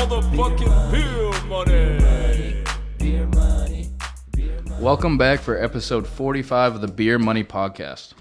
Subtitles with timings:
[0.00, 2.64] motherfucking beer money.
[2.98, 3.90] Beer money.
[4.80, 8.14] Welcome back for episode 45 of the Beer Money Podcast.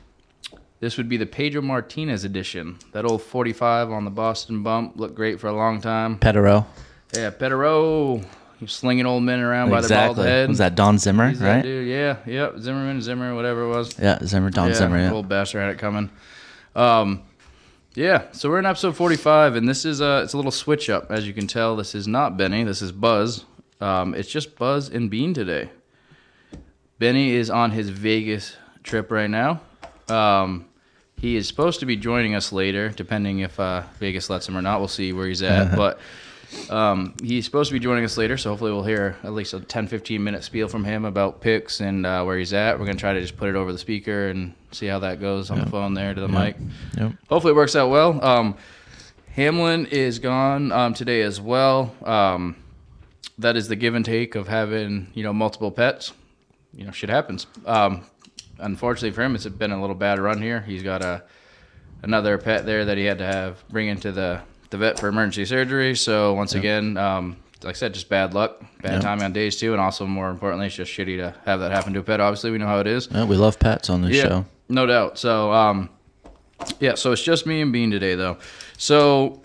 [0.82, 2.80] This would be the Pedro Martinez edition.
[2.92, 6.20] That old 45 on the Boston bump looked great for a long time.
[6.20, 6.68] Pedro.
[7.16, 8.24] Yeah, Pedro,
[8.60, 10.50] you slinging old men around by the bald head.
[10.50, 11.64] Was that Don Zimmer, He's that right?
[11.64, 12.60] dude, yeah, yep.
[12.60, 13.98] Zimmerman, Zimmer, whatever it was.
[13.98, 14.98] Yeah, Zimmer, Don yeah, Zimmer.
[14.98, 15.14] Yeah.
[15.14, 16.10] Old bastard had it coming.
[16.76, 17.24] Um,
[17.96, 21.10] yeah, so we're in episode 45, and this is a, it's a little switch up.
[21.10, 23.46] As you can tell, this is not Benny, this is Buzz.
[23.82, 25.70] Um, it's just Buzz and Bean today.
[27.00, 29.62] Benny is on his Vegas trip right now.
[30.10, 30.66] Um,
[31.18, 34.62] he is supposed to be joining us later, depending if uh, Vegas lets him or
[34.62, 34.80] not.
[34.80, 35.76] We'll see where he's at.
[35.78, 36.00] but
[36.70, 39.60] um, he's supposed to be joining us later, so hopefully we'll hear at least a
[39.60, 42.78] 10, 15 minute spiel from him about picks and uh, where he's at.
[42.80, 45.20] We're going to try to just put it over the speaker and see how that
[45.20, 46.56] goes on the phone there to the mic.
[46.98, 47.14] Yep.
[47.30, 48.24] Hopefully it works out well.
[48.24, 48.56] Um,
[49.34, 51.96] Hamlin is gone um, today as well.
[52.04, 52.56] Um,
[53.38, 56.12] that is the give and take of having you know multiple pets.
[56.74, 57.48] You know, shit happens.
[57.66, 58.04] Um,
[58.60, 60.62] unfortunately for him, it's been a little bad run here.
[60.62, 61.24] He's got a
[62.04, 65.46] another pet there that he had to have bring into the the vet for emergency
[65.46, 65.96] surgery.
[65.96, 69.02] So once again, um, like I said, just bad luck, bad Yep.
[69.02, 71.94] timing on days too, and also more importantly, it's just shitty to have that happen
[71.94, 72.20] to a pet.
[72.20, 73.08] Obviously, we know how it is.
[73.12, 74.46] Yeah, we love pets on this Yeah, show.
[74.70, 75.18] No doubt.
[75.18, 75.90] So, um,
[76.80, 78.38] yeah, so it's just me and Bean today, though.
[78.78, 79.42] So,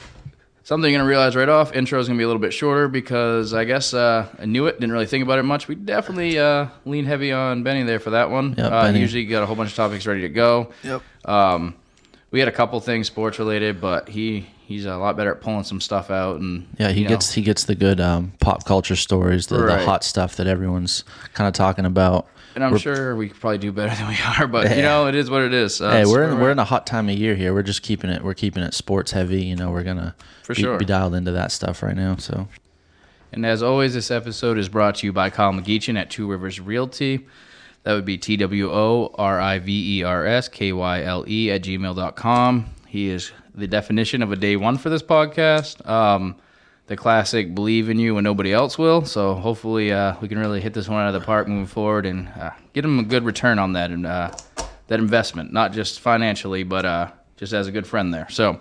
[0.63, 3.55] something you're gonna realize right off: intro is gonna be a little bit shorter because
[3.55, 5.67] I guess uh, I knew it, didn't really think about it much.
[5.69, 8.55] We definitely uh, lean heavy on Benny there for that one.
[8.57, 9.01] Yeah, uh, Benny.
[9.01, 10.73] Usually, got a whole bunch of topics ready to go.
[10.83, 11.03] Yep.
[11.25, 11.75] Um,
[12.31, 15.63] we had a couple things sports related, but he he's a lot better at pulling
[15.63, 18.65] some stuff out and Yeah, he you know, gets he gets the good um, pop
[18.65, 19.79] culture stories, the, Right.
[19.79, 22.27] the hot stuff that everyone's kind of talking about.
[22.55, 25.07] And I'm we're- sure we could probably do better than we are, but you know
[25.07, 25.81] it is what it is.
[25.81, 27.53] Uh, Hey, we're in, we're in a hot time of year here.
[27.55, 29.45] We're just keeping it we're keeping it sports heavy.
[29.45, 30.79] You know, we're gonna For be, sure.
[30.79, 32.17] be dialed into that stuff right now.
[32.17, 32.49] So
[33.33, 36.61] And as always, this episode is brought to you by Kyle McGeechin at Two Rivers
[36.61, 37.27] Realty.
[37.83, 41.25] That would be T W O R I V E R S K Y L
[41.29, 42.67] E at gmail.com.
[42.87, 45.87] He is the definition of a day one for this podcast.
[45.89, 46.37] Um,
[46.87, 49.05] the classic believe in you when nobody else will.
[49.05, 52.07] So hopefully uh, we can really hit this one out of the park moving forward
[52.07, 54.37] and uh, get him a good return on that and uh,
[54.89, 58.29] that investment, not just financially, but uh, just as a good friend there.
[58.29, 58.61] So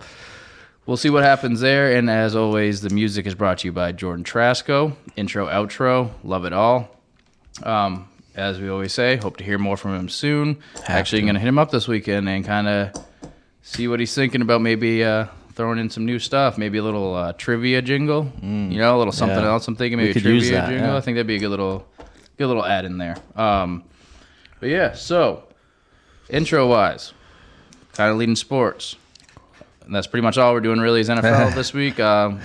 [0.85, 1.95] We'll see what happens there.
[1.95, 4.93] And as always, the music is brought to you by Jordan Trasco.
[5.15, 6.89] Intro, outro, love it all.
[7.63, 10.59] Um, as we always say, hope to hear more from him soon.
[10.87, 11.27] Actually, I'm to.
[11.27, 13.05] going to hit him up this weekend and kind of
[13.61, 16.57] see what he's thinking about maybe uh, throwing in some new stuff.
[16.57, 18.31] Maybe a little uh, trivia jingle.
[18.41, 18.47] you
[18.77, 19.47] know, a little something yeah.
[19.51, 19.67] else.
[19.67, 20.87] I'm thinking maybe a trivia that, jingle.
[20.89, 20.97] yeah.
[20.97, 21.85] I think that'd be a good little,
[22.37, 23.15] good little add in there.
[23.35, 23.83] Um,
[24.59, 25.43] but yeah, so
[26.29, 27.13] intro wise,
[27.93, 28.95] kind of leading sports.
[29.85, 31.99] And that's pretty much all we're doing really is NFL this week.
[31.99, 32.39] Um,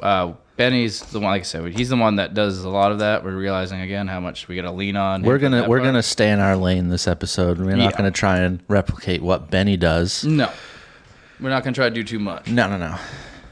[0.00, 3.00] uh, Benny's the one, like I said, he's the one that does a lot of
[3.00, 3.24] that.
[3.24, 5.22] We're realizing again how much we got to lean on.
[5.22, 5.88] we're gonna we're part.
[5.88, 7.58] gonna stay in our lane this episode.
[7.58, 7.84] We're Yeah.
[7.84, 10.24] not gonna try and replicate what Benny does.
[10.24, 10.50] no,
[11.40, 12.48] we're not gonna try to do too much.
[12.48, 12.96] No, no, no.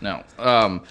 [0.00, 0.22] No.
[0.38, 0.82] Um,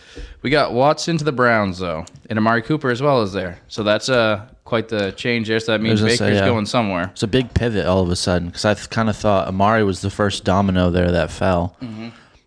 [0.41, 3.59] we got Watson to the Browns though, and Amari Cooper as well is there.
[3.67, 5.59] So that's uh quite the change there.
[5.59, 6.45] So that means Baker's say, yeah.
[6.45, 7.09] going somewhere.
[7.11, 10.01] It's a big pivot all of a sudden because I kind of thought Amari was
[10.01, 11.75] the first domino there that fell.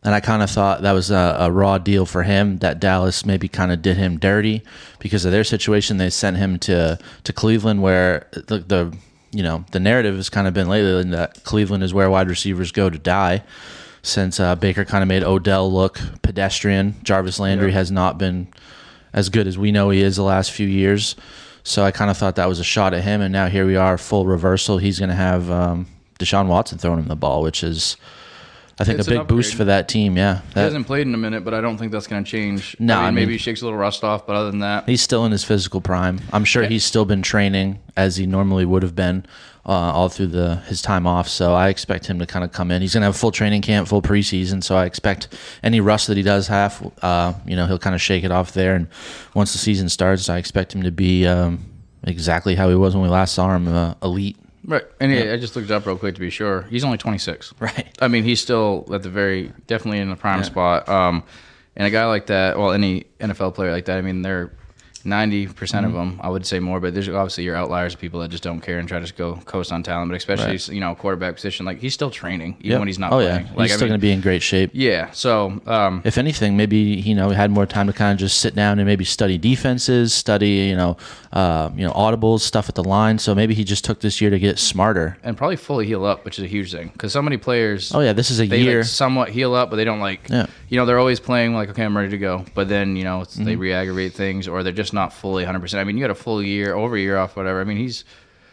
[0.06, 3.26] And I kind of thought that was a, a raw deal for him that Dallas
[3.26, 4.62] maybe kind of did him dirty
[5.00, 5.96] because of their situation.
[5.96, 8.96] They sent him to, to Cleveland where the, the
[9.32, 12.70] you know the narrative has kind of been lately that Cleveland is where wide receivers
[12.70, 13.42] go to die.
[14.06, 17.74] Since uh, Baker kind of made Odell look pedestrian, Jarvis Landry Yep.
[17.74, 18.46] has not been
[19.12, 21.16] as good as we know he is the last few years.
[21.64, 23.74] So I kind of thought that was a shot at him, and now here we
[23.74, 24.78] are, full reversal.
[24.78, 25.88] He's going to have um,
[26.20, 27.96] Deshaun Watson throwing him the ball, which is,
[28.78, 30.18] I think, It's a big boost for that team.
[30.18, 32.76] Yeah, He hasn't played in a minute, but I don't think that's going to change.
[32.78, 34.86] No, I mean, I maybe he shakes a little rust off, but other than that,
[34.86, 36.20] he's still in his physical prime.
[36.30, 36.68] I'm sure Yeah.
[36.68, 39.24] he's still been training as he normally would have been
[39.64, 41.26] uh, all through the his time off.
[41.26, 42.82] So I expect him to kind of come in.
[42.82, 44.62] He's going to have full training camp, full preseason.
[44.62, 45.28] So I expect
[45.62, 48.52] any rust that he does have, uh, you know, he'll kind of shake it off
[48.52, 48.74] there.
[48.74, 48.88] And
[49.32, 51.64] once the season starts, I expect him to be um,
[52.04, 54.36] exactly how he was when we last saw him, uh, elite.
[54.66, 54.84] Right?
[55.00, 56.62] And he, I just looked it up real quick to be sure.
[56.62, 57.54] He's only 26.
[57.60, 57.88] Right.
[58.00, 60.88] I mean, he's still at the very definitely in the prime spot.
[60.88, 61.22] Um,
[61.76, 64.52] and a guy like that, well, any NFL player like that, I mean, they're
[65.06, 66.16] ninety percent of Mm-hmm.
[66.16, 66.20] them.
[66.22, 68.88] I would say more, but there's obviously your outliers, people that just don't care and
[68.88, 70.10] try to just go coast on talent.
[70.10, 70.68] But especially Right.
[70.68, 72.78] you know quarterback position, like he's still training even Yep.
[72.80, 73.46] when he's not oh playing.
[73.46, 74.70] yeah, Like he's I still going to be in great shape.
[74.74, 75.10] Yeah.
[75.12, 78.54] So um, If anything, maybe you know had more time to kind of just sit
[78.54, 80.96] down and maybe study defenses, study you know,
[81.32, 83.18] uh, you know audibles, stuff at the line.
[83.18, 85.16] So maybe he just took this year to get smarter.
[85.22, 87.94] and probably fully heal up, which is a huge thing because so many players.
[87.94, 88.78] Oh yeah, this is a they year.
[88.78, 90.46] like somewhat heal up, but they don't like Yeah.
[90.68, 92.44] You know, they're always playing like, okay, I'm ready to go.
[92.54, 93.44] But then, you know, it's, Mm-hmm.
[93.44, 95.74] they re-aggravate things or they're just not fully 100%.
[95.78, 97.60] I mean, you got a full year, over a year off, whatever.
[97.60, 98.04] I mean, he's,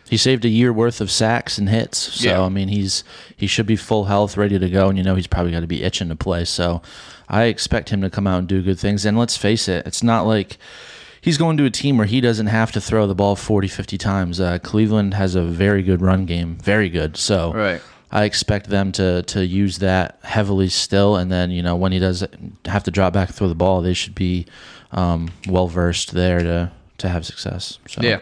[0.10, 1.98] He saved a year worth of sacks and hits.
[1.98, 2.42] So Yeah.
[2.42, 3.04] I mean, he's
[3.36, 5.68] he should be full health, ready to go, and you know he's probably got to
[5.68, 6.46] be itching to play.
[6.46, 6.82] So
[7.30, 9.06] I expect him to come out and do good things.
[9.06, 10.58] And let's face it, it's not like
[11.22, 13.98] he's going to a team where he doesn't have to throw the ball 40, 50
[13.98, 14.40] times.
[14.42, 17.16] Uh, Cleveland has a very good run game, very good.
[17.18, 17.82] So Right.
[18.14, 22.00] I expect them to to use that heavily still, and then you know when he
[22.00, 22.24] does
[22.66, 24.46] have to drop back and throw the ball, they should be
[24.92, 27.80] um, well versed there to to have success.
[27.88, 28.20] So yeah.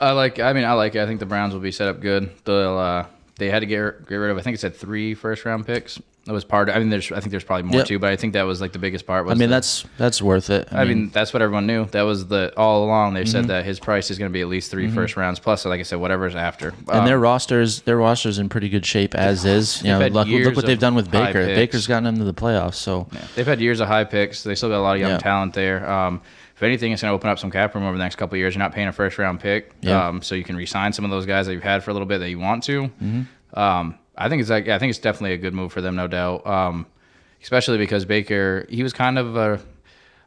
[0.00, 1.00] I like, I mean, I like it.
[1.00, 2.28] I think the Browns will be set up good.
[2.44, 3.06] They'll, uh,
[3.36, 6.00] they had to get, get rid of, I think it said three first round picks.
[6.24, 6.70] That was part.
[6.70, 7.86] I mean, there's, I think there's probably more Yep.
[7.88, 9.24] too, but I think that was like the biggest part.
[9.24, 10.68] Was I mean the- that's that's worth it.
[10.70, 11.86] I mean, that's what everyone knew.
[11.86, 13.14] That was the all along.
[13.14, 13.30] They Mm-hmm.
[13.32, 15.64] said that his price is going to be at least 3 first rounds plus.
[15.64, 16.68] Like I said, whatever's after.
[16.68, 19.82] and Um, their rosters, their rosters in pretty good shape as is.
[19.82, 21.44] You know, look, look what they've done with Baker.
[21.44, 21.56] picks.
[21.56, 22.74] Baker's gotten them to the playoffs.
[22.76, 24.44] So they've had years of high picks.
[24.44, 25.18] They still got a lot of young Yeah.
[25.18, 25.90] talent there.
[25.90, 26.20] Um,
[26.54, 28.38] if anything, it's going to open up some cap room over the next couple of
[28.38, 28.54] years.
[28.54, 30.06] You're not paying a first round pick, Yeah.
[30.06, 32.06] um, so you can re-sign some of those guys that you've had for a little
[32.06, 32.82] bit that you want to.
[33.02, 33.58] Mm-hmm.
[33.58, 36.06] Um, I think it's like I think it's definitely a good move for them, no
[36.06, 36.46] doubt.
[36.46, 36.86] Um,
[37.42, 39.60] especially because Baker, he was kind of a.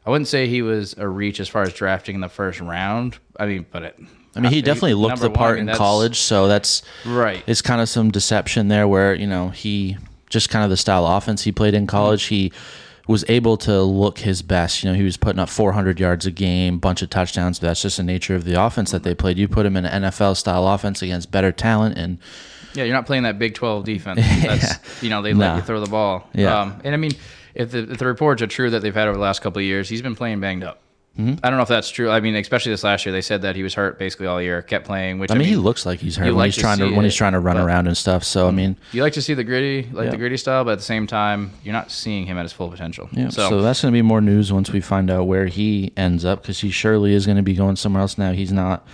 [0.04, 3.18] I wouldn't say he was a reach as far as drafting in the first round.
[3.40, 3.98] I mean, but it.
[4.36, 6.18] I mean, he uh, definitely looked number the one, part I mean, in college.
[6.18, 7.42] So that's Right.
[7.46, 9.96] It's kind of some deception there, where you know he
[10.28, 11.96] just kind of the style offense he played in mm-hmm.
[11.96, 12.24] college.
[12.24, 12.52] He
[13.06, 14.82] was able to look his best.
[14.82, 17.60] You know, he was putting up 400 yards a game, bunch of touchdowns.
[17.60, 19.08] But that's just the nature of the offense that mm-hmm.
[19.08, 19.38] they played.
[19.38, 22.18] You put him in an NFL style offense against better talent, and
[22.76, 24.20] Yeah, you're not playing that Big 12 defense.
[24.42, 25.56] That's, You know, they let Nah.
[25.56, 26.28] you throw the ball.
[26.34, 26.60] Yeah.
[26.60, 27.12] Um, and I mean,
[27.54, 29.64] if the, if the reports are true that they've had over the last couple of
[29.64, 30.82] years, he's been playing banged up.
[31.18, 31.36] Mm-hmm.
[31.42, 32.10] I don't know if that's true.
[32.10, 34.60] I mean, especially this last year, they said that he was hurt basically all year,
[34.60, 35.18] kept playing.
[35.18, 37.00] Which I mean, he looks like he's hurt when like he's to trying to when
[37.00, 38.22] it, he's trying to run around and stuff.
[38.22, 40.10] So I mean, You like to see the gritty, like Yeah.
[40.10, 42.68] the gritty style, but at the same time, you're not seeing him at his full
[42.68, 43.08] potential.
[43.12, 45.90] Yeah, so, So, that's going to be more news once we find out where he
[45.96, 48.32] ends up because he surely is going to be going somewhere else now.
[48.32, 48.86] He's not.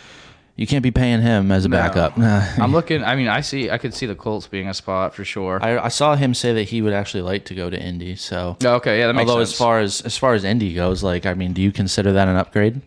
[0.54, 1.76] You can't be paying him as a No.
[1.78, 2.18] backup.
[2.18, 3.02] I'm looking.
[3.02, 3.70] I mean, I see.
[3.70, 5.58] I could see the Colts being a spot for sure.
[5.62, 8.16] I, I saw him say that he would actually like to go to Indy.
[8.16, 9.52] So, Oh, okay, yeah, that makes although sense.
[9.54, 12.28] as far as as far as Indy goes, like I mean, do you consider that
[12.28, 12.82] an upgrade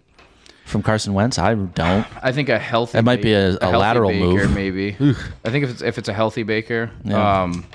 [0.66, 1.40] from Carson Wentz?
[1.40, 2.06] I don't.
[2.24, 2.98] I think a healthy.
[3.00, 4.54] That might be a- a healthy lateral Baker, move.
[4.54, 4.90] maybe.
[5.44, 7.42] I think if it's if it's a healthy Baker, Yeah.
[7.44, 7.66] um,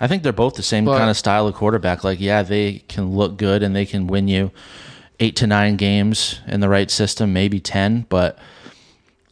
[0.00, 2.04] I think they're both the same But- kind of style of quarterback.
[2.04, 4.52] Like, yeah, they can look good and they can win you
[5.20, 8.38] eight to nine games in the right system, maybe ten, but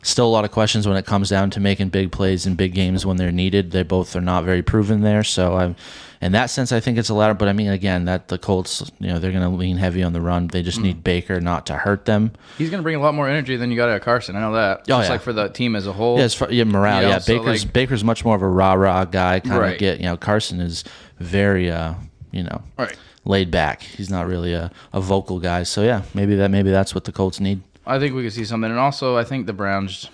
[0.03, 2.75] still a lot of questions when it comes down to making big plays in big
[2.75, 3.71] games when they're needed.
[3.71, 5.23] They both are not very proven there.
[5.25, 5.77] So I'm
[6.23, 7.35] in that sense I think it's a ladder.
[7.35, 10.21] But I mean again, that the Colts, you know, they're gonna lean heavy on the
[10.21, 10.47] run.
[10.49, 12.33] They just need Baker not to hurt them.
[12.59, 14.37] he's going to bring a lot more energy than you got out of Carson.
[14.37, 14.79] I know that.
[14.81, 15.13] Oh, Just yeah.
[15.13, 16.19] like for the team as a whole.
[16.19, 17.01] Yeah, as far, yeah, morale.
[17.03, 19.41] You know, yeah, so, Baker's like- Baker's much more of a rah rah guy.
[19.41, 19.79] Kind of Right.
[19.79, 20.17] get you know.
[20.17, 20.85] Carson is
[21.19, 21.95] very uh,
[22.33, 22.97] you know, Right.
[23.25, 23.83] laid back.
[23.83, 25.63] He's not really a, a vocal guy.
[25.65, 27.61] So yeah, maybe that maybe that's what the Colts need.
[27.87, 28.71] I think we could see something.
[28.71, 30.09] And also, I think the Browns,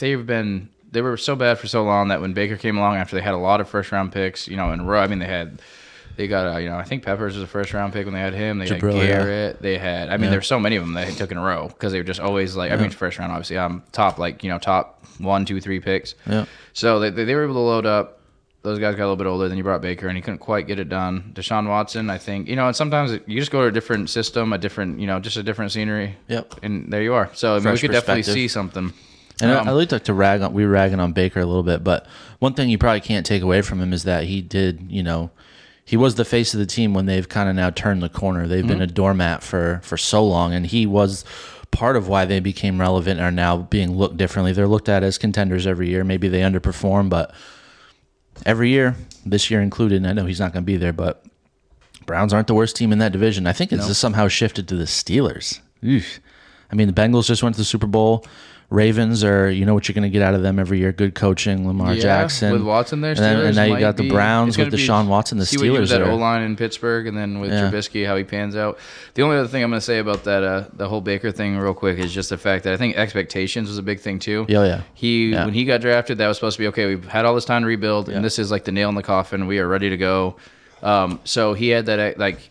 [0.00, 3.16] they've been they were so bad for so long that when Baker came along after
[3.16, 5.00] they had a lot of first round picks, you know, in a row.
[5.00, 5.60] I mean, they had
[6.16, 8.20] they got uh, you know I think Peppers was a first round pick when they
[8.20, 8.58] had him.
[8.58, 9.06] They Jabril, had yeah.
[9.06, 9.62] Garrett.
[9.62, 10.30] They had I mean, Yeah.
[10.30, 12.20] there were so many of them they took in a row because they were just
[12.20, 15.60] always like I mean, first round obviously um top like you know top one two
[15.60, 16.14] three picks.
[16.26, 16.44] Yeah.
[16.72, 18.13] So they they, they were able to load up.
[18.64, 19.46] Those guys got a little bit older.
[19.48, 21.32] Then you brought Baker, and he couldn't quite get it done.
[21.34, 24.08] Deshaun Watson, I think, you know, and sometimes it- you just go to a different
[24.10, 26.16] system, a different, you know, just a different scenery.
[26.28, 26.54] Yep.
[26.62, 27.28] And there you are.
[27.34, 28.92] So I mean, we could definitely see something.
[29.42, 31.62] And I- Um, I like to, rag on we were ragging on Baker a little
[31.62, 32.06] bit, but
[32.38, 35.30] one thing you probably can't take away from him is that he did, you know,
[35.84, 38.46] he was the face of the team when they've kind of now turned the corner.
[38.48, 41.24] They've been a doormat for for so long, and he was
[41.70, 44.52] part of why they became relevant and are now being looked differently.
[44.54, 46.02] They're looked at as contenders every year.
[46.04, 47.34] Maybe they underperform, but
[48.44, 51.24] every year, this year included, and I know he's not going to be there, but
[52.06, 53.46] Browns aren't the worst team in that division.
[53.46, 55.60] I think it's just somehow shifted to the Steelers.
[55.84, 56.20] Oof.
[56.70, 58.26] I mean, the Bengals just went to the Super Bowl.
[58.74, 60.90] Ravens are, you know what you're going to get out of them every year.
[60.92, 62.52] Good coaching, Lamar yeah, Jackson.
[62.52, 65.06] with Watson there, and, then, and now you got the Browns gonna with be- Deshaun
[65.06, 65.38] Watson.
[65.38, 66.08] The see what you do with Steelers that.
[66.10, 67.70] O line in Pittsburgh, and then with Yeah.
[67.70, 68.78] Trubisky, how he pans out.
[69.14, 71.56] The only other thing I'm going to say about that, uh, the whole Baker thing,
[71.56, 74.44] real quick, is just the fact that I think expectations was a big thing too.
[74.48, 74.80] Yeah, yeah.
[74.94, 75.44] He Yeah.
[75.44, 76.86] when he got drafted, that was supposed to be okay.
[76.86, 78.16] We've had all this time to rebuild, Yeah.
[78.16, 79.46] and this is like the nail in the coffin.
[79.46, 80.36] We are ready to go.
[80.82, 82.50] Um, so he had that uh, like,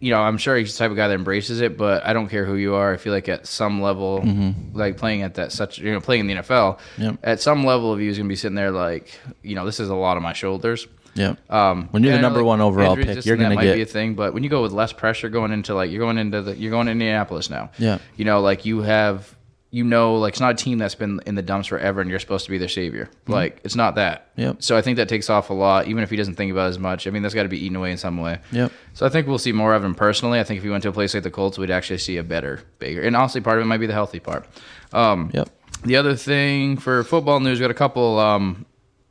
[0.00, 1.76] you know, I'm sure he's the type of guy that embraces it.
[1.76, 2.92] But I don't care who you are.
[2.92, 4.24] I feel like at some level,
[4.72, 7.02] like playing at that such you know playing in the NFL, Mm-hmm.
[7.02, 7.18] Yep.
[7.22, 9.88] at some level of you is gonna be sitting there like, you know, this is
[9.88, 10.86] a lot on my shoulders.
[11.14, 11.34] Yeah.
[11.50, 13.86] Um, When you're the number like, one overall pick, you're gonna might get- be a
[13.86, 14.14] thing.
[14.14, 16.70] But when you go with less pressure going into like you're going into the you're
[16.70, 17.70] going to Indianapolis now.
[17.78, 17.98] Yeah.
[18.16, 19.34] You know, like you have
[19.70, 22.18] you know, like it's not a team that's been in the dumps forever and you're
[22.18, 23.10] supposed to be their savior.
[23.26, 24.30] Like it's not that.
[24.32, 24.40] Mm-hmm.
[24.40, 24.56] Yep.
[24.62, 26.70] So I think that takes off a lot, even if he doesn't think about it
[26.70, 27.06] as much.
[27.06, 28.38] I mean, that's got to be eaten away in some way.
[28.52, 28.72] Yep.
[28.94, 30.40] So I think we'll see more of him personally.
[30.40, 32.22] I think if he went to a place like the Colts, we'd actually see a
[32.22, 33.02] better, bigger.
[33.02, 34.46] And honestly, part of it might be the healthy part.
[34.92, 35.50] Um, Yep.
[35.84, 38.18] The other thing for football news, we got a couple.
[38.18, 38.64] Um,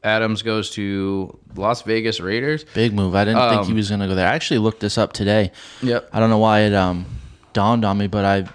[0.04, 2.66] Adams goes to Las Vegas Raiders.
[2.74, 3.14] Big move.
[3.16, 4.28] I didn't think he Um, was going to go there.
[4.28, 5.52] I actually looked this up today.
[5.82, 6.10] Yep.
[6.12, 7.06] I don't know why it um,
[7.54, 8.46] dawned on me, but I,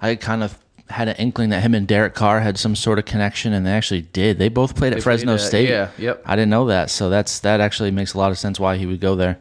[0.00, 0.56] I kind of
[0.88, 3.72] had an inkling that him and Derek Carr had some sort of connection, and they
[3.72, 4.38] actually did.
[4.38, 5.68] They both played at They Fresno played at- State.
[5.68, 6.22] yeah, yep.
[6.24, 8.86] I didn't know that, so that's that actually makes a lot of sense why he
[8.86, 9.38] would go there.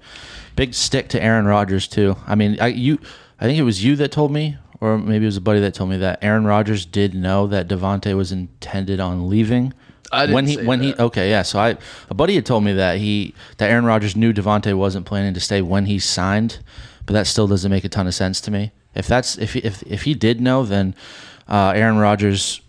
[0.56, 2.16] Big stick to Aaron Rodgers too.
[2.26, 3.00] I mean, I you,
[3.40, 5.74] I think it was you that told me, or maybe it was a buddy that
[5.74, 9.74] told me that Aaron Rodgers did know that Davante was intended on leaving.
[10.12, 11.78] I didn't when he when he okay yeah so I
[12.10, 15.40] a buddy had told me that he that Aaron Rodgers knew Davante wasn't planning to
[15.40, 16.60] stay when he signed,
[17.06, 18.72] but that still doesn't make a ton of sense to me.
[18.94, 20.96] If that's if he, if if he did know, then
[21.48, 22.62] uh, Aaron Rodgers,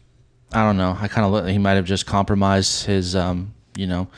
[0.52, 0.97] I don't know.
[1.00, 4.09] I kind of he might have just compromised his um you know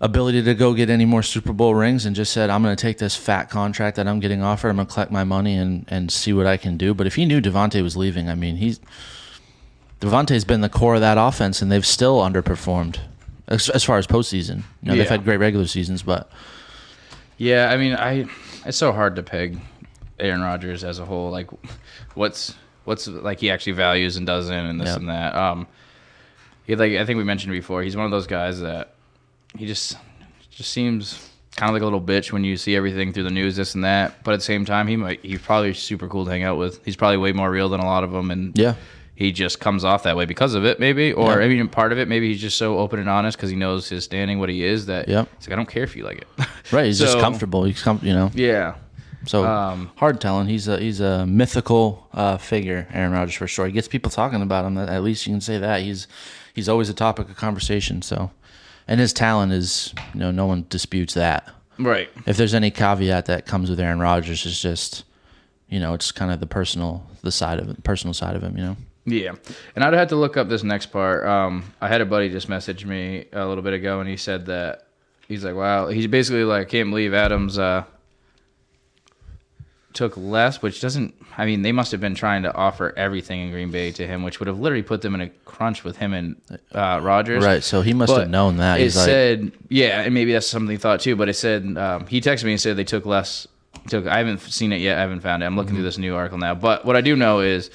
[0.00, 2.80] ability to go get any more Super Bowl rings and just said I'm going to
[2.80, 4.68] take this fat contract that I'm getting offered.
[4.70, 6.92] I'm going to collect my money and and see what I can do.
[6.92, 8.80] But if he knew Davante was leaving, I mean he's
[10.00, 12.98] Davante's been the core of that offense, and they've still underperformed
[13.46, 14.64] as, as far as postseason.
[14.82, 16.28] You know, they've had great regular seasons, but
[17.38, 18.26] Yeah, I mean, I
[18.66, 19.60] it's so hard to peg
[20.18, 21.30] Aaron Rodgers as a whole.
[21.30, 21.50] Like,
[22.14, 24.98] what's what's like he actually values and doesn't, and this Yep.
[24.98, 25.34] and that.
[25.34, 25.66] Um,
[26.64, 27.82] he like I think we mentioned before.
[27.82, 28.94] He's one of those guys that
[29.56, 29.96] he just
[30.50, 33.56] just seems kind of like a little bitch when you see everything through the news,
[33.56, 34.22] this and that.
[34.24, 36.84] But at the same time, he might he's probably super cool to hang out with.
[36.84, 38.74] He's probably way more real than a lot of them, and yeah,
[39.14, 41.44] he just comes off that way because of it, maybe, or Yeah.
[41.44, 43.88] I mean, part of it, maybe he's just so open and honest because he knows
[43.88, 46.18] his standing, what he is, that yeah, it's like I don't care if you like
[46.38, 46.46] it.
[46.72, 46.86] right.
[46.86, 47.64] He's just comfortable.
[47.64, 48.30] He's com- you know.
[48.34, 48.74] Yeah,
[49.26, 50.48] So Um, hard telling.
[50.48, 53.66] He's a he's a mythical uh, figure, Aaron Rodgers for sure.
[53.66, 54.76] He gets people talking about him.
[54.78, 56.08] At least you can say that he's
[56.54, 58.02] he's always a topic of conversation.
[58.02, 58.30] So,
[58.88, 61.48] and his talent is you know no one disputes that.
[61.78, 62.10] right.
[62.26, 65.04] If there's any caveat that comes with Aaron Rodgers, it's just
[65.68, 68.56] you know it's kind of the personal the side of it, personal side of him.
[68.56, 68.76] You know.
[69.04, 69.32] Yeah,
[69.74, 71.26] and I'd have to look up this next part.
[71.26, 74.46] Um, I had a buddy just message me a little bit ago, and he said
[74.46, 74.86] that
[75.26, 77.82] he's like, "Wow," he's basically like, I "Can't believe Adams uh,
[79.94, 81.14] took less," which doesn't.
[81.38, 84.22] I mean, they must have been trying to offer everything in Green Bay to him,
[84.22, 86.36] which would have literally put them in a crunch with him and
[86.72, 87.42] uh, Rodgers.
[87.44, 87.62] Right.
[87.64, 88.80] So he must But have known that.
[88.80, 91.16] It He's like, said, yeah, and maybe that's something he thought too.
[91.16, 93.46] But it said um, he texted me and said they took less.
[93.88, 94.98] Took I haven't seen it yet.
[94.98, 95.46] I haven't found it.
[95.46, 95.76] I'm looking Mm-hmm.
[95.78, 96.54] through this new article now.
[96.54, 97.70] But what I do know is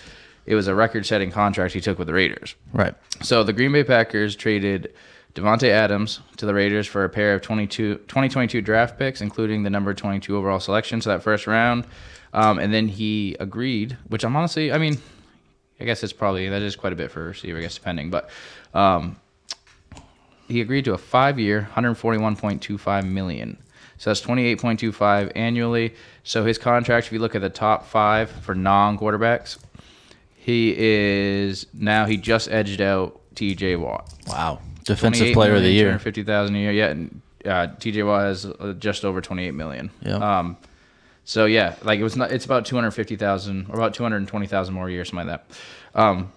[0.46, 2.56] it was a record-setting contract he took with the Raiders.
[2.74, 2.94] right.
[3.22, 4.94] So the Green Bay Packers traded
[5.38, 9.70] Davante Adams to the Raiders for a pair of 22, 2022 draft picks, including the
[9.70, 11.86] number 22 overall selection, so that first round.
[12.34, 14.98] Um, and then he agreed, which I'm honestly, I mean,
[15.80, 18.10] I guess it's probably, that is quite a bit for a receiver, I guess, depending.
[18.10, 18.32] But
[18.74, 19.18] um,
[20.48, 23.62] he agreed to a five-year, 141.25 million.
[24.00, 25.94] So that's 28.25 annually.
[26.24, 29.60] So his contract, if you look at the top five for non-quarterbacks,
[30.36, 33.76] he is now he just edged out T.J.
[33.76, 34.12] Watt.
[34.28, 34.62] Wow.
[34.88, 36.00] Defensive player of the year.
[36.00, 36.72] Fifty thousand a year.
[36.72, 38.04] Yeah, and uh, T.J.
[38.04, 39.92] Watt has uh, just over twenty-eight million.
[40.02, 40.16] Yeah.
[40.40, 40.58] Um,
[41.24, 42.32] so yeah, like it was not.
[42.32, 45.06] It's about two hundred fifty thousand or about two hundred twenty thousand more a year,
[45.06, 46.00] something like that.
[46.00, 46.32] Um,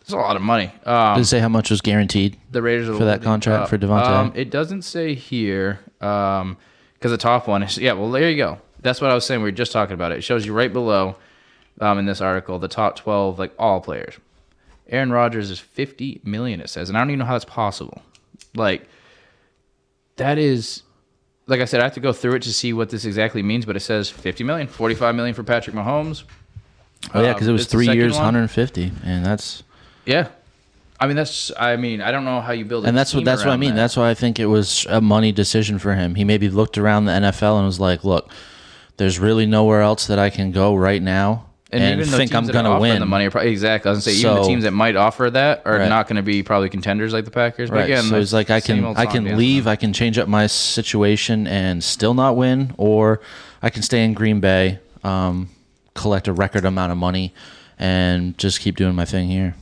[0.00, 0.72] it's a lot of money.
[0.84, 2.38] Um, Does it say how much was guaranteed?
[2.50, 4.06] the Raiders for that contract for Davante?
[4.06, 6.56] Um, it doesn't say here because
[7.02, 7.92] the top one is yeah.
[7.92, 8.58] Well, there you go.
[8.80, 9.40] That's what I was saying.
[9.42, 10.18] We were just talking about it.
[10.18, 11.16] It shows you right below
[11.80, 14.14] um, in this article the top twelve like all players.
[14.90, 16.60] Aaron Rodgers is fifty million.
[16.60, 18.02] It says, and I don't even know how that's possible.
[18.54, 18.86] Like
[20.16, 20.82] that is.
[21.46, 23.66] Like I said, I have to go through it to see what this exactly means,
[23.66, 26.22] but it says 50 million, 45 million for Patrick Mahomes.
[27.12, 28.24] Oh yeah, Um, because it was it's the three years, one.
[28.26, 29.64] 150, and that's
[30.06, 30.28] Yeah.
[31.00, 33.42] I mean, that's, I mean, I don't know how you build and that's what that's
[33.44, 33.70] what I mean.
[33.70, 33.76] that.
[33.76, 36.14] That's why I think it was a money decision for him.
[36.14, 38.30] He maybe looked around the NFL and was like, "Look,
[38.98, 42.46] there's really nowhere else that I can go right now, and, even the think I'm
[42.46, 43.88] going to win." The money are probably, exactly.
[43.88, 45.88] I was gonna say even the teams that might offer that are Right.
[45.88, 47.70] not going to be probably contenders like the Packers.
[47.70, 47.84] But Right.
[47.84, 51.46] again, so he's like, I can I can leave, I can change up my situation
[51.46, 53.20] and still not win, or
[53.62, 55.48] I can stay in Green Bay, um,
[55.94, 57.32] collect a record amount of money,
[57.78, 59.54] and just keep doing my thing here.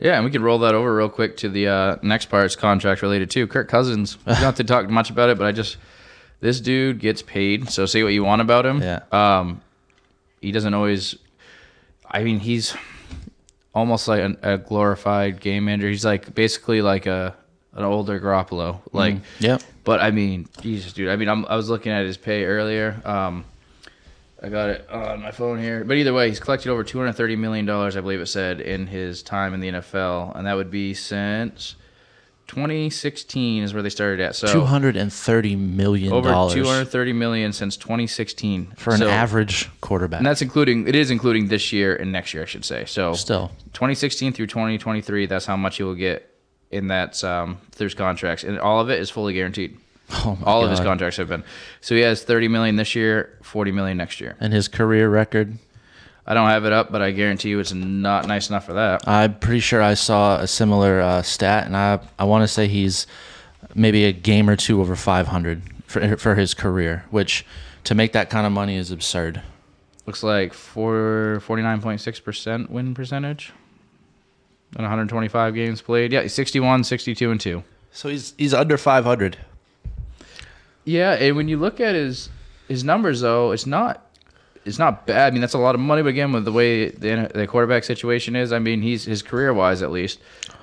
[0.00, 2.44] Yeah, and we can roll that over real quick to the uh, next part.
[2.46, 3.46] It's contract related too.
[3.46, 4.18] Kirk Cousins.
[4.26, 5.76] We don't have to talk much about it, but I just
[6.40, 7.70] this dude gets paid.
[7.70, 8.82] So say what you want about him.
[8.82, 9.00] Yeah.
[9.12, 9.60] Um,
[10.40, 11.14] he doesn't always.
[12.12, 12.76] I mean, he's
[13.74, 15.88] almost like an, a glorified game manager.
[15.88, 17.34] He's like basically like a
[17.74, 18.80] an older Garoppolo.
[18.92, 19.62] Like, Yep.
[19.84, 21.08] But I mean, Jesus, dude.
[21.08, 23.00] I mean, I'm, I was looking at his pay earlier.
[23.04, 23.44] Um,
[24.42, 25.84] I got it on my phone here.
[25.84, 28.60] But either way, he's collected over two hundred thirty million dollars, I believe it said,
[28.60, 31.76] in his time in the NFL, and that would be since
[32.52, 34.36] 2016 is where they started at.
[34.36, 39.08] So Two hundred and thirty million over dollars 230 million since 2016 for an So-
[39.08, 40.18] average quarterback.
[40.18, 42.84] and that's including it is including this year and next year, I should say.
[42.84, 43.48] So Still.
[43.72, 46.28] 2016 through 2023, that's how much he will get
[46.70, 49.78] in that um, through his contracts, and all of it is fully guaranteed.
[50.10, 51.42] oh all of his contracts have been.
[51.80, 54.36] So he has 30 million this year, 40 million next year.
[54.40, 55.56] and his career record.
[56.26, 59.06] I don't have it up, but I guarantee you it's not nice enough for that.
[59.08, 62.68] I'm pretty sure I saw a similar uh, stat, and I I want to say
[62.68, 63.06] he's
[63.74, 67.44] maybe a game or two over 500 for for his career, which
[67.84, 69.42] to make that kind of money is absurd.
[70.06, 73.52] Looks like four, 49.6% win percentage
[74.76, 76.12] and 125 games played.
[76.12, 77.62] Yeah, 61, 62, and 2.
[77.92, 79.36] So he's he's under 500.
[80.84, 82.30] Yeah, and when you look at his
[82.68, 84.06] his numbers though, it's not
[84.64, 85.26] it's not bad.
[85.26, 87.84] I mean, that's a lot of money, but again, with the way the, the quarterback
[87.84, 90.20] situation is, I mean, he's his career wise at least.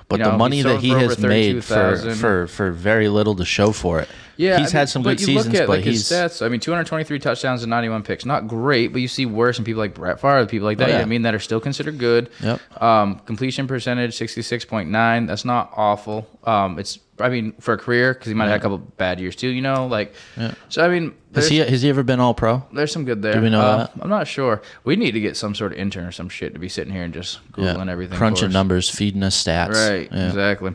[0.08, 2.14] But you the know, money that he has made for, 32,000.
[2.16, 4.08] for for very little to show for it.
[4.36, 6.44] Yeah, he's I had mean, some but good seasons, at, but like, he's his stats.
[6.44, 9.80] I mean, 223 touchdowns and 91 picks, not great, but you see worse in people
[9.80, 10.88] like Brett Favre, people like that.
[10.88, 11.00] Oh, yeah.
[11.00, 12.30] I mean, that are still considered good.
[12.42, 12.82] Yep.
[12.82, 15.26] Um, completion percentage 66.9.
[15.28, 16.26] That's not awful.
[16.42, 19.20] Um, it's I mean for a career because he might have had a couple bad
[19.20, 19.48] years too.
[19.48, 20.54] You know, like Yeah.
[20.68, 20.84] so.
[20.84, 22.62] I mean, has he has he ever been All Pro?
[22.72, 23.34] there's some good there.
[23.34, 23.92] Do we know Uh, that?
[24.00, 24.62] I'm not sure.
[24.84, 27.02] We need to get some sort of intern or some shit to be sitting here
[27.04, 29.74] and just googling everything, crunching numbers, feeding us stats.
[29.90, 30.08] Right.
[30.12, 30.28] Yeah.
[30.28, 30.72] Exactly.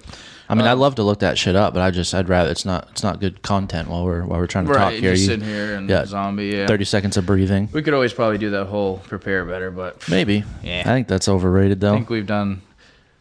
[0.48, 2.66] I mean, I'd love to look that shit up, but I just I'd rather it's
[2.66, 5.00] not it's not good content while we're while we're trying to talk Right.
[5.00, 5.12] here.
[5.14, 6.06] Just You- sitting here and yeah.
[6.06, 6.46] zombie.
[6.48, 6.68] Yeah.
[6.68, 10.44] Thirty seconds of breathing, We could always probably do that whole prepare better, but maybe.
[10.64, 10.82] Yeah.
[10.86, 11.94] I think that's overrated though.
[11.94, 12.62] I think we've done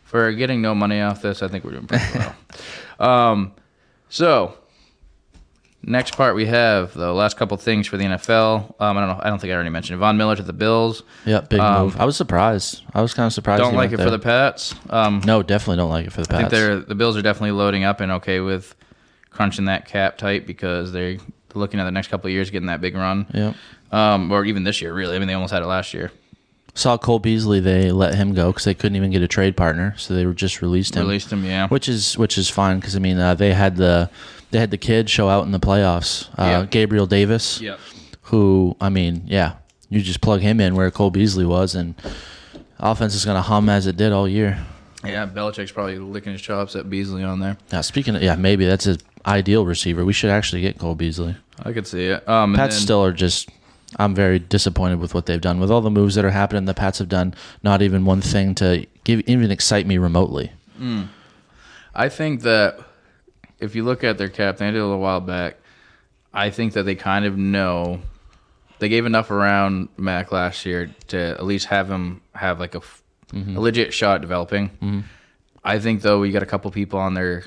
[0.05, 1.43] for getting no money off this.
[1.43, 2.35] I think we're doing pretty well.
[2.99, 3.53] um,
[4.09, 4.57] so
[5.87, 8.75] next part we have the last couple things for the NFL.
[8.81, 9.21] Um, I don't know.
[9.23, 10.01] I don't think I already mentioned it.
[10.01, 11.03] Von Miller to the Bills.
[11.25, 12.01] yeah, big um, move.
[12.01, 12.83] I was surprised.
[12.93, 13.63] I was kind of surprised.
[13.63, 14.51] Don't like it went for the there.
[14.51, 14.75] Pats.
[14.91, 16.37] Um, No, definitely don't like it for the Pats.
[16.37, 18.75] I think they're the Bills are definitely loading up and okay with
[19.31, 21.19] crunching that cap tight because they're
[21.55, 23.27] looking at the next couple of years getting that big run.
[23.33, 23.55] Yeah.
[23.93, 25.15] Um, or even this year, really.
[25.15, 26.11] I mean, they almost had it last year.
[26.75, 27.61] Saw Cole Beasley.
[27.61, 30.35] They let him go because they couldn't even get a trade partner, so they were
[30.35, 31.03] just released him.
[31.07, 31.69] Released him, yeah.
[31.69, 34.11] which is which is fine because I mean uh, they had the
[34.51, 36.29] they had the kid show out in the playoffs.
[36.39, 36.67] Uh, Yeah.
[36.69, 37.79] Gabriel Davis, Yep.
[38.23, 39.55] who I mean, yeah,
[39.89, 41.95] you just plug him in where Cole Beasley was, and
[42.81, 44.59] offense is going to hum as it did all year.
[45.05, 47.57] Yeah, Belichick's probably licking his chops at Beasley on there.
[47.71, 50.05] Now speaking of yeah, maybe that's his ideal receiver.
[50.05, 51.37] We should actually get Cole Beasley.
[51.63, 52.29] I could see it.
[52.29, 53.49] Um, and then- still are just.
[53.99, 56.65] I'm very disappointed with what they've done with all the moves that are happening.
[56.65, 60.53] The Pats have done not even one thing to give even excite me remotely.
[60.77, 61.05] Hmm.
[61.95, 62.79] I think that
[63.61, 65.57] if you look at their cap, they did it a little while back.
[66.33, 68.01] I think that they kind of know
[68.81, 72.81] they gave enough around Mac last year to at least have him have like a
[72.81, 73.59] mm-hmm.
[73.59, 74.69] legit shot developing.
[74.71, 75.01] Mm-hmm.
[75.65, 77.45] I think though we got a couple people on there,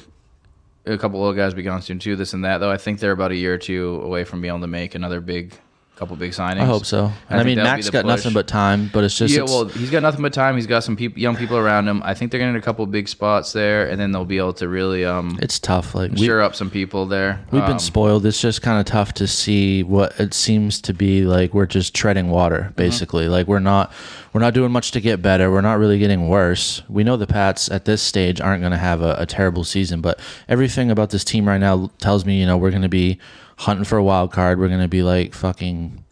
[0.86, 2.16] a couple little guys be gone soon too.
[2.16, 2.72] This and that though.
[2.72, 5.22] I think they're about a year or two away from being able to make another
[5.22, 5.54] big,
[5.98, 6.62] couple big signings.
[6.62, 7.06] I hope so.
[7.30, 8.10] And I, think mean, Mac's got push.
[8.10, 10.56] nothing but time, but it's just Yeah, it's- well, he's got nothing but time.
[10.56, 12.02] He's got some people, young people around him.
[12.06, 14.68] I think they're gonna a couple big spots there, and then they'll be able to
[14.68, 15.96] really um, it's tough.
[15.96, 17.40] Like sure up some people there.
[17.52, 18.26] We've been Um, spoiled.
[18.26, 21.54] It's just kind of tough to see what it seems to be like.
[21.54, 22.74] We're just treading water, Mm-hmm.
[22.76, 23.28] basically.
[23.28, 23.92] Like we're not,
[24.34, 25.52] we're not doing much to get better.
[25.52, 26.84] We're not really getting worse.
[26.88, 30.02] We know the Pats at this stage aren't going to have a, a terrible season,
[30.02, 33.18] but everything about this team right now tells me, you know, we're going to be
[33.58, 34.60] hunting for a wild card.
[34.60, 36.04] We're going to be like fucking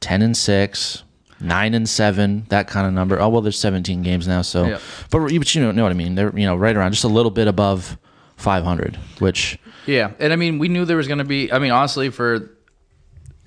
[0.00, 1.02] ten and six.
[1.40, 3.20] Nine and seven, that kind of number.
[3.20, 4.66] Oh well, there's 17 games now, so.
[4.66, 4.78] Yeah.
[5.08, 6.16] But but you know, know what I mean.
[6.16, 7.96] They're you know right around just a little bit above
[8.38, 9.56] 500, which
[9.86, 11.52] yeah, and I mean, we knew there was gonna be.
[11.52, 12.50] I mean, honestly, for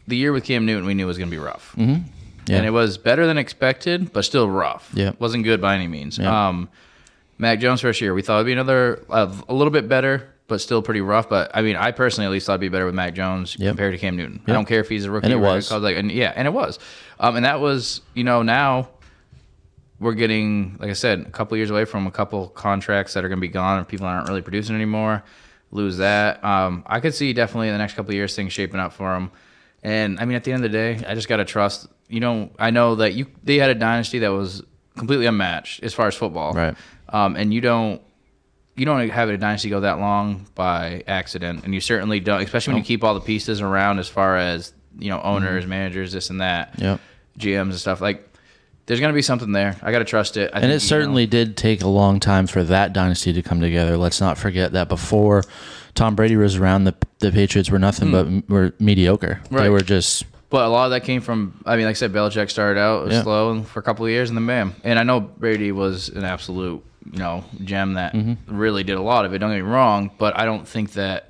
[0.08, 2.04] the year with Cam Newton, we knew it was gonna be rough, mm-hmm.
[2.48, 2.58] Yeah.
[2.58, 4.90] and it was better than expected, but still rough.
[4.94, 5.12] Yeah.
[5.20, 6.18] wasn't good by any means.
[6.18, 6.48] Yeah.
[6.48, 6.70] Um,
[7.38, 10.60] Mac Jones first year, we thought it'd be another uh, a little bit better, but
[10.62, 11.30] still pretty rough.
[11.30, 13.70] But I mean, I personally at least thought it'd be better with Mac Jones Yep.
[13.72, 14.42] compared to Cam Newton.
[14.48, 15.26] I don't care if he's a rookie.
[15.26, 16.80] And it was like, and yeah, and it was,
[17.20, 18.90] um, and that was you know now
[20.00, 23.28] we're getting, like I said, a couple years away from a couple contracts that are
[23.30, 25.24] going to be gone or people aren't really producing anymore.
[25.70, 26.44] Lose that.
[26.44, 29.14] Um, I could see definitely in the next couple of years things shaping up for
[29.14, 29.32] them.
[29.84, 31.88] And I mean, at the end of the day, I just got to trust.
[32.10, 34.64] You know, I know that you they had a dynasty that was
[34.98, 36.76] completely unmatched as far as football, Right.
[37.10, 38.02] Um, and you don't
[38.76, 42.74] you don't have a dynasty go that long by accident, and you certainly don't, especially
[42.74, 45.70] when you keep all the pieces around as far as you know owners, mm-hmm.
[45.70, 47.00] managers, this and that, Yep.
[47.38, 48.02] GMs and stuff.
[48.02, 48.28] Like,
[48.86, 49.76] there's gonna be something there.
[49.82, 50.52] I gotta trust it.
[50.54, 53.42] I And think, it you certainly did take a long time for that dynasty to
[53.42, 53.98] come together.
[53.98, 55.44] Let's not forget that before
[55.96, 58.14] Tom Brady was around, the the Patriots were nothing hmm.
[58.14, 59.42] but m- were mediocre.
[59.50, 59.56] They.
[59.58, 59.70] Right.
[59.70, 62.50] were just But a lot of that came from, I mean, like I said, Belichick
[62.50, 63.22] started out Yeah.
[63.24, 64.76] slow for a couple of years, and then bam.
[64.84, 68.56] And I know Brady was an absolute, you know, gem that Mm-hmm.
[68.58, 69.40] really did a lot of it.
[69.40, 71.30] Don't get me wrong, but I don't think that,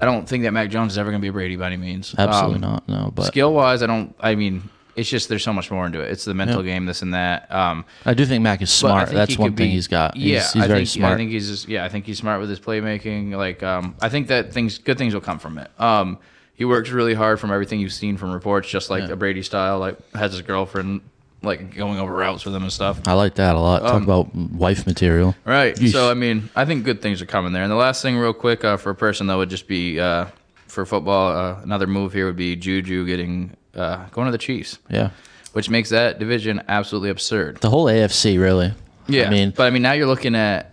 [0.00, 1.76] I don't think that Mac Jones is ever going to be a Brady by any
[1.76, 2.14] means.
[2.18, 2.88] Absolutely Um, not.
[2.88, 4.14] No, but Skill wise, I don't.
[4.18, 6.10] I mean, it's just there's so much more into it.
[6.10, 7.50] It's the mental game, this and that.
[7.52, 9.08] Um, I do think Mac is smart.
[9.10, 10.16] That's one could thing be- he's got.
[10.16, 11.14] He's, Yeah, he's I very think, smart.
[11.14, 13.32] I think he's just, yeah, I think he's smart with his playmaking.
[13.36, 15.70] Like, um, I think that things, good things will come from it.
[15.80, 16.18] Um,
[16.54, 19.78] he works really hard from everything you've seen from reports, just like a Brady style.
[19.78, 21.00] Like, has his girlfriend
[21.42, 23.00] like going over routes with them and stuff.
[23.06, 23.82] I like that a lot.
[23.82, 25.34] Talk Um, about wife material.
[25.44, 25.74] Right.
[25.76, 25.92] Yeesh.
[25.92, 27.62] So I mean, I think good things are coming there.
[27.62, 30.26] And the last thing, real quick, uh, for a person that would just be uh,
[30.68, 31.36] for football.
[31.36, 35.10] Uh, another move here would be Juju getting uh, going to the Chiefs, Yeah.
[35.52, 37.58] which makes that division absolutely absurd.
[37.58, 38.72] The whole AFC, really.
[39.08, 39.26] Yeah.
[39.26, 40.72] I mean, but I mean, now you're looking at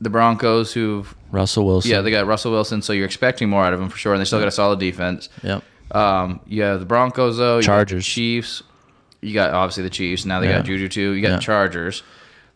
[0.00, 1.90] the Broncos, who've Russell Wilson.
[1.90, 4.20] yeah, they got Russell Wilson, so you're expecting more out of them for sure, and
[4.20, 5.28] they still got a solid defense.
[5.42, 5.62] Yep.
[5.92, 8.04] Um, you have the Broncos though, you Chargers.
[8.04, 8.62] the Chiefs.
[9.24, 10.24] You got obviously the Chiefs.
[10.24, 10.58] Now they Yeah.
[10.58, 11.10] got Juju too.
[11.12, 11.36] You got Yeah.
[11.36, 12.02] the Chargers.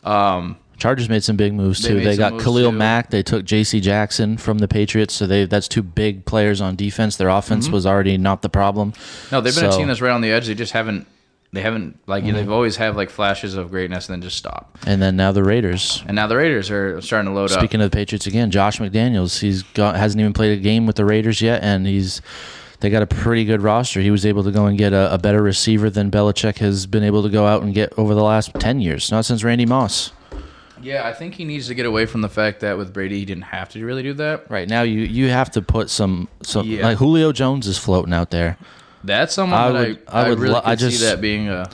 [0.03, 1.95] Um, Chargers made some big moves too.
[1.95, 2.77] made They got Khalil too.
[2.77, 3.09] Mack.
[3.09, 3.81] They took J.C.
[3.81, 7.17] Jackson from the Patriots, so they that's two big players on defense.
[7.17, 7.73] Their offense Mm-hmm.
[7.73, 8.93] was already not the problem.
[9.31, 10.47] No, they've been a So- team that's right on the edge.
[10.47, 11.05] They just haven't.
[11.51, 12.35] They haven't like Mm-hmm.
[12.35, 14.77] they've always have like flashes of greatness and then just stop.
[14.85, 16.03] And then now the Raiders.
[16.05, 17.57] And now the Raiders are starting to load up.
[17.59, 19.39] Speaking of the Patriots again, Josh McDaniels.
[19.41, 22.21] He's got hasn't even played a game with the Raiders yet, and he's
[22.79, 23.99] they got a pretty good roster.
[24.01, 27.03] He was able to go and get a, a better receiver than Belichick has been
[27.03, 29.11] able to go out and get over the last ten years.
[29.11, 30.11] Not since Randy Moss.
[30.81, 33.25] Yeah, I think he needs to get away from the fact that with Brady he
[33.25, 34.49] didn't have to really do that.
[34.49, 36.83] Right now, you you have to put some some Yeah.
[36.87, 38.57] like Julio Jones is floating out there.
[39.03, 41.19] That's someone I that would- I, I I, would really lo- I just- see that
[41.21, 41.69] being a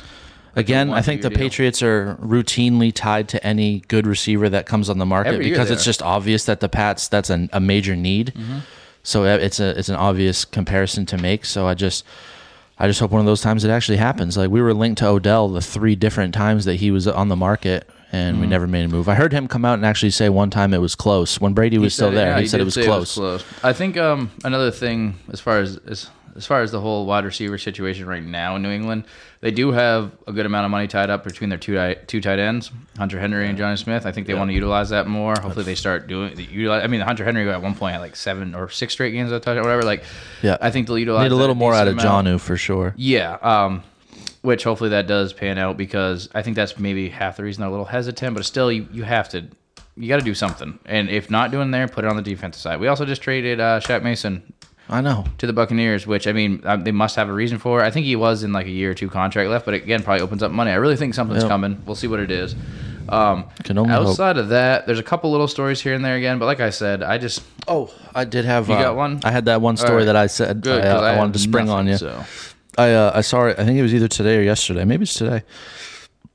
[0.58, 1.38] Again, I think the deal.
[1.38, 5.84] Patriots are routinely tied to any good receiver that comes on the market because it's
[5.84, 8.34] just obvious that the Pats that's an, a major need.
[8.34, 8.60] Mm-hmm.
[9.06, 11.46] So uh, it's a it's an obvious comparison to make.
[11.46, 12.04] So I just
[12.78, 14.36] I just hope one of those times it actually happens.
[14.36, 17.38] Like we were linked to Odell the three different times that he was on the
[17.38, 17.88] market.
[18.12, 18.42] And Mm-hmm.
[18.42, 19.10] we never made a move.
[19.10, 21.78] I heard him come out and actually say one time it was close when Brady
[21.78, 22.28] was still said there.
[22.30, 23.44] yeah, he, said did it was close.
[23.62, 27.24] I think um, another thing as far as, as as far as the whole wide
[27.26, 29.06] receiver situation right now in New England,
[29.42, 32.20] they do have a good amount of money tied up between their two tight- two
[32.20, 34.06] tight ends, Hunter Henry and Jonnu Smith.
[34.06, 35.34] I think they want to utilize that more.
[35.40, 36.38] Hopefully, they start doing.
[36.38, 39.32] Utilize, I mean, Hunter Henry at one point had like seven or six straight games
[39.32, 39.84] of touchdown, whatever.
[39.84, 40.04] Like,
[40.42, 40.58] Yeah.
[40.62, 42.28] I think they'll utilize Need a little more out of amount.
[42.28, 42.94] Jonnu for sure.
[42.98, 43.84] Yeah, um,
[44.42, 47.70] which hopefully that does pan out because I think that's maybe half the reason they're
[47.70, 48.36] a little hesitant.
[48.36, 49.46] But still, you, you have to,
[49.98, 50.78] you got to do something.
[50.86, 52.80] And if not doing there, put it on the defensive side.
[52.80, 54.54] We also just traded uh, Shaq Mason
[54.88, 55.26] I know.
[55.40, 57.82] to the Buccaneers, which I mean um, they must have a reason for.
[57.82, 60.22] I think he was in like a year or two contract left, but again probably
[60.22, 60.72] opens up money.
[60.72, 61.50] I really think something's Yep.
[61.50, 61.82] coming.
[61.86, 62.56] We'll see what it is.
[63.10, 64.08] Um, Can only hope.
[64.08, 66.72] outside of that, there's a couple little stories here and there again, but like I
[66.72, 68.68] said, I just Oh, I did have.
[68.68, 69.22] You uh, got one?
[69.24, 70.06] I had that one story right.
[70.06, 71.98] that I said good I, uh, I have wanted to spring on you.
[71.98, 72.24] So.
[72.78, 73.58] I uh, I saw it.
[73.60, 74.86] I think it was either today or yesterday.
[74.86, 75.44] Maybe it's today.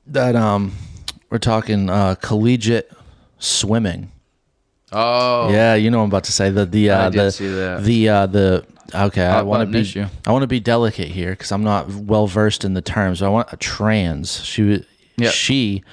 [0.07, 0.73] That um,
[1.29, 2.91] we're talking uh, collegiate
[3.39, 4.11] swimming.
[4.91, 6.49] Oh Yeah, you know what I'm about to say.
[6.49, 7.83] The the uh, I did the see that.
[7.83, 9.25] the uh, the okay.
[9.25, 10.05] I Hot want to button be issue.
[10.27, 13.21] I want to be delicate here because I'm not well versed in the terms.
[13.21, 14.43] I want a trans.
[14.43, 14.81] She was
[15.33, 15.83] she.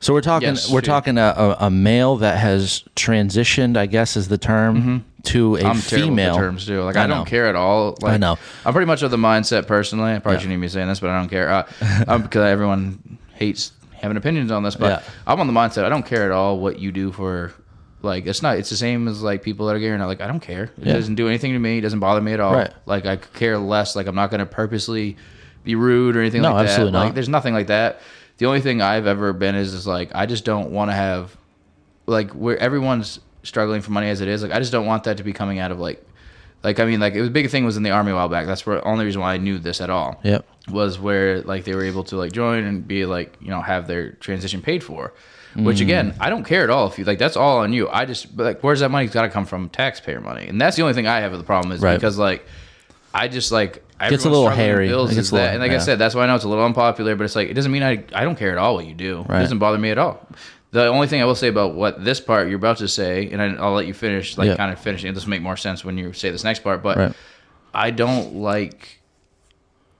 [0.00, 0.86] So we're talking Yes, we're she.
[0.86, 5.58] talking a, a, a male that has transitioned, I guess is the term, to a
[5.58, 5.66] Mm-hmm.
[5.66, 6.34] I'm terrible female.
[6.34, 6.82] with terms too.
[6.82, 7.14] Like I know.
[7.16, 7.96] don't care at all.
[8.00, 8.38] Like, I know.
[8.64, 10.12] I'm pretty much of the mindset personally.
[10.12, 10.38] I probably Yeah.
[10.38, 11.50] shouldn't even be saying this, but I don't care.
[11.50, 11.68] Uh,
[12.06, 15.10] um, because everyone hates having opinions on this, but Yeah.
[15.26, 15.82] I'm on the mindset.
[15.84, 17.52] I don't care at all what you do for.
[18.02, 18.58] Like it's not.
[18.58, 20.06] It's the same as like people that are gay or not.
[20.06, 20.64] Like I don't care.
[20.64, 20.92] It Yeah.
[20.92, 21.78] doesn't do anything to me.
[21.78, 22.54] It doesn't bother me at all.
[22.54, 22.72] Right.
[22.86, 23.96] Like I care less.
[23.96, 25.16] Like I'm not going to purposely
[25.64, 26.70] be rude or anything No, like that.
[26.72, 28.00] absolutely Like there's nothing like that.
[28.38, 31.36] The only thing I've ever been is is like I just don't want to have
[32.06, 34.42] like where everyone's struggling for money as it is.
[34.42, 36.04] Like I just don't want that to be coming out of like
[36.62, 38.28] like I mean like it was a big thing was in the army a while
[38.28, 38.46] back.
[38.46, 40.20] That's where only reason why I knew this at all.
[40.22, 40.46] Yep.
[40.70, 43.88] Was where like they were able to like join and be like you know have
[43.88, 45.12] their transition paid for.
[45.64, 46.16] Which again, mm.
[46.20, 47.18] I don't care at all if you like.
[47.18, 47.88] That's all on you.
[47.88, 49.68] I just like, where's that money's got to come from?
[49.68, 51.94] Taxpayer money, and that's the only thing I have with the problem is Right.
[51.96, 52.46] because like,
[53.12, 54.86] I just like Gets a little hairy.
[54.88, 56.64] Bills is little- that, and like I said, that's why I know it's a little
[56.64, 57.16] unpopular.
[57.16, 59.24] But it's like it doesn't mean I I don't care at all what you do.
[59.28, 59.38] Right.
[59.38, 60.24] It doesn't bother me at all.
[60.70, 63.40] The only thing I will say about what this part you're about to say, and
[63.42, 64.56] I, I'll let you finish, like Yeah.
[64.56, 65.10] kind of finishing.
[65.10, 65.14] it.
[65.14, 66.82] This will make more sense when you say this next part.
[66.82, 67.12] But Right.
[67.74, 69.00] I don't like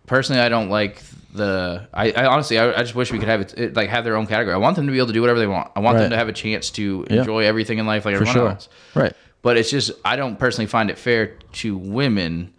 [0.06, 0.40] personally.
[0.42, 1.02] I don't like
[1.38, 1.88] the.
[1.94, 4.16] I, I honestly, I, I just wish we could have it, it like have their
[4.16, 4.54] own category.
[4.54, 5.70] I want them to be able to do whatever they want.
[5.74, 6.02] I want Right.
[6.02, 7.20] them to have a chance to Yeah.
[7.20, 8.48] enjoy everything in life like For everyone sure.
[8.50, 8.68] else.
[8.94, 9.14] Right.
[9.40, 12.52] But it's just I don't personally find it fair to women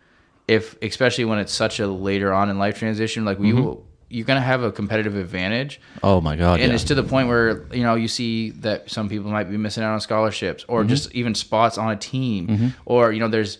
[0.47, 4.39] if especially when it's such a later on in life transition like you you're to
[4.39, 6.59] have a competitive advantage Oh my god.
[6.59, 6.73] and yeah.
[6.75, 9.83] it's to the point where you know you see that some people might be missing
[9.83, 10.89] out on scholarships or Mm-hmm.
[10.89, 13.59] just even spots on a team or you know there's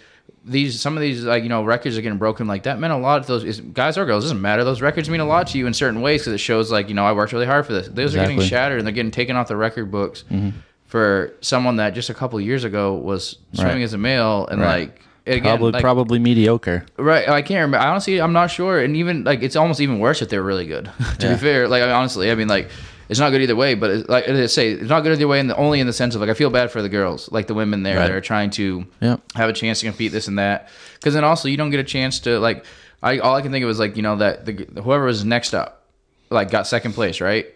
[0.50, 2.98] these some of these like you know records are getting broken like that meant a
[2.98, 5.58] lot to those is, guys or girls doesn't matter those records mean a lot to
[5.58, 7.74] you in certain ways because it shows like you know I worked really hard for
[7.74, 10.50] this those are getting shattered and they're getting taken off the record books mm-hmm.
[10.86, 13.84] for someone that just a couple years ago was swimming Right.
[13.84, 14.90] as a male and Right.
[14.90, 16.86] like again probably like, probably mediocre.
[16.98, 17.78] Right, I can't remember.
[17.78, 20.66] I honestly, I'm not sure, and even like it's almost even worse if they're really
[20.66, 20.86] good.
[21.20, 21.34] to Yeah.
[21.34, 22.70] be fair, like I mean, honestly, I mean, like
[23.10, 23.74] it's not good either way.
[23.76, 26.16] But it's, like I say, it's not good either way, the, only in the sense
[26.16, 28.08] of like I feel bad for the girls, like the women there Right.
[28.08, 29.18] that are trying to Yeah.
[29.36, 30.70] have a chance to compete this and that.
[30.96, 32.66] Because then also you don't get a chance to like.
[33.02, 35.54] I all I can think of is like you know that the whoever was next
[35.54, 35.86] up,
[36.30, 37.48] like got second place, right?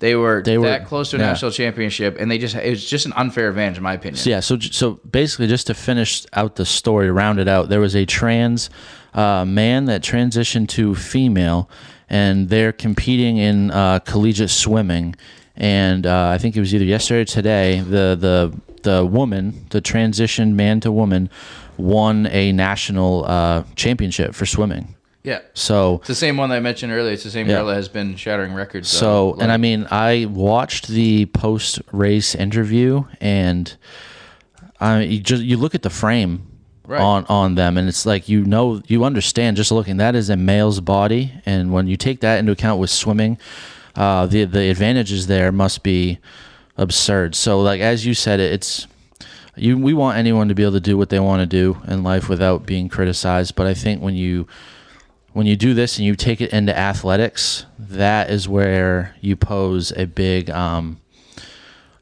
[0.00, 1.26] They were They were- that close to a yeah.
[1.26, 4.16] national championship, and they just it was just an unfair advantage, in my opinion.
[4.16, 7.80] So yeah, so so basically, just to finish out the story, round it out, there
[7.80, 8.68] was a trans
[9.14, 11.70] uh, man that transitioned to female,
[12.14, 15.16] and they're competing in uh, collegiate swimming.
[15.56, 17.80] And uh, I think it was either yesterday or today.
[17.80, 18.36] The the
[18.90, 21.28] the woman, the transition man to woman,
[21.76, 24.94] won a national uh, championship for swimming.
[25.24, 25.40] yeah.
[25.54, 27.12] So It's the same one that I mentioned earlier.
[27.14, 27.56] It's the same Yeah.
[27.56, 28.94] girl that has been shattering records.
[28.94, 33.64] uh, So, like- and I mean, I watched the post race interview, and
[34.80, 36.34] I you just you look at the frame
[36.86, 37.00] Right.
[37.00, 40.36] on on them, and it's like you know you understand just looking that is a
[40.36, 43.38] male's body, and when you take that into account with swimming,
[43.96, 46.18] uh, the the advantages there must be
[46.76, 47.34] absurd.
[47.34, 48.86] So, like as you said, it's
[49.56, 52.02] you we want anyone to be able to do what they want to do in
[52.02, 54.46] life without being criticized, but I think when you
[55.32, 59.92] when you do this and you take it into athletics, that is where you pose
[59.92, 61.00] a big um,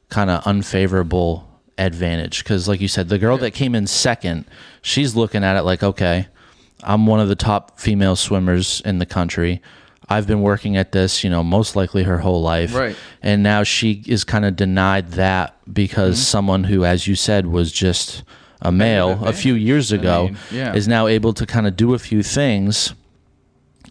[0.09, 2.42] kind of unfavorable advantage.
[2.42, 4.44] Because, like you said, the girl that came in second,
[4.80, 6.28] she's looking at it like, okay,
[6.82, 9.62] I'm one of the top female swimmers in the country.
[10.08, 12.74] I've been working at this, you know, most likely her whole life.
[12.74, 12.96] Right.
[13.22, 17.72] And now she is kind of denied that because someone who, as you said, was
[17.72, 18.24] just
[18.62, 20.74] a male a few years ago mean, yeah.
[20.74, 22.94] is now able to kind of do a few things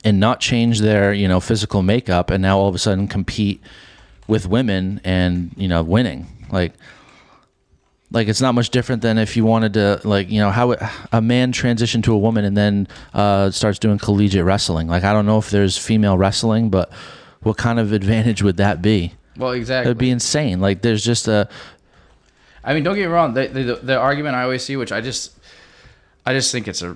[0.04, 3.62] and not change their you know physical makeup and now all of a sudden compete
[4.28, 6.74] with women and you know winning like
[8.12, 10.80] like it's not much different than if you wanted to like you know how it,
[11.12, 15.14] a man transition to a woman and then uh, starts doing collegiate wrestling like i
[15.14, 16.92] don't know if there's female wrestling but
[17.42, 19.90] what kind of advantage would that be well, exactly.
[19.90, 21.50] it'd be insane like there's just a
[22.64, 23.34] I mean, don't get me wrong.
[23.34, 25.38] The, the, the argument I always see, which I just,
[26.26, 26.96] I just think it's a.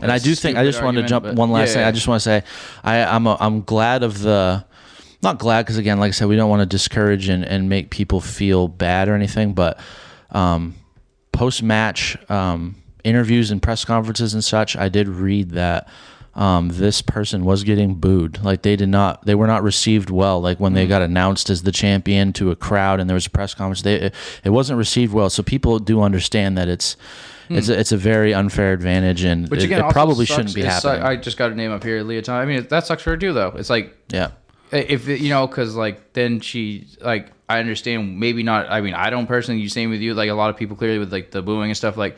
[0.00, 1.82] And I do think I just wanted to jump one last yeah, thing.
[1.82, 1.88] yeah.
[1.88, 2.42] I just want to say
[2.84, 4.64] I, I'm a, I'm glad of the
[5.22, 7.90] not glad because again, like I said, we don't want to discourage and, and make
[7.90, 9.78] people feel bad or anything, but
[10.32, 10.74] um,
[11.32, 15.88] post match um, interviews and press conferences and such, I did read that
[16.34, 18.42] um, this person was getting booed.
[18.42, 20.40] Like they did not, they were not received well.
[20.40, 20.88] Like when they Mm.
[20.90, 23.94] got announced as the champion to a crowd and there was a press conference, they
[23.96, 24.14] it,
[24.44, 25.28] it wasn't received well.
[25.30, 26.96] So people do understand that it's.
[27.52, 29.50] It's a, it's a very unfair advantage, and Hmm.
[29.50, 30.36] Which it, again, it also probably sucks.
[30.36, 31.18] shouldn't be It suck- happening.
[31.18, 32.44] I just got a name up here, Lia Thomas.
[32.44, 33.52] I mean, that sucks for her too, though.
[33.56, 34.28] It's like yeah,
[34.70, 38.70] if it, you know, because like then she like I understand maybe not.
[38.70, 39.60] I mean, I don't personally.
[39.60, 40.14] You same with you.
[40.14, 41.96] Like a lot of people clearly with like the booing and stuff.
[41.96, 42.16] Like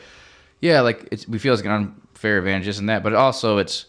[0.61, 3.85] yeah, like it's we feel it's an unfair advantage this and that, but also it's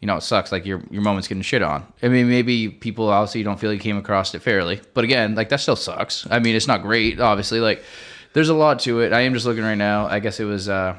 [0.00, 0.50] you know it sucks.
[0.50, 1.86] Like your your moment's getting shit on.
[2.02, 5.48] I mean, maybe people obviously don't feel you came across it fairly, but again, like
[5.50, 6.26] that still sucks.
[6.30, 7.20] I mean, it's not great.
[7.20, 7.82] Obviously, like
[8.32, 9.12] there's a lot to it.
[9.12, 10.06] I am just looking right now.
[10.06, 10.68] I guess it was.
[10.68, 10.96] uh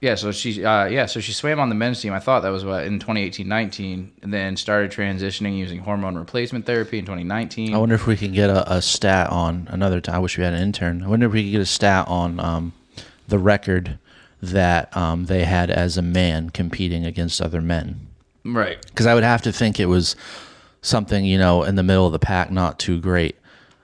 [0.00, 2.12] yeah, so she uh, yeah, so she swam on the men's team.
[2.12, 6.98] I thought that was what in 2018-19 and then started transitioning using hormone replacement therapy
[6.98, 7.74] in 2019.
[7.74, 10.16] I wonder if we can get a, a stat on another time.
[10.16, 11.02] I wish we had an intern.
[11.02, 12.72] I wonder if we could get a stat on um,
[13.26, 13.98] the record
[14.42, 18.06] that um, they had as a man competing against other men.
[18.44, 18.78] right.
[18.86, 20.14] Because I would have to think it was
[20.82, 23.36] something you know in the middle of the pack, not too great.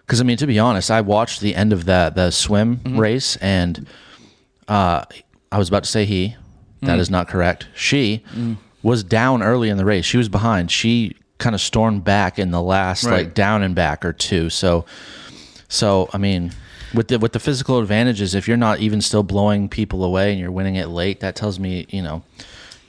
[0.07, 3.37] Because I mean, to be honest, I watched the end of that the swim race,
[3.37, 3.87] and
[4.69, 5.05] uh,
[5.53, 6.37] I was about to say he.
[6.81, 7.13] That is mm.
[7.13, 7.69] not correct.
[7.75, 8.57] She mm.
[8.83, 10.05] was down early in the race.
[10.05, 10.71] She was behind.
[10.71, 13.27] She kind of stormed back in the last Right.
[13.27, 14.51] like down and back or two.
[14.51, 14.85] So,
[15.69, 16.53] so I mean,
[16.95, 20.41] with the with the physical advantages, if you're not even still blowing people away and
[20.41, 22.23] you're winning it late, that tells me you know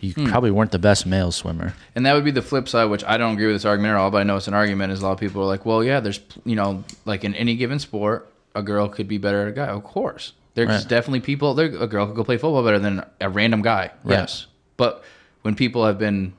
[0.03, 0.25] you hmm.
[0.25, 1.73] probably weren't the best male swimmer.
[1.95, 3.97] And that would be the flip side, which I don't agree with this argument at
[3.97, 4.91] all, but I know it's an argument.
[4.91, 7.55] Is a lot of people are like, well, yeah, there's you know, like in any
[7.55, 9.67] given sport, a girl could be better at a guy.
[9.67, 10.87] Of course, there's Right.
[10.87, 11.53] definitely people.
[11.53, 13.91] There, a girl could go play football better than a random guy.
[14.03, 14.17] Right.
[14.19, 15.03] Yes, but
[15.41, 16.33] when people have been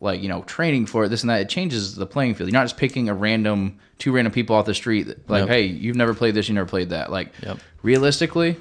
[0.00, 2.48] like you know training for it, this and that, it changes the playing field.
[2.50, 5.04] You're not just picking a random two random people off the street.
[5.04, 5.48] that- Like, Yep.
[5.48, 7.12] hey, you've never played this, you never played that.
[7.12, 7.58] Like, Yep.
[7.84, 8.56] realistically,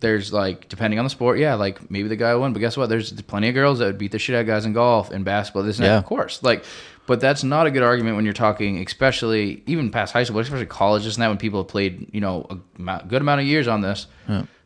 [0.00, 2.88] there's like depending on the sport, yeah, like maybe the guy won, but guess what?
[2.88, 5.24] There's plenty of girls that would beat the shit out of guys in golf and
[5.24, 5.62] basketball.
[5.64, 5.98] This and that, Yeah.
[5.98, 6.42] of course.
[6.42, 6.64] Like,
[7.06, 10.66] but that's not a good argument when you're talking, especially even past high school, especially
[10.66, 11.02] college.
[11.02, 12.56] Just now when people have played, you know, a
[13.06, 14.06] good amount of years on this.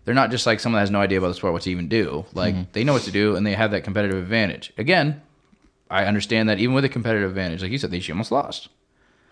[0.05, 1.89] they're not just like someone that has no idea about the sport what to even
[1.89, 2.25] do.
[2.33, 2.71] Like Mm-hmm.
[2.73, 4.73] they know what to do and they have that competitive advantage.
[4.79, 5.21] Again,
[5.91, 8.69] I understand that even with a competitive advantage, like you said, they almost lost.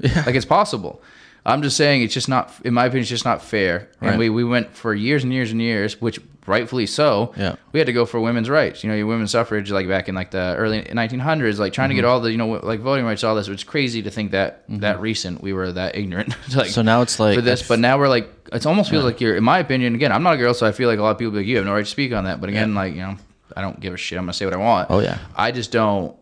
[0.01, 0.23] Yeah.
[0.27, 1.01] Like it's possible.
[1.47, 3.89] I'm just saying it's just not, in my opinion, it's just not fair.
[4.03, 7.33] And we, we went for years and years and years, which rightfully so.
[7.37, 7.57] Yeah.
[7.73, 8.83] We had to go for women's rights.
[8.85, 11.95] You know, your women's suffrage, like back in like the early 1900s, like trying to
[11.95, 12.11] get Mm-hmm.
[12.11, 13.49] all the, you know, like voting rights, all this.
[13.49, 16.35] It's crazy to think that that recent we were that ignorant.
[16.57, 19.21] like, So now it's like for this, but now we're like, it almost feels like
[19.21, 21.11] you're, in my opinion, again, I'm not a girl, so I feel like a lot
[21.11, 22.41] of people be like, you have no right to speak on that.
[22.41, 23.17] But again, like, you know,
[23.57, 24.19] I don't give a shit.
[24.19, 24.91] I'm going to say what I want.
[24.91, 25.19] Oh, yeah.
[25.35, 26.15] I just don't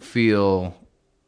[0.00, 0.74] feel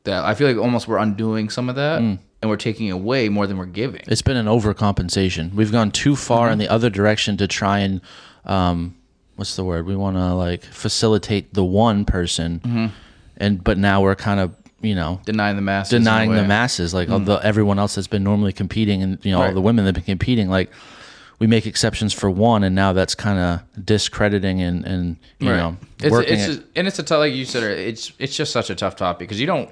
[0.04, 0.24] that.
[0.24, 2.18] I feel like almost we're undoing some of that Mm.
[2.42, 4.02] and we're taking away more than we're giving.
[4.06, 5.54] it's been an overcompensation.
[5.54, 8.00] We've gone too far in the other direction to try and
[8.46, 8.94] um,
[9.36, 9.86] what's the word?
[9.86, 12.92] We want to like facilitate the one person,
[13.36, 15.90] and but now we're kind of you know Denying the masses.
[15.90, 19.42] denying the masses, like all the everyone else that's been normally competing, and you know
[19.42, 20.70] all the women that've been competing, like.
[21.40, 25.56] We make exceptions for one, and now that's kind of discrediting and, and you Right.
[25.56, 26.46] know it's, working it's it.
[26.46, 29.18] just, and it's a tough, like you said, it's it's just such a tough topic
[29.28, 29.68] because you don't.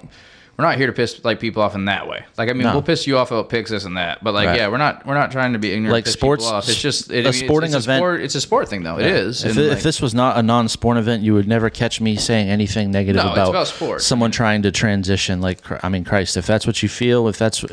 [0.59, 2.25] We're not here to piss like people off in that way.
[2.37, 2.73] Like I mean, No.
[2.75, 4.59] we'll piss you off about picks this and that, but like Right.
[4.59, 5.93] yeah, we're not we're not trying to be ignorant.
[5.93, 6.69] Like sports- off.
[6.69, 8.99] It's just it, a it's- sporting it's, a event- Sport, it's a sport thing though.
[8.99, 9.45] It is.
[9.45, 12.17] If, it- like, if this was not a non-sport event, you would never catch me
[12.17, 14.03] saying anything negative No, about, about sport.
[14.03, 15.41] someone trying to transition.
[15.41, 17.65] Like, I mean, Christ, if that's what you feel, if that's,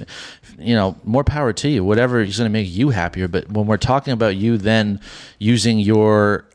[0.58, 1.84] you know, more power to you.
[1.84, 3.28] Whatever is going to make you happier.
[3.28, 5.02] But when we're talking about you, then
[5.38, 6.46] using your,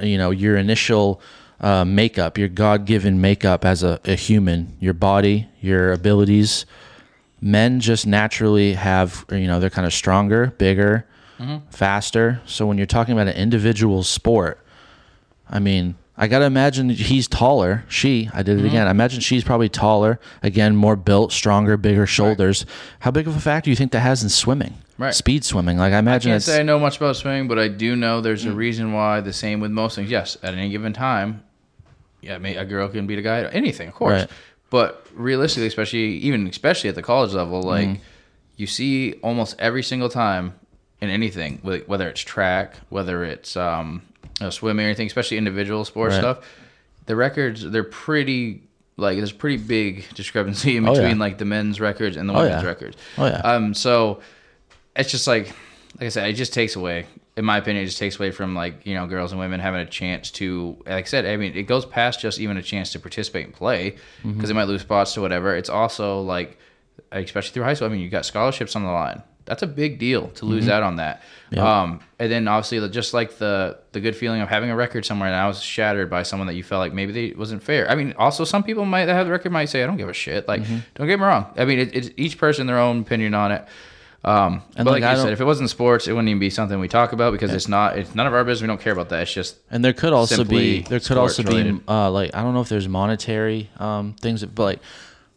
[0.00, 1.20] you know, your initial
[1.62, 6.66] uh, makeup, your God-given makeup as a, a human, your body, your abilities.
[7.40, 11.06] Men just naturally have, you know, they're kind of stronger, bigger,
[11.70, 12.40] faster.
[12.46, 14.64] So when you're talking about an individual sport,
[15.50, 17.84] I mean, I gotta imagine he's taller.
[17.88, 18.86] She, I did it again.
[18.86, 20.20] I imagine she's probably taller.
[20.42, 22.64] Again, more built, stronger, bigger shoulders.
[23.00, 24.74] How big of a factor do you think that has in swimming?
[24.98, 25.14] Right.
[25.14, 25.78] Speed swimming.
[25.78, 28.20] Like I imagine I can't say I know much about swimming, but I do know
[28.20, 28.52] there's Mm.
[28.52, 29.20] a reason why.
[29.20, 30.10] The same with most things.
[30.10, 31.42] Yes, at any given time,
[32.22, 34.20] yeah, a girl can beat a guy anything, of course.
[34.22, 34.30] Right.
[34.70, 38.02] But realistically, especially even especially at the college level, like Mm-hmm.
[38.56, 40.54] you see almost every single time
[41.00, 44.02] in anything, whether it's track, whether it's um,
[44.40, 46.20] you know, swimming or anything, especially individual sports Right.
[46.20, 46.38] stuff,
[47.06, 48.62] the records they're pretty.
[48.98, 51.24] Like there's pretty big discrepancy in Oh, between yeah.
[51.26, 52.68] like the men's records and the Oh, women's yeah.
[52.68, 52.96] records.
[53.18, 53.38] Oh, yeah.
[53.40, 53.74] Um.
[53.74, 54.20] So
[54.94, 55.46] it's just like
[55.98, 57.06] like I said, it just takes away,
[57.36, 59.80] in my opinion, it just takes away from like you know girls and women having
[59.80, 62.92] a chance to, like I said, I mean, it goes past just even a chance
[62.92, 63.90] to participate and play
[64.22, 64.46] because Mm-hmm.
[64.46, 65.56] they might lose spots to whatever.
[65.56, 66.58] It's also like,
[67.10, 67.88] especially through high school.
[67.88, 69.22] I mean, you got scholarships on the line.
[69.44, 70.72] That's a big deal to lose Mm-hmm.
[70.72, 71.22] out on that.
[71.56, 75.28] Um, and then obviously, just like the the good feeling of having a record somewhere,
[75.28, 77.90] and I was shattered by someone that you felt like maybe they wasn't fair.
[77.90, 80.08] I mean, also some people might that have the record might say, I don't give
[80.08, 80.46] a shit.
[80.48, 80.78] Like, Mm-hmm.
[80.94, 81.46] don't get me wrong.
[81.56, 83.66] I mean, it, it's each person their own opinion on it.
[84.24, 86.38] Um, And, but like, like, I you said, if it wasn't sports, it wouldn't even
[86.38, 87.98] be something we talk about because it's not.
[87.98, 88.62] It's none of our business.
[88.62, 89.22] We don't care about that.
[89.22, 92.54] It's just And there could also be there could also be uh, like I don't
[92.54, 94.78] know if there's monetary um, things, that, but like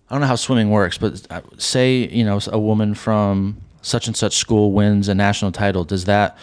[0.10, 1.00] I don't know how swimming works.
[1.00, 5.52] But uh, say you know a woman from such and such school wins a national
[5.52, 5.84] title.
[5.84, 6.38] Does that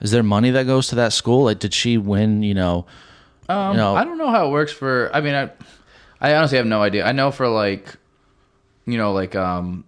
[0.00, 1.44] is there money that goes to that school?
[1.44, 2.42] Like did she win?
[2.42, 2.86] You know,
[3.50, 5.10] Um, you know, I don't know how it works for.
[5.12, 5.50] I mean, I,
[6.20, 7.04] I honestly have no idea.
[7.04, 7.96] I know for like,
[8.86, 9.84] you know, like um,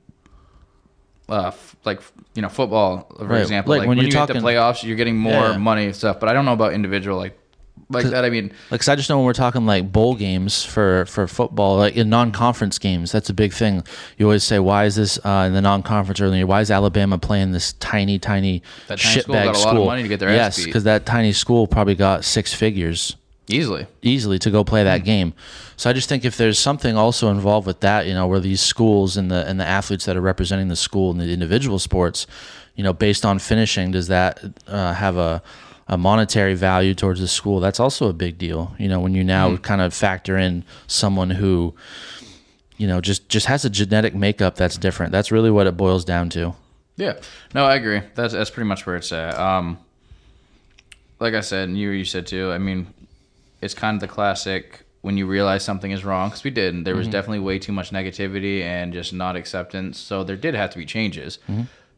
[1.29, 2.01] uh, f- like
[2.35, 3.41] you know, football, for Right.
[3.43, 3.71] example.
[3.73, 5.57] Like, Like, when when, you're you talking- get the playoffs, you're getting more Yeah.
[5.59, 6.21] money and stuff.
[6.21, 7.37] But I don't know about individual like
[7.91, 8.23] like that.
[8.25, 11.27] I mean, Like, 'cause I just know when we're talking like bowl games for for
[11.27, 13.83] football, like in non-conference games, that's a big thing.
[14.19, 16.47] You always say, "Why is this uh, in the non-conference earlier?
[16.47, 20.09] Why is Alabama playing this tiny, tiny school shitbag got a lot of money to
[20.09, 23.17] get their yes, because that tiny school probably got six figures
[23.49, 23.87] easily.
[24.03, 25.33] easily to go play that game.
[25.77, 28.61] So I just think if there's something also involved with that, you know, where these
[28.61, 32.27] schools and the and the athletes that are representing the school and the individual sports,
[32.77, 35.43] you know, based on finishing, does that uh, have a
[35.91, 37.61] a monetary value towards the school?
[37.61, 38.75] That's also a big deal.
[38.79, 39.57] You know, when you now Hmm.
[39.63, 41.75] kind of factor in someone who,
[42.77, 45.13] you know, just just has a genetic makeup that's different.
[45.13, 46.55] That's really what it boils down to.
[46.97, 47.15] Yeah.
[47.55, 48.03] No, I agree.
[48.17, 49.39] That's that's pretty much where it's at.
[49.39, 49.79] Um,
[51.21, 52.53] like I said, and you you said too.
[52.53, 52.89] I mean,
[53.61, 56.75] it's kind of the classic when you realize something is wrong because we did.
[56.75, 59.99] And there was definitely way too much negativity and just not acceptance.
[59.99, 61.39] So there did have to be changes.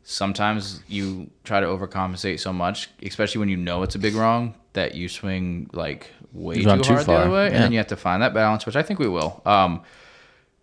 [0.03, 4.55] Sometimes you try to overcompensate so much, especially when you know it's a big wrong,
[4.73, 7.55] that you swing like way You've too hard too the other way, yeah.
[7.55, 9.43] and then you have to find that balance, which I think we will.
[9.45, 9.83] Um,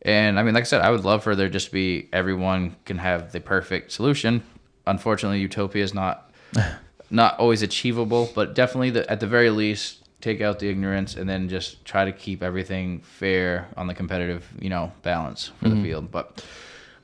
[0.02, 2.76] and I mean, like I said, I would love for there just to be everyone
[2.86, 4.44] can have the perfect solution.
[4.86, 6.32] Unfortunately, utopia is not
[7.10, 11.30] not always achievable, but definitely the, at the very least, take out the ignorance and
[11.30, 15.76] then just try to keep everything fair on the competitive, you know, balance for Mm-hmm.
[15.82, 16.12] the field.
[16.12, 16.44] But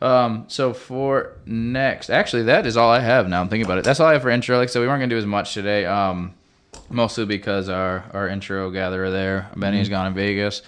[0.01, 3.39] Um, so for next, actually, that is all I have now.
[3.41, 3.85] I'm thinking about it.
[3.85, 4.57] That's all I have for intro.
[4.57, 5.85] Like I said, we weren't gonna do as much today.
[5.85, 6.33] Um,
[6.89, 10.61] mostly because our our intro gatherer there, Benny's gone in Vegas.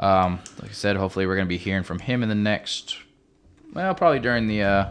[0.00, 2.96] Um, like I said, hopefully we're gonna be hearing from him in the next.
[3.74, 4.86] Well, probably during the uh,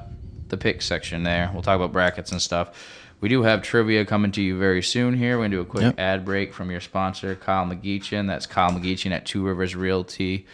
[0.50, 1.50] the pick section there.
[1.52, 2.97] We'll talk about brackets and stuff.
[3.20, 5.38] We do have trivia coming to you very soon here.
[5.38, 6.00] We're going to do a quick Yep.
[6.00, 8.28] ad break from your sponsor, Kyle McGeechan.
[8.28, 10.46] That's Kyle McGeechan at Two Rivers Realty.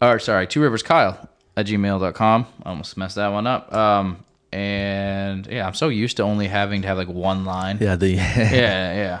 [0.00, 2.46] Or, sorry, Two Rivers Kyle at gmail.com.
[2.62, 3.72] I almost messed that one up.
[3.74, 7.78] Um, and yeah, I'm so used to only having to have like one line.
[7.80, 8.20] Yeah, the Yeah,
[8.94, 9.20] yeah.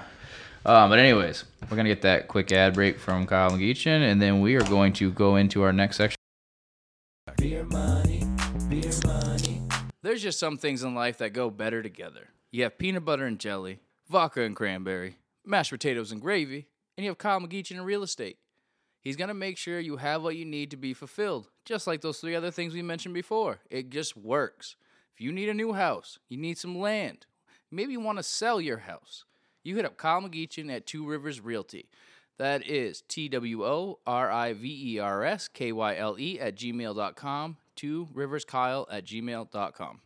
[0.64, 4.22] Um, but anyways, we're going to get that quick ad break from Kyle McGeechan, and
[4.22, 6.16] then we are going to go into our next section.
[7.36, 8.24] Beer money,
[8.68, 9.62] beer money.
[10.02, 12.28] There's just some things in life that go better together.
[12.56, 17.10] You have peanut butter and jelly, vodka and cranberry, mashed potatoes and gravy, and you
[17.10, 18.38] have Kyle McGeechan in real estate.
[18.98, 22.00] He's going to make sure you have what you need to be fulfilled, just like
[22.00, 23.58] those three other things we mentioned before.
[23.68, 24.76] It just works.
[25.12, 27.26] If you need a new house, you need some land,
[27.70, 29.26] maybe you want to sell your house,
[29.62, 31.90] you hit up Kyle McGeechan at Two Rivers Realty.
[32.38, 36.40] That is T W O R I V E R S K Y L E
[36.40, 37.58] at gmail.com.
[37.74, 40.00] Two Rivers Kyle at gmail.com.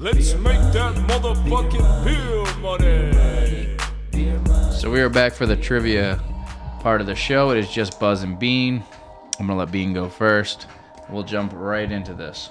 [0.00, 3.76] Let's make that motherfucking beer money.
[4.72, 6.22] So we are back for the trivia
[6.80, 7.50] part of the show.
[7.50, 8.84] It is just Buzz and Bean.
[9.40, 10.66] I'm gonna let Bean go first.
[11.10, 12.50] We'll jump right into this.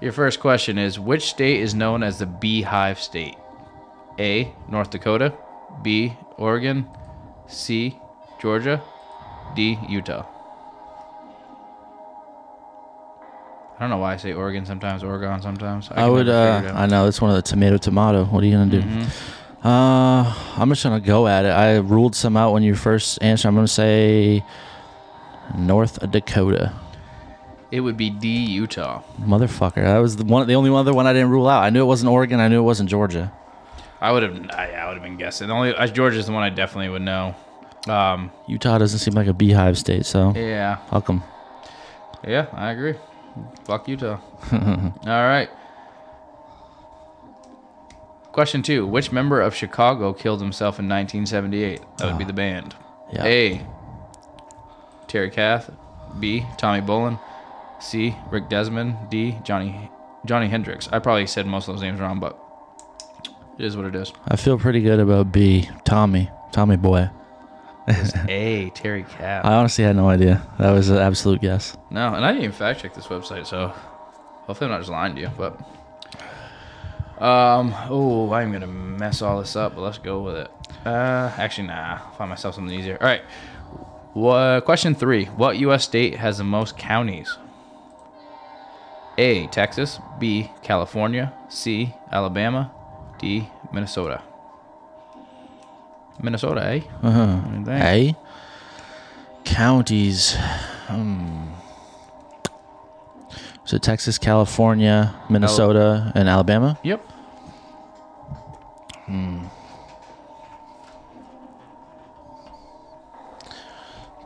[0.00, 3.36] Your first question is Which state is known as the Beehive State?
[4.18, 4.54] A.
[4.70, 5.34] North Dakota.
[5.82, 6.16] B.
[6.36, 6.86] Oregon.
[7.48, 7.98] C.
[8.40, 8.82] Georgia.
[9.54, 9.78] D.
[9.88, 10.24] Utah.
[13.78, 15.88] I don't know why I say Oregon sometimes, Oregon sometimes.
[15.90, 16.28] I can would.
[16.28, 16.80] Uh, figure it out.
[16.80, 18.24] I know it's one of the tomato tomato.
[18.24, 18.82] What are you gonna do?
[19.62, 21.50] Uh, I'm just gonna go at it.
[21.50, 23.48] I ruled some out when you first answered.
[23.48, 24.44] I'm gonna say
[25.56, 26.72] North Dakota.
[27.70, 28.28] It would be D.
[28.46, 29.02] Utah.
[29.20, 29.84] Motherfucker.
[29.84, 30.46] That was the one.
[30.48, 31.62] The only other one I didn't rule out.
[31.62, 32.40] I knew it wasn't Oregon.
[32.40, 33.32] I knew it wasn't Georgia.
[34.00, 34.50] I would have.
[34.50, 35.48] I, I would have been guessing.
[35.48, 37.36] The only uh, Georgia's the one I definitely would know.
[37.90, 40.06] Um, Utah doesn't seem like a beehive state.
[40.06, 41.22] So yeah, fuck them.
[42.26, 42.94] yeah, I agree.
[43.64, 44.18] Fuck Utah.
[44.52, 45.48] All right.
[48.32, 51.80] Question two: Which member of Chicago killed himself in 1978?
[51.98, 52.74] That would be the band.
[53.12, 53.24] Yeah.
[53.24, 53.66] A.
[55.06, 55.70] Terry Kath.
[56.20, 56.44] B.
[56.56, 57.18] Tommy Bolin.
[57.80, 58.14] C.
[58.30, 58.96] Rick Desmond.
[59.10, 59.38] D.
[59.44, 59.90] Johnny
[60.24, 60.88] Johnny Hendrix.
[60.92, 62.38] I probably said most of those names wrong, but
[63.58, 64.12] it is what it is.
[64.26, 65.68] I feel pretty good about B.
[65.84, 66.30] Tommy.
[66.52, 67.10] Tommy boy.
[68.28, 68.70] A.
[68.70, 69.44] Terry Kath.
[69.44, 70.46] I honestly had no idea.
[70.58, 71.76] That was an absolute guess.
[71.90, 73.68] No, and I didn't even fact check this website, so
[74.46, 75.30] hopefully I'm not just lying to you.
[75.36, 75.58] But
[77.22, 80.50] um, oh, I'm gonna mess all this up, but let's go with it.
[80.84, 81.98] Uh, actually, nah.
[82.04, 82.98] I'll find myself something easier.
[83.00, 83.22] All right.
[84.12, 85.84] What, question three: What U.S.
[85.84, 87.36] state has the most counties?
[89.16, 89.48] A.
[89.48, 89.98] Texas.
[90.18, 90.50] B.
[90.62, 91.32] California.
[91.48, 91.94] C.
[92.12, 92.70] Alabama.
[93.18, 93.48] D.
[93.72, 94.22] Minnesota.
[96.20, 96.80] Minnesota, eh?
[97.02, 97.40] Uh-huh.
[98.06, 98.16] You.
[99.44, 100.36] Counties.
[100.86, 101.48] Hmm.
[103.64, 106.78] So Texas, California, Minnesota, and Alabama.
[106.82, 107.04] Yep.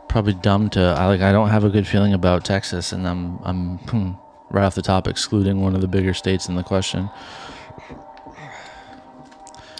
[0.07, 0.79] Probably dumb to.
[0.79, 1.21] I like.
[1.21, 3.39] I don't have a good feeling about Texas, and I'm.
[3.43, 4.11] I'm hmm,
[4.51, 7.09] right off the top excluding one of the bigger states in the question.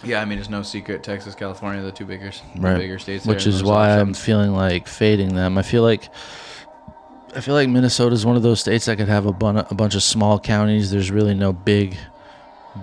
[0.03, 1.01] Yeah, I mean it's no secret.
[1.03, 2.77] Texas, California, are the two bigger, the Right.
[2.77, 3.25] bigger states.
[3.25, 5.57] which is why I'm feeling like fading them.
[5.57, 6.09] I feel like
[7.35, 9.73] I feel like Minnesota is one of those states that could have a, bun- a
[9.73, 10.91] bunch of small counties.
[10.91, 11.97] There's really no big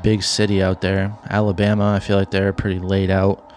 [0.03, 1.13] big city out there.
[1.29, 3.53] Alabama, I feel like they're pretty laid out.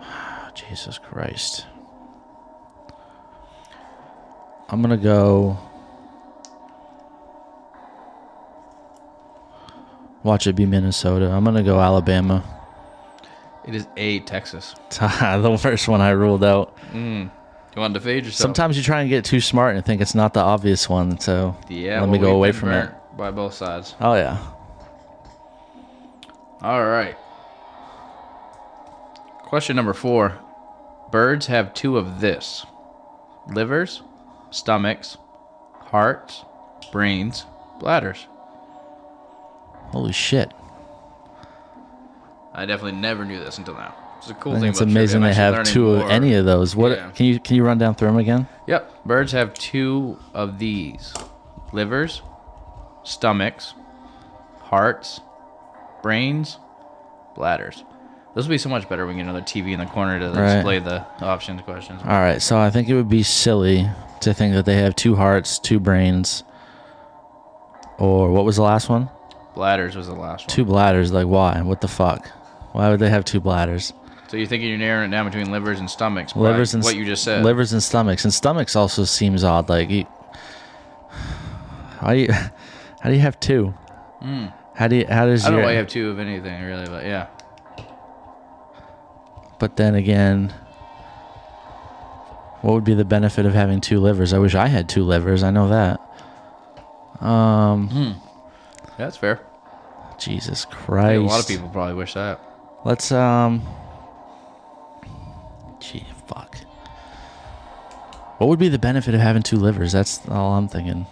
[0.54, 1.66] Jesus Christ.
[4.68, 5.58] I'm going to go
[10.24, 11.30] Watch it be Minnesota.
[11.30, 12.44] I'm going to go Alabama.
[13.68, 14.74] It is a Texas.
[14.98, 16.74] the first one I ruled out.
[16.92, 17.30] Mm.
[17.76, 18.40] You want to fade yourself?
[18.40, 21.54] Sometimes you try and get too smart and think it's not the obvious one, so
[21.68, 22.00] Yeah.
[22.00, 22.90] let well, me go away from it.
[23.14, 23.94] By both sides.
[24.00, 24.38] Oh yeah.
[26.62, 27.14] All right.
[29.42, 30.38] Question number four.
[31.10, 32.64] Birds have two of this
[33.48, 34.02] livers,
[34.50, 35.18] stomachs,
[35.74, 36.44] hearts,
[36.90, 37.44] brains,
[37.80, 38.26] bladders.
[39.90, 40.52] Holy shit!
[42.58, 43.94] I definitely never knew this until now.
[44.18, 46.74] It's a cool thing it's amazing they have two of any of those.
[46.74, 47.10] What Yeah.
[47.10, 48.48] can you can you run down through them again?
[48.66, 49.06] Yep.
[49.06, 51.14] Birds have two of these
[51.72, 52.20] livers,
[53.04, 53.74] stomachs,
[54.60, 55.20] hearts,
[56.02, 56.58] brains,
[57.36, 57.84] Bladders.
[58.34, 60.26] This would be so much better when we get another TV in the corner to
[60.30, 60.54] Right.
[60.56, 62.02] display the options questions.
[62.04, 63.88] All right, so I think it would be silly
[64.20, 66.42] to think that they have two hearts, two brains,
[67.98, 69.10] or what was the last one?
[69.54, 70.48] Bladders was the last one.
[70.48, 71.12] Two bladders.
[71.12, 71.60] Like, why?
[71.62, 72.30] What the fuck?
[72.72, 73.92] Why would they have two bladders?
[74.28, 76.36] So you're thinking you're narrowing it down between livers and stomachs.
[76.36, 77.42] Livers and what you just said.
[77.44, 79.68] Livers and stomachs, and stomachs also seems odd.
[79.70, 80.04] Like, you,
[82.00, 82.32] how do you
[83.00, 83.74] how do you have two?
[84.74, 85.48] How do you how does Hmm.
[85.48, 87.26] I don't know your why you have two of anything really, but yeah.
[89.58, 90.54] But then again,
[92.60, 94.32] what would be the benefit of having two livers?
[94.32, 95.42] I wish I had two livers.
[95.42, 96.00] I know that.
[97.24, 98.14] Um, Yeah,
[98.98, 99.40] that's fair.
[100.18, 101.18] Jesus Christ.
[101.18, 102.40] a lot of people probably wish that.
[102.88, 103.60] Let's um.
[105.78, 106.56] Gee, fuck.
[108.38, 109.92] What would be the benefit of having two livers?
[109.92, 111.06] That's all I'm thinking.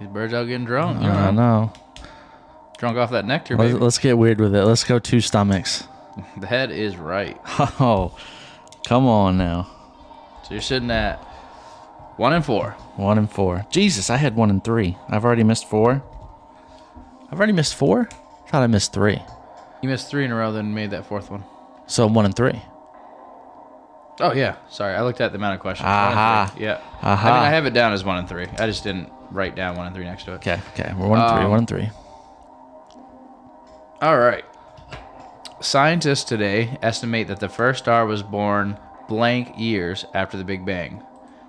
[0.00, 1.00] These birds out getting drunk.
[1.02, 1.72] I know, don't know.
[2.78, 3.84] drunk off that nectar, Let's, baby.
[3.84, 4.64] let's get weird with it.
[4.64, 5.86] Let's go two stomachs.
[6.38, 7.38] The head is right.
[7.78, 8.16] Oh,
[8.86, 9.68] come on now.
[10.44, 11.16] So you're sitting at
[12.16, 12.70] one and four.
[12.96, 13.66] One and four.
[13.68, 14.96] Jesus, I had one and three.
[15.10, 16.02] I've already missed four.
[17.30, 18.08] I've already missed four.
[18.46, 19.20] I thought I missed three.
[19.82, 21.44] You missed three in a row, then made that fourth one.
[21.86, 22.60] So one and three.
[24.18, 24.94] Oh yeah, sorry.
[24.94, 25.86] I looked at the amount of questions.
[25.86, 26.54] Aha.
[26.58, 26.80] Yeah.
[27.02, 27.28] Aha.
[27.28, 28.46] I mean, I have it down as one and three.
[28.58, 30.36] I just didn't write down one and three next to it.
[30.36, 30.94] Okay, okay.
[30.96, 31.44] We're one and three.
[31.44, 31.88] Um, One and three.
[34.00, 34.44] All right.
[35.60, 41.02] Scientists today estimate that the first star was born blank years after the Big Bang.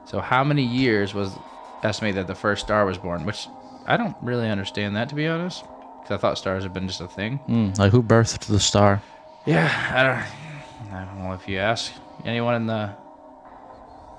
[0.06, 1.38] So how many years was
[1.84, 3.26] estimated that the first star was born?
[3.26, 3.48] Which
[3.86, 5.66] I don't really understand that to be honest,
[6.08, 7.38] because I thought stars have been just a thing.
[7.40, 9.02] Hmm, like who birthed the star?
[9.46, 10.94] Yeah, I don't.
[10.94, 11.92] I don't know if you ask
[12.24, 12.92] anyone in the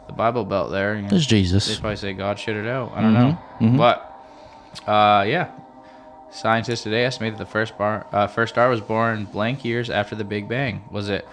[0.06, 0.96] the Bible Belt there.
[0.96, 1.26] you know, There's
[1.76, 2.92] they probably say God shit it out.
[2.94, 3.38] I don't know,
[3.76, 4.04] but
[4.86, 5.50] uh, yeah,
[6.30, 10.14] scientists today estimate that the first bar, uh, first star was born blank years after
[10.14, 10.84] the Big Bang.
[10.90, 11.26] Was it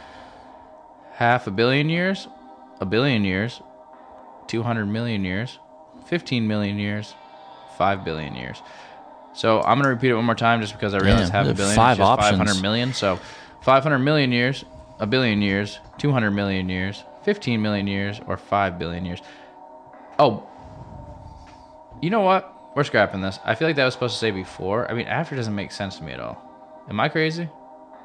[1.13, 2.27] half a billion years,
[2.79, 3.61] a billion years,
[4.47, 5.59] two hundred million years,
[6.05, 7.13] fifteen million years,
[7.77, 8.61] five billion years?
[9.35, 11.55] So I'm gonna repeat it one more time just because I realized Damn, half a
[11.55, 12.37] billion five is just options.
[12.37, 12.93] 500 million.
[12.93, 13.19] So
[13.61, 14.63] 500 million years,
[14.99, 19.19] a billion years, 200 million years, 15 million years, or 5 billion years.
[20.17, 20.47] Oh,
[22.01, 22.51] you know what?
[22.75, 23.39] We're scrapping this.
[23.45, 24.89] I feel like that was supposed to say before.
[24.89, 26.41] I mean, after doesn't make sense to me at all.
[26.89, 27.49] Am I crazy?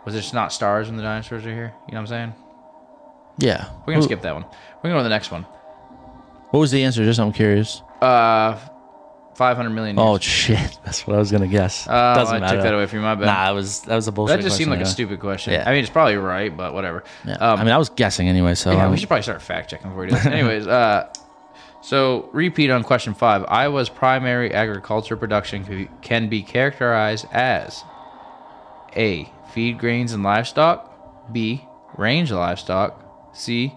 [0.04, 1.74] Was it just not stars when the dinosaurs are here?
[1.86, 2.34] You know what I'm saying?
[3.38, 3.68] Yeah.
[3.80, 4.44] We're gonna Who- skip that one.
[4.82, 5.42] We're gonna go to the next one.
[6.50, 7.04] What was the answer?
[7.04, 7.82] Just I'm curious.
[8.00, 8.58] Uh,
[9.40, 10.06] 500 million years.
[10.06, 11.88] Oh shit, that's what I was gonna guess.
[11.88, 12.56] Uh, Doesn't I matter.
[12.58, 13.04] took that away from you.
[13.06, 13.24] My bad.
[13.24, 14.36] Nah, it was that was a bullshit.
[14.36, 15.54] that just seemed like a stupid question.
[15.54, 15.64] Yeah.
[15.66, 17.04] I mean, it's probably right, but whatever.
[17.26, 17.36] Yeah.
[17.36, 18.54] Um, I mean, I was guessing anyway.
[18.54, 20.26] So Yeah, um, we should probably start fact checking before we do this.
[20.26, 21.10] Anyways, uh,
[21.80, 23.46] so repeat on question five.
[23.48, 27.82] Iowa's primary agriculture production can be- can be characterized as
[28.94, 29.32] A.
[29.54, 31.32] Feed grains and livestock.
[31.32, 31.64] B.
[31.96, 33.32] Range livestock.
[33.32, 33.72] C.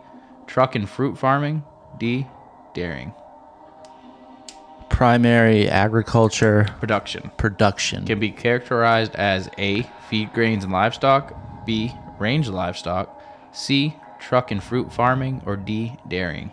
[0.46, 1.64] Truck and fruit farming.
[1.98, 2.28] D.
[2.74, 3.14] Dairying.
[4.94, 8.06] Primary agriculture Production production.
[8.06, 9.82] can be characterized as A.
[10.08, 11.34] Feed grains and livestock.
[11.66, 11.92] B.
[12.20, 13.22] Range livestock.
[13.52, 13.96] C.
[14.20, 15.42] Truck and fruit farming.
[15.46, 15.98] Or D.
[16.08, 16.52] Dairying.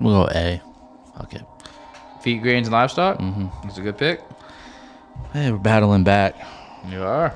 [0.00, 0.60] We'll go A.
[1.22, 1.40] Okay.
[2.20, 3.18] Feed grains and livestock.
[3.18, 3.46] Mm-hmm.
[3.62, 4.20] That's a good pick.
[5.32, 6.36] Hey, we're battling back.
[6.88, 7.32] You are.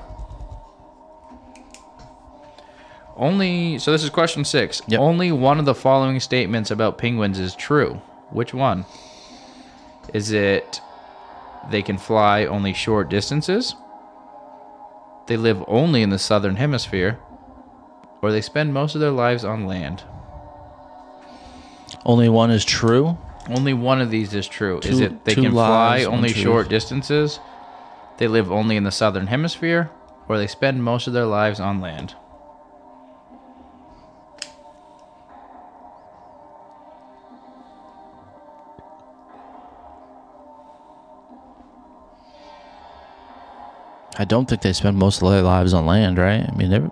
[3.19, 4.81] Only so this is question six.
[4.87, 4.99] Yep.
[4.99, 8.01] Only one of the following statements about penguins is true.
[8.29, 8.85] Which one?
[10.13, 10.79] Is it
[11.69, 13.75] they can fly only short distances?
[15.27, 17.19] They live only in the southern hemisphere?
[18.21, 20.03] Or they spend most of their lives on land?
[22.05, 23.17] Only one is true.
[23.49, 24.79] Only one of these is true.
[24.79, 26.43] is it they can fly only truth.
[26.43, 27.39] short distances?
[28.17, 29.91] They live only in the southern hemisphere?
[30.29, 32.15] Or they spend most of their lives on land?
[44.19, 46.45] I don't think they spend most of their lives on land, right?
[46.47, 46.91] I mean, they're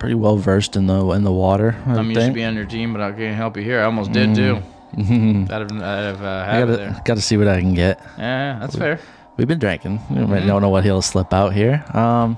[0.00, 1.76] pretty well versed in the in the water.
[1.86, 3.80] I I'm used to being on your team, but I can't help you here.
[3.80, 4.60] I almost did too.
[4.96, 5.02] I'd
[5.50, 8.00] have, I'd have uh, I gotta gotta see what I can get.
[8.18, 8.98] Yeah, that's fair.
[9.36, 10.00] We've been drinking.
[10.10, 10.46] We Mm-hmm.
[10.46, 11.84] don't know what he'll slip out here.
[11.94, 12.36] Um.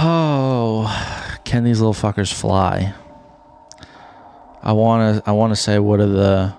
[0.00, 2.94] Oh, can these little fuckers fly?
[4.62, 5.22] I wanna.
[5.26, 6.54] I wanna say, what are the?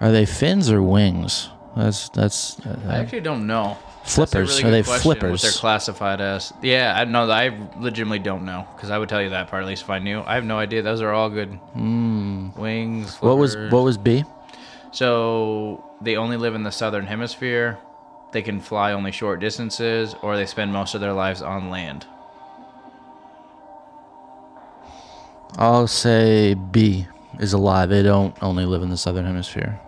[0.00, 1.48] Are they fins or wings?
[1.76, 2.56] That's that's.
[2.66, 3.76] I Uh, actually don't know.
[4.04, 4.58] Flippers.
[4.58, 5.42] A Are really they question, What flippers?
[5.42, 6.52] they're classified as?
[6.62, 7.28] Yeah, I know.
[7.30, 9.98] I legitimately don't know because I would tell you that part at least if I
[9.98, 10.22] knew.
[10.24, 10.80] I have no idea.
[10.82, 11.48] Those are all good.
[11.74, 12.50] Hmm.
[12.56, 13.16] Wings.
[13.20, 13.72] What was flippers.
[13.72, 14.24] what was B?
[14.92, 17.78] So they only live in the southern hemisphere.
[18.32, 22.06] They can fly only short distances, or they spend most of their lives on land.
[25.58, 27.06] I'll say B
[27.38, 27.86] is a lie.
[27.86, 29.80] They don't only live in the southern hemisphere.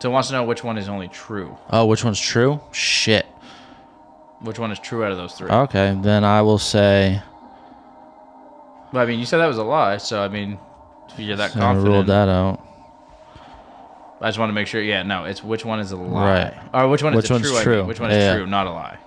[0.00, 1.56] So it wants to know which one is only true.
[1.70, 2.60] Oh, which one's true?
[2.72, 3.26] Shit.
[4.40, 5.50] Which one is true out of those three?
[5.50, 7.22] Okay, then I will say
[8.92, 10.58] But I mean, you said that was a lie, so I mean,
[11.10, 12.60] if you're that I confident, ruled that out.
[14.22, 14.82] I just want to make sure.
[14.82, 16.54] Yeah, no, it's which one is a lie, Right.
[16.74, 17.74] or which one is Which one's true?
[17.74, 18.98] I mean, which one Yeah, is true, not a lie.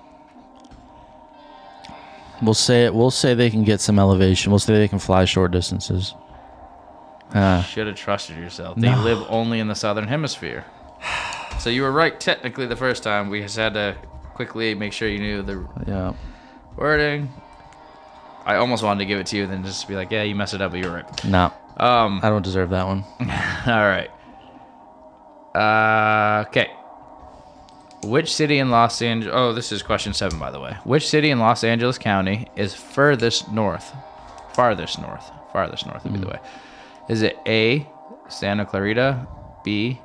[2.41, 2.93] We'll say it.
[2.93, 4.51] We'll say they can get some elevation.
[4.51, 6.13] We'll say they can fly short distances.
[7.33, 8.75] Ah, Should have trusted yourself.
[8.77, 9.01] They No.
[9.01, 10.65] live only in the southern hemisphere.
[11.59, 13.29] So you were right technically the first time.
[13.29, 13.95] We just had to
[14.33, 16.13] quickly make sure you knew the yeah.
[16.75, 17.31] wording.
[18.45, 20.53] I almost wanted to give it to you, then just be like, "Yeah, you messed
[20.53, 23.05] it up, but you're right." No, Um, I don't deserve that one.
[23.21, 24.09] all right.
[25.55, 26.69] Uh, okay.
[28.03, 29.33] Which city in Los Angeles?
[29.33, 30.75] Oh, this is question seven, by the way.
[30.83, 33.93] Which city in Los Angeles County is furthest north?
[34.53, 35.31] Farthest north.
[35.53, 36.39] Farthest north would be the way.
[37.07, 37.87] Is it A.
[38.27, 39.25] Santa Clarita,
[39.63, 40.01] B.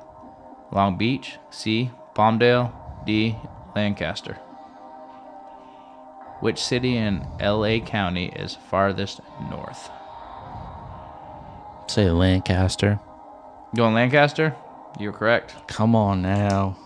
[0.71, 1.91] Long Beach, C.
[2.13, 2.71] Palmdale,
[3.05, 3.35] D.
[3.75, 4.35] Lancaster?
[6.39, 9.89] Which city in LA County is farthest north?
[11.87, 12.99] Say Lancaster.
[13.75, 14.55] Going Lancaster?
[14.99, 15.55] You're correct.
[15.67, 16.77] Come on now.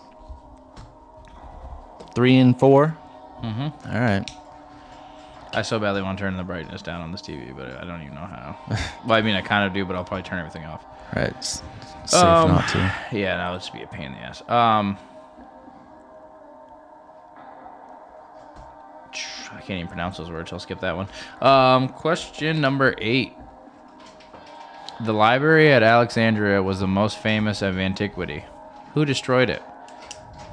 [2.14, 2.96] Three and 4
[3.42, 3.92] Mm-hmm.
[3.92, 4.30] All right.
[5.52, 8.00] I so badly want to turn the brightness down on this TV, but I don't
[8.02, 8.56] even know how.
[9.06, 10.84] well, I mean, I kind of do, but I'll probably turn everything off.
[11.14, 11.34] Right.
[11.36, 11.62] s-
[12.06, 12.92] Safe Um, not to.
[13.12, 14.42] Yeah, that would just be a pain in the ass.
[14.48, 14.98] Um,
[19.52, 20.52] I can't even pronounce those words.
[20.52, 21.08] I'll skip that one.
[21.40, 23.32] Um, question number eight.
[25.00, 28.44] The library at Alexandria was the most famous of antiquity.
[28.94, 29.62] Who destroyed it?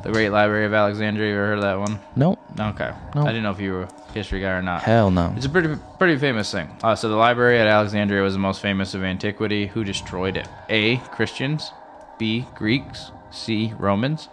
[0.03, 1.29] The Great Library of Alexandria.
[1.31, 1.99] You ever heard of that one?
[2.15, 2.39] Nope.
[2.59, 2.91] Okay.
[3.15, 3.21] No.
[3.21, 4.81] I didn't know if you were a history guy or not.
[4.81, 5.31] Hell no.
[5.37, 6.69] It's a pretty pretty famous thing.
[6.83, 9.67] Uh, so the library at Alexandria was the most famous of antiquity.
[9.67, 10.47] Who destroyed it?
[10.69, 10.97] A.
[10.97, 11.71] Christians.
[12.17, 12.45] B.
[12.55, 13.11] Greeks.
[13.29, 13.73] C.
[13.77, 14.27] Romans.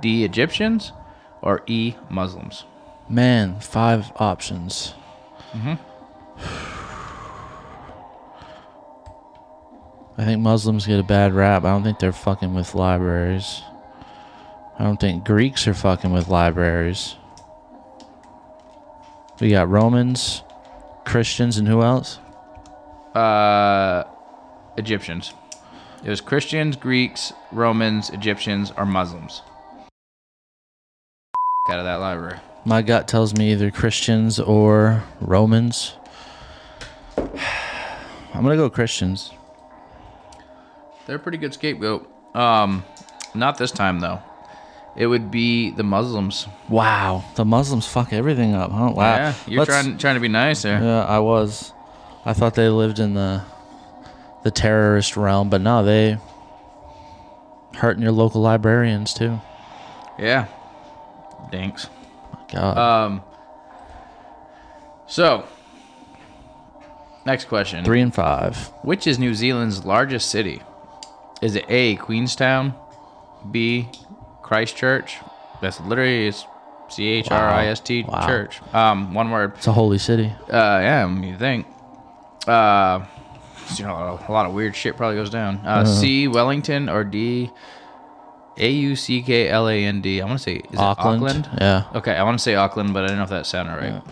[0.00, 0.24] D.
[0.24, 0.92] Egyptians.
[1.42, 1.94] Or E.
[2.08, 2.64] Muslims.
[3.08, 4.94] Man, five options.
[5.54, 5.78] Mhm.
[10.18, 11.64] I think Muslims get a bad rap.
[11.64, 13.62] I don't think they're fucking with libraries.
[14.78, 17.16] I don't think Greeks are fucking with libraries.
[19.40, 20.42] We got Romans,
[21.04, 22.18] Christians, and who else?
[23.14, 24.04] Uh,
[24.76, 25.32] Egyptians.
[26.04, 29.42] It was Christians, Greeks, Romans, Egyptians, or Muslims.
[31.70, 32.38] Out of that library.
[32.64, 35.96] My gut tells me either Christians or Romans.
[37.16, 39.32] I'm gonna go Christians.
[41.06, 42.08] They're a pretty good scapegoat.
[42.34, 42.84] Um,
[43.34, 44.22] not this time though.
[44.98, 46.48] It would be the Muslims.
[46.68, 48.90] Wow, the Muslims fuck everything up, huh?
[48.94, 49.14] Wow.
[49.14, 50.82] Yeah, you're Let's- trying trying to be nice there.
[50.82, 51.72] Yeah, I was.
[52.24, 53.42] I thought they lived in the
[54.42, 56.18] the terrorist realm, but no, they
[57.76, 59.40] hurting your local librarians too.
[60.18, 60.46] Yeah.
[61.52, 61.88] Dinks.
[62.52, 62.76] God.
[62.76, 63.22] Um.
[65.06, 65.46] So,
[67.24, 67.84] next question.
[67.84, 68.56] Three and five.
[68.82, 70.60] Which is New Zealand's largest city?
[71.40, 71.94] Is it A.
[71.96, 72.74] Queenstown,
[73.50, 73.88] B.
[74.48, 75.18] Christchurch?
[75.60, 76.44] That's literally is
[76.88, 78.26] C H R I S T Wow.
[78.26, 78.60] church.
[78.72, 79.52] Um, one word.
[79.56, 80.32] It's a holy city.
[80.48, 81.66] Uh, yeah, I mean, you think.
[82.46, 83.04] Uh,
[83.76, 85.56] you know, a lot of weird shit probably goes down.
[85.58, 86.26] Uh, C.
[86.28, 87.50] Wellington or D.
[88.56, 90.20] A U C K L A N D.
[90.22, 91.22] I want to say is Auckland.
[91.22, 91.48] it Auckland?
[91.60, 91.84] Yeah.
[91.94, 94.02] Okay, I want to say Auckland, but I don't know if that sounded right.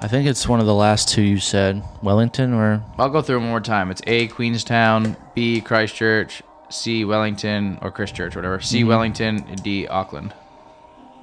[0.00, 1.82] I think it's one of the last two you said.
[2.02, 3.90] Wellington or I'll go through it one more time.
[3.90, 4.28] It's A.
[4.28, 5.60] Queenstown, B.
[5.60, 6.42] Christchurch,
[6.72, 7.04] C.
[7.04, 8.60] Wellington, or Christchurch, whatever.
[8.60, 8.80] C.
[8.80, 8.88] Mm-hmm.
[8.88, 9.86] Wellington, D.
[9.86, 10.34] Auckland.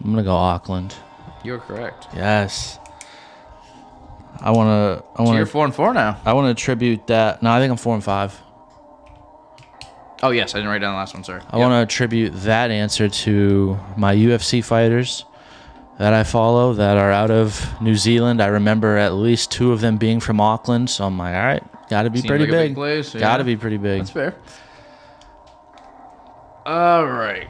[0.04, 0.96] I'm gonna go Auckland.
[1.44, 2.08] You're correct.
[2.16, 2.80] Yes.
[4.42, 6.20] I wanna I want So you're four and four now.
[6.26, 8.40] I wanna attribute that no, I think I'm four and five.
[10.22, 11.24] Oh yes, I didn't write down the last one.
[11.24, 11.42] Sorry.
[11.50, 15.24] I want to attribute that answer to my UFC fighters
[15.98, 18.42] that I follow that are out of New Zealand.
[18.42, 21.64] I remember at least two of them being from Auckland, so I'm like, all right,
[21.90, 22.76] got to be Seems pretty like big big.
[22.76, 23.22] place, yeah.
[23.22, 24.00] Got to be pretty big.
[24.00, 24.36] That's fair.
[26.70, 27.48] All right.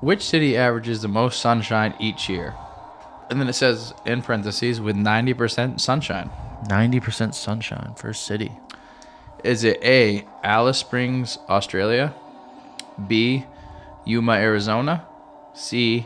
[0.00, 2.56] Which city averages the most sunshine each year?
[3.30, 6.28] And then it says in parentheses with 90% sunshine.
[6.64, 8.50] 90% sunshine for a city.
[9.44, 12.12] Is it A, Alice Springs, Australia?
[13.06, 13.44] B,
[14.04, 15.06] Yuma, Arizona?
[15.54, 16.04] C,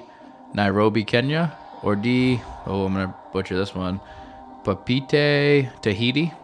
[0.52, 1.56] Nairobi, Kenya?
[1.82, 3.98] Or D, oh, I'm going to butcher this one,
[4.62, 6.34] Papite Tahiti.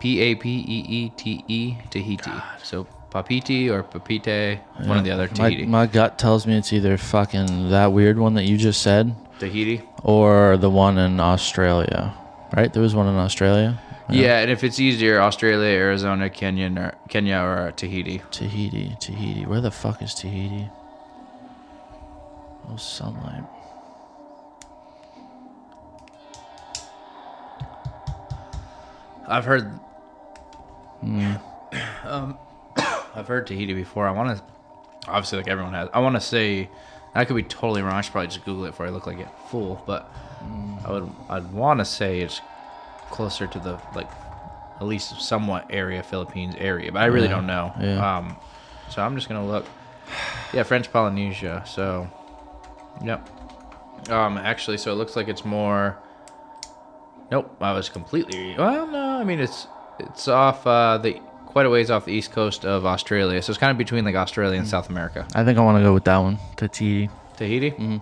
[0.00, 2.32] P A P E E T E Tahiti.
[2.62, 5.28] So Papiti or Papite, one or the other.
[5.28, 5.66] My, Tahiti.
[5.66, 9.82] my gut tells me it's either fucking that weird one that you just said Tahiti.
[10.02, 12.14] or the one in Australia.
[12.56, 12.72] Right?
[12.72, 13.80] There was one in Australia.
[14.08, 18.22] Yeah, and if it's easier, Australia, Arizona, Kenya, or Kenya, or Tahiti.
[18.32, 19.46] Tahiti, Tahiti.
[19.46, 20.68] Where the fuck is Tahiti?
[22.68, 23.44] Oh, sunlight.
[29.28, 29.78] I've heard.
[31.02, 32.38] Um,
[33.14, 34.06] I've heard Tahiti before.
[34.06, 34.44] I want to,
[35.08, 35.88] obviously, like everyone has.
[35.92, 36.68] I want to say,
[37.14, 37.92] I could be totally wrong.
[37.94, 39.82] I should probably just Google it before I look like a fool.
[39.86, 40.10] But
[40.86, 42.40] I would, I'd want to say it's
[43.10, 44.08] closer to the like,
[44.76, 46.90] at least somewhat area Philippines area.
[46.92, 47.72] But I really Yeah, don't know.
[47.80, 48.16] yeah.
[48.18, 48.36] Um,
[48.88, 49.66] so I'm just gonna look.
[50.52, 51.62] Yeah, French Polynesia.
[51.66, 52.08] So,
[53.04, 53.28] yep.
[54.08, 55.98] Um, actually, so it looks like it's more.
[57.30, 58.56] Nope, I was completely.
[58.58, 59.66] Well, no, I mean it's
[60.00, 63.58] it's off uh, the quite a ways off the east coast of Australia, so it's
[63.58, 65.26] kind of between like Australia and South America.
[65.34, 66.38] I think I want to go with that one.
[66.56, 67.10] Tahiti.
[67.36, 67.70] Tahiti.
[67.72, 67.96] Mm-hmm.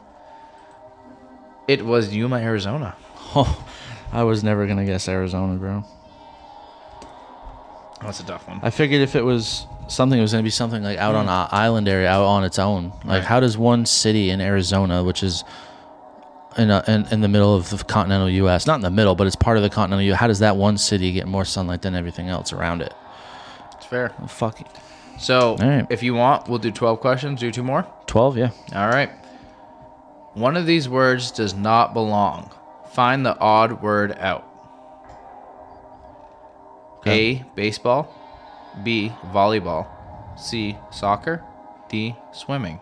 [1.67, 2.97] It was Yuma, Arizona.
[3.35, 3.67] Oh,
[4.13, 5.85] I was never gonna guess Arizona, bro.
[8.03, 8.61] That's a tough one.
[8.63, 11.49] I figured if it was something, it was gonna be something like out on an
[11.51, 12.91] island area, out on its own.
[13.05, 13.25] Like, Right.
[13.25, 15.45] how does one city in Arizona, which is
[16.59, 19.27] in, a, in in the middle of the continental U.S., not in the middle, but
[19.27, 20.15] it's part of the continental U.
[20.15, 22.93] How does that one city get more sunlight than everything else around it?
[23.75, 24.13] It's fair.
[24.19, 24.67] Well, fuck it.
[25.19, 25.87] So, right.
[25.91, 27.41] if you want, we'll do twelve questions.
[27.41, 27.87] Do two more.
[28.07, 28.51] Twelve, yeah.
[28.75, 29.11] All right.
[30.35, 32.53] One of these words does not belong.
[32.93, 34.45] Find the odd word out.
[36.99, 37.41] Okay.
[37.41, 37.45] A.
[37.55, 38.15] Baseball.
[38.83, 39.13] B.
[39.33, 39.87] Volleyball.
[40.39, 40.77] C.
[40.91, 41.43] Soccer.
[41.89, 42.15] D.
[42.33, 42.81] Swimming.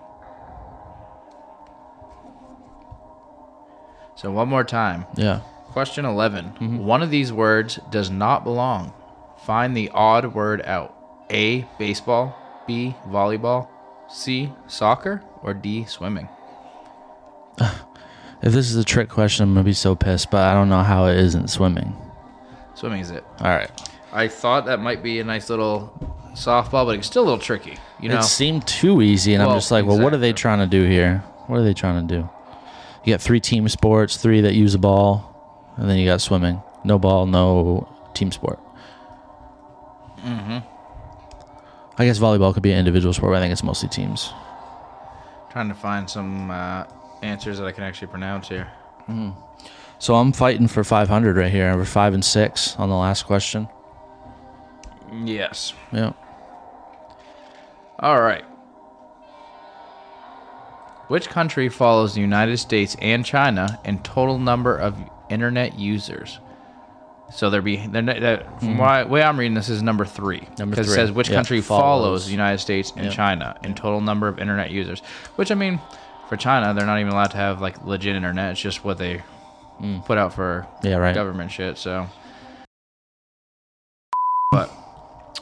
[4.16, 5.06] So, one more time.
[5.14, 5.40] Yeah.
[5.72, 6.44] Question 11.
[6.46, 6.78] Mm-hmm.
[6.78, 8.92] One of these words does not belong.
[9.44, 10.94] Find the odd word out.
[11.30, 11.66] A.
[11.78, 12.36] Baseball.
[12.66, 12.96] B.
[13.08, 13.68] Volleyball.
[14.08, 14.52] C.
[14.66, 15.22] Soccer.
[15.42, 15.84] Or D.
[15.84, 16.28] Swimming.
[18.42, 20.82] If this is a trick question, I'm gonna be so pissed, but I don't know
[20.82, 21.96] how it isn't swimming.
[22.74, 23.24] Swimming is it.
[23.40, 23.70] All right.
[24.12, 25.90] I thought that might be a nice little
[26.34, 27.78] softball, but it's still a little tricky.
[27.98, 30.58] You know, It seemed too easy, and I'm just like, well, what are they trying
[30.58, 31.24] to do here?
[31.46, 32.28] What are they trying to do?
[33.06, 36.60] You got three team sports, three that use a ball, and then you got swimming.
[36.82, 38.58] No ball, no team sport.
[40.18, 40.58] Mm-hmm.
[41.98, 44.32] I guess volleyball could be an individual sport, but I think it's mostly teams.
[45.50, 46.84] trying to find some uh,
[47.22, 48.72] answers that I can actually pronounce here.
[50.00, 51.76] So I'm fighting for 500 right here.
[51.76, 53.68] We're five and six on the last question.
[55.12, 55.74] Yes.
[55.92, 56.12] Yeah.
[58.00, 58.44] All right.
[61.08, 64.96] Which country follows the United States and China in total number of
[65.30, 66.40] internet users?
[67.32, 70.46] So they're be they're, that from why, way I'm reading this is number three.
[70.58, 70.94] Number Because it three.
[71.06, 71.80] says which Yeah, country follows.
[71.82, 72.24] follows.
[72.26, 73.10] the United States and Yeah.
[73.12, 75.00] China in total number of internet users.
[75.36, 75.80] Which I mean,
[76.28, 78.52] for China, they're not even allowed to have like legit internet.
[78.52, 79.22] It's just what they
[80.06, 80.84] put out for Mm.
[80.90, 81.14] Yeah, right.
[81.14, 81.78] government shit.
[81.78, 82.08] So,
[84.52, 84.70] but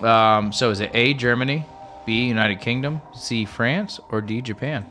[0.03, 1.65] um, so is it A Germany,
[2.07, 4.87] B United Kingdom, C France, or D Japan?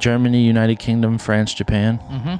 [0.00, 1.98] Germany, United Kingdom, France, Japan.
[2.10, 2.36] Mm-hmm.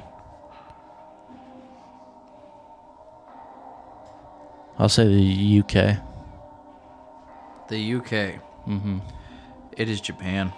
[4.77, 5.97] I'll say the UK.
[7.69, 8.41] The UK.
[8.67, 8.99] Mm-hmm.
[9.77, 10.51] It is Japan.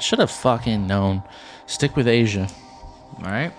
[0.00, 1.22] Should have fucking known.
[1.66, 2.48] Stick with Asia.
[3.18, 3.52] All right.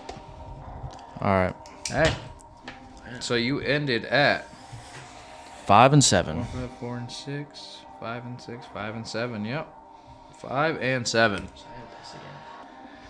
[1.21, 1.55] All right.
[1.87, 2.13] Hey.
[3.19, 4.47] So you ended at
[5.65, 6.43] Five and seven.
[6.43, 9.43] five, four, and six, five and six, five and seven.
[9.45, 9.67] Yep,
[10.37, 11.47] five and seven.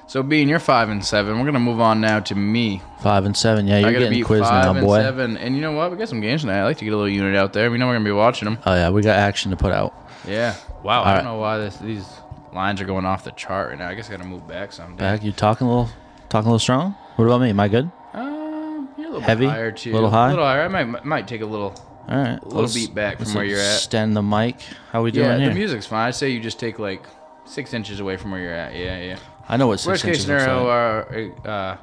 [0.08, 2.82] So being you're five and seven, we're gonna move on now to me.
[3.02, 3.68] Five and seven.
[3.68, 5.00] Yeah, you're I gotta getting be quizzed five now, and boy.
[5.02, 5.36] seven.
[5.38, 5.90] And you know what?
[5.92, 6.60] We got some games tonight.
[6.60, 7.72] I like to get a little unit out there.
[7.72, 8.60] We know we're gonna be watching them.
[8.66, 9.94] Oh yeah, we got action to put out.
[10.28, 10.56] Yeah.
[10.84, 10.94] Wow.
[10.94, 11.24] I All don't right.
[11.24, 12.08] know why this, these
[12.54, 13.90] lines are going off the chart right now.
[13.90, 14.96] I guess I gotta move back some.
[14.96, 15.90] Back, you talking a little,
[16.30, 16.92] talking a little strong.
[17.16, 17.50] What about me?
[17.50, 17.90] Am I good?
[18.14, 19.46] Um, you're a little Heavy?
[19.48, 19.92] bit higher too.
[19.92, 20.28] Little high?
[20.28, 20.62] A little higher.
[20.64, 21.74] I might might take a little.
[22.08, 23.78] All right, A little beat back from where you're at.
[23.78, 24.58] Extend the mic.
[24.92, 25.50] How we doing Yeah, here?
[25.50, 26.08] the music's fine.
[26.10, 27.04] I'd say you just take like
[27.46, 28.76] six inches away from where you're at.
[28.76, 29.18] Yeah, yeah.
[29.48, 31.46] I know what six Worst case inches looks scenario, like.
[31.46, 31.78] our uh,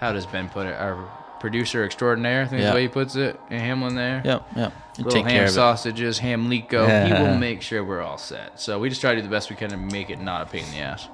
[0.00, 0.74] how does Ben put it?
[0.74, 0.96] Our
[1.40, 2.70] producer extraordinaire, I think is Yeah.
[2.70, 3.38] the way he puts it.
[3.50, 4.22] And Hamlin there.
[4.24, 4.72] Yep, yep.
[4.96, 5.52] You Little take care ham of it.
[5.52, 7.06] sausages, ham lico.
[7.06, 8.58] He will make sure we're all set.
[8.60, 10.46] So we just try to do the best we can to make it not a
[10.46, 11.08] pain in the ass.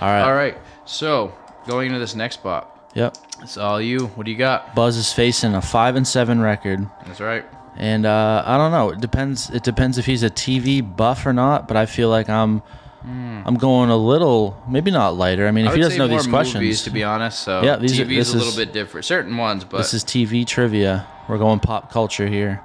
[0.00, 0.22] All right.
[0.22, 0.56] All right.
[0.84, 1.32] So
[1.66, 3.16] going into this next spot, Yep.
[3.42, 4.06] it's all you.
[4.08, 4.74] What do you got?
[4.74, 7.44] Buzz is facing a five and seven record, That's right.
[7.76, 8.90] and uh, I don't know.
[8.90, 9.50] It depends.
[9.50, 11.68] It depends if he's a TV buff or not.
[11.68, 12.62] But I feel like I'm
[13.08, 13.42] Mm.
[13.46, 15.46] I'm going a little, maybe not lighter.
[15.48, 17.40] I mean, if I he doesn't know these questions, movies, to be honest.
[17.40, 19.06] So Yeah, these are- TV is a little is- bit different.
[19.06, 21.06] Certain ones, but this is TV trivia.
[21.28, 22.60] We're going pop culture here.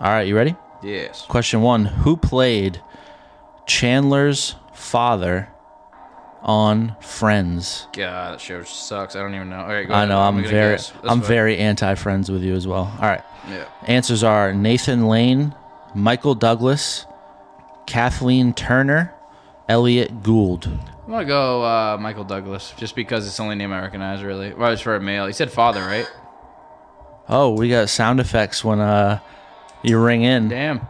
[0.00, 0.54] All right, you ready?
[0.82, 1.24] yes.
[1.28, 2.80] Question one Who played
[3.66, 5.48] Chandler's father
[6.42, 7.86] on Friends?
[7.92, 9.16] God, that show sucks.
[9.16, 9.60] I don't even know.
[9.60, 12.66] All right, go I know, I'm gonna very, I'm very anti Friends with you as
[12.66, 12.92] well.
[13.00, 13.22] All right.
[13.48, 13.64] Yeah.
[13.86, 15.54] Answers are Nathan Lane,
[15.94, 17.06] Michael Douglas,
[17.86, 19.12] Kathleen Turner,
[19.68, 20.66] Elliot Gould.
[20.66, 24.22] I'm gonna go uh, Michael Douglas, just because it's the only name I recognize.
[24.22, 25.26] Really, well, it's for a male.
[25.26, 26.10] He said father, right?
[27.28, 29.20] Oh, we got sound effects when uh
[29.82, 30.48] you ring in.
[30.48, 30.80] Damn.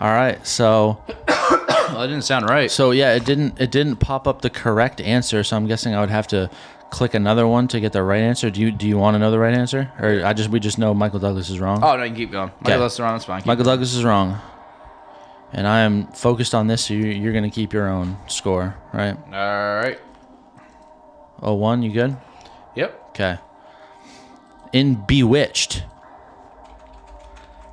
[0.00, 0.98] All right, so
[1.28, 2.70] Well, that didn't sound right.
[2.70, 6.00] so yeah, it didn't it didn't pop up the correct answer, so I'm guessing I
[6.00, 6.50] would have to
[6.90, 8.50] click another one to get the right answer.
[8.50, 10.78] Do you do you want to know the right answer, or I just we just
[10.78, 11.82] know Michael Douglas is wrong?
[11.84, 12.50] Oh no, you can keep going.
[12.60, 13.12] Michael Douglas is wrong.
[13.14, 13.40] That's fine.
[13.40, 13.74] Keep Michael going.
[13.76, 14.40] Douglas is wrong,
[15.54, 16.86] and I am focused on this.
[16.86, 19.16] So you, you're gonna keep your own score, right?
[19.26, 19.98] All right.
[21.40, 22.16] Oh one, you good?
[22.74, 23.06] Yep.
[23.10, 23.38] Okay.
[24.72, 25.84] In Bewitched,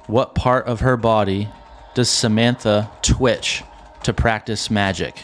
[0.05, 1.49] what part of her body
[1.95, 3.63] does Samantha twitch
[4.03, 5.23] to practice magic?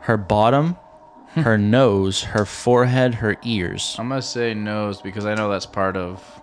[0.00, 0.76] Her bottom,
[1.34, 3.94] her nose, her forehead, her ears.
[3.98, 6.35] I'm gonna say nose because I know that's part of.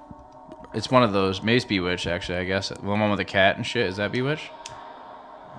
[0.73, 1.41] It's one of those.
[1.43, 2.39] Maybe it's Bewitched, actually.
[2.39, 3.87] I guess the one with the cat and shit.
[3.87, 4.49] Is that Bewitched?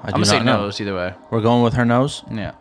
[0.02, 0.62] I I'm do gonna say know.
[0.62, 1.14] nose either way.
[1.30, 2.24] We're going with her nose.
[2.30, 2.52] Yeah.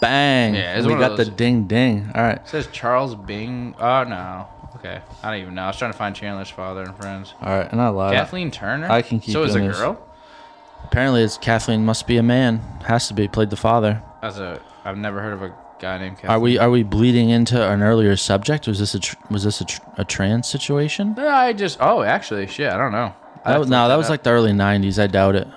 [0.00, 0.54] Bang!
[0.54, 2.10] Yeah, it's we one of got the those- ding ding.
[2.14, 3.74] All right, It says Charles Bing.
[3.78, 4.48] Oh no.
[4.76, 5.00] Okay.
[5.22, 5.62] I don't even know.
[5.62, 7.34] I was trying to find Chandler's father and friends.
[7.40, 8.14] all right, and I lied.
[8.14, 8.90] Kathleen Turner.
[8.90, 9.78] I can keep So is a doing this.
[9.78, 9.98] girl.
[10.84, 11.84] Apparently, it's Kathleen.
[11.84, 12.58] Must be a man.
[12.86, 13.28] Has to be.
[13.28, 14.02] Played the father.
[14.22, 16.16] As a, I've never heard of a guy named.
[16.16, 16.30] Kathleen.
[16.32, 18.66] Are we are we bleeding into an earlier subject?
[18.66, 21.18] Was this a tr- was this a, tr- a trans situation?
[21.18, 21.76] I just.
[21.80, 22.72] Oh, actually, shit.
[22.72, 23.14] I don't know.
[23.44, 24.10] I That, was- no, look that was up.
[24.10, 25.02] like the early '90s.
[25.02, 25.48] I doubt it.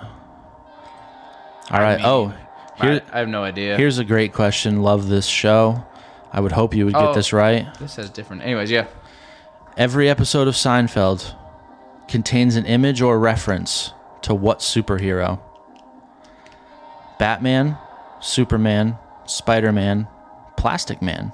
[1.70, 1.96] All right.
[1.96, 2.28] mean, oh,
[2.80, 3.76] here, I, I have no idea.
[3.76, 4.82] here's a great question.
[4.82, 5.84] Love this show.
[6.32, 7.14] I would hope you would get Oh.
[7.14, 7.66] this right.
[7.78, 8.42] this says different.
[8.42, 8.86] Anyways, yeah.
[9.76, 11.34] Every episode of Seinfeld
[12.08, 15.40] contains an image or reference to what superhero?
[17.18, 17.78] Batman,
[18.20, 20.08] Superman, Spider-Man,
[20.66, 21.30] Plastic Man.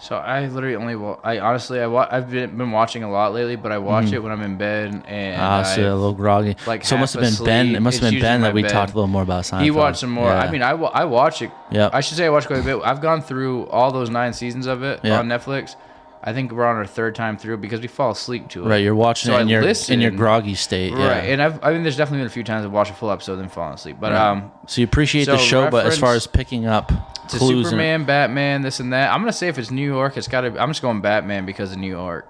[0.00, 0.96] So I literally only.
[0.96, 4.10] Wa- I honestly, I wa- I've been, been watching a lot lately, but I watch
[4.12, 5.04] it when I'm in bed and.
[5.04, 5.40] Mm-hmm.
[5.40, 6.56] Ah, so a little groggy.
[6.66, 7.76] like so it must have half been Ben.
[7.76, 8.72] It must have been usually Ben my that we bed.
[8.72, 9.62] talked a little more about Seinfeld.
[9.62, 10.26] He watched some more.
[10.28, 10.40] Yeah.
[10.40, 11.52] I mean, I, wa- I watch it.
[11.70, 11.94] Yep.
[11.94, 12.80] I should say I watch quite a bit.
[12.84, 15.20] I've gone through all those nine seasons of it Yeah.
[15.20, 15.76] on Netflix.
[16.22, 18.68] I think we're on our third time through because we fall asleep to it.
[18.68, 20.92] right, you're watching So it in I your in your groggy state.
[20.92, 21.08] Yeah.
[21.08, 23.10] Right, and I've, I mean, there's definitely been a few times I've watched a full
[23.10, 23.98] episode and fallen asleep.
[24.00, 26.88] But um, so you appreciate the show, but as far as picking up
[27.28, 30.16] to clues, Superman, and, Batman, this and that, I'm gonna say if it's New York,
[30.16, 30.60] it's gotta.
[30.60, 32.26] I'm just going Batman because of New York.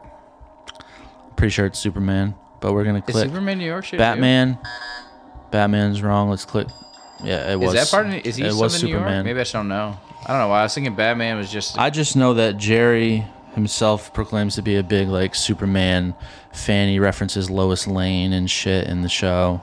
[1.37, 2.35] pretty sure it's Superman.
[2.61, 3.99] But we're gonna Is click Superman New York shit?
[3.99, 4.59] Batman.
[5.51, 6.31] Batman's wrong.
[6.31, 6.69] Let's click.
[7.23, 7.75] Yeah, it was.
[7.75, 8.15] Is that part of?
[8.27, 9.03] Is he it was in New York?
[9.05, 9.25] Superman.
[9.25, 9.99] Maybe I just don't know.
[10.25, 10.61] I don't know why.
[10.61, 11.79] I was thinking Batman was just.
[11.79, 13.25] I just know that Jerry
[13.57, 16.15] himself proclaims to be a big like Superman
[16.53, 16.89] fan.
[16.89, 19.61] He references Lois Lane and shit in the show.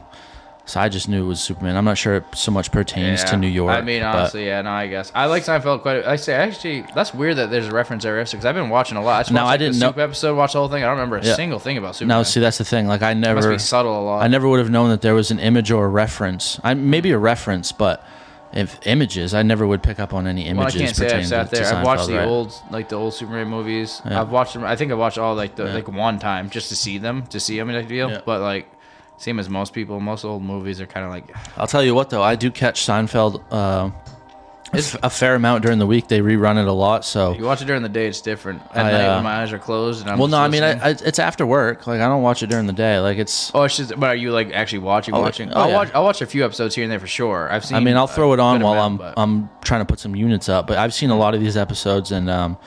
[0.65, 1.75] So I just knew it was Superman.
[1.75, 3.71] I'm not sure it so much pertains to New York.
[3.73, 5.97] I mean, honestly, yeah, no, I guess I like Seinfeld quite.
[5.97, 8.97] a- I say actually, that's weird that there's a reference there because I've been watching
[8.97, 9.19] a lot.
[9.19, 10.37] I just No, watched, I didn't the know- episode.
[10.37, 10.81] Watched the whole thing.
[10.83, 11.35] I don't remember a Yeah.
[11.35, 12.19] single thing about Superman.
[12.19, 12.87] no, see that's the thing.
[12.87, 14.23] Like I it must never, be subtle a lot.
[14.23, 16.61] I never would have known that there was an image or a reference.
[16.63, 18.01] I maybe a reference, but
[18.53, 21.27] if images, I never would pick up on any Well, I images can't say I've
[21.27, 21.65] sat there.
[21.65, 22.27] I've watched the right?
[22.27, 24.01] old, like the old Superman movies.
[24.05, 24.21] Yeah.
[24.21, 24.63] I've watched them.
[24.63, 27.39] I think I watched all like the like one time just to see them, to
[27.39, 28.11] see them in a deal.
[28.11, 28.21] Yeah.
[28.25, 28.67] But like,
[29.17, 31.35] same as most people, most old movies are kind of like.
[31.57, 33.89] I'll tell you what though, I do catch Seinfeld uh,
[34.73, 36.07] a- a fair amount during the week.
[36.07, 38.61] They rerun it a lot, so You watch it during the day, it's different.
[38.73, 40.47] At I, night uh, when my eyes are closed and I'm well, just no, I
[40.47, 41.05] mean, I, listening.
[41.05, 41.87] I, it's after work.
[41.87, 42.99] Like I don't watch it during the day.
[42.99, 43.51] Like it's.
[43.53, 43.99] Oh, it's just.
[43.99, 45.13] But are you like actually watching?
[45.13, 45.51] Oh, watching?
[45.53, 45.75] oh, I'll yeah.
[45.75, 45.91] watch.
[45.93, 47.51] I'll watch a few episodes here and there for sure.
[47.51, 47.77] I've seen.
[47.77, 50.67] I mean, I'll throw it on while I'm I'm trying to put some units up.
[50.67, 52.57] But I've seen a lot of these episodes, and um,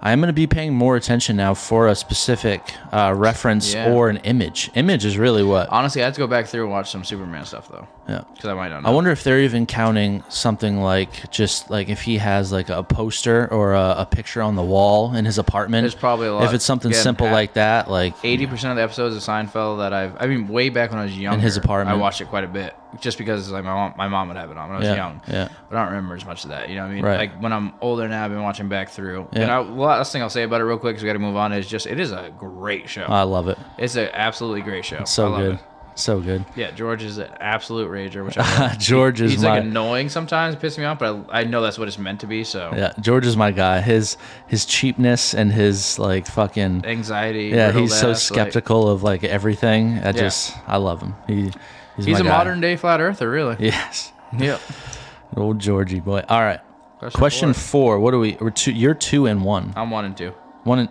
[0.00, 2.60] I am going to be paying more attention now for a specific
[2.92, 3.92] uh, reference Yeah.
[3.92, 4.70] or an image.
[4.74, 5.68] Image is really what.
[5.70, 8.22] Honestly, I have to go back through and watch some Superman stuff though, Yeah.
[8.34, 8.82] because I might not.
[8.82, 8.88] Know.
[8.88, 12.82] I wonder if they're even counting something like just like if he has like a
[12.82, 15.82] poster or a, a picture on the wall in his apartment.
[15.82, 16.44] There's probably a lot.
[16.44, 19.22] If it's something Again, simple at- like that, like Eighty percent of the episodes of
[19.22, 21.96] Seinfeld that I've, I mean, way back when I was young, in his apartment.
[21.96, 24.50] I watched it quite a bit, just because like my mom, my mom would have
[24.50, 25.20] it on when I was Yeah, young.
[25.26, 25.48] yeah.
[25.68, 26.68] But I don't remember as much of that.
[26.68, 27.04] You know what I mean?
[27.04, 27.16] Right.
[27.18, 29.28] Like when I'm older now, I've been watching back through.
[29.32, 29.40] Yeah.
[29.42, 31.36] And I, last thing I'll say about it real quick, because we got to move
[31.36, 33.02] on, is just it is a great show.
[33.04, 33.58] I love it.
[33.78, 35.02] it's an absolutely great show.
[35.04, 35.54] so I love good.
[35.56, 35.60] It.
[35.96, 36.44] So good.
[36.54, 38.78] Yeah, George is an absolute rager, which I love.
[38.78, 41.78] George is He's my like annoying sometimes, pissing me off, but I, I know that's
[41.78, 42.44] what it's meant to be.
[42.44, 42.92] So yeah.
[43.00, 43.80] George is my guy.
[43.80, 47.46] His his cheapness and his like fucking anxiety.
[47.48, 47.72] yeah.
[47.72, 49.98] He's so ass, like- skeptical of like everything.
[50.00, 51.14] I just I love him.
[51.26, 51.50] He
[51.96, 52.28] he's, he's a guy.
[52.28, 53.56] modern day flat earther, really.
[53.60, 54.12] Yes.
[54.38, 54.60] Yep.
[55.36, 56.22] Old Georgie boy.
[56.28, 56.60] All right.
[56.98, 57.62] Question Question four.
[57.96, 58.00] four.
[58.00, 58.36] What do we?
[58.40, 58.72] We're two.
[58.72, 59.72] You're two and one.
[59.76, 60.30] I'm one and two.
[60.64, 60.78] One.
[60.80, 60.88] And,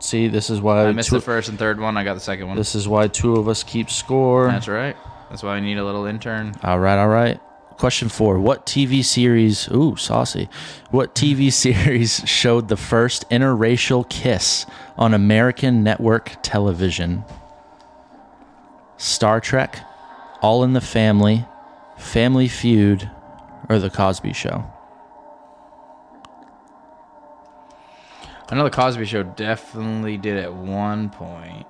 [0.00, 1.96] see, this is why I missed two, the first and third one.
[1.96, 2.56] I got the second one.
[2.56, 4.46] This is why two of us keep score.
[4.48, 4.96] That's right.
[5.30, 6.54] That's why I need a little intern.
[6.62, 7.40] All right, all right.
[7.76, 8.40] Question four.
[8.40, 10.48] What TV series, ooh, saucy.
[10.90, 17.24] What TV series showed the first interracial kiss on American network television?
[18.96, 19.78] Star Trek,
[20.42, 21.44] All in the Family,
[21.96, 23.08] Family Feud,
[23.68, 24.64] or The Cosby Show?
[28.50, 31.66] I know the Cosby Show definitely did at one point.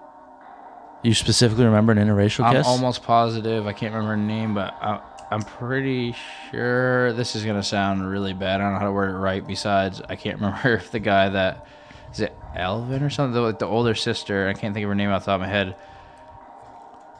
[1.02, 2.66] You specifically remember an interracial I'm kiss?
[2.66, 3.66] almost positive.
[3.66, 5.00] I can't remember her name, but I,
[5.30, 6.14] I'm pretty
[6.50, 8.60] sure this is gonna sound really bad.
[8.60, 9.46] I don't know how to word it right.
[9.46, 11.66] Besides, I can't remember if the guy that
[12.12, 14.48] is it Elvin or something, the, the older sister.
[14.48, 15.76] I can't think of her name off the top of my head.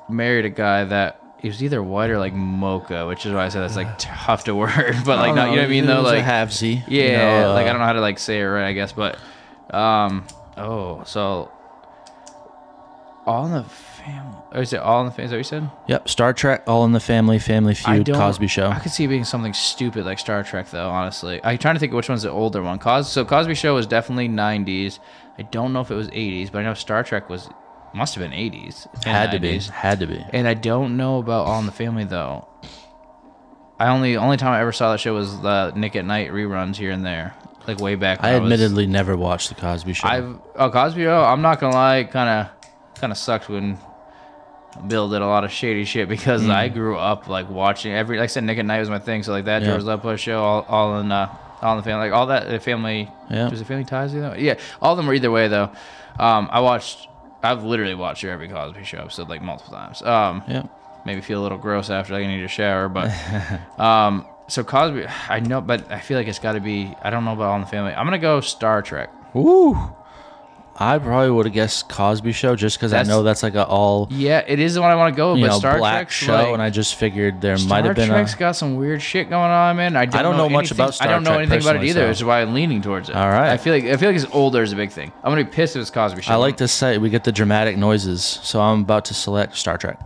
[0.09, 3.48] Married a guy that he was either white or like mocha, which is why I
[3.48, 4.96] said that's like tough to word.
[5.04, 5.86] But like, not, you know what I mean?
[5.86, 6.82] Though, like halvesy.
[6.88, 8.72] yeah, you know, like uh, I don't know how to like say it right, I
[8.72, 9.18] guess, but
[9.71, 11.51] um oh, so
[13.27, 14.39] all in the family.
[14.53, 15.25] Or is it all in the family?
[15.27, 15.71] Is that what you said?
[15.89, 18.69] Yep, Star Trek, All in the Family, Family Feud, don't- Cosby Show.
[18.69, 20.89] I could see it being something stupid like Star Trek, though.
[20.89, 22.79] Honestly, I'm trying to think of which one's the older one.
[22.79, 24.99] Cos so Cosby Show was definitely 90s.
[25.39, 27.51] I don't know if it was 80s, but I know Star Trek was
[27.93, 28.87] must have been 80s.
[28.95, 29.59] and Had to be.
[29.59, 29.69] 90s.
[29.71, 30.25] Had to be.
[30.33, 32.49] And I don't know about All in the Family though.
[33.79, 36.77] I only only time I ever saw that show was the Nick at Night reruns
[36.77, 37.35] here and there,
[37.69, 38.23] like way back.
[38.25, 40.09] I was- admittedly never watched the Cosby Show.
[40.09, 41.23] I've oh Cosby Show.
[41.23, 43.79] I'm not gonna lie, kind of kind of sucked when
[44.87, 46.51] Bill did a lot of shady shit because Mm.
[46.51, 49.23] I grew up like watching every like I said Nick at Night was my thing,
[49.23, 49.69] so like that Yeah.
[49.69, 51.29] George Lopez show, all, all in uh,
[51.62, 53.11] all in the family, like all that the family.
[53.31, 53.49] Yeah.
[53.49, 54.14] was it Family Ties?
[54.14, 55.71] You know, yeah, all of them were either way though.
[56.19, 57.09] Um, I watched.
[57.43, 60.03] I've literally watched every Cosby Show episode like multiple times.
[60.03, 60.64] Um, yeah.
[61.05, 63.11] maybe feel a little gross after like I need a shower, but
[63.79, 66.94] um, so Cosby, I know, but I feel like it's got to be.
[67.03, 67.92] I don't know about All in the Family.
[67.92, 69.11] I'm gonna go Star Trek.
[69.34, 69.76] Woo.
[70.80, 73.66] I probably would have guessed Cosby Show just because I That's- know that's like a
[73.66, 75.76] all Yeah, it is the one I want to go with, you but know Star
[75.78, 78.36] black Trek's show, like, and I just figured there Star might have been Trek's a.
[78.36, 79.96] got some weird shit going on, man.
[79.96, 81.11] I don't, I don't know much anything- about Star Trek.
[81.11, 82.80] I don't know Trek anything about it personally, either, so- which is why I'm leaning
[82.80, 83.16] towards it.
[83.16, 83.51] All right.
[83.51, 85.11] I feel like I feel like it's older is a big thing.
[85.24, 86.32] I'm gonna be pissed if it's Cosby Show.
[86.32, 89.78] I like to say we get the dramatic noises, so I'm about to select Star
[89.78, 89.99] Trek.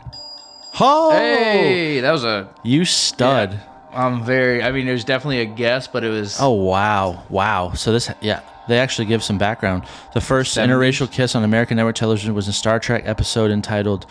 [0.80, 2.49] Oh, Hey, that was a.
[2.62, 3.61] you stud!
[3.95, 4.62] I'm very.
[4.62, 6.38] I mean, it was definitely a guess, but it was.
[6.40, 7.72] Oh wow, wow!
[7.72, 9.84] So this, yeah, they actually give some background.
[10.14, 10.64] The first 70s?
[10.68, 14.07] interracial kiss on American network television was a Star Trek episode entitled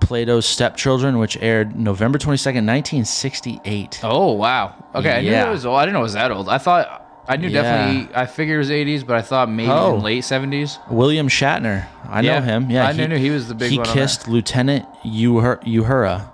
[0.00, 4.00] "Plato's Stepchildren," which aired November twenty second, nineteen sixty eight.
[4.02, 4.74] Oh wow.
[4.94, 5.48] Okay, I knew Yeah.
[5.48, 5.78] it was old.
[5.78, 6.48] I didn't know it was that old.
[6.48, 6.98] I thought.
[7.28, 7.62] I knew Yeah.
[7.62, 8.14] definitely.
[8.16, 9.94] I figured it was 80s, but I thought maybe Oh.
[9.94, 10.80] late 70s.
[10.90, 12.68] William Shatner, I know him.
[12.68, 16.28] Yeah, I knew he was the big He kissed Lieutenant Uhura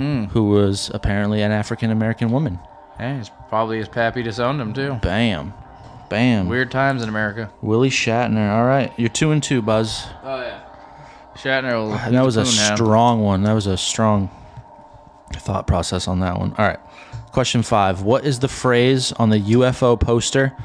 [0.00, 0.30] Mm.
[0.30, 2.58] who was apparently an African American woman.
[2.98, 4.94] Hey, it's probably his pappy disowned him too.
[5.02, 5.52] Bam,
[6.08, 6.48] bam.
[6.48, 7.50] Weird times in America.
[7.60, 8.50] Willie Shatner.
[8.52, 10.06] All right, you're two and two, Buzz.
[10.24, 10.60] Oh yeah.
[11.36, 11.72] Shatner.
[11.74, 12.74] Will, And that was a he's coon now.
[12.76, 13.42] strong one.
[13.42, 14.30] That was a strong
[15.34, 16.54] thought process on that one.
[16.58, 16.78] All right.
[17.32, 18.02] Question five.
[18.02, 20.56] What is the phrase on the UFO poster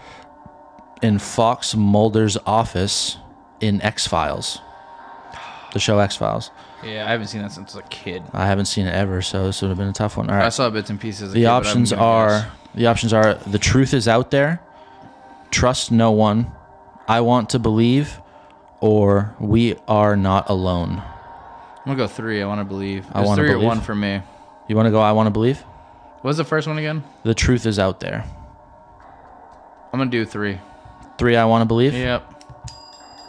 [1.01, 3.17] in Fox Mulder's office
[3.59, 4.59] in X Files?
[5.73, 6.51] The show X Files.
[6.85, 8.23] Yeah, I haven't seen that since I was a kid.
[8.33, 10.29] I haven't seen it ever, so this would have been a tough one.
[10.29, 11.33] All I saw bits and pieces.
[11.33, 14.61] The options are the options are the truth is out there,
[15.51, 16.51] trust no one,
[17.07, 18.19] I want to believe,
[18.81, 21.01] or we are not alone.
[21.01, 22.41] I'm gonna go three.
[22.41, 23.05] I want to believe.
[23.13, 23.63] I wanna three believe.
[23.63, 24.21] or one for me.
[24.67, 24.99] You want to go?
[24.99, 25.59] I want to believe.
[26.21, 27.03] What was the first one again?
[27.23, 28.25] The truth is out there.
[29.93, 30.59] I'm gonna do three.
[31.17, 31.93] Three, I want to believe.
[31.93, 32.34] Yep.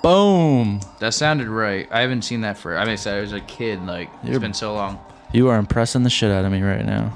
[0.03, 0.80] Boom.
[1.01, 1.88] That sounded right.
[1.90, 2.76] I haven't seen that for.
[2.76, 3.84] I mean, I said I was a kid.
[3.84, 5.01] Like it's You're- been so long.
[5.32, 7.12] You are impressing the shit out of me right now.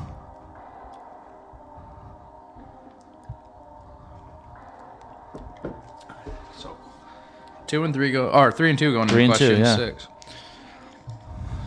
[7.67, 8.29] Two and three go.
[8.31, 9.77] Or three and two going Three into and two, question yeah.
[9.77, 10.09] six.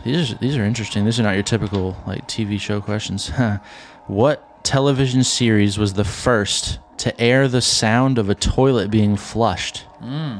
[0.04, 1.04] These are these are interesting.
[1.04, 3.28] These are not your typical like TV show questions.
[4.06, 9.78] what television series was the first to air the sound of a toilet being flushed?
[10.00, 10.38] Hmm.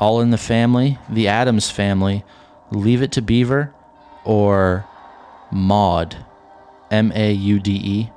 [0.00, 2.24] All in the Family, The Adams Family,
[2.72, 3.72] Leave It to Beaver,
[4.24, 4.84] or
[5.52, 6.16] Maud?
[6.90, 8.10] M A U D E.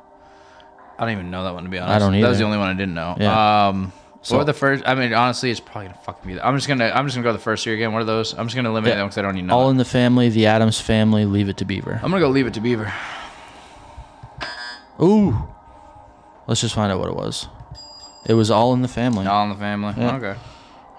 [0.97, 1.95] I don't even know that one to be honest.
[1.95, 2.23] I don't either.
[2.25, 3.15] That was the only one I didn't know.
[3.19, 3.67] Yeah.
[3.67, 3.91] Um,
[4.23, 4.83] So what were the first?
[4.87, 6.39] I mean, honestly, it's probably gonna fucking be.
[6.41, 6.85] I'm just gonna.
[6.95, 7.91] I'm just gonna go the first year again.
[7.93, 8.33] What are those?
[8.33, 8.99] I'm just gonna eliminate Yeah.
[9.01, 9.55] them because I don't even know.
[9.57, 11.99] All in the Family, The Adams Family, Leave It to Beaver.
[12.01, 12.91] I'm gonna go leave it to Beaver.
[15.01, 15.37] Ooh.
[16.47, 17.47] Let's just find out what it was.
[18.25, 19.25] It was All in the Family.
[19.27, 19.93] All in the family.
[19.97, 20.15] Yeah.
[20.15, 20.35] Okay.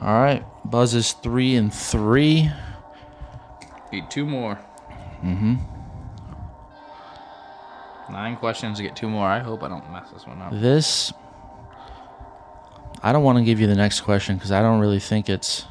[0.01, 0.45] All right.
[0.65, 2.51] Buzz is three and three.
[3.93, 4.59] Need two more.
[5.23, 5.55] Mm-hmm.
[8.13, 9.27] Nine questions to get two more.
[9.27, 10.53] I hope I don't mess this one up.
[10.53, 11.13] This.
[13.03, 15.67] I don't want to give you the next question because I don't really think it's.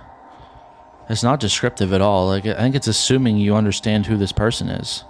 [1.09, 2.28] It's not descriptive at all.
[2.28, 5.03] Like I think it's assuming you understand who this person is.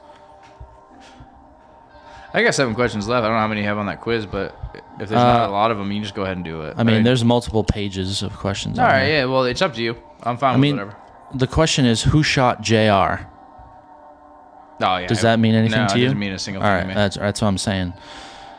[2.34, 3.23] I got seven questions left.
[3.23, 4.55] I don't know how many you have on that quiz, but
[4.99, 6.61] if there's not Uh, a lot of them, you can just go ahead and do
[6.63, 6.73] it.
[6.77, 8.79] I mean, there's multiple pages of questions.
[8.79, 8.99] All on right.
[9.05, 9.17] there.
[9.19, 9.25] Yeah.
[9.25, 9.95] Well, it's up to you.
[10.23, 10.95] I'm fine I with mean, whatever.
[11.36, 12.73] the question is who shot Jr.
[14.81, 15.07] Oh yeah.
[15.07, 16.05] Does that mean anything no, to it you?
[16.05, 16.93] doesn't mean a single All thing right, to me.
[16.95, 17.93] that's that's what I'm saying.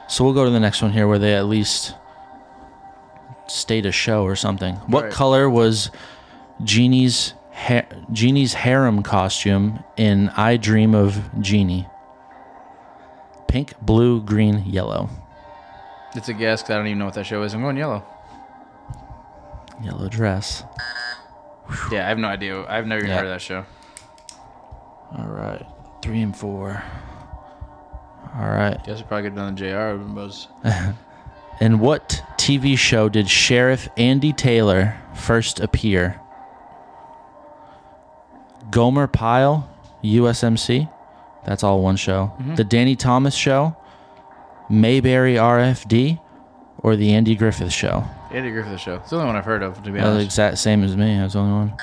[0.09, 1.95] So we'll go to the next one here, where they at least
[3.49, 4.77] state a show or something.
[4.87, 5.13] What Right.
[5.13, 5.91] color was
[6.63, 11.89] Jeannie's ha- Jeannie's harem costume in "I Dream of Jeannie"?
[13.55, 15.09] Pink, blue, green, yellow.
[16.17, 17.55] It's a guess 'cause I don't even know what that show is.
[17.55, 18.03] I'm going yellow.
[19.81, 20.65] Yellow dress.
[21.93, 22.67] Yeah, I have no idea.
[22.69, 23.19] I've never even Yeah.
[23.19, 23.65] heard of that show.
[25.17, 25.65] All right,
[26.03, 26.83] three and four.
[28.37, 28.83] All right.
[28.83, 30.49] Guess I probably could have done the JR Buzz.
[31.61, 36.21] In what TV show did Sheriff Andy Taylor first appear?
[38.73, 39.69] Gomer Pyle,
[40.03, 40.89] USMC.
[41.47, 42.33] That's all one show.
[42.57, 43.77] The Danny Thomas Show,
[44.71, 46.19] Mayberry RFD,
[46.79, 48.05] or the Andy Griffith Show?
[48.31, 48.97] Andy Griffith show.
[48.97, 51.17] It's the only one I've heard of, to be Uh, the exact same as me.
[51.19, 51.77] That's the only one.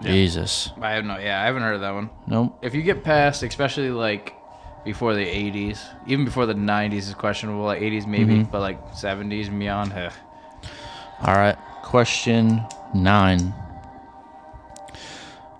[0.00, 0.12] Yeah.
[0.12, 0.70] Jesus.
[0.80, 1.18] I have no.
[1.18, 2.08] Yeah, I haven't heard of that one.
[2.26, 2.56] Nope.
[2.62, 4.34] If you get past, especially like
[4.84, 7.64] before the 80s, even before the 90s is questionable.
[7.64, 8.50] Like 80s maybe, Mm-hmm.
[8.50, 9.92] but like 70s and beyond.
[9.92, 10.08] eh.
[11.22, 11.56] All right.
[11.82, 12.62] Question
[12.94, 13.52] nine.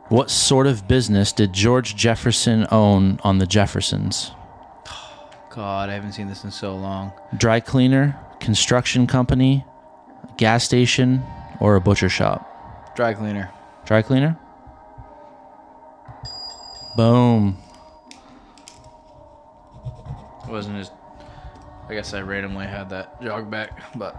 [0.08, 4.32] What sort of business did George Jefferson own on the Jeffersons?
[5.50, 7.12] God, I haven't seen this in so long.
[7.36, 9.66] dry cleaner, construction company,
[10.38, 11.22] gas station,
[11.60, 12.96] or a butcher shop?
[12.96, 13.50] Dry cleaner.
[13.84, 14.38] Dry cleaner?
[16.96, 17.58] Boom.
[20.44, 20.90] It wasn't as.
[21.90, 24.14] I guess I randomly had that jog back, but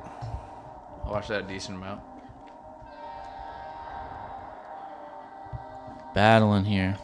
[1.05, 2.01] I watched that a decent amount.
[6.13, 6.97] Battling here.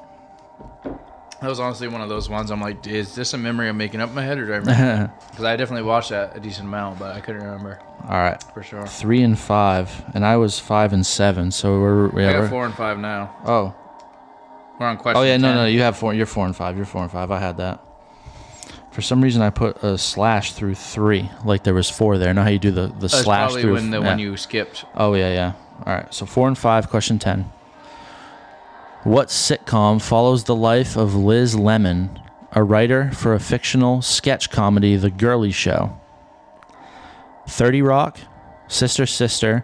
[1.42, 2.50] That was honestly one of those ones.
[2.50, 4.58] I'm like, is this a memory I'm making up in my head, or do I
[4.58, 5.14] remember?
[5.30, 8.42] Because I definitely watched that a decent amount, but I couldn't remember All right.
[8.54, 8.88] for sure.
[8.88, 11.52] Three and five, and I was five and seven.
[11.52, 13.36] So we're, got we're four and five now.
[13.46, 13.76] oh
[14.80, 15.22] We're on question.
[15.22, 15.56] oh yeah no 10.
[15.58, 17.82] no you have four you're four and five you're four and five I had that.
[18.92, 22.34] For some reason I put a slash through three like there was four there.
[22.34, 24.08] Know how you do the the That's slash probably through when the yeah.
[24.08, 24.86] one you skipped.
[24.96, 25.54] Oh yeah, yeah.
[25.86, 26.14] All right.
[26.14, 26.90] So four and five.
[26.90, 27.52] Question ten.
[29.06, 32.20] What sitcom follows the life of Liz Lemon,
[32.54, 35.96] a writer for a fictional sketch comedy, The Girlie Show?
[37.48, 38.18] Thirty Rock,
[38.68, 39.64] Sister Sister,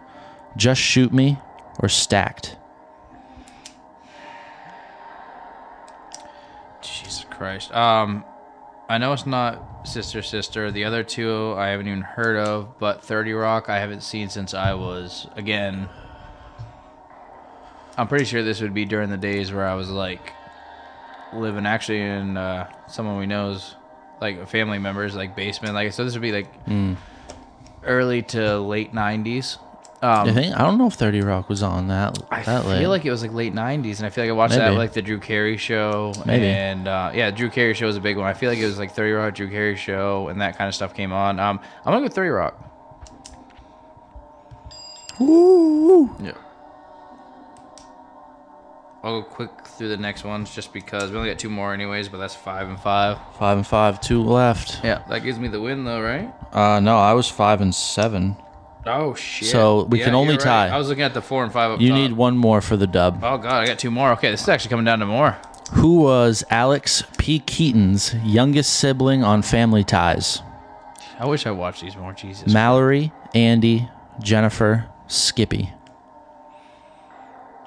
[0.56, 1.40] Just Shoot Me,
[1.80, 2.56] or Stacked?
[6.84, 7.74] Jesus Christ.
[7.74, 8.24] Um,
[8.90, 10.70] I know it's not Sister Sister.
[10.70, 14.54] The other two I haven't even heard of, but Thirty Rock I haven't seen since
[14.54, 15.90] I was again.
[18.02, 20.34] I'm pretty sure this would be during the days where I was like
[21.34, 23.76] living actually in uh, someone we knows,
[24.20, 25.76] like family members, like basement.
[25.76, 26.48] Like so, this would be like
[27.84, 29.60] early to late '90s.
[30.02, 32.72] Um, I think I don't know if Thirty Rock was on that I that feel
[32.72, 32.88] late.
[32.88, 35.04] like it was like late '90s, and I feel like I watched that like the
[35.04, 36.48] Drew Carey show, Maybe.
[36.48, 38.26] and uh, yeah, Drew Carey show was a big one.
[38.26, 40.74] I feel like it was like 30 Rock, Drew Carey show, and that kind of
[40.74, 41.40] stuff came on.
[41.40, 42.68] Um, I'm gonna go 30 Rock.
[45.20, 46.16] Woo!
[46.20, 46.32] Yeah.
[49.04, 52.08] I'll go quick through the next ones just because we only got two more anyways,
[52.10, 53.18] but that's five and five.
[53.40, 54.84] five and five, two left.
[54.84, 56.32] Yeah, that gives me the win though, right?
[56.54, 58.36] Uh, no, I was five and seven.
[58.86, 59.48] Oh shit!
[59.50, 60.40] So we Yeah, can only right.
[60.40, 60.68] tie.
[60.70, 61.98] I was looking at the four and five up You top.
[61.98, 63.20] need one more for the dub.
[63.24, 64.12] Oh god, I got two more.
[64.14, 65.38] Okay, this is actually coming down to more.
[65.74, 67.40] Who was Alex P.
[67.40, 70.42] Keaton's youngest sibling on Family Ties?
[71.20, 72.14] I wish I watched these more.
[72.14, 72.52] Jesus.
[72.52, 73.88] Mallory, Andy,
[74.22, 75.72] Jennifer, Skippy.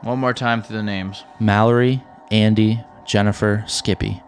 [0.05, 1.25] One more time through the names.
[1.41, 4.23] Mallory, Andy, Jennifer, Skippy.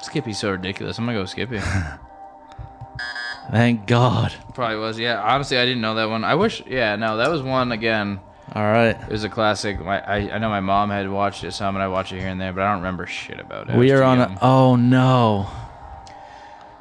[0.00, 0.96] Skippy's so ridiculous.
[0.98, 1.58] I'm gonna go with Skippy.
[3.50, 4.32] Thank God.
[4.54, 4.98] Probably was.
[4.98, 5.20] Yeah.
[5.20, 6.22] Honestly, I didn't know that one.
[6.22, 6.62] I wish.
[6.66, 6.94] Yeah.
[6.94, 8.20] No, that was one again.
[8.54, 8.90] All right.
[8.90, 9.80] It was a classic.
[9.80, 12.28] My, I I know my mom had watched it some, and I watched it here
[12.28, 13.76] and there, but I don't remember shit about it.
[13.76, 14.38] We are on a.
[14.40, 15.50] Oh no.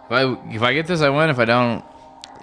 [0.05, 1.31] If I if I get this, I win.
[1.31, 1.83] If I don't,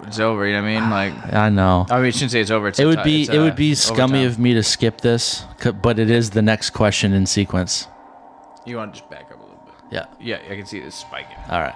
[0.07, 0.47] it's over.
[0.47, 0.91] You know what I mean?
[0.91, 1.87] Like, I know.
[1.91, 2.69] I mean, I shouldn't say it's over.
[2.69, 4.27] It's It would be it would uh, be scummy overtime.
[4.27, 5.45] of me to skip this,
[5.83, 7.87] but it is the next question in sequence.
[8.65, 9.75] You want to just back up a little bit?
[9.91, 10.07] Yeah.
[10.21, 11.37] Yeah, I can see this spiking.
[11.51, 11.75] All right.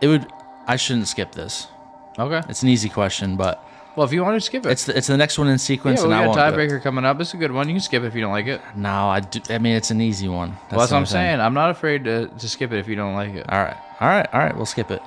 [0.00, 0.26] It would.
[0.66, 1.68] I shouldn't skip this.
[2.18, 2.42] Okay.
[2.48, 3.64] It's an easy question, but
[3.96, 5.56] Well, if you want to skip it, it's the, it's the next one in yeah,
[5.58, 7.20] sequence, well, we got tiebreaker coming up.
[7.20, 7.68] It's a good one.
[7.68, 8.60] You can skip it if you don't like it.
[8.76, 9.40] No, I do.
[9.48, 10.50] I mean, it's an easy one.
[10.70, 11.40] well, that's what I'm saying.
[11.40, 13.46] I'm not afraid to, to skip it if you don't like it.
[13.48, 13.76] All right.
[14.00, 14.28] All right.
[14.32, 14.54] All right.
[14.56, 15.02] We'll skip it.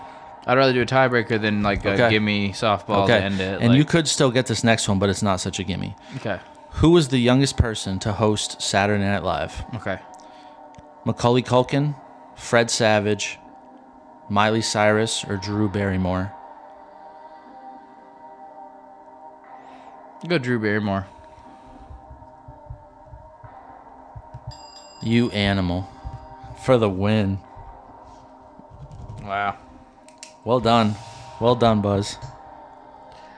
[0.46, 2.10] I'd rather do a tiebreaker than like a Okay.
[2.10, 3.18] gimme softball Okay.
[3.20, 3.60] to end it.
[3.62, 5.96] and like- you could still get this next one, but it's not such a gimme.
[6.18, 6.40] okay.
[6.78, 9.64] Who was the youngest person to host Saturday Night Live?
[9.76, 10.00] Okay.
[11.06, 11.96] Macaulay Culkin,
[12.36, 13.38] Fred Savage,
[14.28, 16.32] Miley Cyrus, or Drew Barrymore?
[20.28, 21.06] Go Drew Barrymore.
[25.02, 25.88] You animal.
[26.64, 27.40] For the win.
[29.24, 29.58] Wow.
[30.46, 30.96] Well done.
[31.40, 32.18] Well done, Buzz.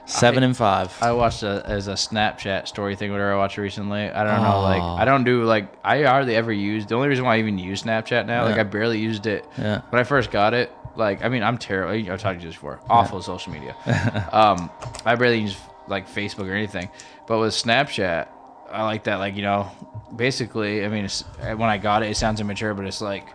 [0.07, 0.95] Seven I- and five.
[1.02, 4.10] I watched a as a Snapchat story thing whatever I watched recently.
[4.10, 4.95] I don't know, like Oh.
[4.95, 6.86] I don't do like I hardly ever use.
[6.86, 8.61] The only reason why I even use Snapchat now, like Yeah.
[8.61, 9.82] I barely used it Yeah.
[9.90, 10.72] when I first got it.
[10.95, 12.11] Like I mean, I'm terrible.
[12.11, 12.80] I've talked to you this before.
[12.90, 13.76] Awful social media.
[14.32, 14.69] um,
[15.06, 15.57] I barely use
[15.88, 16.90] like Facebook or anything.
[17.27, 18.27] But with Snapchat,
[18.72, 19.15] I like that.
[19.18, 19.69] Like you know,
[20.15, 23.27] basically, I mean, it's, when I got it, it sounds immature, but it's like.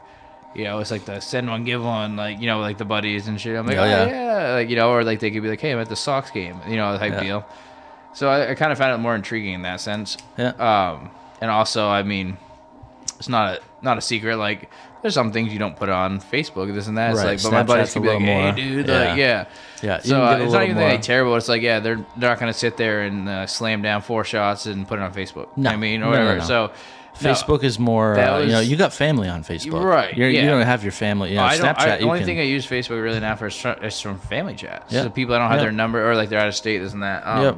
[0.55, 3.28] You know, it's like the send one, give one, like you know, like the buddies
[3.28, 3.56] and shit.
[3.56, 4.06] I'm like, Oh, oh, yeah.
[4.06, 4.52] yeah.
[4.55, 6.59] like you know, or like they could be like, hey, I'm at the Sox game,
[6.68, 7.20] you know, type Yeah.
[7.22, 7.47] deal.
[8.14, 10.16] So I, I kind of found it more intriguing in that sense.
[10.36, 10.48] Yeah.
[10.59, 11.10] Um,
[11.40, 12.36] and also, I mean,
[13.18, 14.36] it's not a not a secret.
[14.39, 14.68] Like,
[15.02, 17.12] there's some things you don't put on Facebook, this and that.
[17.12, 17.27] It's Right.
[17.28, 18.98] like, but my buddies Snapchat's could be like, hey, more- dude, yeah.
[18.98, 19.44] like, yeah.
[19.82, 21.36] Yeah, So uh, it's not even that terrible.
[21.36, 24.66] It's like, yeah, they're they're not gonna sit there and uh, slam down four shots
[24.66, 25.56] and put it on Facebook.
[25.56, 25.70] No.
[25.70, 26.39] I mean, No, or no, whatever.
[26.40, 26.44] no.
[26.44, 26.72] So.
[27.22, 27.30] No.
[27.30, 29.82] Facebook is more, uh, you know, you got family on Facebook.
[29.84, 31.30] Right, You're, You don't have your family.
[31.30, 33.36] You know, I don't, Snapchat, I, the only can, thing I use Facebook really now
[33.36, 34.92] for is, from family chats.
[34.92, 35.02] Yeah.
[35.02, 35.64] So people I don't have Yeah.
[35.64, 37.26] their number or like they're out of state, this and that.
[37.26, 37.54] Um, Yep.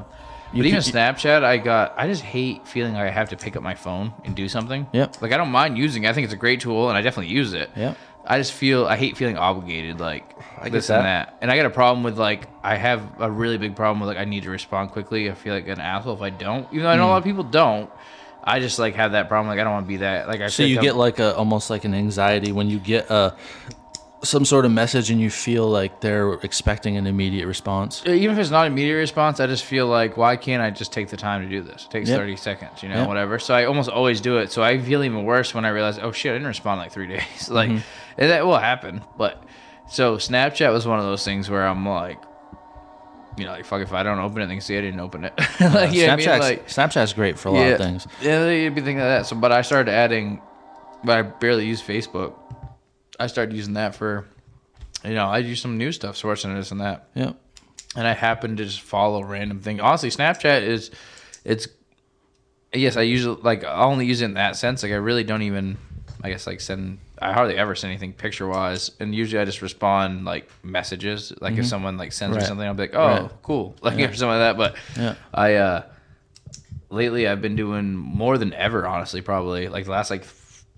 [0.52, 1.94] But You even could- Snapchat, I got.
[1.96, 4.86] I just hate feeling like I have to pick up my phone and do something.
[4.92, 5.22] Yep.
[5.22, 6.04] Like I don't mind using.
[6.04, 6.10] it.
[6.10, 7.70] I think it's a great tool, and I definitely use it.
[7.74, 7.96] Yep.
[8.26, 10.28] I just feel I hate feeling obligated, like
[10.62, 10.98] get this that.
[10.98, 11.36] and that.
[11.40, 14.18] And I got a problem with like I have a really big problem with like
[14.18, 15.30] I need to respond quickly.
[15.30, 16.68] I feel like an asshole if I don't.
[16.70, 17.90] Even though I know a lot of people don't.
[18.44, 19.48] I just like have that problem.
[19.48, 20.28] Like I don't want to be that.
[20.28, 20.48] Like I.
[20.48, 23.34] So you get like a almost like an anxiety when you get a
[24.24, 28.04] some sort of message and you feel like they're expecting an immediate response.
[28.06, 31.08] even if it's not immediate response, I just feel like why can't I just take
[31.08, 31.86] the time to do this?
[31.86, 32.18] It takes Yep.
[32.20, 33.08] thirty seconds, you know, Yep.
[33.08, 33.38] whatever.
[33.40, 34.52] So I almost always do it.
[34.52, 36.92] So I feel even worse when I realize, oh shit, I didn't respond in like
[36.92, 37.50] three days.
[37.50, 37.78] like Mm-hmm.
[38.18, 39.02] and that will happen.
[39.16, 39.42] But
[39.88, 42.18] so Snapchat was one of those things where I'm like,
[43.36, 45.24] you know, like fuck if I don't open it, they can see I didn't open
[45.24, 45.32] it.
[45.38, 46.26] like, you know what I mean?
[46.26, 48.06] Snapchat's, Like Snapchat's great for a lot of things.
[48.20, 49.26] yeah, you'd be thinking of that.
[49.26, 50.40] So, but I started adding,
[51.04, 52.34] but I barely use Facebook.
[53.18, 54.26] I started using that for,
[55.04, 57.36] you know, I use some new stuff, sourcing this and that Yep.
[57.96, 59.80] and I happen to just follow random things.
[59.80, 60.90] Honestly, Snapchat is
[61.44, 61.68] it's
[62.72, 64.82] yes, I use it like I only use it in that sense.
[64.82, 65.76] Like I really don't even
[66.22, 69.62] I guess like send I hardly ever send anything picture wise, and usually I just
[69.62, 71.32] respond like messages.
[71.40, 73.30] Like if someone like sends me something, I'll be like, oh, Right.
[73.42, 74.56] cool, like or something like that.
[74.56, 75.14] But Yeah.
[75.34, 75.82] I uh
[76.90, 78.86] lately I've been doing more than ever.
[78.86, 80.24] Honestly, probably like the last like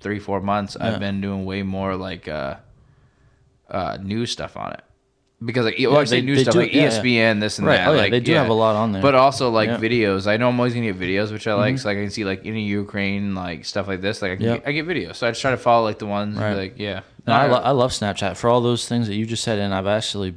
[0.01, 0.89] three four months, Yeah.
[0.89, 2.57] I've been doing way more like uh
[3.69, 4.81] uh news stuff on it.
[5.45, 6.89] Because like I say they- news they stuff do- like yeah, yeah.
[6.91, 7.77] ESPN, this and Right.
[7.77, 7.89] that.
[7.89, 9.03] Oh, yeah, like, they do have a lot on there.
[9.03, 9.77] But also like Yeah.
[9.77, 9.85] Mm-hmm.
[9.85, 10.27] videos.
[10.27, 11.79] I know I'm always gonna get videos, which I like.
[11.79, 14.23] So like I can see like any Ukraine like stuff like this.
[14.23, 14.57] Like I, can Yeah.
[14.59, 15.16] get, I get videos.
[15.16, 16.55] So I just try to follow like the ones Right.
[16.55, 17.01] like yeah.
[17.27, 19.75] No, I, lo- I love Snapchat for all those things that you just said, and
[19.75, 20.35] I've actually,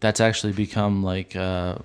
[0.00, 1.76] that's actually become like uh,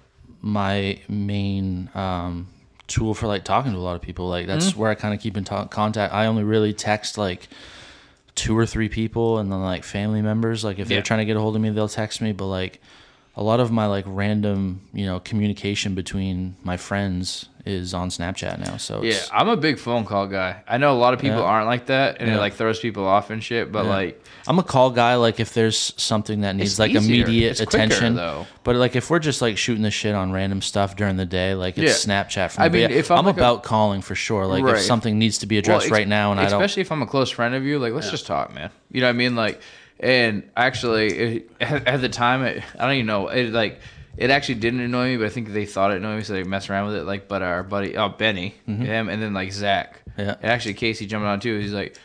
[0.42, 2.48] my main um,
[2.88, 4.28] tool for like talking to a lot of people.
[4.30, 4.80] Like that's Mm-hmm.
[4.80, 6.14] where I kind of keep in ta- contact.
[6.14, 7.48] I only really text like
[8.35, 10.64] two or three people, and then like family members.
[10.64, 10.97] Like if Yeah.
[10.97, 12.31] they're trying to get a hold of me, they'll text me.
[12.31, 12.81] But like
[13.35, 18.60] a lot of my like random, you know, communication between my friends is on Snapchat
[18.60, 18.78] now.
[18.78, 20.62] So Yeah, I'm a big phone call guy.
[20.68, 21.44] I know a lot of people Yeah.
[21.46, 23.72] aren't like that, and it like throws people off and shit.
[23.72, 23.91] But Yeah.
[23.91, 25.16] like, I'm a call guy.
[25.16, 27.24] Like if there's something that needs like easier.
[27.24, 28.48] immediate It's quicker, attention, though.
[28.64, 31.54] But like if we're just like shooting the shit on random stuff during the day,
[31.54, 32.24] like it's Yeah.
[32.24, 32.52] Snapchat.
[32.52, 34.46] From I mean, if I'm I'm like a- about calling for sure.
[34.48, 34.76] Like Right.
[34.76, 36.54] if something needs to be addressed ex- right now, and I don't.
[36.62, 38.70] especially if I'm a close friend of you, like let's just talk, man.
[38.91, 39.36] You know what I mean?
[39.36, 39.62] Like,
[40.00, 43.28] and actually, it, at, at the time, it, I don't even know.
[43.28, 43.80] It like
[44.20, 46.44] it actually didn't annoy me, but I think they thought it annoyed me, so they
[46.44, 47.04] messed around with it.
[47.06, 50.22] Like, but our buddy, oh Benny, him, and then like Zach, Mm-hmm.
[50.22, 50.36] Yeah.
[50.41, 51.58] and actually Casey jumping on too.
[51.60, 51.98] He's like.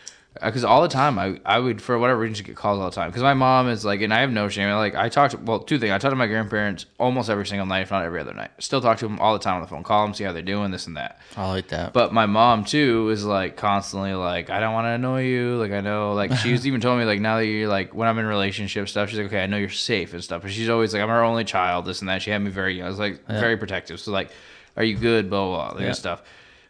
[0.43, 2.91] Uh, because all the time I, I would for whatever reason just get calls all
[2.91, 3.09] the time.
[3.11, 4.69] Because my mom is like and I have no shame.
[4.75, 5.93] Like I talked well two things.
[5.93, 8.51] I talk to my grandparents almost every single night if not every other night.
[8.59, 9.85] Still talk to them all the time on the phone.
[9.85, 11.21] Call them see how they're doing this and that.
[11.37, 11.93] I like that.
[11.93, 15.57] but my mom too is like constantly like I don't want to annoy you.
[15.57, 18.19] Like I know like she's even told me like now that you're like when I'm
[18.19, 20.43] in relationship stuff she's like okay I know you're safe and stuff.
[20.43, 22.23] But she's always like I'm her only child this and that.
[22.23, 22.87] She had me very young.
[22.87, 24.01] I was like very protective.
[24.01, 24.31] So like
[24.77, 25.31] are you good?
[25.31, 25.93] blah blah blah like Yeah.
[25.93, 26.23] stuff.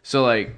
[0.03, 0.55] So like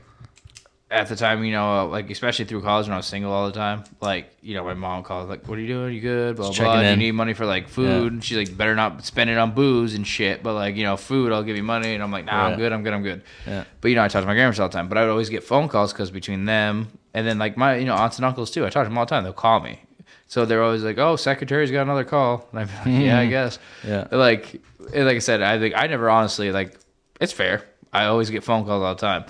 [0.90, 3.48] at the time, you know, uh, like especially through college when I was single all
[3.48, 5.86] the time, like you know, my mom called like, "What are you doing?
[5.86, 6.80] Are you good?" Blah Just blah.
[6.80, 8.14] you need money for like food?
[8.14, 10.96] And she's like, "Better not spend it on booze and shit." But like you know,
[10.96, 11.94] food, I'll give you money.
[11.94, 12.52] And I'm like, "Nah, Right.
[12.54, 12.72] I'm good.
[12.72, 12.94] I'm good.
[12.94, 13.66] I'm good." Yeah.
[13.82, 14.88] But you know, I talk to my grandparents all the time.
[14.88, 17.86] But I would always get phone calls because between them and then like my you
[17.86, 19.24] know aunts and uncles too, I talk to them all the time.
[19.26, 19.82] They'll call me.
[20.30, 23.60] So they're always like, "Oh, secretary's got another call." And I'm like, "Yeah, I guess."
[23.86, 24.08] Yeah.
[24.10, 26.78] Like, like I said, I think I never honestly like.
[27.20, 27.66] It's fair.
[27.92, 29.26] I always get phone calls all the time,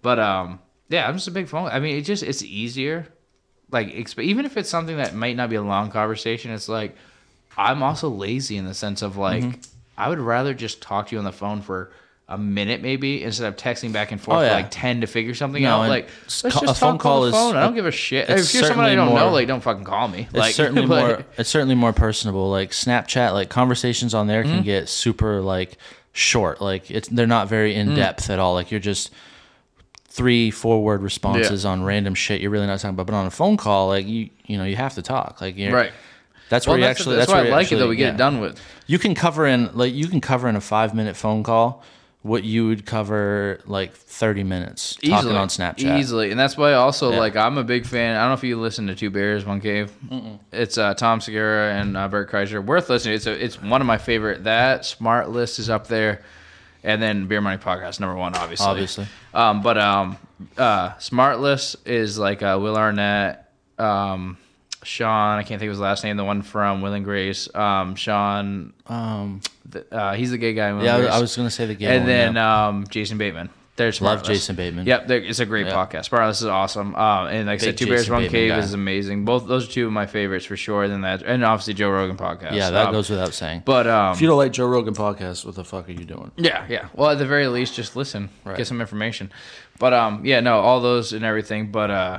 [0.00, 0.60] but um,
[0.92, 1.68] yeah, I'm just a big phone.
[1.68, 3.06] I mean, it just it's easier.
[3.70, 6.94] Like, exp- even if it's something that might not be a long conversation, it's like
[7.56, 9.60] I'm also lazy in the sense of like Mm-hmm.
[9.96, 11.90] I would rather just talk to you on the phone for
[12.28, 15.34] a minute maybe instead of texting back and forth Oh, for like ten to figure
[15.34, 15.88] something No, out.
[15.90, 17.56] Like let's just a phone call is- phone.
[17.56, 18.30] I don't give a shit.
[18.30, 20.22] If you're someone I don't know, like don't fucking call me.
[20.22, 21.24] It's like certainly more.
[21.36, 22.50] It's certainly more personable.
[22.50, 24.54] Like Snapchat, like conversations on there Mm-hmm.
[24.54, 25.76] can get super like
[26.12, 26.60] short.
[26.62, 27.78] Like it's they're not very Mm.
[27.78, 28.54] in depth at all.
[28.54, 29.10] Like you're just
[30.14, 33.06] three, four word responses on random shit you're really not talking about.
[33.06, 35.40] But on a phone call, like you you know you have to talk.
[35.40, 35.92] Like you're, Right.
[36.50, 37.16] That's Well, where you that's, actually.
[37.16, 37.88] that's, where why I like it actually- though.
[37.88, 38.14] We get yeah.
[38.14, 38.60] it done with.
[38.86, 41.82] You can cover in like you can cover in a five minute phone call
[42.20, 45.98] what you would cover like thirty minutes talking easily on Snapchat.
[45.98, 47.18] easily and that's why also Yeah.
[47.18, 49.60] like i'm a big fan i don't know if you listen to two bears one
[49.60, 49.90] cave
[50.52, 53.88] it's uh, tom segura and uh, bert kreischer worth listening it's a, it's one of
[53.88, 56.22] my favorite that SmartLess is up there
[56.84, 59.06] and then beer money podcast number one obviously Obviously.
[59.34, 60.16] um but um
[60.58, 64.36] uh SmartLess is like uh will arnett um
[64.82, 67.94] sean i can't think of his last name the one from will and grace um
[67.94, 69.40] sean Um,
[69.70, 71.18] th- uh, he's the gay guy in Will yeah, I and was, Grace.
[71.18, 71.88] I was gonna say the game.
[71.90, 72.66] and one, then yeah.
[72.68, 73.48] um, Jason Bateman.
[73.76, 74.86] There's Love Jason Bateman.
[74.86, 75.72] Yep, it's a great Yeah.
[75.72, 76.10] podcast.
[76.10, 76.94] SmartLess is awesome.
[76.94, 78.58] Um, and like I said, Big Two Bears One Bateman Cave guy.
[78.58, 79.24] is amazing.
[79.24, 80.86] Both those are two of my favorites for sure.
[80.88, 82.52] Then that, and obviously Joe Rogan podcast.
[82.52, 83.62] yeah, that Um, goes without saying.
[83.64, 86.32] But um, if you don't like Joe Rogan podcast, what the fuck are you doing?
[86.36, 86.88] yeah, yeah.
[86.94, 88.58] Well, at the very least, just listen, Right.
[88.58, 89.32] get some information.
[89.78, 91.72] But um, yeah, no, all those and everything.
[91.72, 92.18] But uh,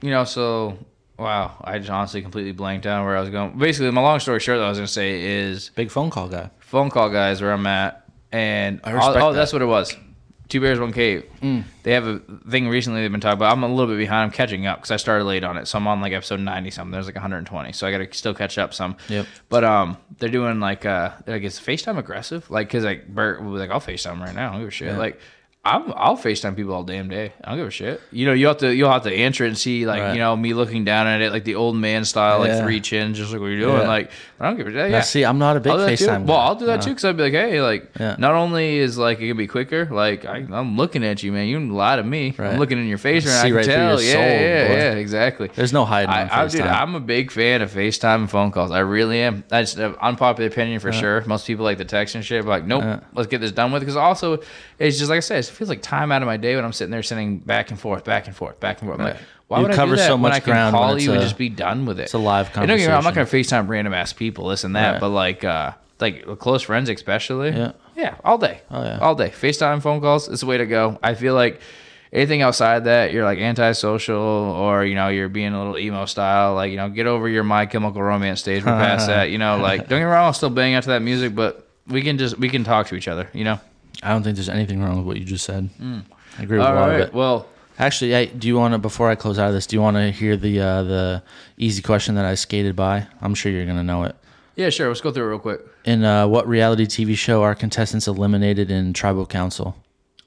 [0.00, 0.78] you know, so
[1.18, 3.58] wow, I just honestly completely blanked out where I was going.
[3.58, 6.48] Basically, my long story short, that I was gonna say is Big phone call guy.
[6.60, 9.36] phone call guys where I'm at, and I respect oh, that.
[9.36, 9.94] that's what it was.
[10.48, 11.24] Two bears, one cave.
[11.82, 13.52] They have a thing recently they've been talking about.
[13.52, 14.24] I'm a little bit behind.
[14.24, 16.70] I'm catching up because I started late on it, so I'm on like episode 90
[16.70, 16.92] something.
[16.92, 18.96] There's like 120, so I got to still catch up some.
[19.08, 19.26] Yep.
[19.48, 23.52] But um, they're doing like uh, I guess FaceTime aggressive, like because like Bert will
[23.52, 24.48] be like, I'll FaceTime right now.
[24.48, 24.88] I don't give a shit.
[24.88, 24.98] Yeah.
[24.98, 25.18] Like.
[25.68, 27.32] I'm, I'll FaceTime people all damn day.
[27.42, 28.00] I don't give a shit.
[28.12, 30.12] You know, you have to you'll have to answer it and see like Right.
[30.12, 33.18] you know me looking down at it like the old man style, like three chins,
[33.18, 33.80] just like what you're doing.
[33.80, 33.88] Yeah.
[33.88, 34.90] Like I don't give a shit.
[34.90, 36.04] Now, see, I'm not a big I'll do that too.
[36.06, 36.26] FaceTime.
[36.26, 36.36] Well.
[36.36, 36.82] I'll do that No.
[36.82, 38.16] too because I'd be like, hey, like, Yeah.
[38.18, 41.46] not only is like it can be quicker, like I, I'm looking at you, man.
[41.48, 42.34] You can lie to me.
[42.36, 42.52] Right.
[42.52, 44.02] I'm looking in your face, and I See can right through tell.
[44.02, 44.74] your yeah, soul, yeah, boy.
[44.74, 45.50] yeah, exactly.
[45.54, 48.50] There's no hiding on I, I, dude, I'm a big fan of FaceTime and phone
[48.50, 48.70] calls.
[48.70, 49.42] I really am.
[49.48, 51.22] That's uh, an unpopular opinion for sure.
[51.26, 52.44] Most people like the text and shit.
[52.44, 53.00] But like, nope, Yeah.
[53.14, 53.80] let's get this done with.
[53.80, 54.40] Because also,
[54.78, 56.72] it's just like I said, it feels like time out of my day when I'm
[56.74, 59.00] sitting there sending back and forth, back and forth, back and forth.
[59.00, 59.22] I'm like, Right.
[59.48, 60.94] Why You would I cover do that so when much I can ground when call
[60.96, 62.04] it's you and a- just be done with it?
[62.04, 64.12] it's a live And don't get me wrong, I'm not going to FaceTime random ass
[64.12, 65.00] people, this and that, Right.
[65.00, 67.50] but like, uh, like close friends especially.
[67.50, 67.72] Yeah.
[67.96, 68.60] Yeah, all day.
[68.70, 68.98] Oh, yeah.
[68.98, 69.30] All day.
[69.30, 70.98] FaceTime phone calls is the way to go.
[71.02, 71.60] I feel like
[72.12, 76.54] anything outside that, you're like antisocial or, you know, you're being a little emo style.
[76.54, 78.64] Like, you know, get over your My Chemical Romance stage.
[78.64, 79.30] We're past that.
[79.30, 81.66] You know, like, don't get me wrong, I'll still bang out to that music, but
[81.86, 83.58] we can just, we can talk to each other, you know?
[84.02, 85.70] I don't think there's anything wrong with what you just said.
[86.38, 86.70] I agree with Mm.
[86.70, 87.00] All a lot right.
[87.00, 87.14] of it.
[87.14, 87.46] Well,
[87.78, 89.66] Actually, I, do you want to before I close out of this?
[89.66, 91.22] Do you want to hear the uh, the
[91.58, 93.06] easy question that I skated by?
[93.20, 94.16] I'm sure you're gonna know it.
[94.56, 94.88] yeah, sure.
[94.88, 95.60] Let's go through it real quick.
[95.84, 99.76] In uh, what reality TV show are contestants eliminated in Tribal Council?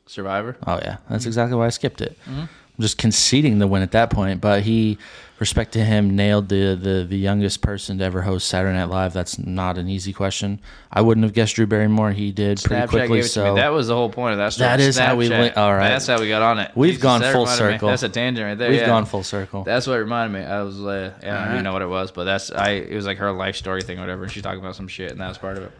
[0.05, 0.57] Survivor.
[0.67, 2.17] Oh yeah, that's exactly why I skipped it.
[2.25, 2.41] Mm-hmm.
[2.41, 4.41] I'm just conceding the win at that point.
[4.41, 4.97] But he,
[5.39, 9.13] respect to him, nailed the, the the youngest person to ever host Saturday Night Live.
[9.13, 10.59] That's not an easy question.
[10.91, 12.11] I wouldn't have guessed Drew Barrymore.
[12.11, 13.17] He did pretty quickly.
[13.17, 13.55] gave it to So.
[13.55, 14.67] That was the whole point of that story.
[14.67, 15.39] That is how we Snapchat.
[15.39, 15.89] link- all right.
[15.89, 16.71] That's how we got on it.
[16.75, 17.73] We've Jesus, gone full reminded me.
[17.73, 17.89] circle.
[17.89, 18.69] That's a tangent right there.
[18.69, 18.85] we've yeah.
[18.85, 19.63] gone full circle.
[19.63, 20.45] That's what reminded me.
[20.45, 22.71] I was, uh, yeah, I don't know what it was, but that's I.
[22.71, 24.23] It was like her life story thing, or whatever.
[24.23, 25.71] And she's talking about some shit, and that was part of it.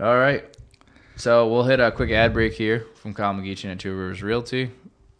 [0.00, 0.44] All right,
[1.16, 4.70] so we'll hit a quick ad break here from Kyle McGeechan at Two Rivers Realty,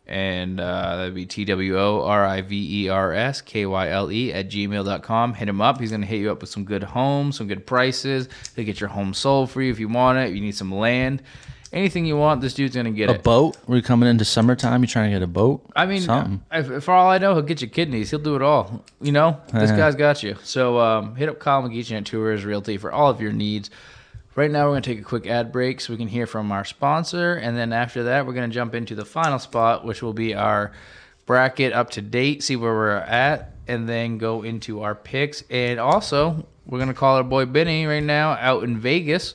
[0.07, 3.89] and uh, that'd be T W O R I V E R S K Y
[3.91, 5.35] L E at gmail.com.
[5.35, 5.81] Hit him up.
[5.81, 8.29] He's gonna hit you up with some good homes, some good prices.
[8.57, 10.31] He'll get your home sold for you if you want it.
[10.31, 11.23] If you need some land.
[11.73, 13.23] Anything you want, this dude's gonna get A it.
[13.23, 13.57] boat?
[13.67, 14.83] We're coming into summertime.
[14.83, 15.65] You're trying to get a boat?
[15.75, 16.43] I mean, something.
[16.53, 18.11] if, for all I know, he'll get you kidneys.
[18.11, 18.85] He'll do it all.
[19.01, 20.37] You know, this guy's got you.
[20.43, 23.71] So um, hit up Kyle McGeechan at Tours Realty for all of your needs.
[24.35, 26.51] Right now, we're going to take a quick ad break so we can hear from
[26.53, 27.35] our sponsor.
[27.35, 30.35] And then after that, we're going to jump into the final spot, which will be
[30.35, 30.73] our
[31.27, 35.45] bracket up to date, see where we're at, and then go into our picks.
[35.51, 39.35] And also, we're going to call our boy Benny right now out in Vegas.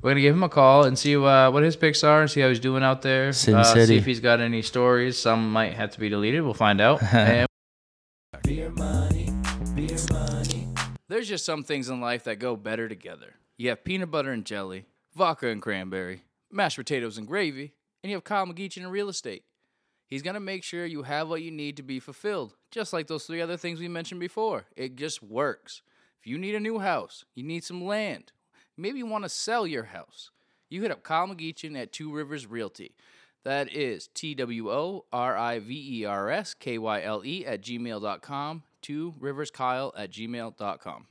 [0.00, 2.40] We're gonna give him a call and see uh, what his picks are and see
[2.40, 3.32] how he's doing out there.
[3.32, 3.86] Sin uh, City.
[3.86, 5.16] See if he's got any stories.
[5.16, 6.42] Some might have to be deleted.
[6.42, 7.00] We'll find out.
[7.12, 7.46] and
[11.06, 13.36] There's just some things in life that go better together.
[13.56, 18.16] You have peanut butter and jelly, vodka and cranberry, mashed potatoes and gravy, and you
[18.16, 19.44] have Kyle McGeechan in real estate.
[20.06, 23.24] He's gonna make sure you have what you need to be fulfilled, just like those
[23.24, 24.66] three other things we mentioned before.
[24.76, 25.82] It just works.
[26.20, 28.32] If you need a new house, you need some land,
[28.76, 30.30] maybe you want to sell your house,
[30.68, 32.94] you hit up Kyle McGeechan at Two Rivers Realty.
[33.44, 37.44] That is T W O R I V E R S K Y L E
[37.44, 38.62] at gmail.com.
[38.80, 41.06] Two Rivers Kyle at gmail.com.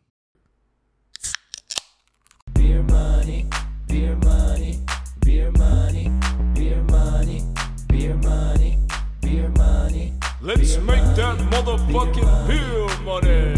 [10.42, 13.58] Let's make that motherfucking beer money.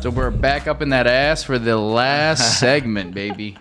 [0.00, 3.56] So we're back up in that ass for the last segment, baby.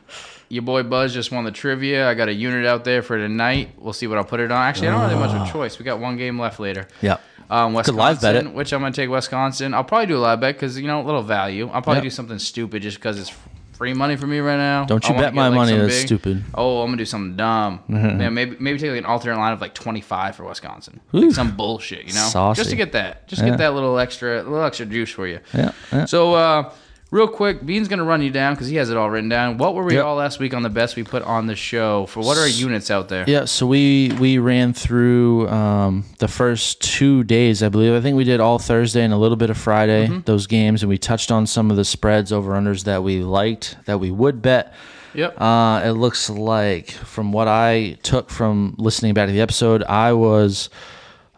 [0.50, 2.08] Your boy Buzz just won the trivia.
[2.08, 3.72] I got a unit out there for tonight.
[3.78, 4.62] We'll see what I'll put it on.
[4.62, 5.78] Actually, I don't really have much of a choice.
[5.80, 6.88] We got one game left later.
[7.02, 7.22] Yep.
[7.50, 8.54] Um, Wisconsin, live bet it.
[8.54, 9.74] which I'm gonna take Wisconsin.
[9.74, 11.66] I'll probably do a live bet because you know a little value.
[11.68, 12.04] I'll probably Yep.
[12.04, 13.34] do something stupid just because it's
[13.78, 14.86] free money for me right now.
[14.86, 15.78] Don't you bet my money.
[15.78, 16.44] That's big- stupid.
[16.56, 17.80] Oh, I'm gonna do something dumb.
[17.88, 21.00] Yeah, maybe maybe take like an alternate line of like 25 for Wisconsin.
[21.12, 22.58] Like some bullshit, you know, Saucy.
[22.60, 23.50] just to get that, just Yeah.
[23.50, 25.40] get that little extra, little extra juice for you.
[25.54, 25.72] Yeah.
[25.92, 26.06] yeah.
[26.06, 26.72] So, uh,
[27.12, 29.58] real quick, Bean's gonna run you down because he has it all written down.
[29.58, 30.06] What were we Yep.
[30.06, 32.22] all last week on the best we put on the show for?
[32.22, 33.24] What are our units out there?
[33.28, 37.94] Yeah, so we we ran through um, the first two days, I believe.
[37.94, 40.90] I think we did all Thursday and a little bit of Friday those games, and
[40.90, 44.42] we touched on some of the spreads over unders that we liked that we would
[44.42, 44.74] bet.
[45.14, 45.42] Yep.
[45.42, 50.14] Uh, it looks like from what I took from listening back to the episode, I
[50.14, 50.70] was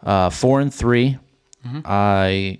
[0.02, 1.16] uh, four and 3
[1.84, 2.58] I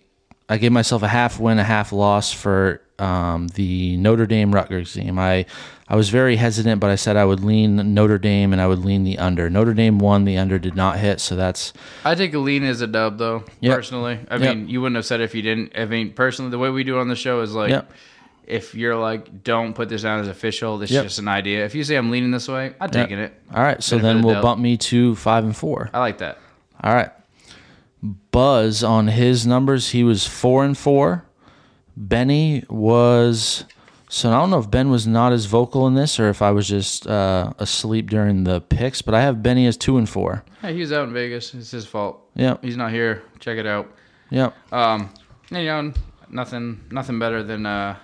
[0.48, 4.94] I gave myself a half win, a half loss for um, the Notre Dame Rutgers
[4.94, 5.18] game.
[5.18, 5.46] I
[5.88, 8.84] I was very hesitant, but I said I would lean Notre Dame and I would
[8.84, 9.50] lean the under.
[9.50, 11.72] Notre Dame won, the under did not hit, so that's
[12.04, 13.44] I take a lean as a dub though.
[13.60, 13.74] Yep.
[13.76, 14.56] Personally, I Yep.
[14.56, 15.72] mean, you wouldn't have said it if you didn't.
[15.76, 17.90] I mean, personally, the way we do it on the show is like, Yep.
[18.46, 20.80] if you're like, don't put this down as official.
[20.82, 21.64] It's just an idea.
[21.64, 23.32] If you say I'm leaning this way, I'm taking it.
[23.52, 23.82] all right.
[23.82, 24.42] So Benefit then we'll doubt.
[24.42, 25.90] bump me to five and four.
[25.92, 26.38] I like that.
[26.84, 27.10] All right.
[28.30, 31.24] Buzz on his numbers, he was four and four.
[31.96, 33.64] Benny was
[34.08, 36.50] so I don't know if Ben was not as vocal in this or if I
[36.50, 40.44] was just uh, asleep during the picks, but I have Benny as two and four.
[40.62, 41.54] Hey, he was out in Vegas.
[41.54, 42.20] It's his fault.
[42.34, 43.22] Yeah, He's not here.
[43.38, 43.88] Check it out.
[44.30, 44.54] Yep.
[44.72, 45.10] Um,
[45.50, 45.92] you know,
[46.28, 47.96] nothing, nothing better than uh,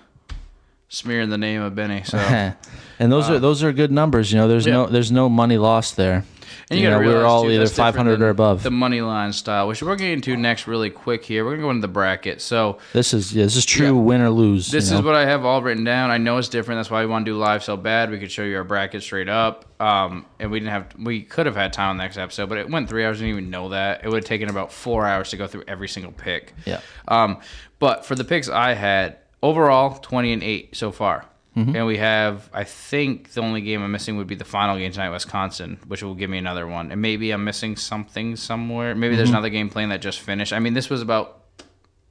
[0.89, 2.03] smearing the name of Benny.
[2.03, 2.17] So.
[2.99, 4.31] and those are those are good numbers.
[4.31, 4.73] You know, there's Yeah.
[4.73, 6.23] no there's no money lost there.
[6.69, 8.63] And you, You gotta know, we were all too, either 500 or above.
[8.63, 11.43] The money line style, which we're getting to next really quick here.
[11.45, 12.41] We're gonna go into the bracket.
[12.41, 13.91] So This is yeah, this is true Yeah.
[14.01, 14.71] win or lose.
[14.71, 15.01] this is know?
[15.01, 16.11] what I have all written down.
[16.11, 16.79] I know it's different.
[16.79, 18.09] That's why we want to do live so bad.
[18.11, 19.65] We could show you our bracket straight up.
[19.79, 20.87] Um, and we didn't have.
[20.97, 23.17] We could have had time on the next episode, but it went three hours.
[23.17, 24.01] I didn't even know that.
[24.03, 26.53] It would have taken about four hours to go through every single pick.
[26.65, 26.79] Yeah.
[27.07, 27.37] Um,
[27.79, 31.25] but for the picks I had overall, twenty and eight so far.
[31.57, 31.75] Mm-hmm.
[31.75, 34.91] And we have, I think the only game I'm missing would be the final game
[34.91, 36.91] tonight, Wisconsin, which will give me another one.
[36.91, 38.93] And maybe I'm missing something somewhere.
[38.93, 39.35] Maybe there's Mm-hmm.
[39.35, 40.53] another game playing that just finished.
[40.53, 41.33] I mean, this was about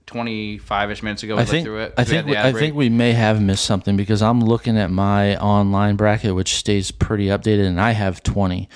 [0.06, 1.36] 25 ish minutes ago.
[1.36, 1.94] We I think through it.
[1.96, 4.90] I We think we, I think we may have missed something because I'm looking at
[4.90, 8.68] my online bracket, which stays pretty updated, and I have 20,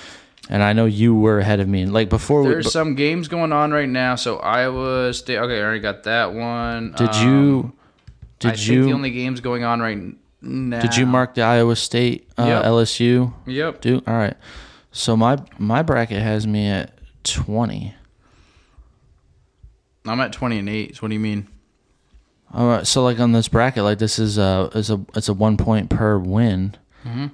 [0.49, 1.85] and I know you were ahead of me.
[1.85, 4.15] Like before, we, There's some games going on right now.
[4.15, 5.37] So Iowa State.
[5.37, 6.93] Okay, I already got that one.
[6.97, 7.73] did Um, you
[8.43, 9.99] I did think you the only games going on right
[10.41, 10.79] now.
[10.81, 12.63] did you mark the Iowa State uh, Yep.
[12.65, 13.33] LSU?
[13.45, 13.81] Yep.
[13.81, 14.35] Do all right.
[14.91, 17.93] So my my bracket has me at 20.
[20.05, 20.95] I'm at 20 and 8.
[20.95, 21.47] So what do you mean?
[22.53, 22.87] All right.
[22.87, 25.89] So like on this bracket, like this is a is a it's a one point
[25.89, 26.75] per win.
[27.03, 27.27] Hmm.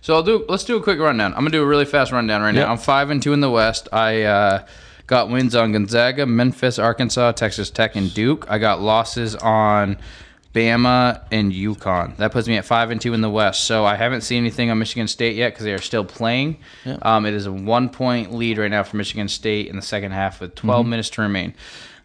[0.00, 0.44] So I'll do.
[0.48, 1.32] Let's do a quick rundown.
[1.34, 2.66] I'm gonna do a really fast rundown right Yep.
[2.66, 2.72] now.
[2.72, 3.88] I'm five and two in the West.
[3.92, 4.66] I uh,
[5.06, 8.46] got wins on Gonzaga, Memphis, Arkansas, Texas Tech, and Duke.
[8.48, 9.98] I got losses on
[10.54, 12.16] Bama and UConn.
[12.16, 13.64] That puts me at five and two in the West.
[13.64, 16.58] So I haven't seen anything on Michigan State yet because they are still playing.
[17.02, 20.12] Um, it is a one point lead right now for Michigan State in the second
[20.12, 21.54] half with 12 minutes to remain.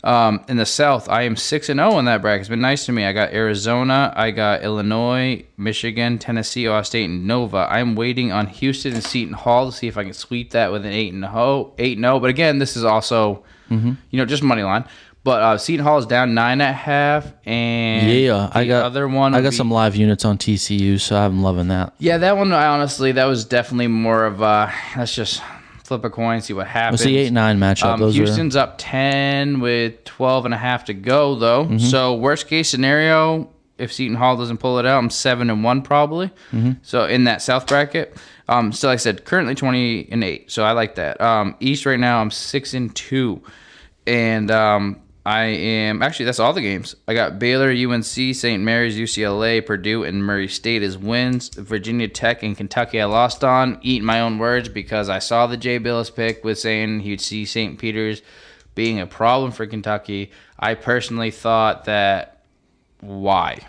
[0.04, 2.42] Um, in the South, I am six and zero in that bracket.
[2.42, 3.06] It's been nice to me.
[3.06, 7.68] I got Arizona, I got Illinois, Michigan, Tennessee, Ohio State, and Nova.
[7.72, 10.86] I'm waiting on Houston and Seton Hall to see if I can sweep that with
[10.86, 12.20] an eight and zero, eight and zero.
[12.20, 13.44] But again, this is also,
[14.10, 14.84] you know, just money line.
[15.24, 19.08] But uh, Seton Hall is down nine and a half, and Yeah, I got other
[19.08, 19.34] one.
[19.34, 21.94] I got be- some live units on TCU, so I'm loving that.
[21.98, 22.52] Yeah, that one.
[22.52, 25.42] I honestly, that was definitely more of a let's just
[25.84, 27.02] flip a coin, see what happens.
[27.02, 28.02] What's the eight nine matchup?
[28.02, 31.66] Um, Houston's up 10 with 12 and a half to go, though.
[31.66, 31.78] Mm-hmm.
[31.78, 35.82] So, worst case scenario, if Seton Hall doesn't pull it out, I'm 7 and 1
[35.84, 36.28] probably.
[36.52, 36.72] Mm-hmm.
[36.82, 38.18] So, in that South bracket.
[38.50, 40.52] Um, still, like I said, currently 20 and 8.
[40.52, 41.20] So, I like that.
[41.22, 43.42] Um, East right now, I'm 6 and 2.
[44.06, 46.96] And um, I am actually, that's all the games.
[47.08, 48.62] I got Baylor, UNC, St.
[48.62, 51.48] Mary's, UCLA, Purdue, and Murray State as wins.
[51.50, 53.80] Virginia Tech and Kentucky, I lost on.
[53.82, 57.46] Eating my own words because I saw the Jay Bilas pick with saying he'd see
[57.46, 57.80] St.
[57.80, 58.22] Peter's
[58.76, 60.32] being a problem for Kentucky.
[60.60, 62.42] I personally thought that
[63.00, 63.60] why?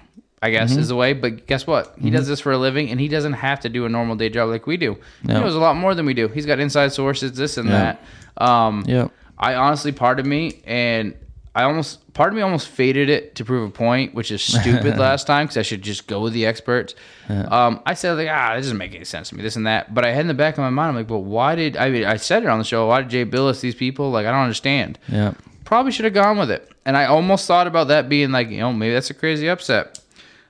[0.42, 0.80] I guess Mm-hmm.
[0.80, 1.12] is the way.
[1.12, 1.94] But guess what?
[2.00, 4.28] He does this for a living, and he doesn't have to do a normal day
[4.28, 4.98] job like we do.
[5.22, 6.26] He knows a lot more than we do.
[6.28, 8.02] He's got inside sources, this and that.
[8.38, 9.12] Um, Yep.
[9.38, 11.14] I honestly, part of me, and
[11.56, 14.98] I almost, part of me almost faded it to prove a point, which is stupid
[14.98, 16.96] last time because I should just go with the experts.
[17.28, 19.94] Um, I said like, ah, that doesn't make any sense to me, this and that.
[19.94, 21.90] But I had in the back of my mind, I'm like, but why did I?
[21.90, 22.88] mean, I said it on the show.
[22.88, 24.10] Why did Jay Bilas these people?
[24.10, 24.98] Like, I don't understand.
[25.08, 25.34] Yeah.
[25.64, 26.70] Probably should have gone with it.
[26.84, 30.00] And I almost thought about that being like, you know, maybe that's a crazy upset.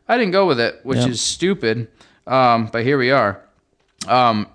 [0.08, 1.88] I didn't go with it, which is stupid.
[2.26, 3.40] Um, but here we are.
[4.08, 4.48] Um,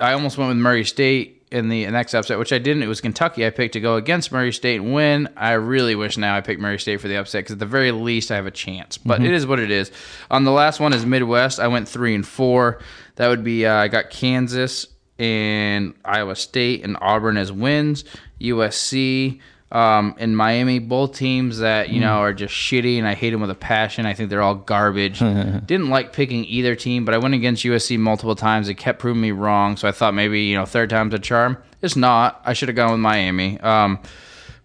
[0.00, 2.82] I almost went with Murray State in the next upset, which I didn't.
[2.82, 3.46] It was Kentucky.
[3.46, 5.28] I picked to go against Murray State and win.
[5.36, 7.92] I really wish now I picked Murray State for the upset because at the very
[7.92, 8.98] least I have a chance.
[8.98, 9.90] But it is what it is.
[10.30, 11.60] On the last one is Midwest.
[11.60, 12.80] I went three and four.
[13.16, 14.86] That would be uh, I got Kansas
[15.18, 18.04] and Iowa State and Auburn as wins.
[18.40, 23.30] USC um, and Miami, both teams that you know are just shitty, and I hate
[23.30, 24.06] them with a passion.
[24.06, 25.18] I think they're all garbage.
[25.66, 28.68] Didn't like picking either team, but I went against USC multiple times.
[28.68, 31.58] It kept proving me wrong, so I thought maybe you know third time's a charm.
[31.82, 32.40] It's not.
[32.44, 33.60] I should have gone with Miami.
[33.60, 34.00] Um,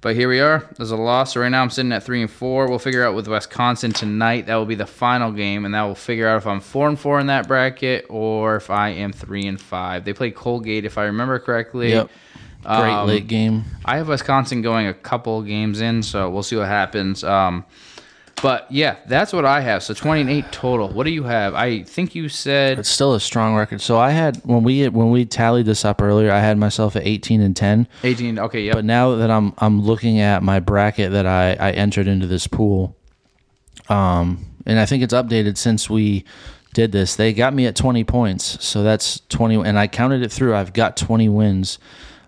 [0.04, 0.70] but here we are.
[0.76, 1.34] There's a loss.
[1.34, 2.68] So right now I'm sitting at three and four.
[2.68, 4.48] We'll figure out with Wisconsin tonight.
[4.48, 7.00] That will be the final game, and that will figure out if I'm four and
[7.00, 10.04] four in that bracket or if I am three and five.
[10.04, 11.92] They play Colgate, if I remember correctly.
[11.92, 12.10] Yep.
[12.64, 13.66] Great Um, late game.
[13.86, 17.24] I have Wisconsin going a couple games in, so we'll see what happens.
[17.24, 17.66] Um,
[18.42, 19.84] but yeah, that's what I have.
[19.84, 20.90] So 20 and 8 total.
[20.90, 21.54] What do you have?
[21.56, 23.80] I think you said It's still a strong record.
[23.80, 27.06] So I had when we when we tallied this up earlier, I had myself at
[27.06, 27.88] 18 and 10.
[28.04, 28.40] 18.
[28.40, 28.72] Okay.
[28.72, 32.48] But now that I'm I'm looking at my bracket that I I entered into this
[32.48, 32.98] pool,
[33.90, 36.26] um, and I think it's updated since we
[36.74, 37.16] did this.
[37.16, 40.56] They got me at 20 points, so that's 20, and I counted it through.
[40.56, 41.78] I've got 20 wins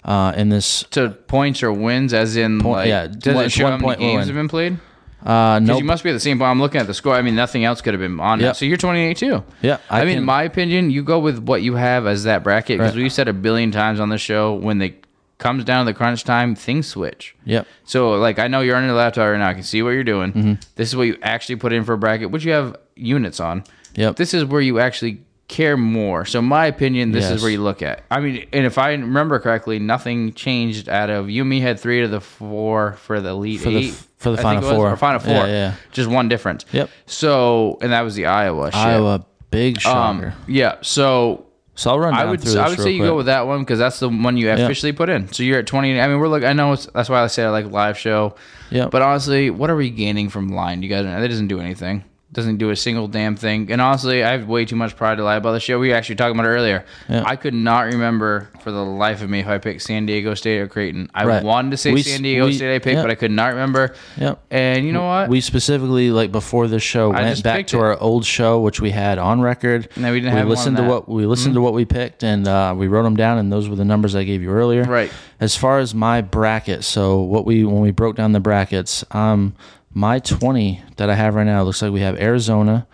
[0.06, 0.84] uh, in this.
[0.92, 4.20] to points or wins, as in like, yeah, does one- it show how many games
[4.20, 4.28] win.
[4.28, 4.78] have been played?
[5.26, 6.52] Uh, no, you must be at the same point.
[6.52, 7.16] I'm looking at the score.
[7.16, 8.48] I mean, nothing else could have been on Yep.
[8.50, 8.58] that.
[8.58, 9.44] So you're 28 too.
[9.64, 12.26] Yeah, I, I mean, in can- my opinion, you go with what you have as
[12.26, 13.02] that bracket because Right.
[13.02, 15.04] we've said a billion times on the show when it
[15.40, 17.36] comes down to the crunch time, things switch.
[17.46, 17.66] Yep.
[17.86, 19.50] So, like, I know you're on your laptop right now.
[19.50, 20.32] I can see what you're doing.
[20.32, 20.54] Mm-hmm.
[20.76, 23.64] This is what you actually put in for a bracket, which you have units on.
[23.96, 24.18] Yep.
[24.18, 26.26] This is where you actually care more.
[26.26, 28.04] So, my opinion, this is where you look at.
[28.10, 31.80] I mean, and if I remember correctly, nothing changed out of you and me had
[31.80, 33.94] three to the four for the elite For the eight.
[34.18, 34.92] for the I Final Four.
[34.92, 35.34] Or final four.
[35.34, 35.74] Yeah, yeah.
[35.92, 36.66] Just one difference.
[36.72, 36.90] Yep.
[37.06, 38.76] So, and that was the Iowa shit.
[38.80, 40.34] Iowa, big Um, shocker.
[40.48, 40.76] yeah.
[40.82, 41.46] So
[41.78, 43.10] so I'll run I would I would say you quick.
[43.10, 45.32] go with that one because that's the one you officially put in.
[45.34, 46.00] So you're at 20.
[46.00, 46.48] I mean, we're looking.
[46.48, 48.36] I know it's, that's why I say I like live show.
[48.72, 48.88] Yeah.
[48.88, 50.82] But honestly, what are we gaining from line?
[50.82, 52.04] You guys, that doesn't do anything.
[52.36, 53.72] Doesn't do a single damn thing.
[53.72, 55.80] And honestly, I have way too much pride to lie about the show.
[55.80, 56.84] We were actually talking about it earlier.
[57.08, 57.24] Yeah.
[57.26, 60.60] I could not remember for the life of me if I picked San Diego State
[60.60, 61.10] or Creighton.
[61.16, 61.42] I Right.
[61.42, 63.02] wanted to say We- San Diego we- State I picked, yeah.
[63.04, 63.94] but I could not remember.
[64.18, 64.40] Yep.
[64.52, 65.30] And you know what?
[65.30, 67.82] We specifically like before this show I went back to it.
[67.82, 69.88] our old show, which we had on record.
[69.96, 72.50] No, we didn't we have listened to what we listened to what we picked, and
[72.50, 74.84] uh, we wrote them down, and those were the numbers I gave you earlier.
[74.84, 75.10] Right.
[75.40, 79.54] As far as my bracket, so what we when we broke down the brackets, um,
[79.96, 82.86] my twenty that I have right now looks like we have Arizona,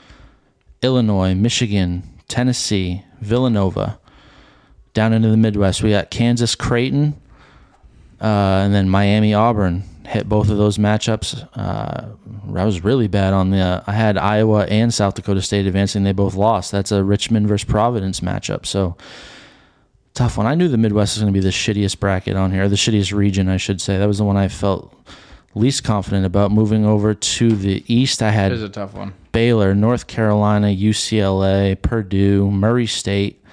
[0.81, 3.99] Illinois, Michigan, Tennessee, Villanova.
[4.93, 7.19] Down into the Midwest, we got Kansas, Creighton,
[8.21, 8.25] uh,
[8.63, 11.47] and then Miami Auburn hit both of those matchups.
[11.57, 12.09] Uh,
[12.53, 13.83] I was really bad on the.
[13.87, 16.03] I had Iowa and South Dakota State advancing.
[16.03, 16.71] They both lost.
[16.71, 18.65] That's a Richmond versus Providence matchup.
[18.65, 18.97] So
[20.13, 20.45] tough one.
[20.45, 23.13] I knew the Midwest was going to be the shittiest bracket on here, the shittiest
[23.13, 23.97] region, I should say.
[23.97, 24.93] That was the one I felt
[25.55, 26.51] least confident about.
[26.51, 29.13] Moving over to the East, I had is a tough one.
[29.31, 33.43] Baylor, North Carolina, UCLA, Purdue, Murray State,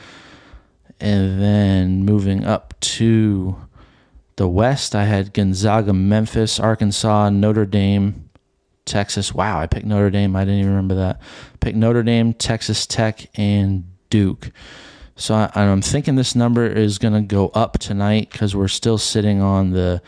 [1.00, 3.56] and then moving up to
[4.36, 8.28] The West, I had Gonzaga, Memphis, Arkansas, Notre Dame,
[8.84, 9.32] Texas.
[9.32, 10.34] Wow, I picked Notre Dame.
[10.34, 11.20] I didn't even remember that.
[11.60, 14.50] Picked Notre Dame, Texas Tech, and Duke.
[15.14, 18.98] So I, I'm thinking this number is going to go up tonight because we're still
[18.98, 20.00] sitting on the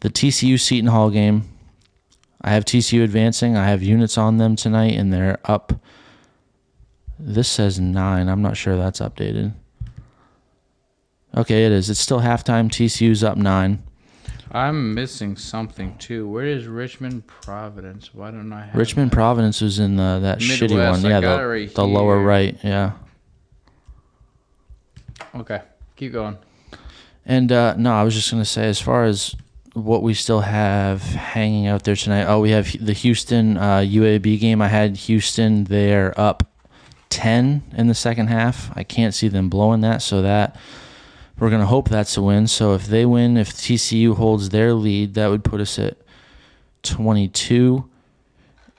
[0.00, 1.44] the TCU Seton Hall game.
[2.42, 3.56] I have TCU advancing.
[3.56, 5.74] I have units on them tonight, and they're up.
[7.18, 8.28] This says nine.
[8.28, 9.52] I'm not sure that's updated.
[11.36, 11.90] Okay, it is.
[11.90, 12.68] It's still halftime.
[12.68, 13.82] TCU's up nine.
[14.52, 16.28] I'm missing something too.
[16.28, 18.12] Where is Richmond Providence?
[18.12, 19.14] Why don't I have Richmond that?
[19.14, 21.04] Providence was in the that shitty one.
[21.06, 22.58] I Yeah, the, right the lower right.
[22.64, 22.92] Yeah.
[25.36, 25.60] Okay,
[25.94, 26.36] keep going.
[27.24, 29.36] And uh, no, I was just gonna say, as far as
[29.74, 32.24] what we still have hanging out there tonight.
[32.24, 34.60] Oh, we have the Houston uh, UAB game.
[34.60, 35.64] I had Houston.
[35.64, 36.50] They're up
[37.08, 38.76] ten in the second half.
[38.76, 40.56] I can't see them blowing that, so that
[41.38, 42.46] we're gonna hope that's a win.
[42.46, 45.96] So if they win, if TCU holds their lead, that would put us at
[46.82, 47.90] twenty-two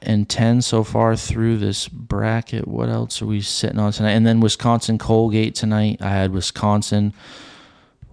[0.01, 2.67] and 10 so far through this bracket.
[2.67, 4.13] What else are we sitting on tonight?
[4.13, 6.01] And then Wisconsin Colgate tonight.
[6.01, 7.13] I had Wisconsin.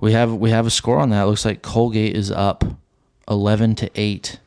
[0.01, 1.23] We have we have a score on that.
[1.25, 2.65] It looks like Colgate is up
[3.29, 4.39] 11 to 8.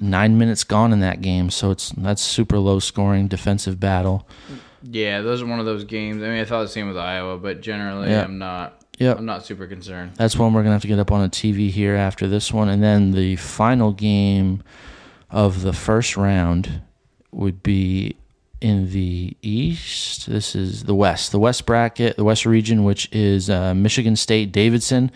[0.00, 4.26] 9 minutes gone in that game, so it's that's super low scoring defensive battle.
[4.82, 6.22] Yeah, those are one of those games.
[6.22, 8.24] I mean, I thought the same with Iowa, but generally, Yeah.
[8.24, 8.80] I'm not.
[8.98, 9.18] Yep.
[9.18, 10.12] I'm not super concerned.
[10.16, 12.68] That's one we're gonna have to get up on a TV here after this one,
[12.68, 14.62] and then the final game
[15.30, 16.80] of the first round
[17.32, 18.16] would be
[18.64, 20.26] in the east.
[20.26, 24.52] This is the west, the west bracket, the west region, which is uh, Michigan State,
[24.52, 25.10] Davidson.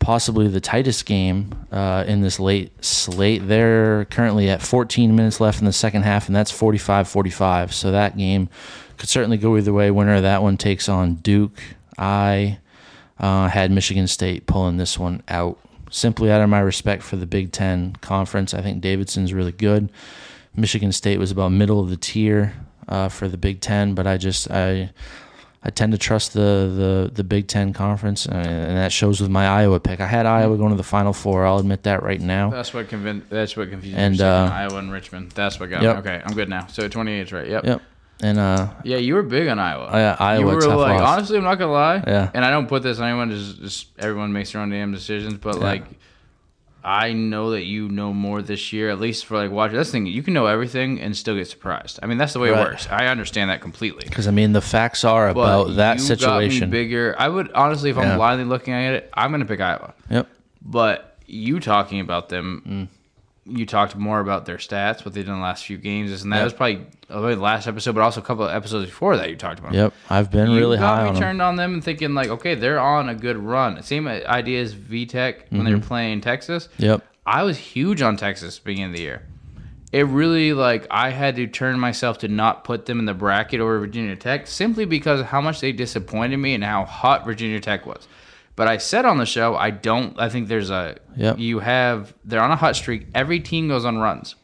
[0.00, 3.48] Possibly the tightest game uh, in this late slate.
[3.48, 7.72] They're currently at 14 minutes left in the second half, and that's 45 45.
[7.72, 8.50] So that game
[8.98, 9.90] could certainly go either way.
[9.90, 11.58] Winner of that one takes on Duke.
[11.96, 12.58] I
[13.18, 15.58] uh, had Michigan State pulling this one out
[15.88, 18.52] simply out of my respect for the Big Ten conference.
[18.52, 19.90] I think Davidson's really good.
[20.56, 22.54] Michigan State was about middle of the tier
[22.88, 24.90] uh, for the Big Ten, but I just I
[25.64, 26.40] I tend to trust the
[27.10, 30.00] the the Big Ten conference, uh, and that shows with my Iowa pick.
[30.00, 31.46] I had Iowa going to the Final Four.
[31.46, 32.50] I'll admit that right now.
[32.50, 33.30] That's what convinced.
[33.30, 34.24] That's what confused And, me.
[34.24, 35.30] uh, Iowa and Richmond.
[35.32, 35.96] That's what got Yep.
[35.96, 36.00] me.
[36.10, 36.66] Okay, I'm good now.
[36.66, 37.48] So 28 is right.
[37.48, 37.64] Yep.
[37.64, 37.82] Yep.
[38.24, 39.88] And uh, Yeah, you were big on Iowa.
[39.92, 41.16] Yeah, Iowa, You were like, loss.
[41.16, 42.04] honestly, I'm not gonna lie.
[42.06, 42.30] Yeah.
[42.34, 43.30] And I don't put this on anyone.
[43.30, 45.34] Just, just everyone makes their own damn decisions.
[45.38, 45.62] But Yeah.
[45.64, 45.84] like,
[46.84, 48.90] I know that you know more this year.
[48.90, 49.76] At least for like watching.
[49.76, 50.06] That's the thing.
[50.06, 52.00] You can know everything and still get surprised.
[52.02, 52.60] I mean, that's the way Right.
[52.60, 52.88] it works.
[52.90, 54.04] I understand that completely.
[54.08, 56.70] because I mean the facts are But about that situation.
[56.70, 57.14] Bigger.
[57.18, 58.02] I would honestly, if Yeah.
[58.12, 59.94] I'm blindly looking at it, I'm gonna pick Iowa.
[60.10, 60.28] Yep.
[60.64, 62.88] But you talking about them, Mm.
[63.44, 66.22] You talked more about their stats, what they've done the last few games.
[66.22, 66.44] And that Yep.
[66.44, 69.36] was probably uh, the last episode, but also a couple of episodes before that you
[69.36, 69.74] talked about.
[69.74, 69.92] Yep.
[70.08, 71.22] I've been You really got high me on them.
[71.22, 73.82] turned on them and thinking like, okay, they're on a good run.
[73.82, 76.68] Same idea as VTech when they were playing Texas.
[76.78, 77.04] Yep.
[77.26, 79.22] I was huge on Texas beginning of the year.
[79.92, 83.60] It really like I had to turn myself to not put them in the bracket
[83.60, 87.60] over Virginia Tech simply because of how much they disappointed me and how hot Virginia
[87.60, 88.08] Tech was.
[88.54, 90.18] But I said on the show, I don't.
[90.20, 91.38] I think there's a Yep.
[91.38, 93.06] you have they're on a hot streak.
[93.14, 94.34] Every team goes on runs.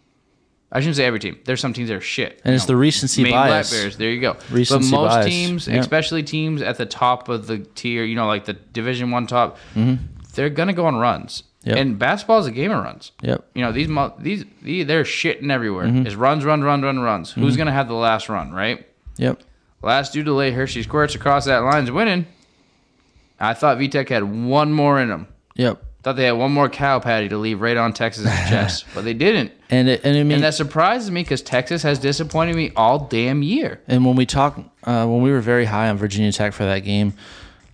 [0.70, 1.38] I shouldn't say every team.
[1.46, 2.42] There's some teams that are shit.
[2.44, 3.70] And it's the recency Maine bias.
[3.70, 3.96] Black Bears.
[3.96, 4.36] There you go.
[4.50, 5.26] Recency but most bias.
[5.26, 5.80] teams, Yep.
[5.80, 9.56] especially teams at the top of the tier, you know, like the Division One top,
[9.74, 10.04] Mm-hmm.
[10.34, 11.44] they're gonna go on runs.
[11.64, 11.76] Yep.
[11.76, 13.12] And basketball is a game of runs.
[13.22, 13.44] Yep.
[13.54, 13.88] You know these
[14.20, 15.86] these, these they're shitting everywhere.
[15.86, 16.06] Mm-hmm.
[16.06, 17.32] It's runs, run, run, run, runs.
[17.32, 18.86] Who's gonna have the last run, right?
[19.16, 19.42] Yep.
[19.82, 22.26] Last due delay, lay Hershey squirts across that line's winning.
[23.40, 25.28] I thought VTech had one more in them.
[25.56, 25.82] Yep.
[26.02, 29.14] Thought they had one more cow patty to leave right on Texas's chest, but they
[29.14, 29.52] didn't.
[29.68, 33.00] And it, and I mean And that surprises me because Texas has disappointed me all
[33.00, 33.80] damn year.
[33.88, 36.80] And when we talk, uh, when we were very high on Virginia Tech for that
[36.80, 37.14] game,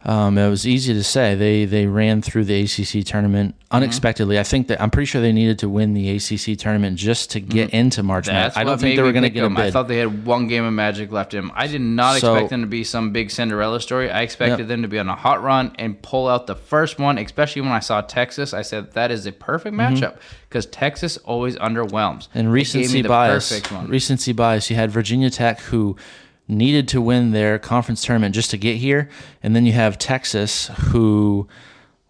[0.04, 3.82] um, it was easy to say they they ran through the ACC tournament Mm-hmm.
[3.82, 4.38] unexpectedly.
[4.38, 7.40] I think that I'm pretty sure they needed to win the ACC tournament just to
[7.40, 8.52] get into March Madness.
[8.52, 8.60] Mm-hmm.
[8.60, 9.56] I don't think they were going to get a them.
[9.56, 11.52] I thought they had one game of magic left in them.
[11.56, 14.12] I did not So- expect them to be some big Cinderella story.
[14.12, 14.68] I expected Yep.
[14.68, 17.72] them to be on a hot run and pull out the first one, especially when
[17.72, 18.54] I saw Texas.
[18.54, 20.18] I said that is a perfect matchup
[20.48, 22.28] because Texas always underwhelms.
[22.28, 22.38] Mm-hmm.
[22.38, 23.60] and recency bias.
[23.88, 24.70] Recency bias.
[24.70, 25.96] You had Virginia Tech who
[26.48, 29.08] needed to win their conference tournament just to get here,
[29.42, 31.48] and then you have Texas who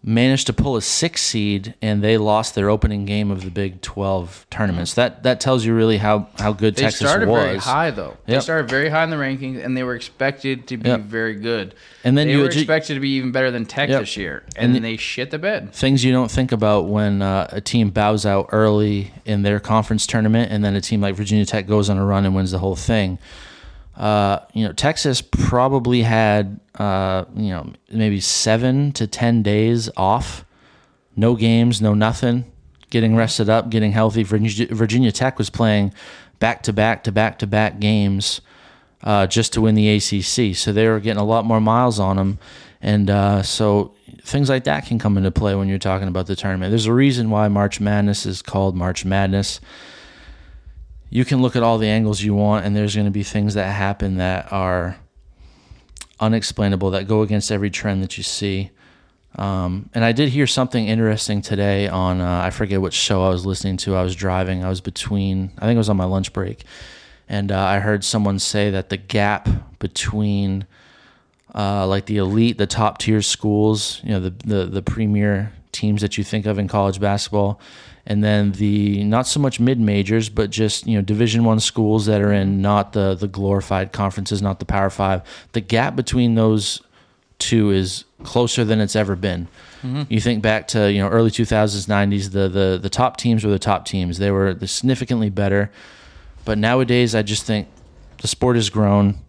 [0.07, 3.81] managed to pull a six seed and they lost their opening game of the Big
[3.81, 4.93] 12 tournaments.
[4.93, 7.43] That that tells you really how how good They Texas started was.
[7.43, 8.15] very high though.
[8.27, 10.99] They started very high in the rankings, and they were expected to be Yep.
[11.01, 11.73] very good.
[12.03, 14.01] And then they you were expected to be even better than Tech Yep.
[14.01, 15.73] this year, And and, the- they shit the bed.
[15.73, 20.05] things you don't think about when uh, a team bows out early in their conference
[20.05, 22.59] tournament, and then a team like Virginia Tech goes on a run and wins the
[22.59, 23.17] whole thing.
[23.97, 30.45] Uh, you know, Texas probably had uh, you know maybe seven to ten days off
[31.15, 32.51] no games, no nothing,
[32.89, 34.23] getting rested up, getting healthy.
[34.23, 35.93] Virginia, Virginia Tech was playing
[36.39, 38.41] back to back to back to back games
[39.03, 40.55] uh, just to win the ACC.
[40.55, 42.39] So they were getting a lot more miles on them.
[42.81, 46.35] And uh, so things like that can come into play when you're talking about the
[46.35, 46.71] tournament.
[46.71, 49.59] There's a reason why March Madness is called March Madness.
[51.09, 53.53] You can look at all the angles you want, and there's going to be things
[53.53, 54.97] that happen that are
[56.19, 58.71] unexplainable, that go against every trend that you see.
[59.37, 63.29] Um, and I did hear something interesting today on, uh, I forget which show I
[63.29, 63.95] was listening to.
[63.95, 66.63] I was driving, I was between, I think it was on my lunch break.
[67.27, 69.49] And uh, I heard someone say that the gap
[69.79, 70.65] between
[71.53, 76.01] uh, like the elite, the top tier schools, you know, the, the, the premier teams
[76.01, 77.59] that you think of in college basketball,
[78.07, 82.05] and then the not so much mid majors, but just you know Division One schools
[82.05, 85.21] that are in not the the glorified conferences, not the Power Five.
[85.53, 86.81] The gap between those
[87.39, 89.47] two is closer than it's ever been.
[89.83, 90.03] Mm-hmm.
[90.09, 93.51] You think back to you know early 2000s, 90s, the the the top teams were
[93.51, 94.17] the top teams.
[94.17, 95.71] They were significantly better,
[96.43, 97.67] but nowadays I just think
[98.21, 99.19] the sport has grown.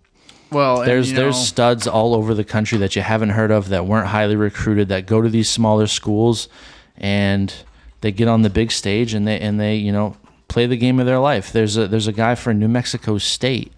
[0.51, 3.51] Well, and, There's you there's know- studs all over the country that you haven't heard
[3.51, 6.48] of that weren't highly recruited that go to these smaller schools
[6.97, 7.53] and
[8.01, 10.16] they get on the big stage and they and they you know
[10.48, 11.52] play the game of their life.
[11.52, 13.73] There's a there's a guy for New Mexico State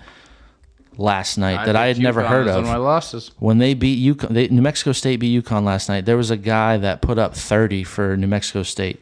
[0.96, 2.64] last night that I had picked never heard of.
[2.64, 3.30] My losses.
[3.38, 6.04] When they beat UConn, they, New Mexico State beat UConn last night.
[6.06, 9.00] There was a guy that put up 30 for New Mexico State.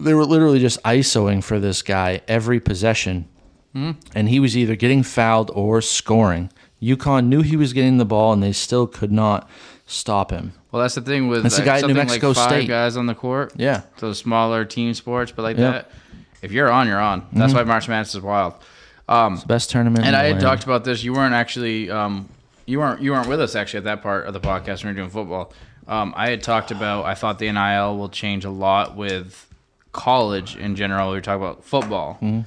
[0.00, 3.26] They were literally just ISOing for this guy every possession,
[3.74, 3.92] Hmm.
[4.14, 6.50] and he was either getting fouled or scoring.
[6.82, 9.48] UConn knew he was getting the ball, and they still could not
[9.86, 10.52] stop him.
[10.72, 12.48] Well, that's the thing with That's the like, guy at New something Mexico like five
[12.50, 12.68] State.
[12.68, 13.52] guys on the court.
[13.56, 13.82] Yeah.
[13.98, 15.70] So smaller team sports, but like Yeah.
[15.70, 15.90] that,
[16.42, 17.26] if you're on, you're on.
[17.32, 17.58] That's Mm-hmm.
[17.58, 18.54] why March Madness is wild.
[19.08, 20.04] Um, Best tournament.
[20.06, 21.04] and I had talked about this.
[21.04, 22.28] You weren't actually, um,
[22.66, 25.00] you weren't, you weren't with us actually at that part of the podcast when we
[25.00, 25.52] were doing football.
[25.86, 27.04] Um, I had talked about.
[27.04, 29.46] I thought the NIL will change a lot with
[29.92, 31.10] college in general.
[31.10, 32.40] We were talking about football, Mm-hmm.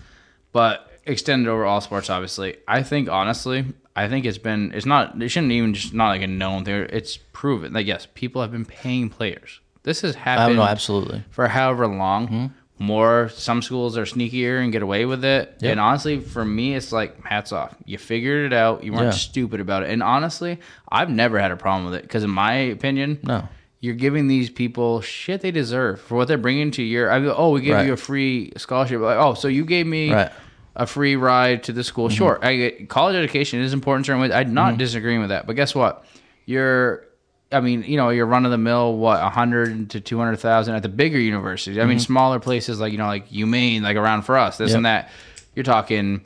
[0.51, 2.09] but extended over all sports.
[2.09, 3.65] Obviously, I think honestly,
[3.95, 4.71] I think it's been.
[4.73, 5.21] It's not.
[5.21, 6.87] It shouldn't even just not like a known thing.
[6.89, 7.73] It's proven.
[7.73, 9.59] Like yes, people have been paying players.
[9.83, 11.23] This has oh, happened don't know, absolutely.
[11.29, 12.27] for however long.
[12.27, 12.45] Mm-hmm.
[12.79, 15.55] More, some schools are sneakier and get away with it.
[15.61, 15.71] Yep.
[15.71, 17.73] And honestly, for me, it's like hats off.
[17.85, 18.83] You figured it out.
[18.83, 19.11] You weren't Yeah.
[19.11, 19.89] stupid about it.
[19.89, 23.47] And honestly, I've never had a problem with it because, in my opinion, No.
[23.79, 27.09] you're giving these people shit they deserve for what they're bringing to your.
[27.09, 27.87] I go, oh, we gave Right.
[27.87, 29.01] you a free scholarship.
[29.01, 30.31] Like, oh, so you gave me Right.
[30.77, 30.83] Mm-hmm.
[30.83, 32.09] a free ride to the school.
[32.09, 34.05] Sure, I get, college education is important.
[34.05, 35.47] in Certain ways, I'm not disagreeing with that.
[35.47, 36.05] But guess what?
[36.45, 37.05] You're,
[37.51, 38.95] I mean, you know, you're run of the mill.
[38.97, 41.77] What, a hundred to two hundred thousand at the bigger universities.
[41.77, 44.71] I mean, smaller places like you know, like UMaine, like around for us, this Mm-hmm.
[44.71, 44.77] Yep.
[44.77, 45.09] and that.
[45.55, 46.21] You're talking.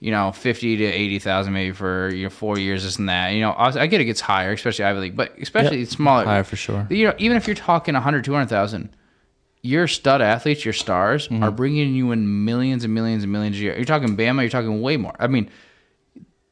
[0.00, 3.30] You know, fifty to eighty thousand maybe for you know four years, this and that.
[3.30, 5.88] You know, I I get it gets higher, especially Ivy League, but especially Yep.
[5.88, 6.86] smaller, Higher for sure.
[6.90, 8.90] you know, even if you're talking 100, 200,000,
[9.64, 11.42] your stud athletes, your stars, Mm-hmm.
[11.42, 13.74] are bringing you in millions and millions and millions a year.
[13.74, 15.14] You're talking Bama, you're talking way more.
[15.18, 15.48] I mean,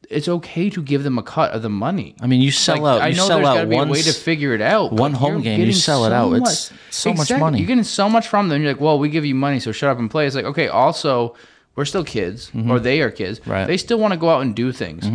[0.09, 2.15] it's okay to give them a cut of the money.
[2.21, 3.01] I mean, you sell Like, out.
[3.01, 4.91] I You know sell there's got to be one a way to figure it out.
[4.91, 6.33] one home game, you sell it out.
[6.33, 7.59] It's so much money.
[7.59, 8.61] You're getting so much from them.
[8.61, 10.25] You're like, well, we give you money, so shut up and play.
[10.27, 11.35] It's like, okay, also,
[11.75, 13.39] we're still kids, or they are kids.
[13.39, 13.51] Mm-hmm.
[13.51, 13.59] Right.
[13.61, 13.67] Mm-hmm.
[13.67, 15.05] They still want to go out and do things.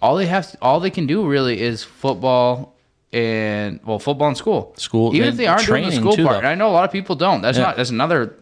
[0.00, 2.74] All they have, all they can do really is football
[3.12, 4.72] and well, football in school.
[4.76, 6.42] School- even if they aren't doing the school too, part.
[6.42, 6.48] though.
[6.48, 7.42] I know a lot of people don't.
[7.42, 7.64] That's Yeah.
[7.64, 7.76] not.
[7.76, 8.36] That's another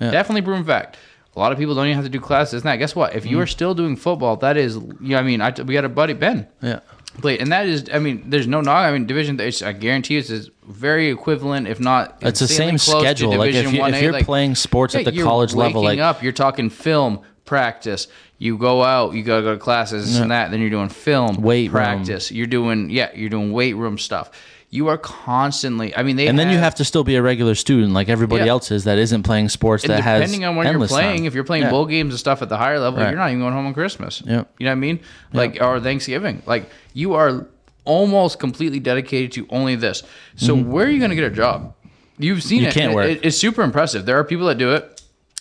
[0.00, 0.10] Yeah.
[0.10, 0.96] definitely proven fact.
[1.36, 2.62] A lot of people don't even have to do classes.
[2.62, 3.14] And that, guess what?
[3.14, 3.30] If Mm-hmm.
[3.30, 5.88] you are still doing football, that is, you know, I mean, I, we got a
[5.88, 6.80] buddy Ben Yeah.
[7.20, 8.84] played, and that is, I mean, there's no knock.
[8.86, 9.38] I mean, division.
[9.38, 12.16] It's, I guarantee you, it's very equivalent, if not.
[12.22, 13.36] It's the same schedule.
[13.36, 14.02] Like if, you, if 1A.
[14.02, 18.06] you're Like, playing sports at the college level, like up, you're talking film practice.
[18.38, 20.50] You go out, you gotta go to classes, this and that.
[20.52, 21.82] Then you're doing film Weight room.
[21.82, 22.30] practice.
[22.30, 24.30] You're doing yeah, you're doing weight room stuff.
[24.70, 25.96] You are constantly.
[25.96, 28.44] I mean, they and then you have to still be a regular student like everybody
[28.44, 28.50] Yeah.
[28.50, 31.26] else is that isn't playing sports And that has depending on when you're playing, time.
[31.26, 31.70] if you're playing Yeah.
[31.70, 33.08] bowl games and stuff at the higher level, Right.
[33.08, 34.22] you're not even going home on Christmas.
[34.26, 34.46] Yep.
[34.58, 35.00] You know what I mean?
[35.32, 36.42] Like or Thanksgiving.
[36.46, 37.46] Like you are
[37.86, 40.02] almost completely dedicated to only this.
[40.36, 41.72] So where are you going to get a job?
[42.18, 42.64] You've seen Mm-hmm.
[42.64, 42.74] You it.
[42.74, 43.08] can't It- work.
[43.10, 44.04] it- it's super impressive.
[44.04, 44.97] There are people that do it.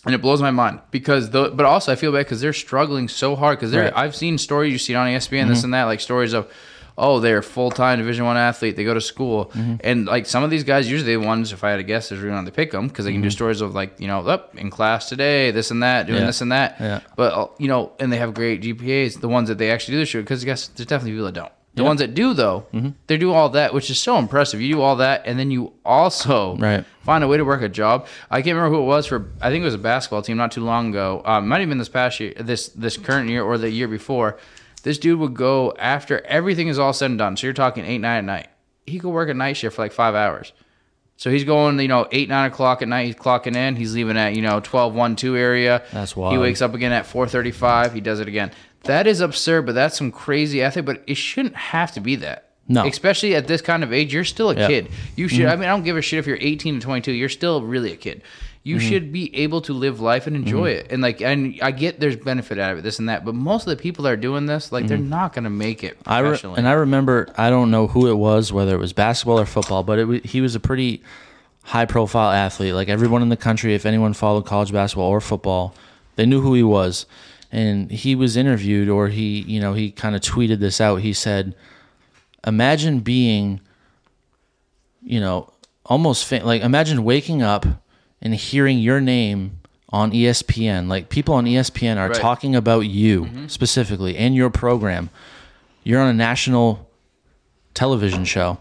[0.07, 3.07] And it blows my mind because, the, but also I feel bad because they're struggling
[3.07, 3.57] so hard.
[3.59, 3.89] Because Right.
[3.89, 3.99] Mm-hmm.
[3.99, 6.51] I've seen stories you see on ESPN, this and that, like stories of,
[6.99, 8.75] oh, they're full time Division One athlete.
[8.75, 9.75] They go to school, Mm-hmm.
[9.83, 12.19] and like some of these guys, usually the ones, if I had a guess, is
[12.19, 13.33] really on to pick them because they can do Mm-hmm.
[13.33, 16.25] stories of like, you know, up in class today, this and that, doing Yeah.
[16.25, 16.77] this and that.
[16.79, 17.01] Yeah.
[17.15, 19.19] But uh, you know, and they have great GPAs.
[19.21, 21.51] The ones that they actually do the show, because guess there's definitely people that don't.
[21.77, 21.87] The Yeah.
[21.87, 22.89] ones that do though, Mm-hmm.
[23.07, 24.59] they do all that, which is so impressive.
[24.59, 26.83] You do all that, and then you also Right.
[27.03, 28.07] find a way to work a job.
[28.29, 29.27] I can't remember who it was for.
[29.41, 31.21] I think it was a basketball team not too long ago.
[31.23, 34.37] Um, might have been this past year, this this current year or the year before.
[34.83, 37.37] This dude would go after everything is all said and done.
[37.37, 38.47] So you're talking eight nine at night.
[38.85, 40.53] He could work a night shift for like five hours,
[41.17, 43.05] So he's going, you know, eight nine o'clock at night.
[43.07, 43.75] He's clocking in.
[43.75, 45.81] He's leaving at you know 12, 1, 2 area.
[45.91, 47.93] That's He wakes up again at four thirty five.
[47.93, 48.51] He does it again.
[48.83, 50.85] That is absurd, but that's some crazy ethic.
[50.85, 52.43] But it shouldn't have to be that.
[52.69, 52.85] No.
[52.85, 54.55] especially at this kind of age, you're still a.
[54.55, 54.67] Mm-hmm.
[54.67, 54.89] kid.
[55.15, 55.45] You should.
[55.45, 57.13] I mean, I don't give a shit if you're 18 to 22.
[57.13, 58.23] You're still really a kid.
[58.63, 58.89] You Mm-hmm.
[58.89, 60.87] should be able to live life and enjoy it.
[60.89, 63.23] And like, and I get there's benefit out of it, this and that.
[63.23, 65.97] But most of the people that are doing this, like, they're not gonna make it
[66.03, 66.09] Mm-hmm.
[66.11, 69.39] I re- and I remember I don't know who it was, whether it was basketball
[69.39, 71.01] or football, but it he was a pretty
[71.63, 72.73] high profile athlete.
[72.73, 75.73] Like everyone in the country, if anyone followed college basketball or football,
[76.17, 77.05] they knew who he was.
[77.51, 80.97] And he was interviewed, or he, you know, he kind of tweeted this out.
[80.97, 81.55] He said,
[82.45, 83.61] "Imagine being,
[85.01, 85.53] you know,
[85.85, 87.65] almost fa- like imagine waking up
[88.21, 89.59] and hearing your name."
[89.89, 92.19] On ESPN, like people on ESPN are Right.
[92.19, 93.47] talking about you mm-hmm.
[93.47, 95.09] specifically and your program
[95.85, 96.89] you're on a national
[97.73, 98.57] television show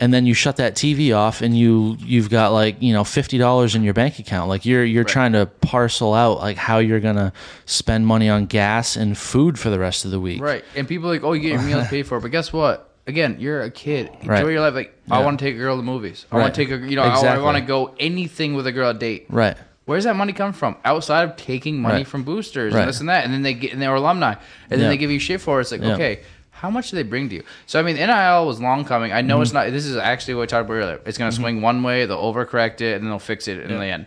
[0.00, 3.38] and then you shut that TV off and you you've got like you know fifty
[3.38, 7.00] dollars in your bank account like you're you're trying to parcel out like how you're
[7.00, 7.32] gonna
[7.66, 10.64] spend money on gas and food for the rest of the week Right.
[10.74, 12.18] And people are like, oh, you get your meals paid for.
[12.18, 12.86] But guess what?
[13.06, 14.10] Again, you're a kid.
[14.20, 14.46] Enjoy Right.
[14.46, 14.74] your life.
[14.74, 16.26] Like, I want to take a girl to the movies.
[16.30, 16.42] I Right.
[16.42, 17.42] want to take a, you know, I, Exactly.
[17.44, 19.26] want to go anything with a girl a date.
[19.28, 19.56] right
[19.86, 20.76] Where's that money come from?
[20.84, 22.06] Outside of taking money Right.
[22.06, 22.80] from boosters Right.
[22.80, 24.40] and this and that, and then they get and they're alumni, and
[24.70, 24.88] then Yeah.
[24.88, 25.62] they give you shit for it.
[25.62, 25.94] It's like, Yeah.
[25.94, 26.20] okay,
[26.60, 27.42] how much do they bring to you?
[27.66, 29.12] So I mean, NIL was long coming.
[29.12, 29.42] I know Mm-hmm.
[29.42, 29.70] it's not.
[29.70, 31.00] This is actually what we talked about earlier.
[31.06, 32.06] It's going to swing one way.
[32.06, 34.06] They'll overcorrect it, and then they'll fix it in the end.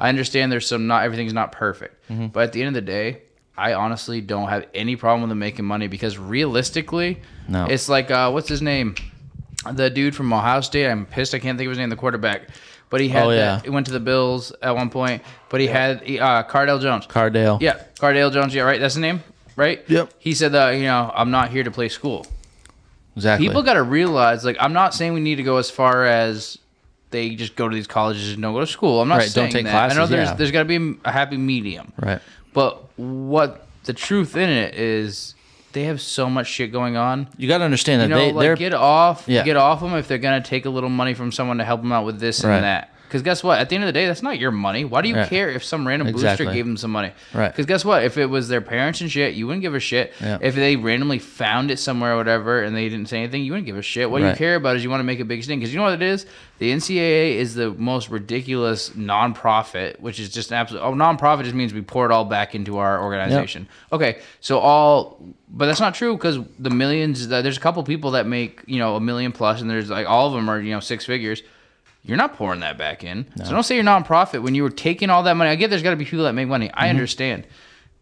[0.00, 2.28] I understand there's some not everything's not perfect, Mm-hmm.
[2.28, 3.22] but at the end of the day,
[3.56, 7.66] I honestly don't have any problem with them making money because realistically, No.
[7.66, 8.94] it's like uh, what's his name,
[9.72, 10.88] the dude from Ohio State.
[10.88, 11.34] I'm pissed.
[11.34, 11.90] I can't think of his name.
[11.90, 12.48] The quarterback.
[12.90, 13.36] But he had Oh, that.
[13.36, 13.60] yeah.
[13.60, 15.22] He went to the Bills at one point.
[15.50, 17.06] But he had uh, Cardale Jones.
[17.06, 18.54] Cardale yeah, Cardale Jones.
[18.54, 18.80] Yeah, right.
[18.80, 19.22] That's the name,
[19.58, 19.84] right?
[19.88, 20.12] Yep.
[20.18, 22.26] He said that you know I'm not here to play school.
[23.16, 26.06] exactly People got to realize, like, I'm not saying we need to go as far
[26.06, 26.56] as
[27.10, 29.00] they just go to these colleges and don't go to school.
[29.02, 29.90] I'm not Right, don't saying take that.
[29.90, 30.34] I know there's yeah.
[30.34, 31.92] there's got to be a happy medium.
[31.98, 32.20] right
[32.52, 35.34] But what the truth in it is,
[35.72, 37.28] they have so much shit going on.
[37.36, 39.42] you got to understand that You know, they like they're get off, Yeah.
[39.42, 41.92] get off them if they're gonna take a little money from someone to help them
[41.92, 42.94] out with this and that.
[43.08, 43.58] Because guess what?
[43.58, 44.84] At the end of the day, that's not your money.
[44.84, 45.26] Why do you Yeah.
[45.26, 46.44] care if some random Exactly.
[46.44, 47.12] booster gave them some money?
[47.32, 47.48] Right.
[47.48, 48.04] Because guess what?
[48.04, 50.12] If it was their parents and shit, you wouldn't give a shit.
[50.20, 50.36] Yeah.
[50.42, 53.66] If they randomly found it somewhere or whatever and they didn't say anything, you wouldn't
[53.66, 54.10] give a shit.
[54.10, 55.58] What you care about is you want to make a big thing.
[55.58, 56.26] Because you know what it is?
[56.58, 60.82] The NCAA is the most ridiculous nonprofit, which is just an absolute.
[60.82, 63.68] Oh, nonprofit just means we pour it all back into our organization.
[63.92, 65.18] Okay, so all,
[65.50, 67.28] but that's not true because the millions.
[67.28, 70.26] There's a couple people that make you know a million plus, and there's like all
[70.26, 71.42] of them are you know six figures.
[72.02, 73.26] You're not pouring that back in.
[73.44, 75.50] So don't say you're nonprofit when you were taking all that money.
[75.50, 76.68] I get there's got to be people that make money.
[76.68, 76.78] Mm-hmm.
[76.80, 77.46] I understand,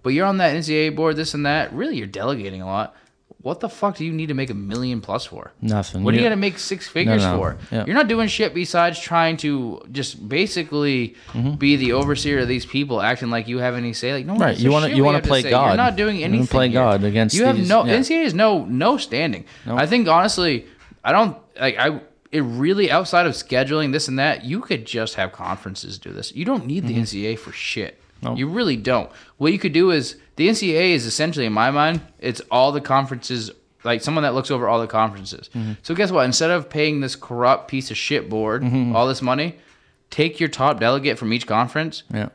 [0.02, 1.72] but you're on that NCAA board, this and that.
[1.72, 2.94] Really, you're delegating a lot.
[3.42, 5.52] What the fuck do you need to make a million plus for?
[5.60, 7.36] nothing What do you You- got to make six figures no.
[7.36, 7.56] for?
[7.70, 7.84] Yeah.
[7.86, 11.54] You're not doing shit besides trying to just basically Mm-hmm.
[11.54, 14.12] be the overseer of these people, acting like you have any say.
[14.14, 15.50] Like no, Right, you wanna- you wanna play say.
[15.50, 15.68] God.
[15.68, 16.46] You're not doing You anything.
[16.48, 16.80] play here.
[16.80, 17.94] God against You have these- no yeah.
[17.98, 19.44] NCAA has no no standing.
[19.66, 20.66] I think honestly,
[21.04, 22.00] I don't like I.
[22.36, 26.34] It really outside of scheduling this and that, you could just have conferences do this.
[26.34, 28.00] You don't need the NCAA for shit.
[28.34, 29.10] You really don't.
[29.36, 32.80] What you could do is the NCAA is essentially, in my mind, it's all the
[32.80, 33.50] conferences,
[33.84, 35.48] like someone that looks over all the conferences.
[35.82, 36.24] So guess what?
[36.24, 38.64] Instead of paying this corrupt piece of shit board
[38.94, 39.56] all this money,
[40.10, 42.28] take your top delegate from each conference, yeah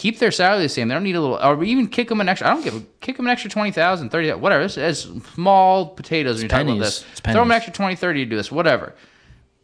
[0.00, 0.88] keep their salary the same.
[0.88, 2.48] They don't need a little, or even kick them an extra.
[2.48, 4.64] I don't give a kick them an extra 20,000, 30, whatever.
[4.64, 5.02] It's, it's
[5.34, 7.04] small potatoes when you're talking about this.
[7.12, 8.94] It's Throw them an extra 20, 30 to do this, whatever.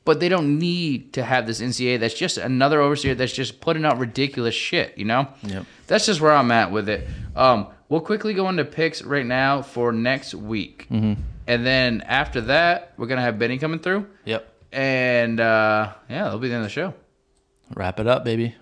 [0.06, 3.84] But they don't need to have this NCA that's just another overseer that's just putting
[3.84, 5.28] out ridiculous shit, you know?
[5.42, 5.66] Yep.
[5.88, 7.06] That's just where I'm at with it.
[7.34, 10.86] Um, we'll quickly go into picks right now for next week.
[10.90, 11.20] Mm-hmm.
[11.48, 14.06] And then after that, we're going to have Benny coming through.
[14.24, 16.94] yep And uh, yeah, that'll be the end of the show.
[17.74, 18.54] Wrap it up, baby.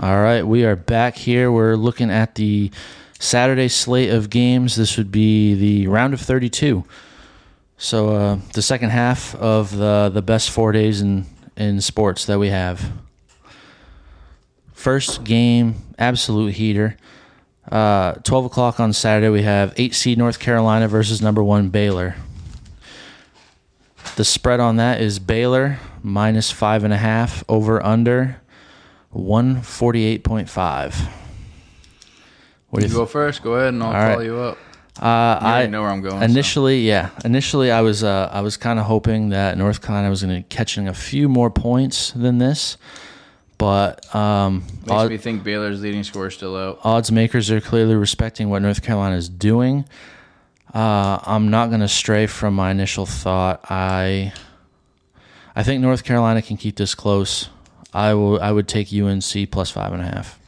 [0.00, 1.50] All right, we are back here.
[1.50, 2.70] We're looking at the
[3.18, 4.76] Saturday slate of games.
[4.76, 6.84] This would be the round of 32.
[7.84, 12.38] So uh, the second half of the the best four days in in sports that
[12.38, 12.92] we have.
[14.72, 16.96] First game, absolute heater.
[17.70, 22.16] Uh, 12 o'clock on Saturday, we have 8 seed North Carolina versus number one Baylor.
[24.16, 28.40] The spread on that is Baylor minus five and a half over under
[29.14, 31.08] 148.5.
[32.70, 33.42] What do You you go first.
[33.42, 34.24] Go ahead, and I'll All follow right.
[34.24, 34.56] you up.
[35.00, 36.24] Uh, I know where I'm going, so.
[36.24, 37.10] Initially, yeah.
[37.24, 40.40] Initially, I was uh, I was kind of hoping that North Carolina was going to
[40.40, 42.76] be catching a few more points than this,
[43.58, 46.78] but um, Makes odd- me think Baylor's leading score is still out.
[46.84, 49.84] odds makers are clearly respecting what North Carolina is doing.
[50.72, 53.64] Uh, I'm not going to stray from my initial thought.
[53.70, 54.32] I
[55.56, 57.48] I think North Carolina can keep this close.
[57.92, 58.40] I will.
[58.40, 60.38] I would take UNC plus five and a half.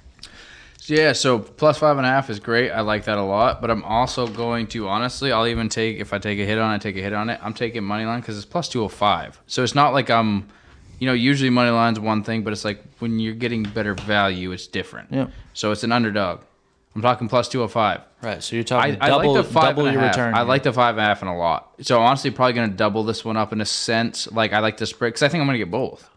[0.88, 2.70] Yeah, so plus five and a half is great.
[2.70, 3.60] I like that a lot.
[3.60, 6.74] But I'm also going to honestly, I'll even take if I take a hit on
[6.74, 7.40] it, take a hit on it.
[7.42, 9.40] I'm taking money line because it's plus two hundred five.
[9.46, 10.48] So it's not like I'm,
[10.98, 14.52] you know, usually money line's one thing, but it's like when you're getting better value,
[14.52, 15.12] it's different.
[15.12, 15.30] Yep.
[15.54, 16.40] So it's an underdog.
[16.94, 18.00] I'm talking plus two hundred five.
[18.22, 18.42] Right.
[18.42, 20.16] So you're talking I double, like the five double your half.
[20.16, 20.34] return.
[20.34, 21.74] I like the five and a half and a lot.
[21.82, 24.30] So honestly, probably going to double this one up in a sense.
[24.32, 26.08] Like I like the spread because I think I'm going to get both.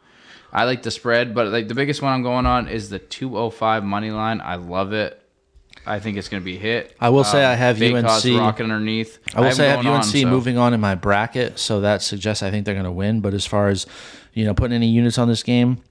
[0.51, 3.83] I like the spread, but like the biggest one I'm going on is the 205
[3.83, 4.41] money line.
[4.41, 5.21] I love it.
[5.85, 6.95] I think it's going to be hit.
[6.99, 9.17] I will say I have UNC rocking underneath.
[9.33, 11.81] I will have say I have UNC on, so- moving on in my bracket, so
[11.81, 13.21] that suggests I think they're going to win.
[13.21, 13.85] But as far as
[14.33, 15.81] you know, putting any units on this game,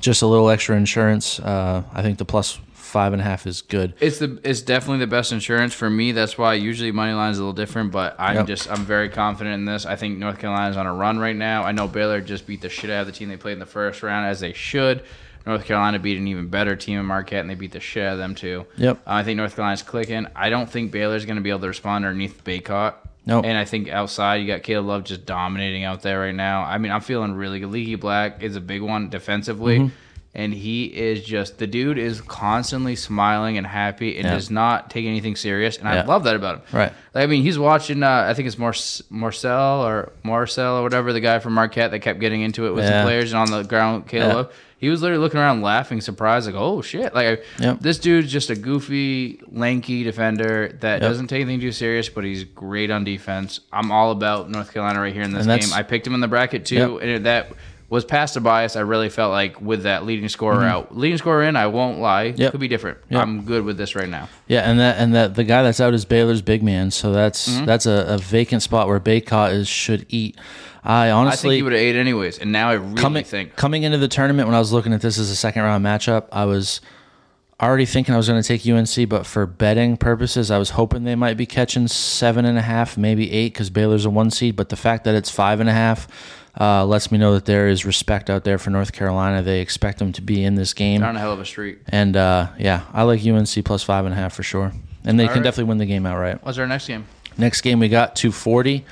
[0.00, 1.40] just a little extra insurance.
[1.40, 2.58] Uh, I think the plus
[2.92, 3.94] five and a half is good.
[4.00, 6.12] It's the it's definitely the best insurance for me.
[6.12, 8.46] That's why usually money line is a little different, but I'm Yep.
[8.46, 9.86] just I'm very confident in this.
[9.86, 11.64] I think North Carolina's on a run right now.
[11.64, 13.66] I know Baylor just beat the shit out of the team they played in the
[13.66, 15.02] first round as they should.
[15.46, 18.12] North Carolina beat an even better team in Marquette and they beat the shit out
[18.12, 18.64] of them too.
[18.76, 19.00] Yep.
[19.06, 20.28] I think North Carolina's clicking.
[20.36, 22.94] I don't think Baylor's going to be able to respond underneath Bacot.
[23.24, 23.44] Nope.
[23.44, 26.62] And I think outside you got Caleb Love just dominating out there right now.
[26.62, 27.70] I mean, I'm feeling really good.
[27.70, 29.78] Leaky Black is a big one defensively.
[29.78, 29.94] Mm-hmm.
[30.34, 34.32] And he is just the dude is constantly smiling and happy and Yeah.
[34.34, 35.76] does not take anything serious.
[35.76, 36.62] And I love that about him.
[36.72, 36.92] Right.
[37.14, 38.02] Like, I mean, he's watching.
[38.02, 41.98] Uh, I think it's Mar- Morsell or Morsell or whatever the guy from Marquette that
[42.00, 42.90] kept getting into it with Yeah.
[43.00, 44.08] some players and on the ground.
[44.08, 47.80] Caleb, he was literally looking around, laughing, surprised, like, "Oh shit!" Like, Yep.
[47.80, 51.10] this dude's just a goofy, lanky defender that Yep.
[51.10, 53.60] doesn't take anything too serious, but he's great on defense.
[53.70, 55.74] I'm all about North Carolina right here in this game.
[55.74, 57.16] I picked him in the bracket too, Yep.
[57.16, 57.48] and that
[57.92, 58.74] was past the bias.
[58.74, 62.28] I really felt like with that leading scorer out, leading scorer in, I won't lie,
[62.32, 62.40] Mm-hmm.
[62.40, 62.50] Yep.
[62.52, 62.98] could be different.
[63.10, 63.20] Yep.
[63.22, 64.30] I'm good with this right now.
[64.48, 67.48] Yeah, and that and that the guy that's out is Baylor's big man, so that's
[67.50, 67.66] Mm-hmm.
[67.66, 70.38] that's a, a vacant spot where Bacot is should eat.
[70.82, 73.54] I honestly, I think he would have ate anyways, and now I really coming think
[73.56, 76.28] coming into the tournament when I was looking at this as a second round matchup,
[76.32, 76.80] I was
[77.60, 81.04] already thinking I was going to take UNC, but for betting purposes, I was hoping
[81.04, 84.56] they might be catching seven and a half, maybe eight, because Baylor's a one seed.
[84.56, 86.08] But the fact that it's five and a half
[86.60, 89.42] uh, lets me know that there is respect out there for North Carolina.
[89.42, 91.78] They expect them to be in this game, they're on a hell of a streak.
[91.88, 94.72] and uh, yeah, I like UNC plus five and a half for sure,
[95.04, 95.44] and they All can right.
[95.44, 96.44] definitely win the game outright.
[96.44, 97.06] What's our next game?
[97.38, 98.84] Next game we got 240.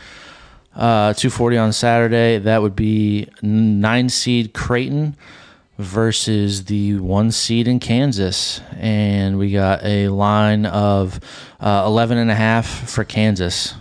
[0.75, 2.39] Uh, 240 on Saturday.
[2.39, 5.17] That would be nine seed Creighton
[5.79, 8.61] versus the one seed in Kansas.
[8.77, 11.19] And we got a line of
[11.61, 13.75] uh, 11 and a half for Kansas.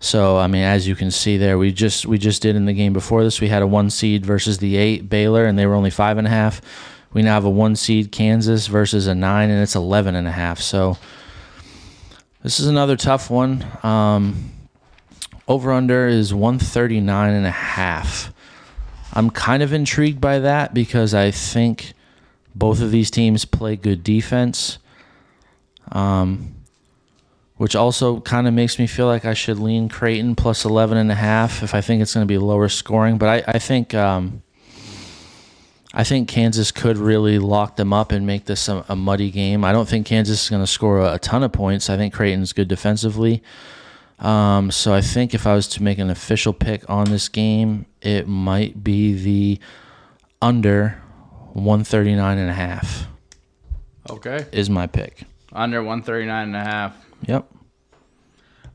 [0.00, 2.72] So I mean, as you can see there, we just we just did in the
[2.72, 3.40] game before this.
[3.40, 6.26] We had a one seed versus the eight Baylor, and they were only five and
[6.26, 6.60] a half.
[7.12, 10.32] We now have a one seed Kansas versus a nine, and it's 11 and a
[10.32, 10.60] half.
[10.60, 10.98] So
[12.42, 13.64] this is another tough one.
[13.82, 14.52] Um,
[15.48, 18.32] over under is 139 and a half.
[19.14, 21.94] I'm kind of intrigued by that because I think
[22.54, 24.78] both of these teams play good defense.
[25.92, 26.55] Um,
[27.56, 31.10] which also kind of makes me feel like I should lean Creighton plus 11 and
[31.10, 33.18] a half if I think it's going to be lower scoring.
[33.18, 34.42] But I, I think um,
[35.94, 39.64] I think Kansas could really lock them up and make this a, a muddy game.
[39.64, 41.88] I don't think Kansas is going to score a, a ton of points.
[41.88, 43.42] I think Creighton's good defensively.
[44.18, 47.86] Um, so I think if I was to make an official pick on this game,
[48.00, 49.60] it might be the
[50.40, 51.02] under
[51.52, 53.06] 139 and a half
[54.10, 54.44] Okay.
[54.52, 55.22] is my pick.
[55.52, 57.05] Under 139 and a half.
[57.22, 57.50] Yep.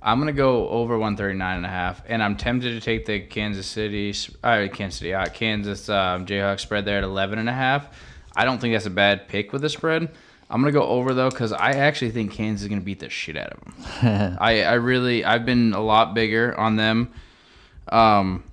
[0.04, 3.20] I'm going to go over 139 and a half, and I'm tempted to take the
[3.20, 4.14] Kansas City,
[4.44, 7.88] uh, Kansas City, uh, Kansas um, Jayhawks spread there at 11 and a half.
[8.36, 10.10] I don't think that's a bad pick with the spread.
[10.50, 13.00] I'm going to go over though because I actually think Kansas is going to beat
[13.00, 14.38] the shit out of them.
[14.42, 17.14] I, I really, I've been a lot bigger on them,
[17.90, 18.44] um,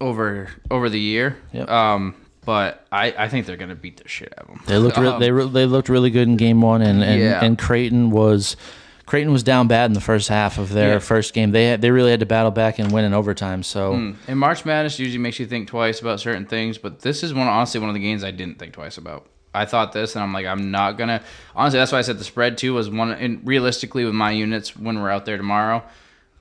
[0.00, 1.38] over over the year.
[1.52, 1.68] Yep.
[1.68, 2.14] Um,
[2.46, 4.62] but I, I think they're going to beat the shit out of them.
[4.66, 7.20] They looked re- Um, they re- they looked really good in game one, and and,
[7.20, 7.44] Yeah.
[7.44, 8.56] and Creighton was
[9.04, 10.98] Creighton was down bad in the first half of their Yeah.
[10.98, 11.50] first game.
[11.52, 13.62] They had, they really had to battle back and win in overtime.
[13.62, 17.32] So And March Madness usually makes you think twice about certain things, but this is
[17.34, 19.26] one honestly one of the games I didn't think twice about.
[19.54, 21.22] I thought this, and I'm like, I'm not gonna.
[21.54, 23.12] Honestly, that's why I said the spread too was one.
[23.12, 25.82] And realistically, with my units when we're out there tomorrow,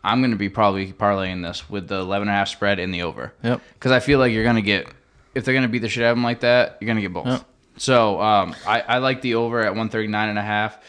[0.03, 3.03] I'm gonna be probably parlaying this with the 11 and a half spread in the
[3.03, 3.31] over.
[3.43, 3.61] Yep.
[3.75, 4.87] Because I feel like you're gonna get
[5.35, 7.27] if they're gonna beat the shit out of them like that, you're gonna get both.
[7.27, 7.45] Yep.
[7.77, 10.79] So um, I, I like the over at 139 and a half.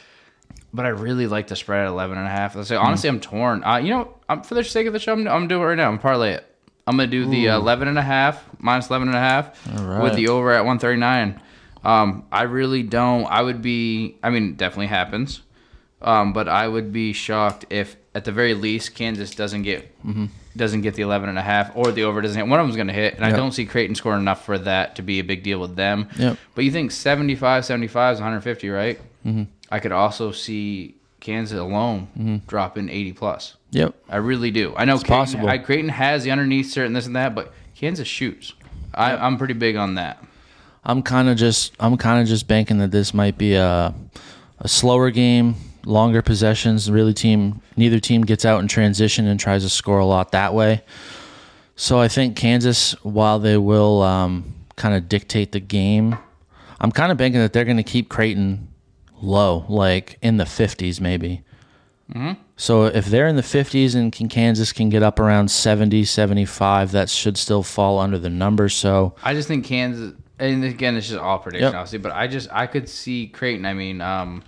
[0.73, 2.55] But I really like the spread at 11 and a half.
[2.55, 3.65] Let's say, honestly, I'm torn.
[3.65, 5.75] Uh, you know, I'm, for the sake of the show, I'm, I'm doing it right
[5.75, 5.89] now.
[5.89, 6.45] I'm parlay it.
[6.87, 9.67] I'm going to do the uh, 11 and a half, minus 11 and a half,
[9.75, 10.03] right.
[10.03, 11.41] with the over at 139.
[11.83, 13.25] Um, I really don't.
[13.25, 15.41] I would be, I mean, it definitely happens.
[16.03, 19.97] Um, but I would be shocked if, at the very least, Kansas doesn't get
[20.57, 22.49] doesn't get the 11 and a half or the over doesn't hit.
[22.49, 24.97] One of them's going to hit, and I don't see Creighton scoring enough for that
[24.97, 26.09] to be a big deal with them.
[26.19, 26.37] Yep.
[26.55, 28.99] But you think 75, 75 is 150, right?
[29.27, 29.45] Mm-hmm.
[29.71, 32.37] I could also see Kansas alone Mm-hmm.
[32.47, 33.57] dropping 80 plus.
[33.73, 33.95] Yep.
[34.09, 34.75] I really do.
[34.77, 35.49] I know Creighton, possible.
[35.49, 38.55] I, Creighton has the underneath certain this and that, but Kansas shoots.
[38.95, 40.23] I, I'm pretty big on that.
[40.85, 43.93] I'm kind of just I'm kind of just banking that this might be a
[44.61, 45.57] a slower game,
[45.87, 46.91] longer possessions.
[46.91, 50.53] Really, team neither team gets out in transition and tries to score a lot that
[50.53, 50.83] way.
[51.77, 56.17] So I think Kansas, while they will um, kind of dictate the game,
[56.81, 58.69] I'm kind of banking that they're going to keep Creighton
[59.23, 61.43] low, like in the 50s maybe.
[62.59, 66.93] So if they're in the 50s and can, Kansas can get up around 70, 75,
[66.93, 68.69] that should still fall under the number.
[68.71, 71.75] So I just think Kansas, and again, it's just all prediction, Yep.
[71.75, 73.67] obviously, but I just I could see Creighton.
[73.67, 74.43] I mean, um,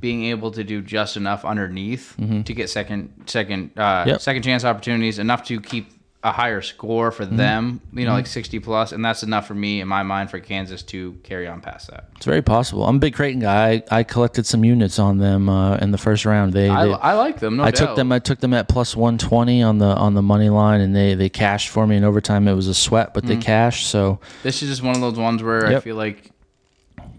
[0.00, 4.08] being able to do just enough underneath to get second second uh, Mm-hmm.
[4.10, 4.20] Yep.
[4.20, 5.90] second chance opportunities, enough to keep
[6.22, 7.36] a higher score for Mm-hmm.
[7.36, 7.80] them.
[7.92, 10.82] You know, like sixty plus, and that's enough for me in my mind for Kansas
[10.84, 12.08] to carry on past that.
[12.16, 12.84] It's very possible.
[12.84, 13.82] I'm a big Creighton guy.
[13.90, 16.52] I, I collected some units on them uh, in the first round.
[16.52, 17.56] They, I, they- I like them.
[17.58, 17.86] No I doubt.
[17.86, 18.10] took them.
[18.12, 21.28] I took them at plus 120 on the on the money line, and they they
[21.28, 22.48] cashed for me in overtime.
[22.48, 23.28] It was a sweat, but Mm.
[23.28, 23.86] they cashed.
[23.88, 26.30] So This is just one of those ones where I feel like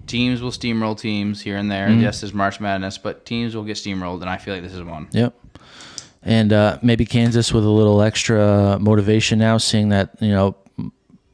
[0.08, 1.88] teams will steamroll teams here and there.
[1.90, 2.02] Mm-hmm.
[2.02, 4.84] Yes, there's March Madness, but teams will get steamrolled, and I feel like this is
[4.84, 5.08] one.
[5.12, 5.34] yep.
[6.24, 10.56] And uh, maybe Kansas with a little extra motivation now, seeing that you know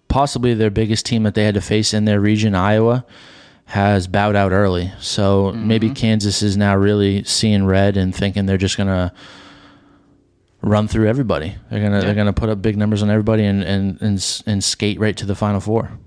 [0.07, 3.05] possibly their biggest team that they had to face in their region, Iowa,
[3.65, 4.91] has bowed out early.
[4.99, 9.13] So maybe Kansas is now really seeing red and thinking they're just gonna
[10.61, 11.55] run through everybody.
[11.71, 14.99] They're gonna they're gonna put up big numbers on everybody and and and, and skate
[14.99, 15.97] right to the final four.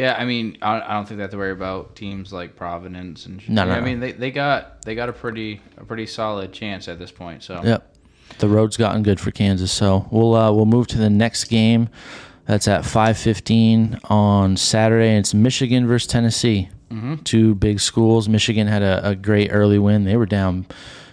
[0.00, 3.26] Yeah, I mean, I, I don't think they have to worry about teams like Providence
[3.26, 3.46] and.
[3.50, 3.84] No, no, I no.
[3.84, 7.42] mean, they, they got they got a pretty a pretty solid chance at this point.
[7.42, 7.86] So Yep.
[8.38, 9.70] The road's gotten good for Kansas.
[9.70, 11.90] So we'll uh, we'll move to the next game.
[12.46, 15.16] That's at 5:15 on Saturday.
[15.16, 16.70] It's Michigan versus Tennessee.
[17.22, 18.28] Two big schools.
[18.28, 20.04] Michigan had a, a great early win.
[20.04, 20.66] They were down.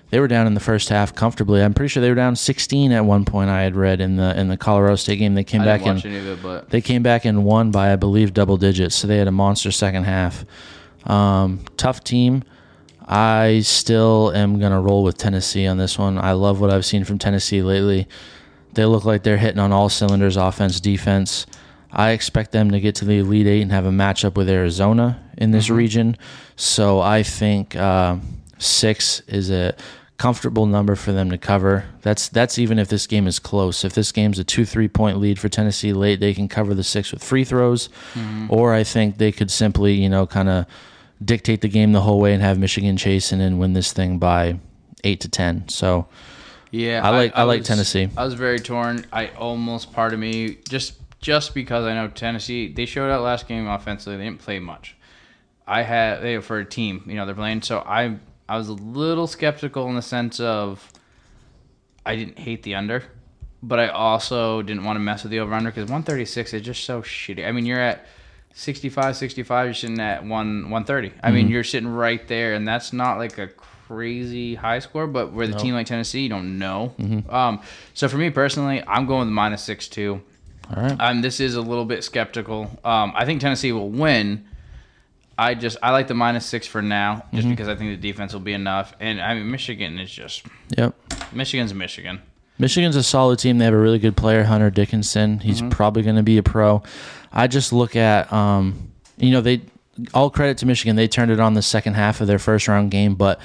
[0.09, 1.61] They were down in the first half comfortably.
[1.61, 3.49] I'm pretty sure they were down 16 at one point.
[3.49, 5.35] I had read in the in the Colorado State game.
[5.35, 7.71] They came I back and watch any of it, but they came back and won
[7.71, 8.95] by, I believe, double digits.
[8.95, 10.45] So they had a monster second half.
[11.05, 12.43] Um, tough team.
[13.07, 16.17] I still am going to roll with Tennessee on this one.
[16.17, 18.07] I love what I've seen from Tennessee lately.
[18.73, 21.45] They look like they're hitting on all cylinders offense, defense.
[21.91, 25.23] I expect them to get to the Elite Eight and have a matchup with Arizona
[25.37, 26.17] in this region.
[26.57, 28.17] So I think uh,
[28.57, 29.75] six is a
[30.17, 31.85] comfortable number for them to cover.
[32.01, 33.83] That's that's even if this game is close.
[33.85, 36.83] If this game's a two three point lead for Tennessee late, they can cover the
[36.83, 38.47] six with free throws, mm-hmm.
[38.49, 40.65] or I think they could simply you know kind of
[41.23, 44.59] dictate the game the whole way and have Michigan chasing and win this thing by
[45.03, 45.67] eight to ten.
[45.69, 46.07] So
[46.71, 48.09] yeah, I like- I like was- Tennessee.
[48.17, 49.05] I was very torn.
[49.11, 52.71] I almost part of me just just because I know Tennessee.
[52.71, 54.17] They showed out last game offensively.
[54.17, 54.95] They didn't play much.
[55.65, 57.03] I had they for a team.
[57.05, 57.61] You know they're playing.
[57.61, 58.17] So I
[58.49, 60.91] I was a little skeptical in the sense of
[62.05, 63.03] I didn't hate the under,
[63.61, 66.83] but I also didn't want to mess with the over under because 136 is just
[66.85, 67.45] so shitty.
[67.47, 68.05] I mean, you're at
[68.53, 70.29] 65, 65, you're sitting at 1
[70.69, 71.11] 130.
[71.21, 75.31] I mean, you're sitting right there, and that's not like a crazy high score, but
[75.33, 76.93] with a team like Tennessee, you don't know.
[77.29, 77.61] Um,
[77.93, 80.21] so for me personally, I'm going with minus 6 2.
[80.75, 82.63] all right, Um, this is a little bit skeptical.
[82.83, 84.45] Um, I think Tennessee will win.
[85.37, 88.33] I just I like the minus six for now, just because I think the defense
[88.33, 88.95] will be enough.
[88.99, 90.43] And I mean, Michigan is just
[90.75, 90.95] yep.
[91.31, 92.21] Michigan's Michigan.
[92.59, 93.59] Michigan's a solid team.
[93.59, 95.39] They have a really good player, Hunter Dickinson.
[95.39, 96.81] He's probably going to be a pro.
[97.31, 99.61] I just look at, um, you know, they
[100.13, 100.95] all credit to Michigan.
[100.95, 103.39] They turned it on the second half of their first round game, but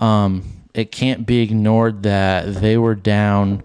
[0.00, 3.62] um, it can't be ignored that they were down.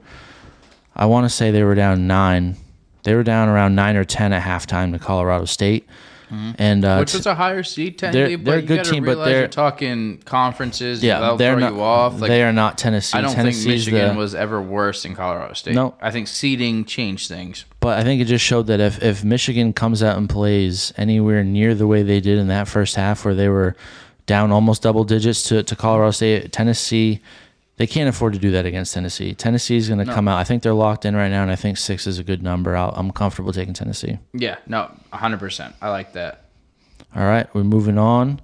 [0.96, 2.58] I want to say they were down nine.
[3.04, 5.88] They were down around nine or ten at halftime to Colorado State,
[6.32, 9.40] and uh, Which is a higher seed technically, they're but a good team, but they're-
[9.40, 11.04] you're talking conferences.
[11.04, 11.74] yeah, they're not.
[11.74, 12.20] you off.
[12.20, 13.18] Like they are not Tennessee.
[13.18, 15.76] I don't Tennessee's think Michigan the, was ever worse than Colorado State.
[15.76, 15.96] No.
[16.02, 17.66] I think seeding changed things.
[17.80, 21.44] But I think it just showed that if, if Michigan comes out and plays anywhere
[21.44, 23.76] near the way they did in that first half, where they were
[24.26, 27.22] down almost double digits to, to Colorado State, Tennessee,
[27.80, 29.34] they can't afford to do that against Tennessee.
[29.34, 30.38] Tennessee is going to come out.
[30.38, 32.76] I think they're locked in right now, and I think six is a good number.
[32.76, 34.20] I'll, I'm comfortable taking Tennessee.
[34.34, 35.74] Yeah, no, 100%.
[35.82, 36.44] I like that.
[37.16, 38.42] All right, we're moving on.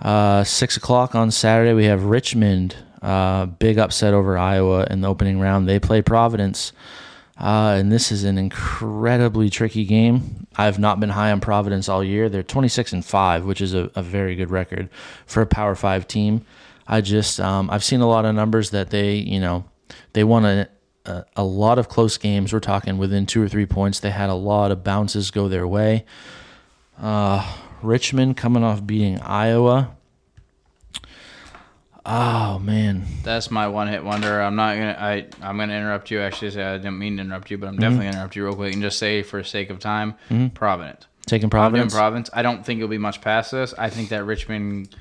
[0.00, 2.76] Uh, six o'clock on Saturday, we have Richmond.
[3.02, 5.68] Uh, big upset over Iowa in the opening round.
[5.68, 6.72] They play Providence.
[7.36, 10.46] Uh, and this is an incredibly tricky game.
[10.56, 12.30] I've not been high on Providence all year.
[12.30, 14.88] They're 26 and 5, which is a, a very good record
[15.26, 16.46] for a Power 5 team.
[16.88, 19.66] I just, um, I've seen a lot of numbers that they, you know,
[20.14, 20.68] they won a,
[21.04, 22.52] a, a lot of close games.
[22.52, 24.00] We're talking within two or three points.
[24.00, 26.06] They had a lot of bounces go their way.
[27.00, 27.46] Uh,
[27.82, 29.94] Richmond coming off beating Iowa.
[32.10, 34.40] Oh man, That's my one hit wonder.
[34.40, 34.96] I'm not gonna.
[34.98, 36.20] I I'm gonna interrupt you.
[36.20, 38.54] Actually, say I didn't mean to interrupt you, but I'm definitely gonna interrupt you real
[38.54, 40.14] quick and just say, for sake of time,
[40.54, 41.06] Providence.
[41.26, 41.92] taking Providence.
[41.92, 42.30] Providence.
[42.32, 43.74] I don't think it'll be much past this.
[43.76, 44.96] I think that Richmond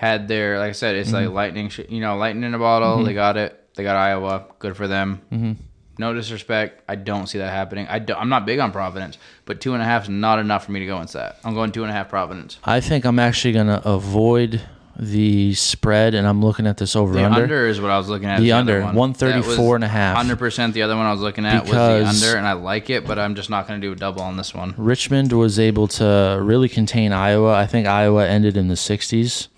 [0.00, 1.26] had their, like I said, it's Mm-hmm.
[1.26, 3.04] like lightning, sh- you know, lightning in a bottle.
[3.04, 3.68] They got it.
[3.74, 4.46] They got Iowa.
[4.58, 5.20] Good for them.
[5.30, 5.52] Mm-hmm.
[5.98, 6.82] No disrespect.
[6.88, 7.86] I don't see that happening.
[7.86, 10.64] I don't, I'm not big on Providence, but two and a half is not enough
[10.64, 11.38] for me to go into that.
[11.44, 12.58] I'm going two and a half Providence.
[12.64, 14.62] I think I'm actually gonna avoid
[14.98, 17.42] the spread, and I'm looking at this over The under.
[17.42, 17.66] under.
[17.66, 18.40] is what I was looking at.
[18.40, 18.94] The under, one.
[18.94, 20.16] 134 and a half.
[20.16, 20.72] Hundred percent.
[20.74, 23.06] The other one I was looking at Because- was the under, and I like it,
[23.06, 24.74] but I'm just not going to do a double on this one.
[24.78, 27.52] Richmond was able to really contain Iowa.
[27.54, 29.48] I think Iowa ended in the 60s,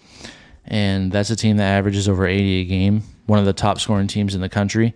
[0.64, 4.06] and that's a team that averages over 80 a game, one of the top scoring
[4.06, 4.94] teams in the country.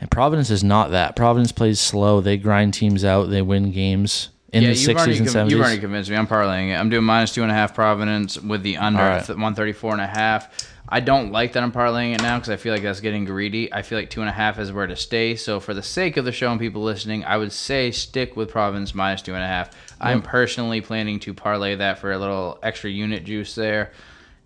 [0.00, 1.16] And Providence is not that.
[1.16, 2.20] Providence plays slow.
[2.20, 3.30] They grind teams out.
[3.30, 5.50] They win games in yeah, the 60s and 70s.
[5.50, 6.16] you've already convinced me.
[6.16, 6.74] I'm parlaying it.
[6.74, 9.18] I'm doing minus two and a half Providence with the under right.
[9.18, 10.72] at th- 134 and a half.
[10.88, 13.70] I don't like that I'm parlaying it now because I feel like that's getting greedy.
[13.70, 15.36] I feel like two and a half is where to stay.
[15.36, 18.50] So for the sake of the show and people listening, I would say stick with
[18.50, 19.70] Providence minus two and a half.
[20.00, 23.92] I'm personally planning to parlay that for a little extra unit juice there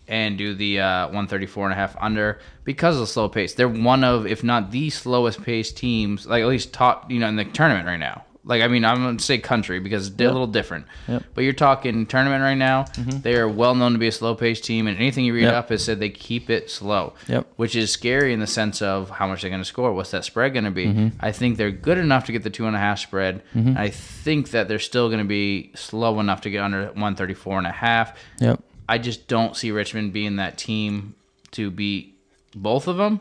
[0.09, 3.55] and do the uh, 134 and a half under because of the slow pace.
[3.55, 7.29] They're one of, if not the slowest paced teams, like at least top, you know,
[7.29, 8.25] in the tournament right now.
[8.45, 10.87] Like, I mean, I'm going to say country because they're a little different.
[11.07, 11.23] Yep.
[11.33, 12.87] But you're talking tournament right now.
[12.97, 15.55] They are well known to be a slow paced team, and anything you read Yep.
[15.55, 17.13] up has said they keep it slow.
[17.29, 17.47] Yep.
[17.55, 19.93] Which is scary in the sense of how much they're going to score.
[19.93, 20.87] What's that spread going to be?
[20.87, 21.09] Mm-hmm.
[21.21, 23.43] I think they're good enough to get the two and a half spread.
[23.55, 27.67] I think that they're still going to be slow enough to get under 134 and
[27.69, 28.19] a half.
[28.41, 28.61] Yep.
[28.89, 31.15] I just don't see Richmond being that team
[31.53, 32.19] to beat
[32.55, 33.21] both of them.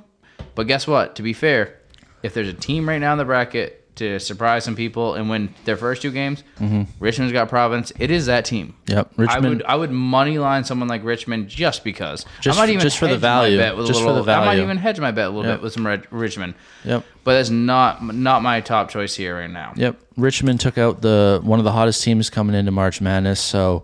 [0.56, 1.16] But guess what?
[1.16, 1.78] To be fair,
[2.24, 5.54] if there's a team right now in the bracket to surprise some people and win
[5.66, 6.84] their first two games, mm-hmm.
[7.00, 7.92] Richmond's got Providence.
[8.00, 8.74] It is that team.
[8.88, 9.12] Yep.
[9.18, 9.46] I Richmond.
[9.58, 12.26] would I would money line someone like Richmond just because.
[12.42, 13.58] Just I might even just for the value.
[13.58, 15.46] bet with a Just for little, the I might even hedge my bet a little
[15.46, 15.60] Yep.
[15.60, 16.56] bit with some Red, Richmond.
[16.86, 17.06] Yep.
[17.24, 19.74] But that's not not my top choice here right now.
[19.76, 20.00] Yep.
[20.18, 23.40] Richmond took out the one of the hottest teams coming into March Madness.
[23.42, 23.84] So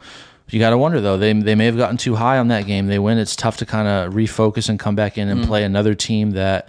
[0.49, 2.87] you got to wonder though they they may have gotten too high on that game.
[2.87, 3.17] They win.
[3.17, 5.49] It's tough to kind of refocus and come back in and mm-hmm.
[5.49, 6.67] play another team that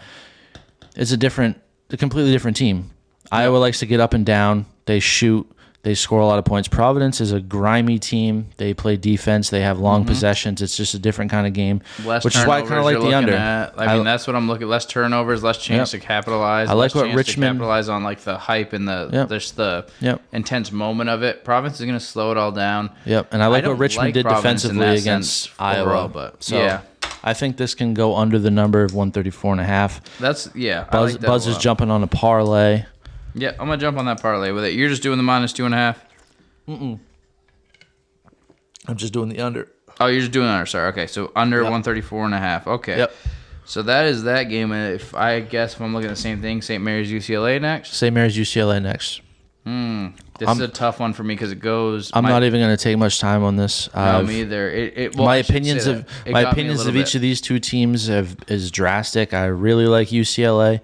[0.97, 1.61] is a different,
[1.91, 2.91] a completely different team.
[3.31, 4.67] Iowa likes to get up and down.
[4.87, 5.49] They shoot.
[5.83, 6.67] They score a lot of points.
[6.67, 8.49] Providence is a grimy team.
[8.57, 9.49] They play defense.
[9.49, 10.09] They have long mm-hmm.
[10.09, 10.61] possessions.
[10.61, 12.99] It's just a different kind of game, Less which is why I kind of like
[12.99, 13.33] the under.
[13.33, 13.79] At.
[13.79, 14.67] I mean, that's what I'm looking.
[14.67, 16.01] Less turnovers, less chance Yep.
[16.01, 16.69] to capitalize.
[16.69, 19.29] I like what Richmond- capitalize on, like the hype and the Yep.
[19.29, 20.21] just the Yep.
[20.33, 21.45] intense moment of it.
[21.45, 22.91] Providence is going to slow it all down.
[23.07, 25.83] Yep, and I like don't what Richmond like did Providence defensively against Iowa.
[25.83, 26.81] overall, but so yeah,
[27.23, 30.01] I think this can go under the number of 134 and a half.
[30.19, 30.87] that's yeah.
[30.89, 32.85] I Buzz, like that Buzz is jumping on a parlay.
[33.39, 34.75] Yeah, I'm gonna jump on that parlay with it.
[34.75, 36.05] You're just doing the minus two and a half.
[36.69, 37.01] I'm
[38.97, 39.69] just doing the under.
[40.01, 40.67] Oh, you're just doing under.
[40.67, 40.89] Sorry.
[40.89, 42.67] Okay, so under 134 and a half.
[42.67, 42.99] Okay.
[42.99, 43.13] Yep.
[43.65, 44.73] So that is that game.
[44.73, 46.83] And if I guess if I'm looking at the same thing, St.
[46.83, 47.95] Mary's UCLA next.
[47.95, 48.15] St.
[48.15, 49.21] Mary's UCLA next.
[49.65, 50.09] Hmm,
[50.39, 52.11] this is a tough one for me because it goes.
[52.15, 53.93] I'm my- not even going to take much time on this.
[53.95, 54.71] No, I've- me either.
[54.71, 56.07] It, it, well, my opinions of.
[56.27, 57.15] My got me a opinions of each bit.
[57.17, 59.35] of these two teams have is drastic.
[59.35, 60.81] I really like UCLA.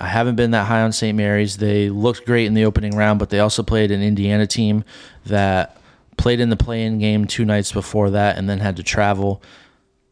[0.00, 1.16] I haven't been that high on St.
[1.16, 1.58] Mary's.
[1.58, 4.84] They looked great in the opening round, but they also played an Indiana team
[5.26, 5.76] that
[6.16, 9.42] played in the play-in game two nights before that, and then had to travel.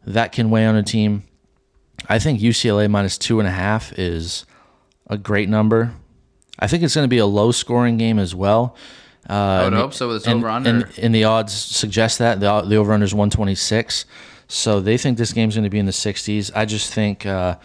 [0.07, 1.25] That can weigh on a team.
[2.09, 4.45] I think UCLA minus two and a half is
[5.09, 5.95] a great number.
[6.59, 8.77] I think it's going to be a low-scoring game as well.
[9.29, 10.71] Uh, I would and the- hope so with its and, over-under.
[10.71, 14.05] And, and the odds suggest that the the over under is 126.
[14.49, 16.51] So they think this game's going to be in the 60s.
[16.55, 17.57] I just think, uh,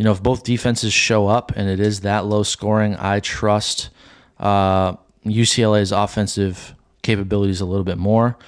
[0.00, 3.90] you know, if both defenses show up and it is that low scoring, I trust
[4.38, 4.94] uh,
[5.26, 8.38] UCLA's offensive capabilities a little bit more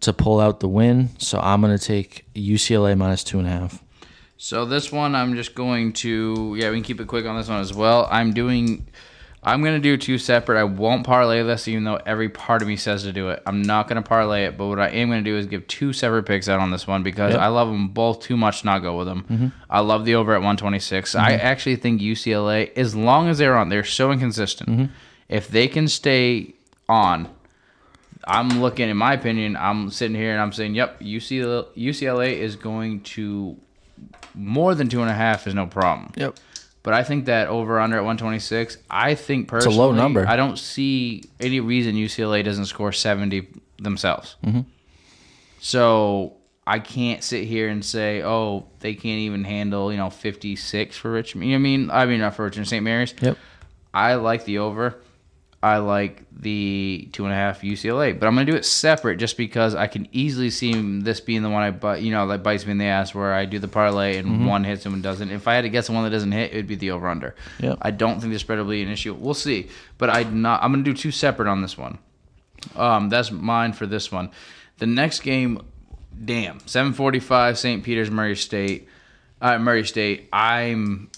[0.00, 1.10] to pull out the win.
[1.18, 3.84] So I'm going to take UCLA minus two and a half.
[4.36, 7.48] So this one, I'm just going to yeah, we can keep it quick on this
[7.48, 8.08] one as well.
[8.10, 8.88] I'm doing,
[9.46, 10.58] I'm gonna do two separate.
[10.58, 13.44] I won't parlay this, even though every part of me says to do it.
[13.46, 16.24] I'm not gonna parlay it, but what I am gonna do is give two separate
[16.24, 17.40] picks out on this one because Yep.
[17.40, 19.24] I love them both too much to not go with them.
[19.30, 19.46] Mm-hmm.
[19.70, 21.14] I love the over at 126.
[21.14, 21.46] I mm-hmm.
[21.46, 24.68] actually think UCLA, as long as they're on, they're so inconsistent.
[24.68, 24.92] Mm-hmm.
[25.28, 26.54] If they can stay
[26.88, 27.28] on,
[28.26, 32.56] I'm looking, in my opinion, I'm sitting here and I'm saying, yep, UCLA, UCLA is
[32.56, 33.56] going to
[34.34, 36.12] more than two and a half is no problem.
[36.16, 36.36] Yep.
[36.86, 40.24] But I think that over under at 126, I think personally, it's a low number.
[40.24, 43.48] I don't see any reason UCLA doesn't score 70
[43.78, 44.36] themselves.
[44.44, 44.60] Mm-hmm.
[45.58, 46.34] So
[46.64, 51.10] I can't sit here and say, oh, they can't even handle, you know, 56 for
[51.10, 51.50] Richmond.
[51.50, 51.90] You know what I mean?
[51.90, 52.84] I mean, not for Richmond, St.
[52.84, 53.14] Mary's.
[53.20, 53.36] Yep.
[53.92, 54.94] I like the over.
[55.66, 59.36] I like the two and a half UCLA, but I'm gonna do it separate just
[59.36, 62.64] because I can easily see this being the one I but you know that bites
[62.64, 65.28] me in the ass where I do the parlay and one hits and one doesn't.
[65.28, 67.08] If I had to guess the one that doesn't hit, it would be the over
[67.08, 67.34] under.
[67.58, 67.78] Yep.
[67.82, 69.12] I don't think the spread will be an issue.
[69.12, 69.68] We'll see,
[69.98, 70.62] but I not.
[70.62, 71.98] I'm gonna do two separate on this one.
[72.76, 74.30] Um, that's mine for this one.
[74.78, 75.62] The next game,
[76.24, 77.82] damn, 7:45, St.
[77.82, 78.86] Peter's, Murray State.
[79.40, 80.28] Uh, Murray State.
[80.32, 81.10] I'm.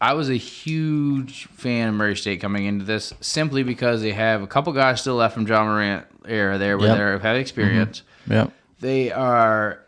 [0.00, 4.42] I was a huge fan of Murray State coming into this simply because they have
[4.42, 6.96] a couple guys still left from Ja Morant era there where Yep.
[6.96, 7.40] they have had mm-hmm.
[7.40, 8.02] experience.
[8.28, 8.52] Yep.
[8.80, 9.80] They are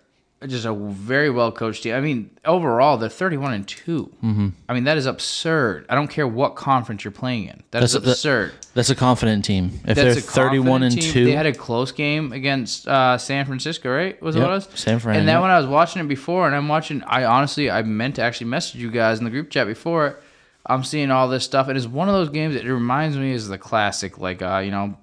[0.46, 1.94] just a very well coached team.
[1.94, 4.14] I mean, overall, they're 31 and 2.
[4.22, 4.48] Mm-hmm.
[4.68, 5.86] I mean, that is absurd.
[5.88, 7.62] I don't care what conference you're playing in.
[7.72, 8.52] That is That's that- absurd.
[8.74, 9.72] That's a confident team.
[9.86, 11.12] If That's they're a 31 and team.
[11.12, 14.20] 2, They had a close game against uh, San Francisco, right?
[14.22, 14.68] Was Yep, what it was?
[14.74, 15.42] San Fran, And then yep.
[15.42, 18.46] when I was watching it before, and I'm watching, I honestly, I meant to actually
[18.46, 20.20] message you guys in the group chat before.
[20.66, 23.32] I'm seeing all this stuff, and it's one of those games that it reminds me
[23.32, 24.96] is the classic, like uh, you know.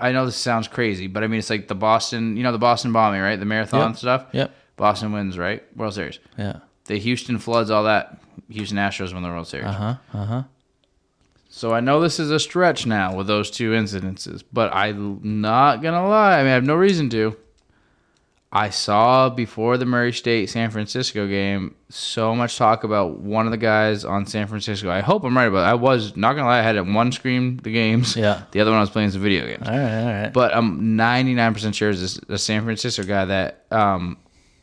[0.00, 2.58] I know this sounds crazy, but I mean it's like the Boston, you know, the
[2.58, 3.36] Boston bombing, right?
[3.36, 3.96] The marathon Yep.
[3.96, 4.26] stuff.
[4.32, 4.54] Yep.
[4.76, 5.62] Boston wins, right?
[5.76, 6.18] World Series.
[6.38, 6.58] yeah.
[6.84, 8.18] The Houston floods, all that.
[8.48, 9.66] Houston Astros win the World Series.
[9.66, 9.94] Uh-huh.
[10.14, 10.42] Uh-huh.
[11.50, 15.82] So I know this is a stretch now with those two incidences, but I'm not
[15.82, 16.38] gonna lie.
[16.38, 17.36] I mean, I have no reason to.
[18.50, 23.50] I saw before the Murray State San Francisco game so much talk about one of
[23.50, 24.90] the guys on San Francisco.
[24.90, 25.64] I hope I'm right about.
[25.66, 25.70] It.
[25.70, 26.60] I was not gonna lie.
[26.60, 28.16] I had it one screen the games.
[28.16, 28.42] Yeah.
[28.52, 29.68] The other one I was playing some video games.
[29.68, 30.32] All right, all right.
[30.32, 34.16] But I'm 99% sure it's this a San Francisco guy that, um,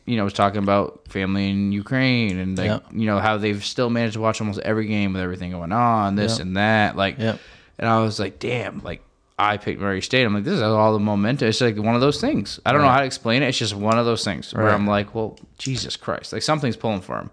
[0.04, 2.86] you know, was talking about family in Ukraine and like, Yep.
[2.92, 6.16] you know, how they've still managed to watch almost every game with everything going on,
[6.16, 6.40] this Yep.
[6.46, 6.96] and that.
[6.96, 7.38] Like, Yep.
[7.78, 9.02] and I was like, damn, like
[9.38, 10.24] I picked Murray State.
[10.24, 11.48] I'm like, this is all the momentum.
[11.48, 12.58] It's like one of those things.
[12.64, 13.48] I don't know how to explain it.
[13.48, 17.02] It's just one of those things where I'm like, well, Jesus Christ, like something's pulling
[17.02, 17.30] for him.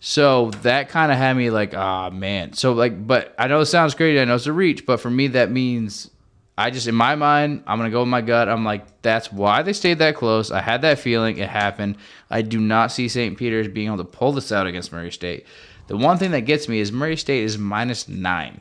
[0.00, 2.54] So that kind of had me like, ah, man.
[2.54, 4.18] So like, but I know it sounds crazy.
[4.18, 6.10] I know it's a reach, but for me, that means
[6.58, 8.48] I just, in my mind, I'm gonna go with my gut.
[8.48, 10.50] I'm like, that's why they stayed that close.
[10.50, 11.38] I had that feeling.
[11.38, 11.98] It happened.
[12.30, 13.38] I do not see St.
[13.38, 15.46] Peter's being able to pull this out against Murray State.
[15.86, 18.60] The one thing that gets me is Murray State is minus nine.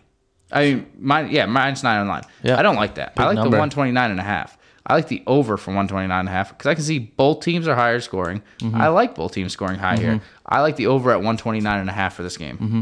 [0.52, 2.24] I mean, mine, yeah, mine's nine online.
[2.44, 2.60] Yeah.
[2.60, 3.14] I don't like that.
[3.18, 3.52] I like number.
[3.52, 4.58] the 129 and a half.
[4.86, 7.68] I like the over for 129 and a half because I can see both teams
[7.68, 8.42] are higher scoring.
[8.60, 8.82] Mm-hmm.
[8.82, 10.22] I like both teams scoring high here.
[10.46, 12.58] I like the over at 129 and a half for this game.
[12.58, 12.82] Mm-hmm.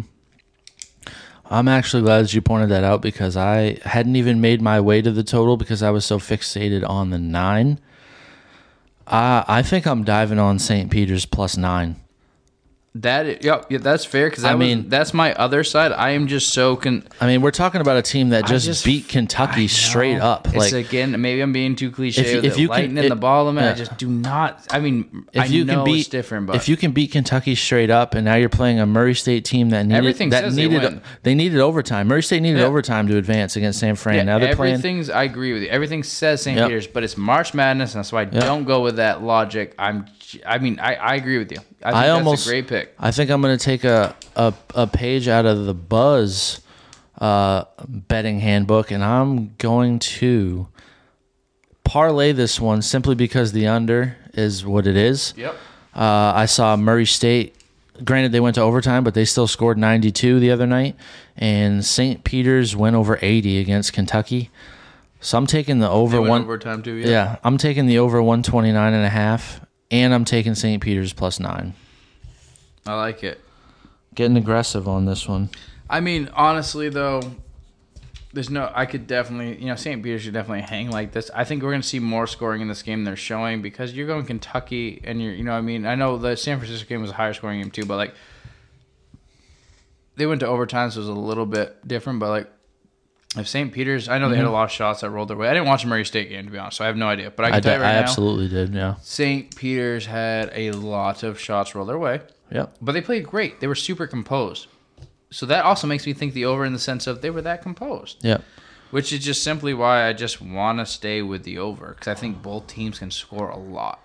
[1.52, 5.02] I'm actually glad that you pointed that out because I hadn't even made my way
[5.02, 7.80] to the total because I was so fixated on the nine.
[9.08, 10.91] Uh, I think I'm diving on St.
[10.91, 11.96] Peter's plus nine.
[12.95, 15.91] That yeah, yeah that's fair because I I mean mean- that's my other side.
[15.91, 17.03] I am just so con.
[17.22, 20.48] I mean, we're talking about a team that just, just- beat Kentucky straight up.
[20.48, 22.22] It's Like, again, maybe I'm being too cliche.
[22.24, 23.48] If- if you can- it- the ball.
[23.48, 23.74] I yeah.
[23.74, 24.66] just do not.
[24.72, 27.11] I mean, if I you know can beat it's different, but if you can beat
[27.11, 30.68] Kentucky straight up, and now you're playing a Murray State team that needed that they
[30.68, 31.02] needed win.
[31.22, 32.07] they needed overtime.
[32.07, 32.66] Murray State needed Yeah.
[32.66, 34.16] overtime to advance against San Fran.
[34.16, 35.10] Yeah, now they're playing.
[35.11, 35.70] I agree with you.
[35.70, 36.57] Everything says St.
[36.57, 36.68] Yep.
[36.68, 39.76] Peter's, but it's March Madness, and that's why I don't go with that logic.
[39.78, 40.06] I'm.
[40.45, 41.57] I mean, I, I agree with you.
[41.84, 42.79] I think I that's almost a great pick.
[43.00, 46.62] I think I'm going to take a, a a page out of the Buzz
[47.20, 50.68] uh, betting handbook, and I'm going to
[51.84, 55.34] parlay this one simply because the under is what it is.
[55.38, 55.56] Yep.
[55.96, 57.56] Uh, I saw Murray State.
[58.04, 60.96] Granted, they went to overtime, but they still scored 92 the other night.
[61.36, 62.24] And St.
[62.24, 64.50] Peter's went over 80 against Kentucky.
[65.20, 66.44] So I'm taking the over one.
[66.44, 66.94] overtime too.
[66.94, 69.60] yeah, I'm taking the over 129 and a half,
[69.92, 70.82] and I'm taking St.
[70.82, 71.74] Peter's plus nine.
[72.86, 73.40] I like it.
[74.16, 75.50] Getting aggressive on this one.
[75.90, 77.22] I mean, honestly though,
[78.34, 78.72] there's no.
[78.74, 80.04] I could definitely, you know, St.
[80.04, 81.32] Peter should definitely hang like this.
[81.34, 84.08] I think we're gonna see more scoring in this game than they're showing because you're
[84.08, 87.10] going Kentucky and you're, you know, I mean, I know the San Francisco game was
[87.10, 88.14] a higher scoring game too, but like
[90.16, 92.20] they went to overtime, so it was a little bit different.
[92.20, 92.52] But like
[93.36, 93.72] if St.
[93.72, 94.52] Peter's, I know they had mm-hmm.
[94.52, 95.50] a lot of shots that rolled their way.
[95.50, 97.32] I didn't watch the Murray State game to be honest, so I have no idea.
[97.32, 98.76] But I can I, tell did, you right I now, absolutely did.
[98.76, 98.96] Yeah.
[99.02, 99.56] St.
[99.56, 102.22] Peter's had a lot of shots roll their way.
[102.52, 102.78] Yep.
[102.82, 103.60] But they played great.
[103.60, 104.68] They were super composed.
[105.32, 107.62] So that also makes me think the over in the sense of they were that
[107.62, 108.44] composed, Yep.
[108.92, 112.16] which is just simply why I just want to stay with the over because I
[112.16, 114.00] think both teams can score a lot.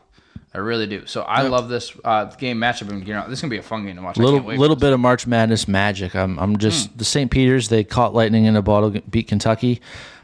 [0.55, 1.05] I really do.
[1.07, 2.89] So I love this uh, game matchup.
[2.89, 4.19] And this is gonna be a fun game to watch.
[4.19, 6.15] Little little bit of March Madness magic.
[6.15, 7.29] I'm I'm just the St.
[7.29, 7.69] Peter's.
[7.71, 9.81] They caught lightning in a bottle, beat Kentucky.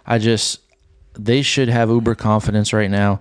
[0.06, 0.60] I just
[1.18, 3.18] they should have uber confidence right now.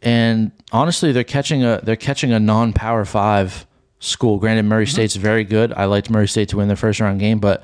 [0.00, 3.66] And honestly, they're catching a they're catching a non power five
[3.98, 4.38] school.
[4.38, 4.92] Granted, Murray mm-hmm.
[4.92, 5.72] State's very good.
[5.72, 7.62] I liked Murray State to win their first round game, but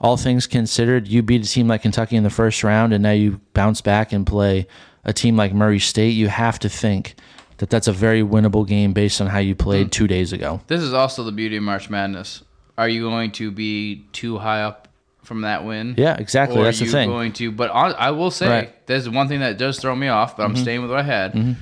[0.00, 3.12] all things considered, you beat a team like Kentucky in the first round, and now
[3.12, 4.66] you bounce back and play
[5.04, 6.10] a team like Murray State.
[6.10, 7.14] You have to think
[7.58, 9.90] that that's a very winnable game based on how you played mm-hmm.
[9.90, 10.60] two days ago.
[10.66, 12.42] This is also the beauty of March Madness.
[12.76, 14.88] Are you going to be too high up
[15.22, 15.94] from that win.
[15.96, 16.58] Yeah, exactly.
[16.58, 17.08] Or That's the thing.
[17.08, 17.50] going to?
[17.52, 18.68] But on, I will say, Right.
[18.68, 18.82] Mm-hmm.
[18.86, 20.36] there's one thing that does throw me off.
[20.36, 20.62] But I'm mm-hmm.
[20.62, 21.56] staying with what I had.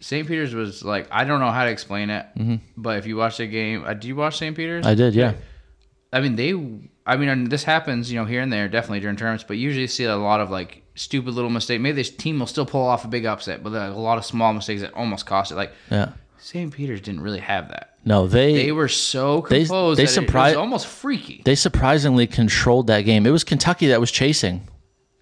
[0.00, 0.26] St.
[0.28, 2.26] Peter's was like I don't know how to explain it,
[2.76, 4.56] but if you watch the game, uh, do you watch St.
[4.56, 4.84] Peter's?
[4.84, 4.90] Mm-hmm.
[4.92, 5.34] I did, yeah.
[6.12, 6.52] I mean, they.
[7.06, 9.44] I mean, and this happens, you know, here and there, definitely during tournaments.
[9.46, 11.80] But usually, you see a lot of like stupid little mistake.
[11.80, 14.24] Maybe this team will still pull off a big upset, but like, a lot of
[14.24, 15.54] small mistakes that almost cost it.
[15.56, 16.12] Like Yeah.
[16.38, 16.72] St.
[16.72, 17.94] Peter's didn't really have that.
[18.04, 21.42] No, they They were so They- composed they that it surpri- was almost freaky.
[21.44, 23.26] they surprisingly controlled that game.
[23.26, 24.66] It was Kentucky that was chasing.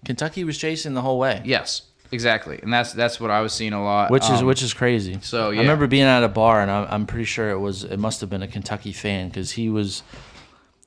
[0.05, 1.41] Kentucky was chasing the whole way.
[1.43, 4.11] yes, exactly, and that's that's what I was seeing a lot.
[4.11, 5.19] which is Um, which is crazy.
[5.21, 5.59] so, yeah.
[5.59, 8.21] I remember being at a bar and I'm, I'm pretty sure it was it must
[8.21, 10.03] have been a Kentucky fan because he was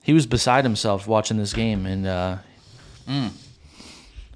[0.03, 2.37] he was beside himself watching this game and uh,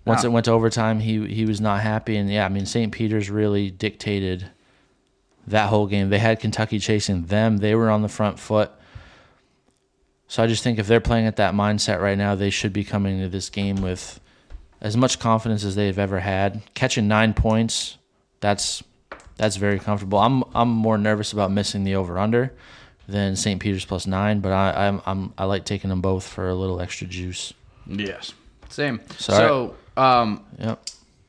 [0.06, 0.28] once Wow.
[0.28, 2.92] it went to overtime he he was not happy and yeah I mean St.
[2.92, 4.50] Peter's really dictated
[5.46, 6.08] that whole game.
[6.08, 7.58] They had Kentucky chasing them.
[7.58, 8.70] They were on the front foot.
[10.26, 12.82] So I just think if they're playing at that mindset right now, they should be
[12.82, 14.20] coming to this game with
[14.84, 16.62] as much confidence as they've ever had.
[16.74, 17.98] Catching nine points,
[18.40, 18.84] that's
[19.36, 20.18] that's very comfortable.
[20.20, 22.52] I'm I'm more nervous about missing the over under
[23.08, 23.60] than St.
[23.60, 26.80] Peter's plus nine, but I I'm, I'm I like taking them both for a little
[26.80, 27.52] extra juice.
[27.88, 28.32] yes,
[28.68, 29.00] same.
[29.18, 29.38] Sorry.
[29.48, 30.80] So, um, Yep.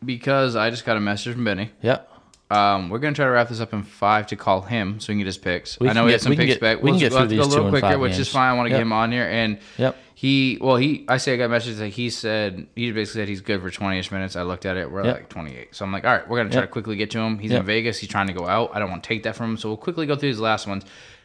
[0.03, 1.71] because I just got a message from Benny.
[1.81, 2.11] Yep.
[2.51, 5.15] Um, we're gonna try to wrap this up in five to call him so we
[5.15, 5.79] can get his picks.
[5.79, 6.77] We I know can we get- have some we picks get- back.
[6.77, 8.51] we can We'll get we'll through these a two little quicker, five which is fine.
[8.51, 8.77] I want to Yep.
[8.77, 9.97] get him on here, and Yep.
[10.13, 13.41] he well he I say I got messages that he said he basically said he's
[13.41, 14.35] good for twenty ish minutes.
[14.35, 15.15] I looked at it, we're Yep.
[15.15, 15.69] like twenty eight.
[15.75, 17.39] So I'm like, all right, we're gonna try to quickly get to him.
[17.39, 17.97] He's in Vegas.
[17.97, 18.69] He's trying to go out.
[18.75, 19.57] I don't want to take that from him.
[19.57, 20.83] So we'll quickly go through these last ones.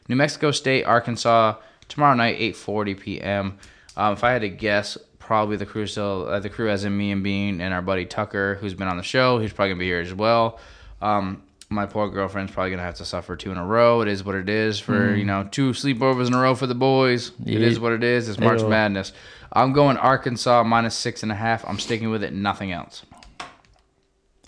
[0.09, 1.57] New Mexico State, Arkansas
[1.89, 3.59] tomorrow night, eight forty p.m.
[3.95, 6.97] Um, if I had to guess, probably the crew still uh, the crew as in
[6.97, 9.39] me and Bean and our buddy Tucker, who's been on the show.
[9.39, 10.59] He's probably gonna be here as well.
[11.03, 14.01] Um, my poor girlfriend's probably gonna have to suffer two in a row.
[14.01, 16.75] It is what it is for you know two sleepovers in a row for the
[16.75, 17.31] boys.
[17.47, 17.67] It Yeah.
[17.69, 18.29] is what it is.
[18.29, 18.63] It's March.
[18.63, 19.13] Madness.
[19.53, 21.65] I'm going Arkansas minus six and a half.
[21.69, 22.33] I'm sticking with it.
[22.33, 23.05] Nothing else.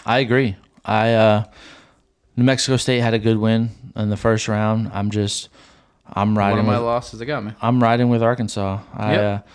[0.04, 0.56] I agree.
[0.84, 1.44] I uh,
[2.36, 4.90] New Mexico State had a good win in the first round.
[4.92, 5.48] I'm just
[6.14, 7.52] I'm One riding of my with losses that got me.
[7.62, 8.80] I'm riding with Arkansas.
[8.94, 9.20] I, Yep.
[9.22, 9.48] uh,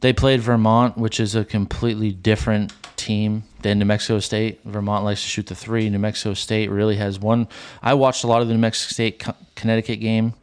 [0.00, 4.60] they played Vermont, which is a completely different team than New Mexico State.
[4.64, 5.90] Vermont likes to shoot the three.
[5.90, 7.48] New Mexico State really has one.
[7.82, 9.24] I watched a lot of the New Mexico State
[9.56, 10.34] Connecticut game.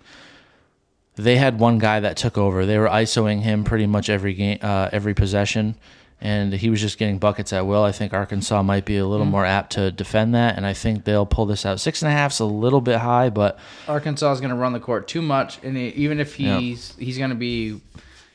[1.15, 2.65] They had one guy that took over.
[2.65, 5.75] They were isoing him pretty much every game, uh, every possession,
[6.21, 7.83] and he was just getting buckets at will.
[7.83, 11.03] I think Arkansas might be a little more apt to defend that, and I think
[11.03, 11.79] they'll pull this out.
[11.79, 14.79] Six and a half's a little bit high, but Arkansas is going to run the
[14.79, 16.59] court too much, and even if Yeah.
[16.59, 17.81] he's he's going to be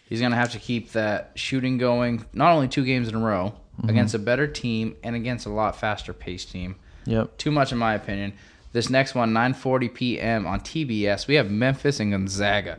[0.08, 2.24] he's going to have to keep that shooting going.
[2.32, 3.90] Not only two games in a row Mm-hmm.
[3.90, 6.76] against a better team and against a lot faster paced team.
[7.04, 7.36] yep.
[7.36, 8.32] Too much in my opinion.
[8.72, 10.46] This next one, 9:40 p.m.
[10.46, 11.26] on TBS.
[11.26, 12.78] We have Memphis and Gonzaga.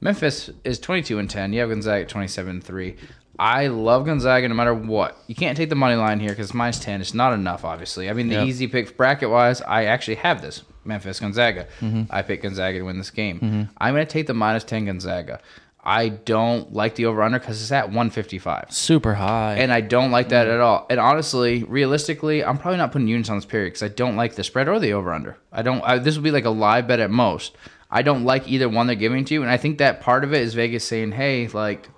[0.00, 1.52] Memphis is 22 and 10.
[1.54, 2.96] You have Gonzaga at 27 and 3.
[3.38, 5.16] I love Gonzaga no matter what.
[5.26, 7.00] You can't take the money line here because minus 10.
[7.00, 8.08] It's not enough, obviously.
[8.08, 8.46] I mean, the Yep.
[8.46, 11.66] easy pick bracket wise, I actually have this Memphis Gonzaga.
[12.10, 13.68] I pick Gonzaga to win this game.
[13.78, 15.40] I'm going to take the minus 10 Gonzaga.
[15.86, 18.68] I don't like the over under because it's at 155.
[18.70, 19.56] Super high.
[19.56, 20.86] And I don't like that at all.
[20.88, 24.34] And honestly, realistically, I'm probably not putting units on this period because I don't like
[24.34, 25.36] the spread or the over under.
[25.52, 25.82] I don't.
[25.82, 27.54] I, this will be like a live bet at most.
[27.90, 30.32] I don't like either one they're giving to you, and I think that part of
[30.32, 31.90] it is Vegas saying, "Hey, like,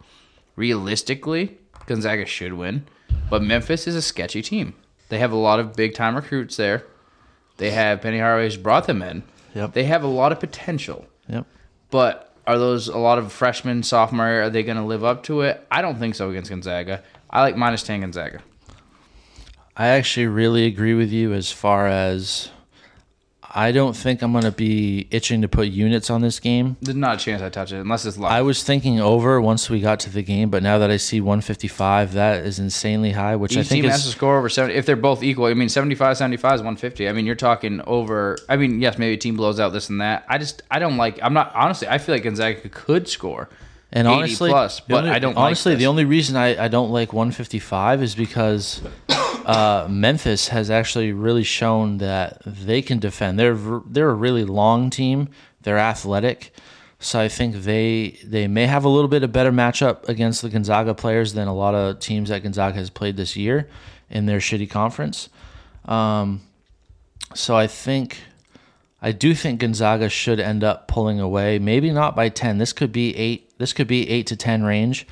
[0.57, 1.57] realistically,
[1.87, 2.87] Gonzaga should win,
[3.31, 4.75] but Memphis is a sketchy team.
[5.11, 6.85] They have a lot of big time recruits there.
[7.59, 9.23] They have Penny Hardaway's brought them in.
[9.55, 9.75] Yep.
[9.75, 11.47] They have a lot of potential." yep.
[11.89, 14.43] But are those a lot of freshmen, sophomore?
[14.43, 15.67] Are they going to live up to it?
[15.71, 17.03] I don't think so against Gonzaga.
[17.29, 18.43] I like minus 10 Gonzaga.
[19.77, 22.51] I actually really agree with you as far as
[23.59, 26.77] I don't think I'm going to be itching to put units on this game.
[26.83, 28.31] There's not a chance I touch it unless it's live.
[28.31, 31.23] I was thinking over once we got to the game, but now that I see
[31.23, 34.75] 155, that is insanely high, which I think team has to score over 70.
[34.75, 37.09] If they're both equal, I mean, 75 75 is 150.
[37.09, 38.37] I mean, you're talking over.
[38.47, 40.27] I mean, yes, maybe a team blows out this and that.
[40.29, 43.49] I just, I don't like, I'm not, honestly, I feel like Gonzaga could score.
[43.91, 46.91] and honestly, plus, but only- I don't honestly like the only reason I, I don't
[46.91, 48.83] like 155 is because
[49.47, 53.39] uh, Memphis has actually really shown that they can defend.
[53.39, 53.57] They're
[53.87, 55.29] they're a really long team.
[55.63, 56.53] They're athletic,
[56.99, 60.49] so I think they they may have a little bit of better matchup against the
[60.49, 63.69] Gonzaga players than a lot of teams that Gonzaga has played this year
[64.11, 65.29] in their shitty conference.
[65.85, 66.41] Um,
[67.33, 68.19] so I think
[69.01, 71.61] I do think Gonzaga should end up pulling away.
[71.61, 72.59] Maybe not by ten.
[72.59, 73.57] This could be eight.
[73.59, 75.07] This could be eight to ten range.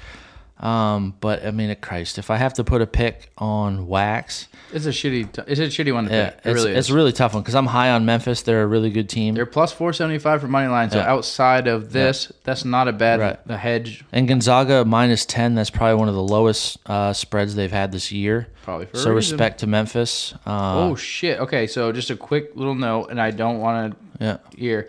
[0.65, 4.87] Um, but I mean, Christ, if I have to put a pick on wax, It's
[4.87, 5.31] a shitty.
[5.31, 6.39] T- it's a shitty one to yeah, pick.
[6.39, 6.79] It it's, really is.
[6.79, 8.41] it's a really tough one because I'm high on Memphis.
[8.41, 9.35] They're a really good team.
[9.35, 10.91] They're plus four seventy five for money line.
[10.91, 11.13] So Yeah.
[11.13, 13.47] outside of this, that's not a bad Right.
[13.47, 14.05] the hedge.
[14.11, 15.55] And Gonzaga minus ten.
[15.55, 18.49] That's probably one of the lowest uh, spreads they've had this year.
[18.63, 20.33] Probably for so respect to Memphis.
[20.47, 21.39] Uh, Oh shit.
[21.41, 24.89] Okay, so just a quick little note, and I don't want to yeah, here.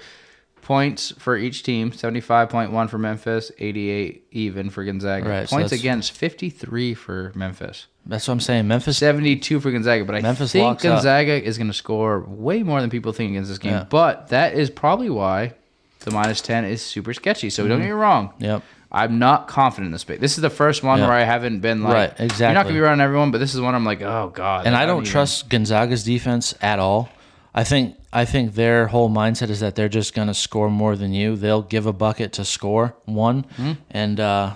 [0.66, 5.30] Points for each team: seventy-five point one for Memphis, eighty-eight even for Gonzaga.
[5.30, 8.68] Right, so Points that's- against fifty-three for Memphis, that's what I'm saying.
[8.68, 8.98] Memphis.
[8.98, 10.06] seventy-two for Gonzaga.
[10.06, 10.96] But I Memphis think locks up.
[10.96, 13.74] Gonzaga is going to score way more than people think against this game.
[13.74, 13.86] Yeah.
[13.88, 15.54] But that is probably why
[16.00, 17.52] the minus ten is super sketchy.
[17.52, 17.82] So don't mm-hmm.
[17.82, 18.34] get me wrong.
[18.40, 18.64] Yep.
[18.92, 20.20] I'm not confident in this pick.
[20.20, 21.10] This is the first one Yeah.
[21.10, 23.62] where I haven't been like, Right, You're not gonna be around everyone, but this is
[23.62, 24.66] one I'm like, oh god.
[24.66, 27.10] and I don't even- trust Gonzaga's defense at all.
[27.54, 30.96] I think I think their whole mindset is that they're just going to score more
[30.96, 31.36] than you.
[31.36, 33.72] They'll give a bucket to score one, Hmm.
[33.92, 34.54] and uh,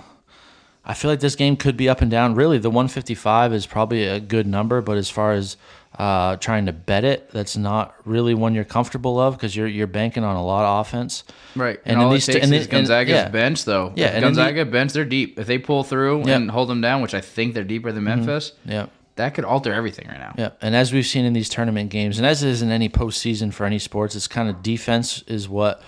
[0.84, 2.34] I feel like this game could be up and down.
[2.34, 5.56] Really, the 155 is probably a good number, but as far as
[5.98, 9.86] uh, trying to bet it, that's not really one you're comfortable of because you're you're
[9.86, 11.24] banking on a lot of offense.
[11.54, 13.28] Right, And and, all these it takes and is and- Gonzaga's yeah.
[13.28, 13.92] bench, though.
[13.94, 15.38] Yeah, If in the- Gonzaga bench, they're deep.
[15.38, 16.36] If they pull through Yeah.
[16.36, 18.86] and hold them down, which I think they're deeper than Memphis, Yeah.
[19.20, 20.34] That could alter everything right now.
[20.36, 22.88] Yeah, and as we've seen in these tournament games, and as it is in any
[22.88, 25.82] postseason for any sports, it's kind of defense is what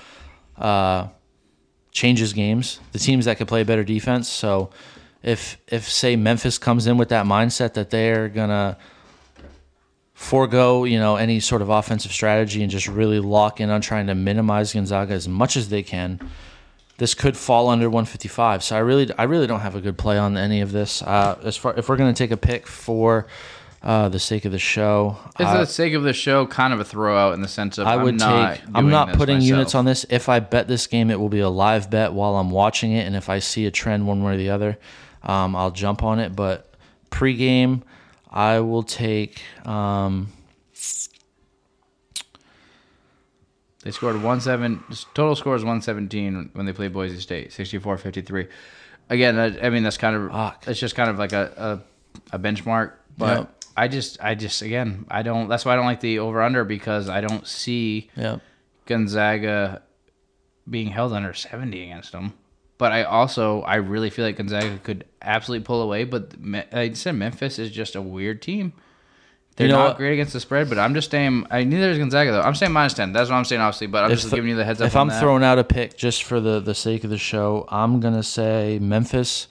[0.56, 1.08] uh,
[1.90, 2.80] changes games.
[2.92, 4.28] The teams that can play better defense.
[4.28, 4.70] So,
[5.22, 8.76] if if say Memphis comes in with that mindset that they're gonna
[10.14, 14.06] forego, you know, any sort of offensive strategy and just really lock in on trying
[14.06, 16.20] to minimize Gonzaga as much as they can,
[17.02, 18.62] this could fall under 155.
[18.62, 21.02] So I really, I really don't have a good play on any of this.
[21.02, 23.26] Uh, as far if we're gonna take a pick for
[23.82, 26.78] uh, the sake of the show, It's uh, the sake of the show, kind of
[26.78, 28.64] a throwout in the sense of I I'm would not take.
[28.72, 29.48] I'm not putting myself.
[29.48, 30.06] units on this.
[30.10, 33.04] If I bet this game, it will be a live bet while I'm watching it,
[33.04, 34.78] and if I see a trend one way or the other,
[35.24, 36.36] um, I'll jump on it.
[36.36, 36.72] But
[37.10, 37.82] pregame,
[38.30, 39.42] I will take.
[39.66, 40.28] Um,
[43.82, 44.82] They scored one seven.
[45.14, 48.48] Total score is one seventeen when they played Boise State, 64-53.
[49.10, 50.64] Again, I, I mean that's kind of Fuck.
[50.68, 51.82] it's just kind of like a
[52.32, 53.38] a, a benchmark, but.
[53.38, 53.54] Yep.
[53.74, 55.48] I just, I just, again, I don't.
[55.48, 58.36] That's why I don't like the over under because I don't see yeah,
[58.84, 59.80] Gonzaga
[60.68, 62.34] being held under 70 against them.
[62.78, 66.04] But I also, I really feel like Gonzaga could absolutely pull away.
[66.04, 66.34] But
[66.72, 68.72] I said Memphis is just a weird team.
[69.56, 71.46] They're You know not great against the spread, but I'm just saying.
[71.50, 72.40] I neither is Gonzaga though.
[72.40, 73.12] I'm saying minus 10.
[73.12, 73.86] That's what I'm saying, obviously.
[73.86, 74.86] But I'm just giving you the heads up.
[74.86, 75.20] If I'm that.
[75.20, 78.78] throwing out a pick just for the the sake of the show, I'm gonna say
[78.80, 79.48] Memphis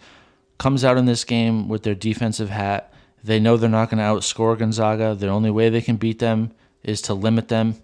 [0.58, 2.94] comes out in this game with their defensive hat.
[3.24, 5.16] They know they're not going to outscore Gonzaga.
[5.16, 6.52] The only way they can beat them
[6.84, 7.76] is to limit them.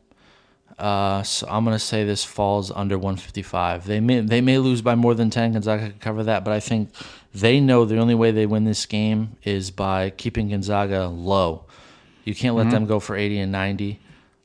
[0.77, 3.87] Uh, so I'm gonna say this falls under 155.
[3.87, 5.53] They may they may lose by more than 10.
[5.53, 6.91] Gonzaga could cover that, but I think
[7.33, 11.65] they know the only way they win this game is by keeping Gonzaga low.
[12.27, 13.99] You can't let them go for 80 and 90.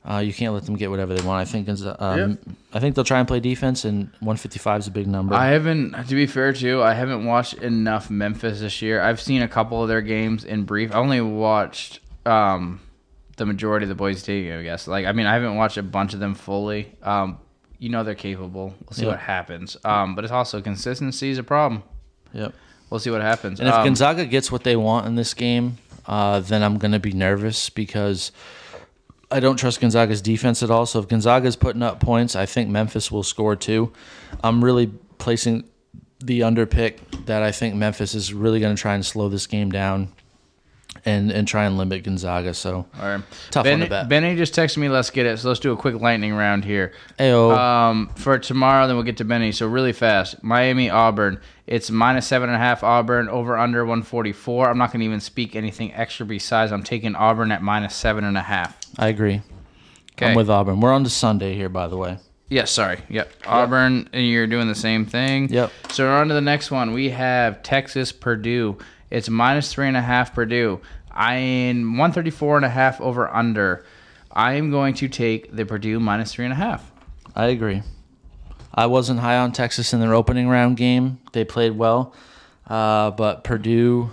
[0.09, 1.41] Uh, you can't let them get whatever they want.
[1.41, 1.67] I think
[1.99, 2.37] um,
[2.73, 5.35] I think they'll try and play defense, and 155 is a big number.
[5.35, 9.01] I haven't, to be fair too, I haven't watched enough Memphis this year.
[9.01, 10.93] I've seen a couple of their games in brief.
[10.93, 12.79] I only watched um,
[13.35, 14.87] the majority of the Boise team, I guess.
[14.87, 16.89] Like, I mean, I haven't watched a bunch of them fully.
[17.01, 17.37] Um,
[17.79, 18.73] you know they're capable.
[18.85, 19.09] We'll see Yeah.
[19.09, 19.75] what happens.
[19.83, 21.83] Um, but it's also consistency is a problem.
[22.33, 22.53] yep.
[22.89, 23.59] We'll see what happens.
[23.59, 26.91] And if Um, Gonzaga gets what they want in this game, uh, then I'm going
[26.91, 28.31] to be nervous because
[29.31, 30.85] I don't trust Gonzaga's defense at all.
[30.85, 33.91] So if Gonzaga's putting up points, I think Memphis will score too.
[34.43, 35.63] I'm really placing
[36.19, 39.47] the under pick that I think Memphis is really going to try and slow this
[39.47, 40.13] game down
[41.05, 42.53] and and try and limit Gonzaga.
[42.53, 43.23] So all right.
[43.51, 44.09] tough Benny, one to bet.
[44.09, 44.89] Benny just texted me.
[44.89, 45.37] Let's get it.
[45.39, 46.93] So let's do a quick lightning round here.
[47.19, 47.57] Ayo.
[47.57, 49.51] Um, for tomorrow, then we'll get to Benny.
[49.51, 51.39] So really fast, Miami Auburn.
[51.65, 54.69] It's minus seven and a half Auburn over under one forty four.
[54.69, 58.23] I'm not going to even speak anything extra besides I'm taking Auburn at minus seven
[58.23, 58.77] and a half.
[58.97, 59.41] I agree.
[60.13, 60.27] Okay.
[60.27, 60.79] I'm with Auburn.
[60.79, 62.17] We're on to Sunday here, by the way.
[62.49, 62.99] Yes, sorry.
[63.09, 63.31] Yep.
[63.47, 65.49] Auburn, and you're doing the same thing.
[65.49, 65.71] Yep.
[65.89, 66.93] So we're on to the next one.
[66.93, 68.77] We have Texas Purdue.
[69.13, 70.81] It's minus three and a half Purdue.
[71.11, 73.85] I am 134 and a half over under.
[74.31, 76.91] I am going to take the Purdue minus three and a half.
[77.35, 77.83] I agree.
[78.73, 81.19] I wasn't high on Texas in their opening round game.
[81.31, 82.15] They played well,
[82.67, 84.09] uh, but Purdue,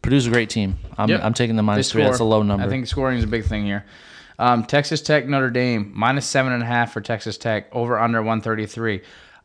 [0.00, 0.78] Purdue's a great team.
[0.96, 1.20] I'm, Yep.
[1.22, 2.02] I'm taking the minus three.
[2.02, 2.64] That's a low number.
[2.64, 3.84] I think scoring is a big thing here.
[4.38, 8.22] Um, Texas Tech, Notre Dame, minus seven and a half for Texas Tech, over under
[8.22, 9.02] 133.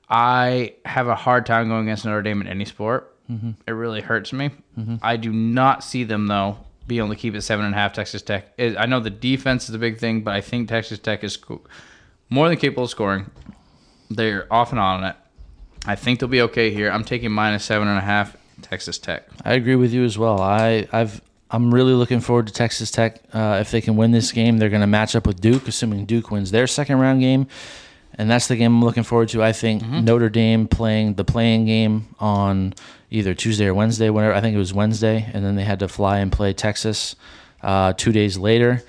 [0.10, 3.09] I have a hard time going against Notre Dame in any sport.
[3.30, 3.52] Mm-hmm.
[3.68, 4.52] It really hurts me.
[5.02, 6.58] I do not see them, though,
[6.88, 7.94] being able to keep it seven and a half.
[7.94, 8.48] Texas Tech.
[8.60, 11.38] I know the defense is a big thing, but I think Texas Tech is
[12.30, 13.30] more than capable of scoring.
[14.10, 15.16] They're off and on it.
[15.86, 16.90] I think they'll be okay here.
[16.90, 19.28] I'm taking minus seven and a half Texas Tech.
[19.46, 20.42] I agree with you as well.
[20.42, 23.22] I, I've I'm really looking forward to Texas Tech.
[23.34, 26.06] Uh, if they can win this game, they're going to match up with Duke, assuming
[26.06, 27.48] Duke wins their second round game,
[28.16, 29.44] and that's the game I'm looking forward to.
[29.44, 32.76] I think Notre Dame playing the playing game on
[33.12, 35.88] either Tuesday or Wednesday, whenever I think it was Wednesday, and then they had to
[35.88, 37.16] fly and play Texas
[37.62, 38.84] uh, two days later.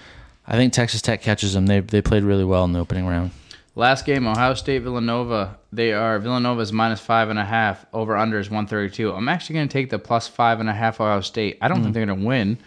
[0.47, 1.67] I think Texas Tech catches them.
[1.67, 3.31] They they played really well in the opening round.
[3.77, 5.57] Last game, Ohio State Villanova.
[5.73, 7.87] They are Villanova's minus five and a half.
[7.93, 9.13] Over under is one thirty two.
[9.13, 11.59] I'm actually going to take the plus five and a half Ohio State.
[11.61, 12.59] I don't think they're going to win.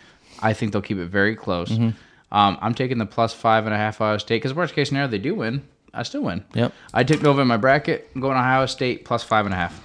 [0.41, 1.71] I think they'll keep it very close.
[1.71, 5.07] Um, I'm taking the plus five and a half Ohio State because worst case scenario
[5.07, 5.61] they do win.
[5.93, 6.43] I still win.
[6.55, 6.73] Yep.
[6.93, 8.09] I took Nova in my bracket.
[8.15, 9.79] I'm going Ohio State plus five and a half.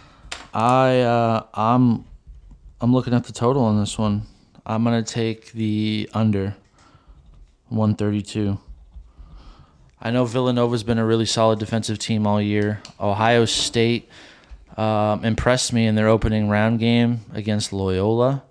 [0.55, 2.05] I uh, I'm
[2.81, 4.23] I'm looking at the total on this one.
[4.65, 6.57] I'm gonna take the under
[7.69, 8.59] 132.
[10.01, 12.81] I know Villanova's been a really solid defensive team all year.
[13.01, 14.09] Ohio State
[14.77, 18.45] um, impressed me in their opening round game against Loyola.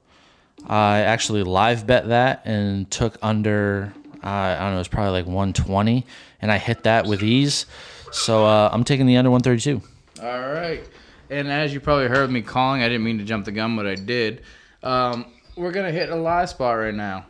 [0.65, 3.93] I actually live bet that and took under.
[4.23, 6.05] Uh, I don't know, it was probably like 120,
[6.41, 7.65] and I hit that with ease.
[8.11, 9.81] So uh, I'm taking the under 132.
[10.21, 10.83] All right.
[11.29, 13.85] And as you probably heard me calling, I didn't mean to jump the gun, but
[13.85, 14.43] I did.
[14.83, 15.25] Um,
[15.55, 17.25] we're going to hit a live spot right now.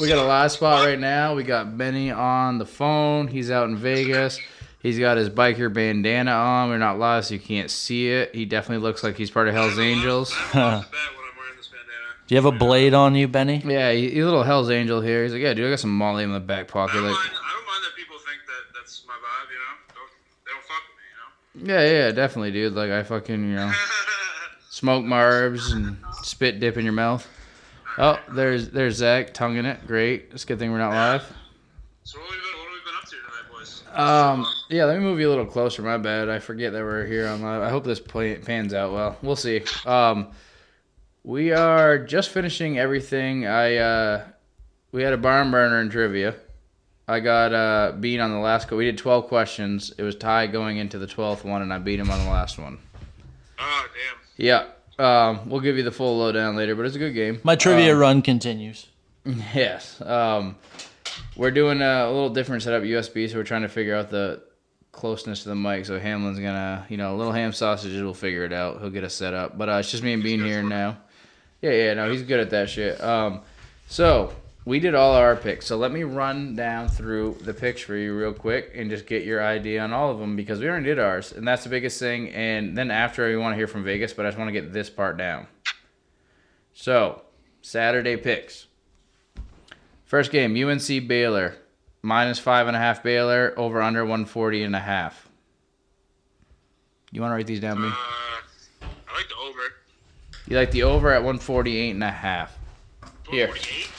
[0.00, 1.34] We got a live spot right now.
[1.34, 3.28] We got Benny on the phone.
[3.28, 4.40] He's out in Vegas.
[4.82, 6.68] He's got his biker bandana on.
[6.68, 8.34] We're not live, so you can't see it.
[8.34, 10.34] He definitely looks like he's part of Hell's Angels.
[10.52, 12.26] I'm off the bat when I'm wearing this bandana.
[12.26, 13.62] Do you have a blade on you, Benny?
[13.64, 15.22] Yeah, he- he's a little Hell's Angel here.
[15.22, 16.94] He's like, yeah, dude, I got some Molly in the back I pocket.
[16.94, 19.94] don't, Like, mind, I don't mind that people think that that's my vibe, you know?
[19.94, 20.10] Don't,
[20.44, 21.30] they don't fuck with me, you know?
[21.54, 22.74] Yeah, yeah, definitely, dude.
[22.74, 23.72] Like, I fucking, you know.
[24.74, 27.26] smoke marbs and spit dip in your mouth.
[27.96, 29.86] Oh, there's there's Zach tonguing it.
[29.86, 30.30] Great.
[30.32, 31.22] It's a good thing we're not live.
[32.02, 33.82] so what have, we been, what have we been up to tonight, boys?
[33.94, 35.82] Um, yeah, let me move you a little closer.
[35.82, 36.28] My bad.
[36.28, 37.62] I forget that we're here on live.
[37.62, 39.16] I hope this play, pans out well.
[39.22, 39.62] We'll see.
[39.86, 40.32] Um,
[41.22, 43.46] we are just finishing everything.
[43.46, 44.24] I uh,
[44.90, 46.34] we had a barn burner in trivia.
[47.06, 48.68] I got uh beat on the last.
[48.68, 49.92] Co- we did twelve questions.
[49.98, 52.58] It was tied going into the twelfth one, and I beat him on the last
[52.58, 52.78] one.
[53.58, 54.20] Oh, damn.
[54.36, 54.66] Yeah.
[54.98, 57.40] Um, we'll give you the full lowdown later, but it's a good game.
[57.44, 58.86] My trivia run continues.
[59.54, 60.02] Yes.
[60.02, 60.56] Um,
[61.34, 64.42] we're doing a, a little different setup USB, so we're trying to figure out the
[64.92, 65.86] closeness to the mic.
[65.86, 68.80] So Hamlin's gonna, you know, little ham sausages will figure it out.
[68.82, 69.56] He'll get us set up.
[69.56, 70.98] But uh, it's just me and Bean here now.
[71.62, 73.00] Yeah, yeah, no, he's good at that shit.
[73.02, 73.40] Um,
[73.88, 75.66] so we did all our picks.
[75.66, 79.24] So let me run down through the picks for you real quick and just get
[79.24, 81.98] your idea on all of them because we already did ours, and that's the biggest
[81.98, 82.30] thing.
[82.30, 84.72] And then after, we want to hear from Vegas, but I just want to get
[84.72, 85.46] this part down.
[86.72, 87.22] So
[87.60, 88.66] Saturday picks.
[90.04, 91.56] First game, UNC Baylor.
[92.02, 95.26] Minus five and a half Baylor, over under 140 and a half.
[97.12, 97.88] You want to write these down, me?
[97.88, 97.94] Uh,
[98.82, 99.60] I like the over.
[100.46, 102.58] You like the over at 148 and a half.
[103.30, 103.46] Here.
[103.46, 103.93] 148?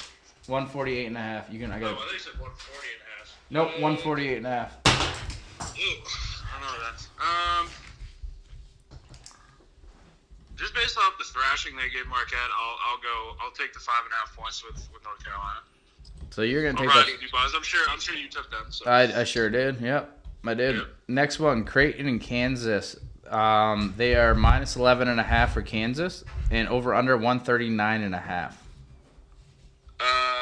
[0.47, 1.51] 148 and a half.
[1.51, 3.38] You can, I Oh, got I think you said 140 and a half.
[3.49, 4.77] Nope, 148 and a half.
[5.76, 7.07] Ew, I know that.
[7.19, 7.67] Um,
[10.55, 13.35] just based off the thrashing they gave Marquette, I'll I'll go.
[13.43, 15.59] I'll take the five and a half points with, with North Carolina.
[16.30, 17.22] So you're going to take ride that.
[17.22, 17.55] with.
[17.55, 17.85] I'm sure.
[17.89, 18.65] I'm sure you took them.
[18.69, 18.89] So.
[18.89, 19.79] I, I sure did.
[19.81, 20.76] Yep, I did.
[20.78, 20.86] Yep.
[21.07, 22.95] Next one, Creighton and Kansas.
[23.29, 28.13] Um, they are minus 11 and a half for Kansas and over under 139 and
[28.13, 28.61] a half.
[29.99, 30.35] Uh, I'm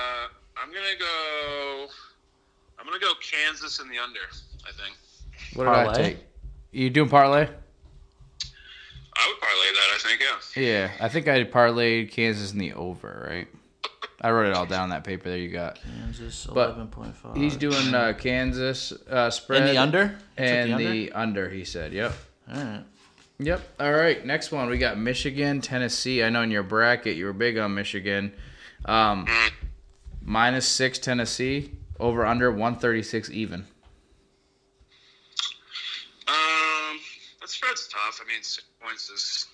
[0.74, 1.88] gonna go.
[2.80, 4.20] I'm gonna go Kansas in the under.
[4.68, 4.98] I think.
[5.56, 6.04] What did I Parlay?
[6.04, 6.18] take?
[6.72, 7.48] You doing parlay?
[9.16, 9.90] I would parlay that.
[9.94, 10.22] I think.
[10.22, 10.62] Yeah.
[10.64, 13.48] Yeah, I think I parlayed Kansas in the over, right?
[14.22, 15.80] I wrote it all down that paper there you got.
[15.82, 17.36] Kansas 11.5.
[17.36, 20.18] He's doing uh, Kansas uh, spread in the under?
[20.38, 21.50] And the the under.
[21.50, 22.14] He said, "Yep,
[22.50, 22.84] All right.
[23.40, 26.24] yep." All right, next one we got Michigan, Tennessee.
[26.24, 28.32] I know in your bracket you were big on Michigan.
[28.86, 29.28] Um,
[30.24, 33.66] minus six Tennessee over under one thirty six even.
[36.28, 37.00] Um,
[37.42, 38.22] that spread's tough.
[38.24, 39.48] I mean, six points is.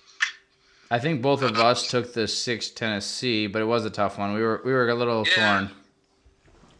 [0.90, 4.34] I think both of us took the six Tennessee, but it was a tough one.
[4.34, 5.34] We were we were a little Yeah.
[5.34, 5.70] torn.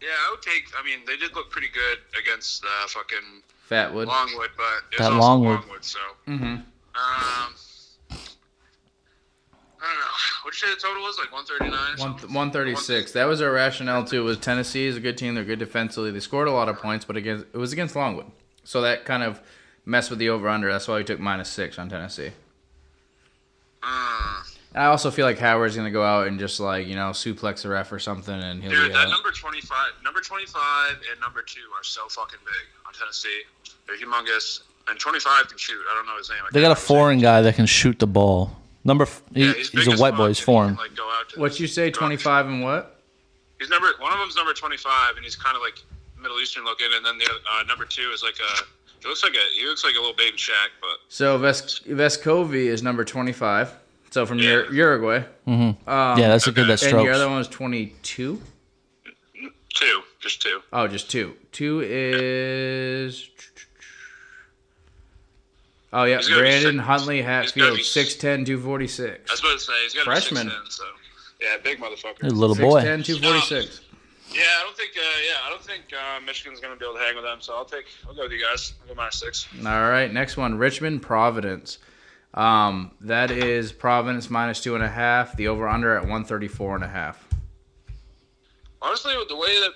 [0.01, 0.65] Yeah, I would take.
[0.78, 4.07] I mean, they did look pretty good against uh, fucking Fatwood.
[4.07, 5.60] Longwood, but it was That also Longwood.
[5.60, 5.85] Longwood.
[5.85, 6.44] So, Mm-hmm.
[6.44, 7.55] um,
[9.83, 10.07] I don't know.
[10.44, 11.18] What'd you say the total was?
[11.18, 13.12] Like 139 or One, 136.
[13.12, 14.25] That was our rationale too.
[14.25, 15.34] Was Tennessee is a good team.
[15.34, 16.10] They're good defensively.
[16.10, 18.26] They scored a lot of points, but against it was against Longwood,
[18.65, 19.41] so that kind of
[19.86, 20.70] messed with the over under.
[20.70, 22.31] That's why we took minus six on Tennessee.
[24.73, 27.62] And I also feel like Howard's gonna go out and just like you know suplex
[27.62, 29.10] the ref or something, and he'll dude, be that out.
[29.10, 33.42] number 25, number 25 and number two are so fucking big on Tennessee.
[33.86, 34.60] They're humongous.
[34.89, 35.78] And 25 can shoot.
[35.91, 36.39] I don't know his name.
[36.42, 36.97] I They got a remember his name.
[36.99, 38.57] foreign guy that can shoot the ball.
[38.84, 40.76] Number f- he, Yeah, he's, big a white fuck, boy's and he form.
[40.76, 43.00] Like, go out to What you say, twenty five and what?
[43.59, 45.83] He's number one of them's number twenty five, and he's kind of like
[46.20, 48.65] Middle Eastern looking, and then the uh, number two is like a.
[49.02, 52.67] He looks like a he looks like a little baby Shaq, but So Ves- Vescovi
[52.67, 53.73] is number twenty five.
[54.10, 54.50] So from Yeah.
[54.50, 55.25] Ur- Uruguay.
[55.47, 57.05] Um, yeah, that's a good that And strokes.
[57.05, 58.41] your other one is twenty two.
[59.75, 60.60] two, just two.
[60.73, 61.34] Oh, just two.
[61.52, 63.30] Two is.
[65.93, 69.31] Oh yeah, He's gotta be Brandon six- Huntley he's gotta Hatfield, be- 6'10", 246.
[69.31, 70.43] I was about to say he's got a Freshman.
[70.49, 70.85] six ten, so
[71.41, 72.23] yeah, big motherfucker.
[72.25, 72.81] A little boy.
[72.83, 73.81] 6'10", 246.
[74.33, 74.93] Yeah, I don't think.
[74.97, 77.39] Uh, yeah, I don't think uh, Michigan's gonna be able to hang with them.
[77.41, 77.86] So I'll take.
[78.07, 78.75] I'll go with you guys.
[78.83, 79.49] I'll go minus six.
[79.59, 81.78] All right, next one, Richmond Providence.
[82.35, 85.36] Um, that is Providence minus two and a half.
[85.36, 87.27] The over under at one thirty four and a half.
[88.83, 89.70] Honestly, with the way that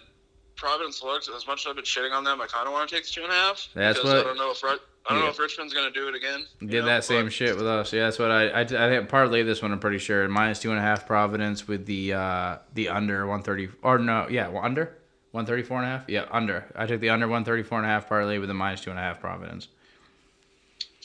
[0.57, 2.94] Providence looks, as much as I've been shitting on them, I kind of want to
[2.94, 3.68] take the two and a half.
[3.75, 6.15] That's what- I don't know if Ri- I don't know if Richmond's gonna do it
[6.15, 6.47] again.
[6.60, 7.92] Did know, that same shit with us.
[7.92, 9.70] Yeah, that's what I I, I think partly this one.
[9.73, 13.42] I'm pretty sure minus two and a half Providence with the uh the under one
[13.42, 14.97] thirty or no yeah well, under
[15.33, 16.65] one thirty four and a half yeah under.
[16.74, 18.91] I took the under one thirty four and a half partly with the minus two
[18.91, 19.68] and a half Providence.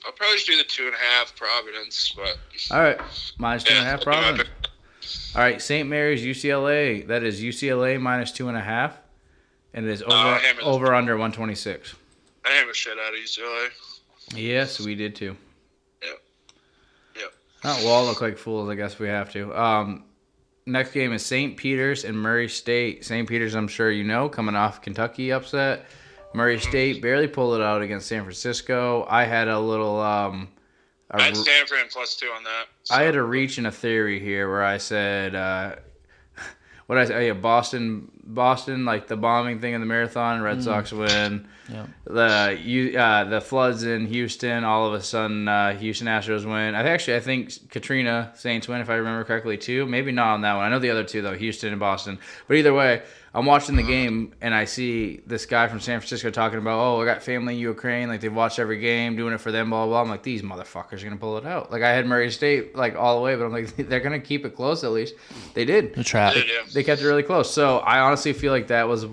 [0.05, 2.37] I'll probably just do the two and a half Providence, but
[2.71, 2.99] All right,
[3.37, 4.49] minus two and a half I'll do my Providence.
[5.35, 5.87] All right, St.
[5.89, 7.05] Mary's UCLA.
[7.07, 8.97] That is UCLA minus two and a half,
[9.73, 11.95] and it is over Uh, over under one twenty six.
[12.45, 13.69] I hammer shit out of UCLA.
[14.35, 15.35] Yes, we did too.
[16.03, 16.21] Yep.
[17.15, 17.33] Yep.
[17.63, 18.69] Oh, we'll all look like fools.
[18.69, 19.53] I guess we have to.
[19.59, 20.03] Um,
[20.65, 21.57] next game is St.
[21.57, 23.05] Peter's and Murray State.
[23.05, 23.27] St.
[23.27, 25.85] Peter's, I'm sure you know, coming off Kentucky upset.
[26.33, 29.05] Murray State barely pulled it out against San Francisco.
[29.09, 29.99] I had a little.
[29.99, 30.49] Um,
[31.11, 32.65] a I had Stanford and plus two on that.
[32.91, 35.75] I had a reach in a theory here where I said, uh,
[36.85, 37.27] what I say?
[37.27, 40.41] Yeah, Boston, Boston, like the bombing thing in the marathon.
[40.41, 41.47] Red Sox win.
[42.05, 44.63] The you uh, the floods in Houston.
[44.63, 46.75] All of a sudden, uh, Houston Astros win.
[46.75, 49.85] I actually I think Katrina Saints win if I remember correctly too.
[49.85, 50.65] Maybe not on that one.
[50.65, 52.19] I know the other two though, Houston and Boston.
[52.47, 56.31] But either way, I'm watching the game and I see this guy from San Francisco
[56.31, 58.07] talking about, oh, I got family in Ukraine.
[58.07, 59.69] Like they've watched every game, doing it for them.
[59.69, 59.93] Blah blah.
[59.93, 60.01] blah.
[60.01, 61.71] I'm like, these motherfuckers are gonna pull it out.
[61.71, 64.45] Like I had Murray State like all the way, but I'm like, they're gonna keep
[64.45, 65.15] it close at least.
[65.53, 66.35] They did The trap.
[66.35, 66.63] Yeah, yeah.
[66.73, 67.53] they kept it really close.
[67.53, 69.05] So I honestly feel like that was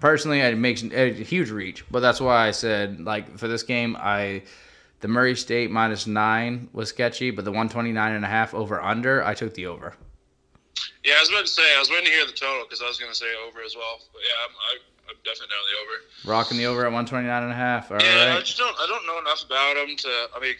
[0.00, 3.96] personally it makes a huge reach, but that's why I said like for this game
[3.98, 4.42] I
[5.00, 9.22] the Murray State minus nine was sketchy, but the 129 and a half over under
[9.22, 9.94] I took the over.
[11.08, 12.86] Yeah, I was about to say I was waiting to hear the total because I
[12.88, 13.96] was going to say over as well.
[14.12, 14.72] But yeah, I'm, I,
[15.08, 15.94] I'm definitely down the over.
[16.36, 17.90] Rocking the over at 129 and a half.
[17.90, 18.04] All right.
[18.04, 18.76] yeah, I just don't.
[18.78, 20.08] I don't know enough about them to.
[20.36, 20.54] I mean,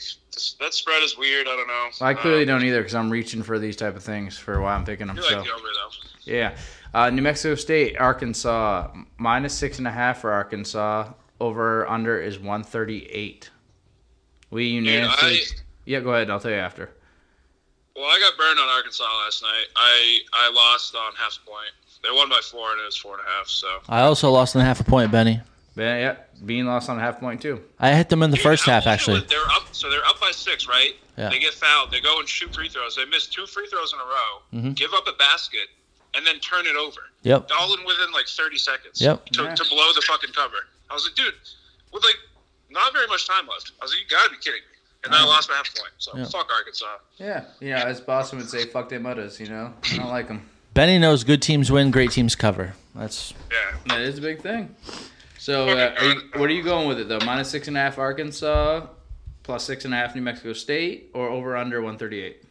[0.61, 1.47] that spread is weird.
[1.49, 1.89] I don't know.
[2.01, 4.75] I clearly Um, don't either because I'm reaching for these type of things for why
[4.75, 5.19] I'm picking them.
[5.19, 6.33] I So like the over though.
[6.33, 6.57] yeah,
[6.95, 11.13] uh, New Mexico State, Arkansas minus six and a half for Arkansas.
[11.41, 13.51] Over under is 138.
[14.51, 15.29] We unanimously.
[15.29, 15.43] I-
[15.85, 16.31] yeah, go ahead.
[16.31, 16.91] I'll tell you after.
[17.99, 19.67] Well, I got burned on Arkansas last night.
[19.75, 21.73] I I lost on half a point.
[22.05, 23.49] They won by four, and it was four and a half.
[23.49, 25.41] So I also lost on half a point, Benny.
[25.75, 27.61] Yeah, yeah, Bean lost on a half point too.
[27.79, 29.21] I hit them in the Dude, first half, actually.
[29.29, 30.95] They're up, so they're up by six, right?
[31.17, 31.29] Yeah.
[31.29, 31.91] They get fouled.
[31.93, 32.97] They go and shoot free throws.
[32.97, 34.33] They miss two free throws in a row.
[34.55, 34.73] Mm-hmm.
[34.73, 35.69] Give up a basket,
[36.15, 37.01] and then turn it over.
[37.23, 37.51] Yep.
[37.61, 39.01] All in within like thirty seconds.
[39.01, 39.27] Yep.
[39.27, 39.55] To, Yeah.
[39.55, 40.67] to blow the fucking cover.
[40.91, 41.35] I was like, dude,
[41.93, 42.17] with like
[42.71, 43.73] not very much time left.
[43.81, 44.78] I was like, you gotta be kidding me.
[45.09, 45.93] And then I lost by half point.
[45.97, 46.25] So Yeah.
[46.27, 46.99] fuck Arkansas.
[47.17, 47.85] Yeah, yeah.
[47.85, 49.73] As Boston would say, "Fuck them mutters," you know.
[49.93, 50.47] I don't like them.
[50.75, 52.75] Benny knows good teams win, great teams cover.
[52.95, 53.77] That's Yeah.
[53.87, 54.77] That is a big thing.
[55.39, 57.21] So, uh, are you, what are you going with it though?
[57.25, 58.87] Minus six and a half Arkansas,
[59.45, 62.43] plus six and a half New Mexico State, or over under one thirty eight?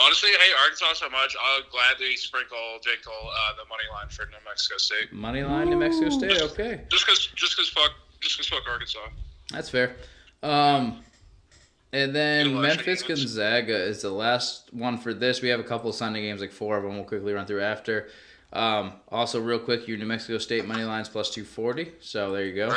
[0.00, 1.36] Honestly, I hate Arkansas so much.
[1.40, 2.90] I'll gladly sprinkle J.
[3.04, 5.12] Cole uh, the money line for New Mexico State.
[5.12, 6.40] Money line New Mexico State.
[6.42, 8.98] Okay, Just cause, just cause fuck, just cause fuck Arkansas.
[9.50, 9.96] that's fair.
[10.42, 11.00] Um,
[11.92, 15.40] and then Memphis Gonzaga is the last one for this.
[15.42, 16.94] We have a couple of Sunday games, like four of them.
[16.96, 18.08] We'll quickly run through after.
[18.52, 21.92] Um, also, real quick, your New Mexico State money lines plus two forty.
[22.00, 22.76] So there you go.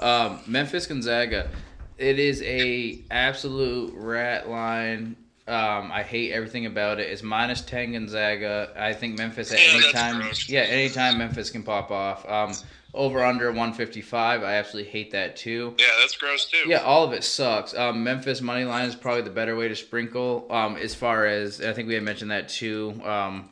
[0.00, 1.50] Um, Memphis Gonzaga.
[1.98, 5.16] It is a absolute rat line.
[5.46, 7.08] Um, I hate everything about it.
[7.10, 8.72] It's minus ten Gonzaga.
[8.76, 10.20] I think Memphis at Yeah, any time.
[10.20, 10.48] gross.
[10.48, 12.28] Yeah, anytime Memphis can pop off.
[12.28, 12.52] Um,
[12.94, 14.42] over under one fifty five.
[14.42, 15.74] I absolutely hate that too.
[15.78, 16.68] Yeah, that's gross too.
[16.68, 17.74] Yeah, all of it sucks.
[17.74, 20.46] Um, Memphis money line is probably the better way to sprinkle.
[20.50, 23.00] Um, as far as I think we had mentioned that too.
[23.04, 23.50] Um,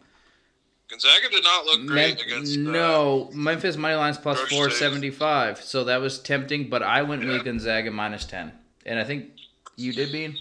[0.89, 2.57] Gonzaga did not look great Mem- against.
[2.59, 4.57] Uh, no, Memphis money line's plus Georgia State.
[4.57, 5.63] four seventy five.
[5.63, 7.33] So that was tempting, but I went Yeah.
[7.33, 8.53] with Gonzaga minus ten,
[8.85, 9.31] and I think
[9.77, 10.37] you did Bean.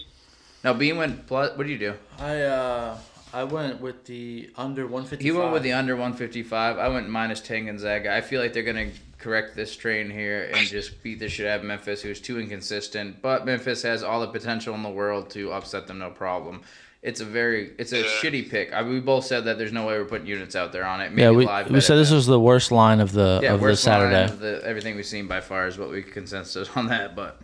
[0.62, 1.56] No, Bean went plus.
[1.56, 1.94] What did you do?
[2.18, 2.98] I uh
[3.34, 5.20] I went with the under 155.
[5.22, 6.78] He went with the under 155.
[6.78, 8.14] I went minus 10 Gonzaga.
[8.14, 11.46] I feel like they're going to correct this train here and just beat the shit
[11.46, 13.22] out of Memphis, who's too inconsistent.
[13.22, 16.62] But Memphis has all the potential in the world to upset them, no problem.
[17.02, 18.04] It's a very, it's a Yeah.
[18.20, 18.72] shitty pick.
[18.72, 21.10] I, we both said that there's no way we're putting units out there on it.
[21.10, 22.16] Maybe Yeah, we, live we said this then.
[22.16, 24.24] was the worst line of the yeah, of the worst line Saturday.
[24.32, 27.16] of the, everything we've seen by far is what we consensus on that.
[27.16, 27.40] But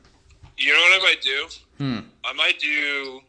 [0.58, 1.46] You know what I might do?
[1.78, 1.98] Hmm.
[2.24, 3.20] I might do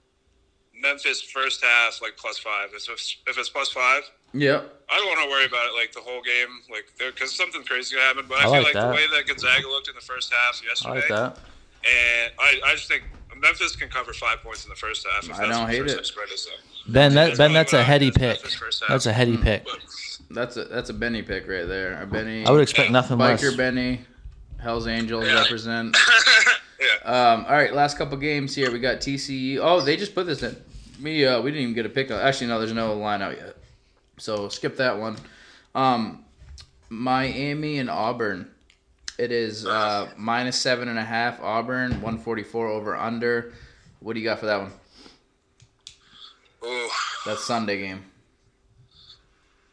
[0.82, 2.69] Memphis first half like plus five.
[2.74, 5.91] If it's, if it's plus five, yep, I don't want to worry about it like
[5.91, 8.25] the whole game, like because something crazy could happen.
[8.27, 8.88] But I, I feel like like, that.
[8.90, 11.38] the way that Gonzaga looked in the first half I yesterday, like that.
[11.85, 13.03] and I, I just think
[13.38, 15.24] Memphis can cover five points in the first half.
[15.24, 16.06] If I that's don't what the hate first it.
[16.06, 16.91] Spread is, though.
[16.91, 18.22] Ben, that That's Ben, that's a what I- heady pick.
[18.22, 18.90] Memphis first half.
[18.90, 19.43] That's a heady hmm.
[19.43, 19.66] pick.
[19.66, 19.80] But
[20.32, 22.01] that's a that's a Benny pick right there.
[22.01, 22.45] A Benny.
[22.45, 23.41] I would expect nothing less.
[23.41, 24.01] Biker Benny,
[24.61, 25.41] Hell's Angels Yeah.
[25.41, 25.98] represent.
[26.80, 28.72] yeah, Um, all right, last couple games here.
[28.72, 29.59] We got TCU.
[29.61, 30.56] Oh, they just put this in.
[30.99, 32.11] Me, uh, we didn't even get a pick.
[32.11, 33.56] Actually, no, there's no line out yet.
[34.17, 35.17] So skip that one.
[35.74, 36.25] Um,
[36.90, 38.49] Miami and Auburn.
[39.17, 41.41] It is uh, minus seven and a half.
[41.41, 43.53] Auburn, one forty four over under.
[43.99, 44.72] What do you got for that one?
[46.66, 46.90] Ooh.
[47.25, 48.06] That's Sunday game.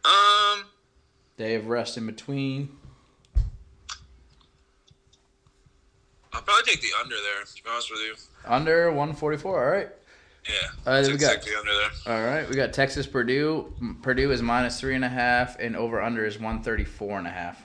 [0.05, 0.65] Um,
[1.37, 2.71] Day of rest in between.
[6.37, 7.45] I'll probably take the under there.
[7.45, 9.65] To be honest with you, Under one forty four.
[9.65, 9.89] All right.
[10.47, 10.69] yeah.
[10.87, 11.91] All right, we got- the under there.
[12.15, 13.73] All right, we got Texas Purdue.
[14.03, 17.27] Purdue is minus three and a half, and over under is one thirty four and
[17.27, 17.65] a half.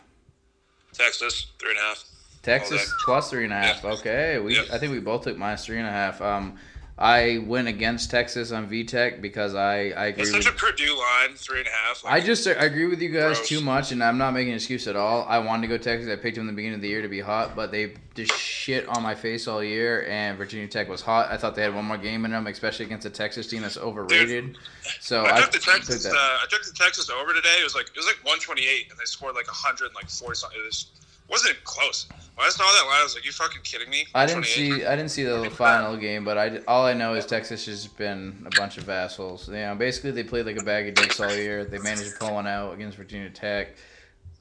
[0.94, 2.04] Texas three and a half.
[2.44, 3.84] Texas plus three and a half.
[3.84, 3.92] Yeah.
[3.92, 4.60] Okay, we.
[4.60, 6.22] I think we both took minus three and a half.
[6.22, 6.58] Um,
[7.02, 10.22] I went against Texas on VTech because I I agree.
[10.22, 12.04] It's With, such a Purdue line, three and a half.
[12.06, 13.50] I just I agree with you guys Gross.
[13.50, 15.26] too much, and I'm not making an excuse at all.
[15.28, 16.12] I wanted to go Texas.
[16.12, 18.38] I picked them in the beginning of the year to be hot, but they just
[18.38, 20.06] shit on my face all year.
[20.08, 21.32] And Virginia Tech was hot.
[21.32, 23.78] I thought they had one more game in them, especially against a Texas team that's
[23.78, 24.60] overrated.
[25.00, 26.04] So I I, took the Texas.
[26.04, 26.14] that.
[26.14, 27.58] Uh, I took the Texas over today.
[27.60, 30.36] It was like it was like 128, and they scored like 100 and like 40
[30.36, 30.60] something.
[30.60, 30.86] It was,
[31.32, 32.08] wasn't it close.
[32.36, 34.86] When I saw that line, I was like, "You fucking kidding me?" I didn't see
[34.86, 38.44] I didn't see the final game, but I all I know is Texas has been
[38.46, 39.48] a bunch of assholes.
[39.48, 41.64] You know, basically they played like a bag of dicks all year.
[41.66, 43.76] They managed to pull one out against Virginia Tech.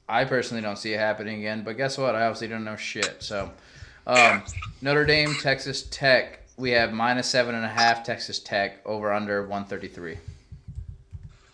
[0.09, 2.15] I personally don't see it happening again, but guess what?
[2.15, 3.17] I obviously don't know shit.
[3.19, 3.49] So,
[4.05, 4.43] um,
[4.81, 6.39] Notre Dame, Texas Tech.
[6.57, 8.03] We have minus seven and a half.
[8.03, 10.17] Texas Tech over under one thirty three.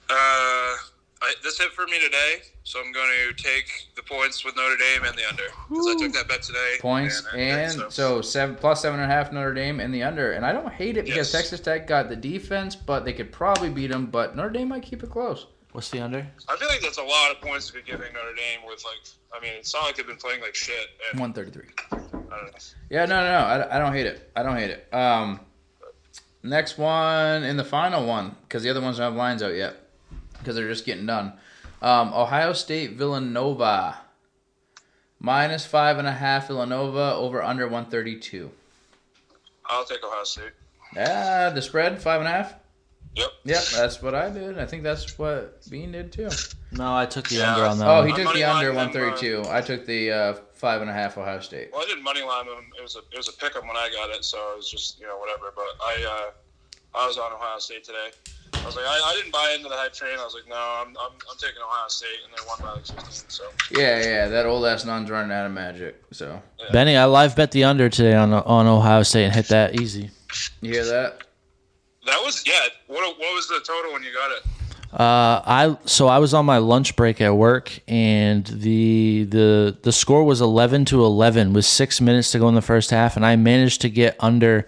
[0.09, 0.75] Uh,
[1.21, 2.41] I, that's it for me today.
[2.63, 3.65] So I'm going to take
[3.95, 6.75] the points with Notre Dame and the under because I took that bet today.
[6.79, 10.33] Points I- and so seven plus seven and a half Notre Dame and the under.
[10.33, 11.31] And I don't hate it because Yes.
[11.31, 14.07] Texas Tech got the defense, but they could probably beat them.
[14.07, 15.47] But Notre Dame might keep it close.
[15.71, 16.25] What's the under?
[16.49, 18.97] I feel like that's a lot of points to be giving Notre Dame with like.
[19.35, 20.87] I mean, it's not like they've been playing like shit.
[21.11, 21.65] And, One thirty three.
[21.91, 22.49] I don't know.
[22.89, 23.37] Yeah, no, no, no.
[23.65, 24.31] I, I don't hate it.
[24.35, 24.93] I don't hate it.
[24.93, 25.39] Um,
[26.43, 29.75] next one and the final one because the other ones don't have lines out yet
[30.47, 31.33] because they're just getting done.
[31.81, 33.97] Um, Ohio State Villanova
[35.19, 38.49] minus five and a half Villanova over under one thirty two.
[39.65, 40.51] I'll take Ohio State.
[40.95, 42.55] Yeah, the spread five and a half.
[43.15, 43.29] Yep.
[43.43, 44.57] Yep, that's what I did.
[44.57, 46.29] I think that's what Bean did too.
[46.71, 47.53] No, I took the Yeah.
[47.55, 47.87] under on that.
[47.87, 48.07] Oh, one.
[48.07, 49.49] he took the under line one them, uh.
[49.49, 51.71] I took the uh, five and a half Ohio State.
[51.73, 52.69] Well, I didn't money line them.
[52.79, 54.71] It was a it was a pick 'em when I got it, so it was
[54.71, 55.51] just you know whatever.
[55.53, 56.05] But I
[56.95, 58.11] uh, I was on Ohio State today.
[58.53, 60.17] I was like, I, I didn't buy into the hype train.
[60.19, 62.85] I was like, no, I'm, I'm, I'm taking Ohio State, and they won by like
[62.85, 63.29] 15.
[63.29, 66.01] So Yeah, yeah, that old ass nun's running out of magic.
[66.11, 69.79] So Benny, I live bet the under today on on Ohio State and hit that
[69.79, 70.09] easy.
[70.61, 71.23] you hear that?
[72.07, 72.53] that was yeah.
[72.87, 74.43] What what was the total when you got it?
[74.93, 79.91] Uh, I so I was on my lunch break at work, and the the the
[79.91, 83.25] score was eleven to eleven with six minutes to go in the first half, and
[83.25, 84.65] I managed to get under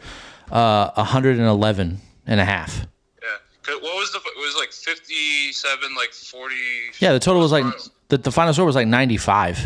[0.52, 2.86] uh, 111 and a half.
[3.70, 3.74] Yeah.
[3.76, 4.18] 'Cause What was the?
[4.20, 6.56] It was like 57, like 40.
[7.00, 7.66] Yeah, the total was like
[8.10, 9.60] the, the final score was like 95.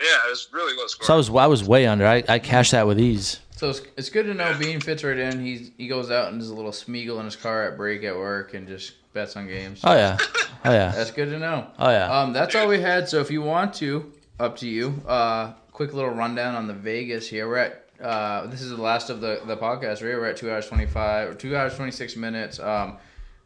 [0.00, 1.06] Yeah, it was really low score.
[1.06, 2.06] So I was I was way under.
[2.06, 3.40] I, I cashed that with ease.
[3.56, 5.44] So it's, it's good to know Bean fits right in.
[5.44, 8.14] He's he goes out and does a little smeagol in his car at break at
[8.16, 9.80] work and just bets on games.
[9.82, 10.16] Oh yeah,
[10.64, 11.66] oh yeah, That's good to know.
[11.80, 12.20] oh yeah.
[12.20, 13.08] Um, that's all we had.
[13.08, 15.02] So if you want to, up to you.
[15.06, 17.48] Uh, quick little rundown on the Vegas here.
[17.48, 20.02] We're at uh, this is the last of the the podcast.
[20.02, 20.16] Right?
[20.16, 22.58] We're at two hours twenty five or two hours twenty six minutes.
[22.60, 22.98] Um,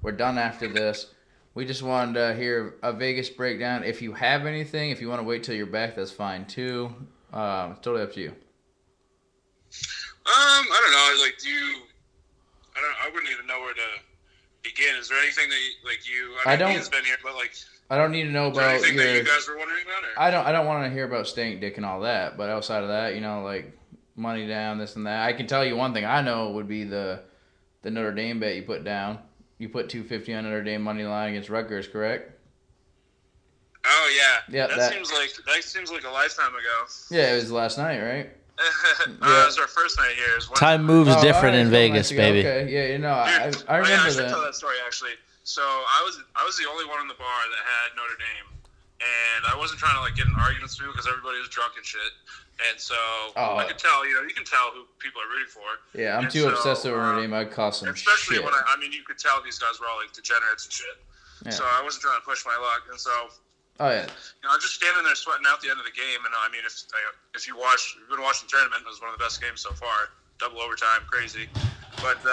[0.03, 1.07] we're done after this.
[1.55, 3.85] We just wanted to hear a Vegas breakdown.
[3.85, 6.95] If you have anything, if you want to wait till you're back, that's fine too.
[7.33, 8.29] Um, it's totally up to you.
[8.31, 8.35] Um,
[10.25, 11.25] I don't know.
[11.25, 11.83] Like, do you?
[12.77, 12.95] I don't.
[13.03, 13.81] I wouldn't even know where to
[14.63, 14.97] begin.
[14.99, 16.35] Is there anything that you, like you?
[16.47, 17.55] I I, don't- been here, but like,
[17.91, 20.05] I don't need to know there about anything that you guys were wondering about?
[20.05, 20.23] Or?
[20.23, 20.47] I don't.
[20.47, 22.37] I don't want to hear about stank dick and all that.
[22.37, 23.77] But outside of that, you know, like
[24.17, 25.25] money down, this and that.
[25.27, 26.05] I can tell you one thing.
[26.05, 27.21] I know would be the
[27.83, 29.19] the Notre Dame bet you put down.
[29.59, 32.31] You put two fifty on Notre Dame money line against Rutgers, correct?
[33.85, 34.55] Oh yeah.
[34.57, 36.87] Yeah, That, that- seems like that seems like a lifetime ago.
[37.11, 38.31] Yeah, it was last night, right?
[39.09, 40.39] uh, it was our first night here.
[40.49, 42.41] One- Time moves Oh, different alright, in Vegas, nice baby.
[42.47, 44.47] Okay, yeah, you know, I, Dude, I oh, yeah, remember I should tell that.
[44.47, 45.13] that story actually.
[45.45, 48.52] So I was I was the only one in the bar that had Notre Dame,
[49.03, 51.75] and I wasn't trying to like get in arguments with people because everybody was drunk
[51.77, 52.13] and shit.
[52.71, 52.95] And so
[53.35, 53.57] Oh.
[53.59, 55.67] I could tell, you know, you can tell who people are rooting for.
[55.99, 57.35] Yeah, I'm And too so, obsessed over Notre uh, Dame.
[57.35, 58.45] I'd cost some Especially shit.
[58.45, 60.97] when I, I mean, you could tell these guys were all like degenerates and shit.
[61.47, 61.51] Yeah.
[61.51, 63.11] So I wasn't trying to push my luck, and so
[63.83, 66.23] oh yeah, you know, I'm just standing there sweating out the end of the game.
[66.23, 66.87] And I mean, if
[67.35, 69.59] if you watch, you've been watching the tournament, it was one of the best games
[69.59, 70.15] so far.
[70.39, 71.51] Double overtime, crazy.
[71.99, 72.31] But uh,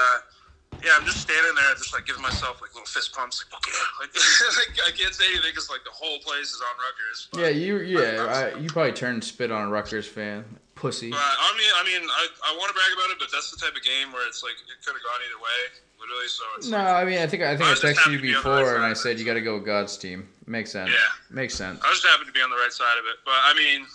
[0.83, 3.73] yeah, I'm just standing there, just like giving myself like little fist pumps, like yeah.
[3.99, 4.11] Like,
[4.57, 7.19] like I can't say anything because like the whole place is on Rutgers.
[7.35, 11.11] Yeah, you yeah, I, you probably turned spit on a Rutgers fan, pussy.
[11.11, 13.59] But I mean, I mean, I, I want to brag about it, but that's the
[13.59, 15.59] type of game where it's like it could have gone either way,
[15.99, 16.31] literally.
[16.31, 18.43] So No, I mean, I think I think I I texted you to be on
[18.43, 20.27] the right before, and I said you got to go with God's team.
[20.47, 20.89] Makes sense.
[20.89, 21.11] Yeah.
[21.29, 21.83] Makes sense.
[21.83, 23.19] I just happy to be on the right side of it.
[23.27, 23.85] But I mean,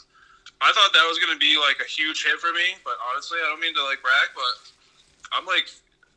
[0.60, 2.76] I thought that was gonna be like a huge hit for me.
[2.84, 4.54] But honestly, I don't mean to like brag, but
[5.32, 5.66] I'm like,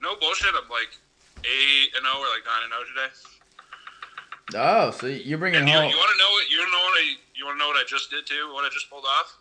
[0.02, 0.50] no bullshit.
[0.56, 0.92] I'm like
[1.46, 3.12] eight and zero or like nine and zero today.
[4.56, 5.90] Oh, so you're bringing And you, home.
[5.92, 7.68] you want to know what you want to know what I you want to know
[7.68, 8.50] what I just did too?
[8.54, 9.36] What I just pulled off?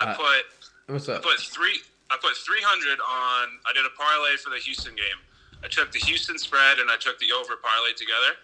[0.00, 0.44] I Uh, put
[0.92, 1.20] What's up?
[1.20, 1.80] I put three.
[2.10, 3.48] I put 300 on.
[3.64, 5.20] I did a parlay for the Houston game.
[5.62, 8.34] I took the Houston spread and I took the over parlay together.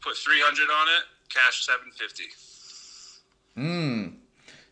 [0.00, 1.04] Put 300 on it.
[1.28, 2.24] Cash 750.
[3.58, 4.14] Mm.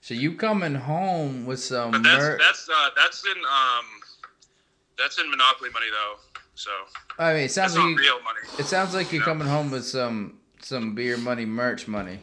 [0.01, 3.85] So you coming home with some But that's mer- that's uh, that's in um
[5.01, 6.17] that's in Monopoly money though.
[6.55, 6.71] So
[7.19, 8.41] I mean, it sounds like you, real money.
[8.59, 12.19] it sounds like you're coming home with some some beer money, merch money.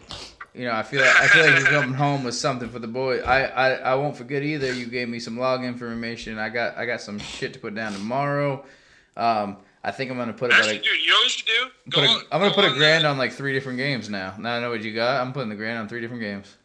[0.53, 2.87] You know, I feel like, I feel like you're coming home with something for the
[2.87, 3.19] boy.
[3.21, 4.71] I, I I won't forget either.
[4.73, 6.37] You gave me some log information.
[6.39, 8.63] I got I got some shit to put down tomorrow.
[9.15, 11.45] Um, I think I'm gonna put about Actually, a, dude, you know what you should
[11.45, 11.69] do?
[11.91, 14.35] put a, on- I'm gonna go put a grand on like three different games now.
[14.37, 15.21] Now I know what you got.
[15.21, 16.57] I'm putting the grand on three different games.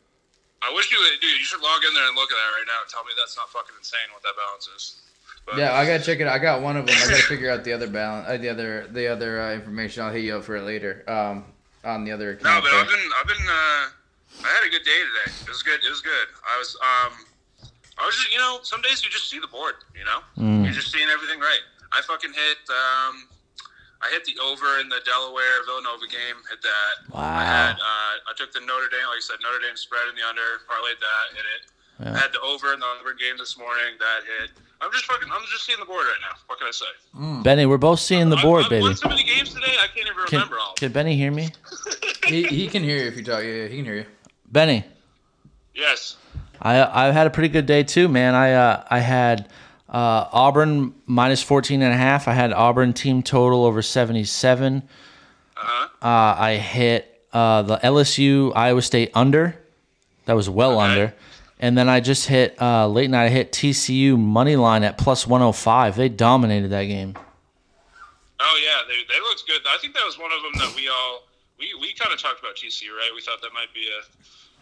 [0.63, 1.39] I wish you would, dude.
[1.39, 3.49] You should log in there and look at that right now tell me that's not
[3.51, 5.03] fucking insane what that balance is.
[5.47, 6.27] But, Yeah, I gotta check it.
[6.29, 6.95] I got one of them.
[6.97, 10.03] I gotta figure out the other balance, uh, the other, the other uh, information.
[10.05, 11.03] I'll hit you up for it later.
[11.09, 11.45] Um,
[11.85, 12.63] on the other No, account.
[12.65, 12.81] but there.
[12.81, 15.35] I've been, I've been, uh, I had a good day today.
[15.43, 15.81] It was good.
[15.83, 16.29] It was good.
[16.47, 17.13] I was, um,
[17.99, 20.63] I was just, you know, some days you just see the board, you know, Mm.
[20.65, 21.61] you're just seeing everything right.
[21.93, 23.27] I fucking hit, um,
[24.01, 26.39] I hit the over in the Delaware Villanova game.
[26.51, 26.95] Hit that.
[27.15, 27.23] Wow.
[27.23, 30.15] I had, uh, I took the Notre Dame, like I said, Notre Dame spread in
[30.19, 31.63] the under, parlayed that, hit it.
[32.01, 32.15] Yeah.
[32.15, 33.95] I had the over in the Auburn game this morning.
[33.99, 34.51] That hit.
[34.81, 35.29] I'm just fucking.
[35.33, 36.37] I'm just seeing the board right now.
[36.47, 37.43] What can I say?
[37.43, 38.83] Benny, we're both seeing the I- board, I've baby.
[38.83, 39.75] won so many games today.
[39.81, 40.75] I can't even Can, remember all.
[40.75, 41.51] can Benny hear me?
[42.27, 43.43] he, he can hear you if you talk.
[43.45, 44.07] Yeah, yeah, he can hear you.
[44.51, 44.85] Benny,
[45.75, 46.17] Yes.
[46.61, 48.35] I I've had a pretty good day too, man.
[48.35, 49.49] I uh, I had
[49.89, 52.27] uh, Auburn minus 14 and a half.
[52.29, 54.83] I had Auburn team total over 77.
[55.57, 55.89] Uh-huh.
[56.03, 59.59] Uh, I hit uh, the LSU Iowa State under.
[60.27, 60.91] That was well Okay.
[60.91, 61.15] under.
[61.63, 63.27] And then I just hit uh, late night.
[63.27, 65.95] I hit TCU money line at plus 105.
[65.97, 67.15] They dominated that game.
[68.41, 69.61] Oh yeah, they they looked good.
[69.73, 71.23] I think that was one of them that we all
[71.61, 73.11] we, we kind of talked about TCU, right?
[73.15, 73.87] We thought that might be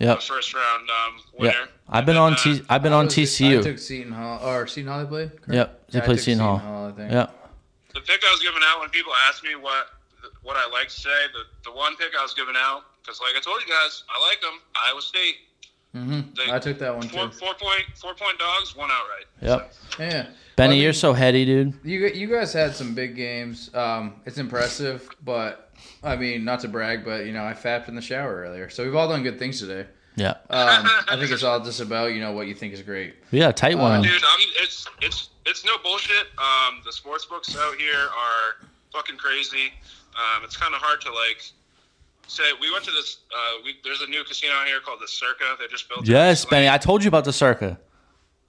[0.06, 1.54] a, a first round um, winner.
[1.54, 1.64] Yeah.
[1.88, 2.62] I've been And on then, T.
[2.68, 3.62] I've been on I was- I TCU.
[3.62, 5.30] took Seton Hall or Seton Hall they played.
[5.40, 5.54] correct?
[5.54, 5.86] Yep.
[5.90, 6.88] They Yeah, played took Seton Hall.
[6.88, 7.10] I think.
[7.12, 7.34] Yep.
[7.94, 9.86] the pick I was giving out when people asked me what
[10.42, 13.40] what I liked today, the the one pick I was giving out because like I
[13.40, 14.60] told you guys, I like them.
[14.76, 15.36] Iowa State.
[15.94, 16.50] Mm-hmm.
[16.52, 17.32] I took that one Four, too.
[17.32, 19.26] four point four point dogs, one outright.
[19.42, 19.72] Yep.
[19.98, 20.26] Yeah.
[20.54, 21.74] Benny, Well, I you're so heady, dude.
[21.82, 23.74] You you guys had some big games.
[23.74, 27.94] Um, it's impressive, but I mean, not to brag, but you know, I fapped in
[27.96, 28.70] the shower earlier.
[28.70, 29.86] So we've all done good things today.
[30.16, 30.30] Yeah.
[30.50, 33.14] Um, I think it's all just about you know what you think is great.
[33.30, 34.02] Yeah, tight one.
[34.02, 36.26] Dude, I'm, it's it's it's no bullshit.
[36.38, 39.72] Um, the sports books out here are fucking crazy.
[40.14, 41.42] Um, it's kind of hard to like
[42.30, 42.44] say.
[42.60, 43.18] We went to this.
[43.34, 45.56] Uh, we, there's a new casino out here called the Circa.
[45.58, 46.06] They just built.
[46.06, 46.56] Yes, recently.
[46.56, 46.68] Benny.
[46.70, 47.78] I told you about the Circa.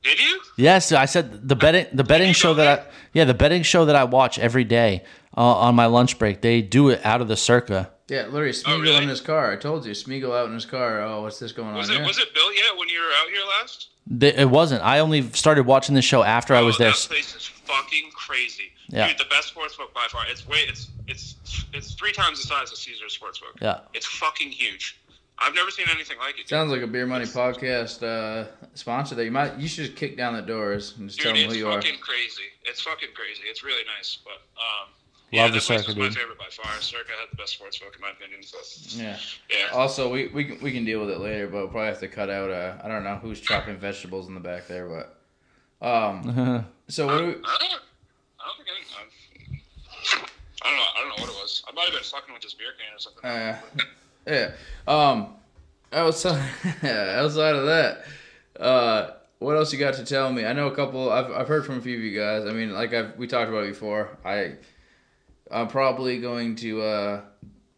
[0.04, 0.42] Did you?
[0.58, 3.86] Yes, I said the betting the betting show go that I yeah the betting show
[3.86, 5.04] that I watch every day
[5.38, 6.42] uh, on my lunch break.
[6.42, 7.92] They do it out of the Circa.
[8.08, 9.04] Yeah, literally, Smeagol Oh, really?
[9.04, 9.52] in his car.
[9.54, 11.02] I told you, Smeagol out in his car.
[11.02, 11.98] Oh, what's this going Was on?
[11.98, 12.08] it Yeah.
[12.08, 13.90] was it built yet when you were out here last?
[14.08, 14.84] They, it wasn't.
[14.84, 16.92] I only started watching the show after I was oh, there.
[16.92, 18.72] That place is fucking crazy.
[18.90, 19.08] Yeah.
[19.08, 20.24] Dude, the best sports book by far.
[20.28, 21.36] It's way it's it's
[21.74, 23.62] it's three times the size of Caesar's Sportsbook.
[23.62, 23.80] Yeah.
[23.94, 25.00] It's fucking huge.
[25.40, 26.42] I've never seen anything like it.
[26.42, 26.50] Dude.
[26.50, 29.16] Sounds like a beer money podcast uh, sponsor.
[29.16, 31.56] That you might you should just kick down the doors and just tell them who
[31.56, 31.78] you are.
[31.78, 32.44] It's fucking crazy.
[32.66, 33.44] It's fucking crazy.
[33.46, 34.90] It's really nice, but um,
[35.34, 36.18] Love yeah, the that place Circa, was my dude.
[36.18, 36.82] favorite by far.
[36.82, 38.44] Circa had the best sports book in my opinion.
[38.44, 38.58] So,
[39.02, 39.18] Yeah.
[39.50, 39.74] yeah.
[39.78, 42.08] Also, we, we can we can deal with it later, but we'll probably have to
[42.10, 42.52] cut out.
[42.52, 46.66] Uh, I don't know who's chopping vegetables in the back there, but um.
[46.90, 47.48] So what I, do we, I don't, know.
[47.48, 47.60] I
[48.46, 48.86] don't think any.
[49.00, 49.08] I'm,
[51.42, 51.64] was.
[51.68, 53.26] I might have been fucking with this beer can or something.
[53.26, 53.58] Uh,
[54.28, 54.52] yeah.
[54.88, 55.36] Um,
[55.92, 56.50] outside
[56.84, 58.04] outside of that,
[58.60, 60.46] uh, what else you got to tell me?
[60.46, 61.12] I know a couple.
[61.12, 62.46] I've I've heard from a few of you guys.
[62.46, 64.18] I mean, like I've we talked about before.
[64.24, 64.56] I
[65.52, 67.22] I'm probably going to uh,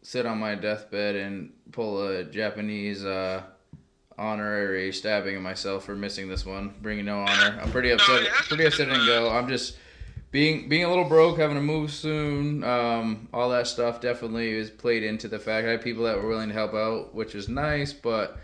[0.02, 3.43] sit on my deathbed and pull a Japanese uh,
[4.18, 7.60] honorary stabbing of myself for missing this one, bringing no honor.
[7.61, 8.27] I'm pretty upset.
[8.48, 9.30] Pretty upset and go.
[9.30, 9.77] I'm just
[10.34, 14.69] being being a little broke, having to move soon, um, all that stuff definitely is
[14.69, 15.68] played into the fact.
[15.68, 18.40] I had people that were willing to help out, which was nice, but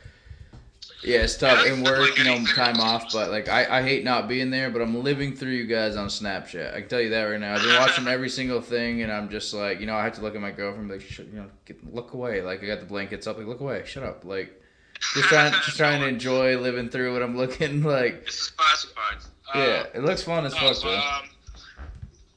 [1.03, 3.13] yeah, it's tough and work, you know, time off.
[3.13, 6.07] But like, I, I hate not being there, but I'm living through you guys on
[6.07, 6.75] Snapchat.
[6.75, 7.55] I can tell you that right now.
[7.55, 10.21] I've been watching every single thing, and I'm just like, you know, I have to
[10.21, 12.41] look at my girlfriend, like, you know, get, look away.
[12.41, 14.55] Like I got the blankets up, like look away, shut up, like.
[15.13, 18.25] Just trying, just trying to enjoy living through what I'm looking like.
[18.25, 19.23] This is classified.
[19.55, 21.29] Yeah, it looks fun as no, fuck so, um,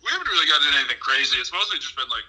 [0.03, 1.37] we haven't really gotten into anything crazy.
[1.39, 2.25] It's mostly just been like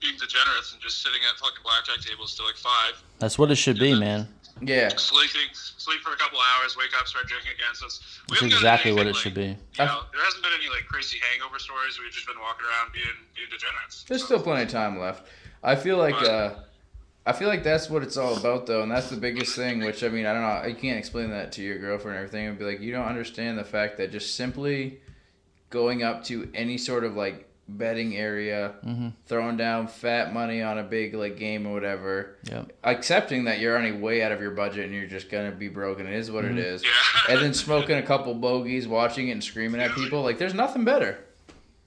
[0.00, 3.56] being degenerates and just sitting at fucking blackjack tables till like five, That's what it
[3.56, 4.28] should be, man.
[4.64, 7.74] Yeah, sleeping, sleep for a couple hours, wake up, start drinking again.
[7.74, 7.98] So it's,
[8.30, 9.42] we That's haven't gotten exactly what anything, it should be.
[9.82, 11.98] You know, there hasn't been any like crazy hangover stories.
[11.98, 14.04] We've just been walking around being being degenerates.
[14.04, 15.26] There's So- still plenty of time left.
[15.62, 16.54] I feel like uh,
[17.26, 19.80] I feel like that's what it's all about though, and that's the biggest thing.
[19.80, 20.68] Which I mean, I don't know.
[20.68, 22.46] You can't explain that to your girlfriend and everything.
[22.46, 25.00] It'd be like you don't understand the fact that just simply
[25.70, 29.12] going up to any sort of like betting area, Mhm.
[29.26, 32.72] throwing down fat money on a big like game or whatever, Yep.
[32.84, 36.06] accepting that you're already way out of your budget and you're just gonna be broken.
[36.06, 36.84] It is what it is.
[36.84, 36.90] Yeah.
[37.34, 40.22] And then smoking a couple bogeys, watching it and screaming at people.
[40.22, 41.18] Like there's nothing better.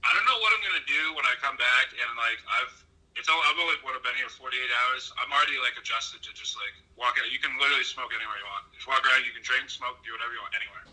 [0.04, 2.74] I don't know what I'm gonna do when I come back, and like I've,
[3.16, 5.12] it's all, I've only what I've been here 48 hours.
[5.18, 7.30] I'm already like adjusted to just like walk out.
[7.32, 8.64] You can literally smoke anywhere you want.
[8.74, 9.24] Just walk around.
[9.26, 10.84] You can drink, smoke, do whatever you want anywhere.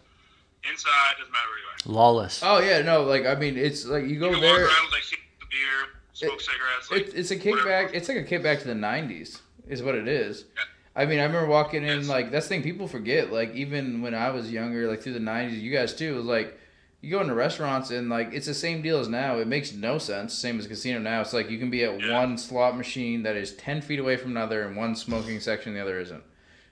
[0.70, 1.94] Inside doesn't matter where you are.
[1.94, 2.42] Lawless.
[2.44, 4.50] Oh yeah, no, like I mean, it's like you go You there.
[4.52, 5.04] walk around with like
[5.40, 6.92] the beer, smoke cigarettes.
[6.92, 7.60] Like It, it's a whatever.
[7.70, 7.94] kickback.
[7.94, 10.46] It's like a kickback to the '90s, is what it is.
[10.56, 10.64] Yeah.
[10.96, 12.08] I mean, I remember walking in Yes.
[12.08, 13.32] like that's the thing people forget.
[13.34, 16.14] Like even when I was younger, like through the '90s, you guys too.
[16.14, 16.58] It was like
[17.02, 19.40] you go into restaurants and like it's the same deal as now.
[19.40, 20.34] It makes no sense.
[20.34, 21.20] Same as casino now.
[21.20, 22.14] It's like you can be at Yeah.
[22.14, 25.82] one slot machine that is ten feet away from another, and one smoking section, the
[25.82, 26.24] other isn't.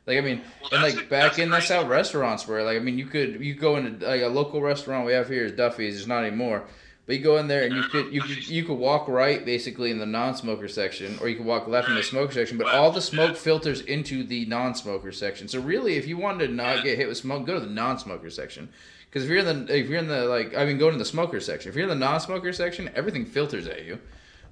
[0.07, 2.63] Like I mean, Well, and like the- back in that's how restaurants were.
[2.63, 5.45] Like I mean, you could you go into like a local restaurant we have here
[5.45, 5.97] is Duffy's.
[5.97, 6.63] It's not anymore.
[7.07, 9.91] But you go in there and you could you could you could walk right basically
[9.91, 12.57] in the non-smoker section, or you could walk left in the smoker section.
[12.57, 15.47] But all the smoke filters into the non-smoker section.
[15.47, 18.29] So really, if you wanted to not get hit with smoke, go to the non-smoker
[18.29, 18.69] section.
[19.09, 21.03] Because if you're in the if you're in the like I mean go to the
[21.05, 21.69] smoker section.
[21.69, 23.99] If you're in the non-smoker section, everything filters at you.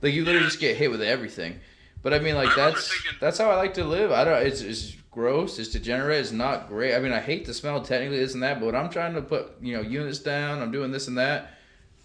[0.01, 1.59] Like you literally just get hit with everything.
[2.01, 4.11] But I mean like that's that's how I like to live.
[4.11, 4.45] I don't.
[4.45, 5.59] It's it's gross.
[5.59, 6.19] It's degenerate.
[6.21, 6.95] It's not great.
[6.95, 8.59] I mean I hate the smell technically this and that.
[8.59, 11.55] But when I'm trying to put you know units down, I'm doing this and that.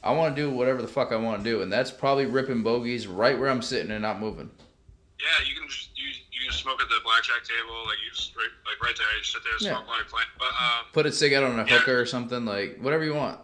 [0.03, 2.63] I want to do whatever the fuck I want to do, and that's probably ripping
[2.63, 4.51] bogeys right where I'm sitting and not moving.
[5.17, 8.35] Yeah, you can just you, you can smoke at the blackjack table, like you just
[8.37, 9.09] right, like right there.
[9.17, 9.79] You just sit there, Yeah.
[9.79, 10.29] smoke while you're playing.
[10.37, 11.79] But um, Put a cig out on a Yeah.
[11.79, 13.39] hooker or something like whatever you want.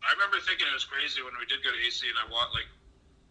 [0.00, 2.54] I remember thinking it was crazy when we did go to AC and I walked
[2.56, 2.70] like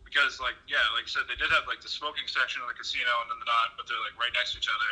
[0.06, 2.78] because like yeah, like I said, they did have like the smoking section in the
[2.78, 4.92] casino and then the non, but they're like right next to each other.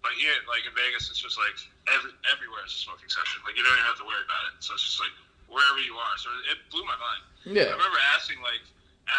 [0.00, 1.56] But here, like in Vegas, it's just like
[1.92, 3.44] every everywhere is a smoking section.
[3.44, 4.64] Like you don't even have to worry about it.
[4.64, 5.12] So it's just like
[5.52, 6.16] wherever you are.
[6.16, 7.22] So it blew my mind.
[7.44, 7.68] Yeah.
[7.68, 8.64] I remember asking like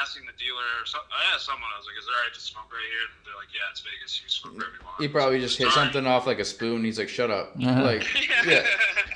[0.01, 2.39] asking the dealer or some, I asked someone, I was like, Is it alright to
[2.41, 3.05] smoke right here?
[3.13, 4.97] And they're like, Yeah, it's Vegas, you can smoke wherever you want.
[5.01, 5.85] He probably just hit Sorry.
[5.85, 6.81] something off like a spoon.
[6.83, 7.83] He's like, "Shut up!" Uh-huh.
[7.83, 8.01] Like,
[8.47, 8.65] yeah,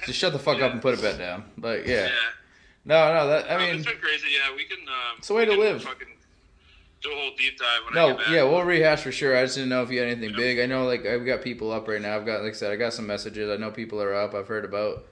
[0.06, 1.46] just shut the fuck up and put a back down.
[1.58, 2.30] Like, yeah, yeah.
[2.86, 4.28] no, no, that I mean, it's been crazy.
[4.34, 4.80] Yeah, we can.
[4.86, 5.84] Um, It's a way to live.
[5.84, 6.15] Fucking
[7.06, 9.38] do a whole deep dive when I no, yeah, we'll rehash for sure.
[9.38, 10.36] I just didn't know if you had anything Yeah.
[10.38, 10.60] big.
[10.60, 12.16] I know, like, I've got people up right now.
[12.16, 13.50] I've got, like I said, I got some messages.
[13.50, 14.34] I know people are up.
[14.34, 15.06] I've heard about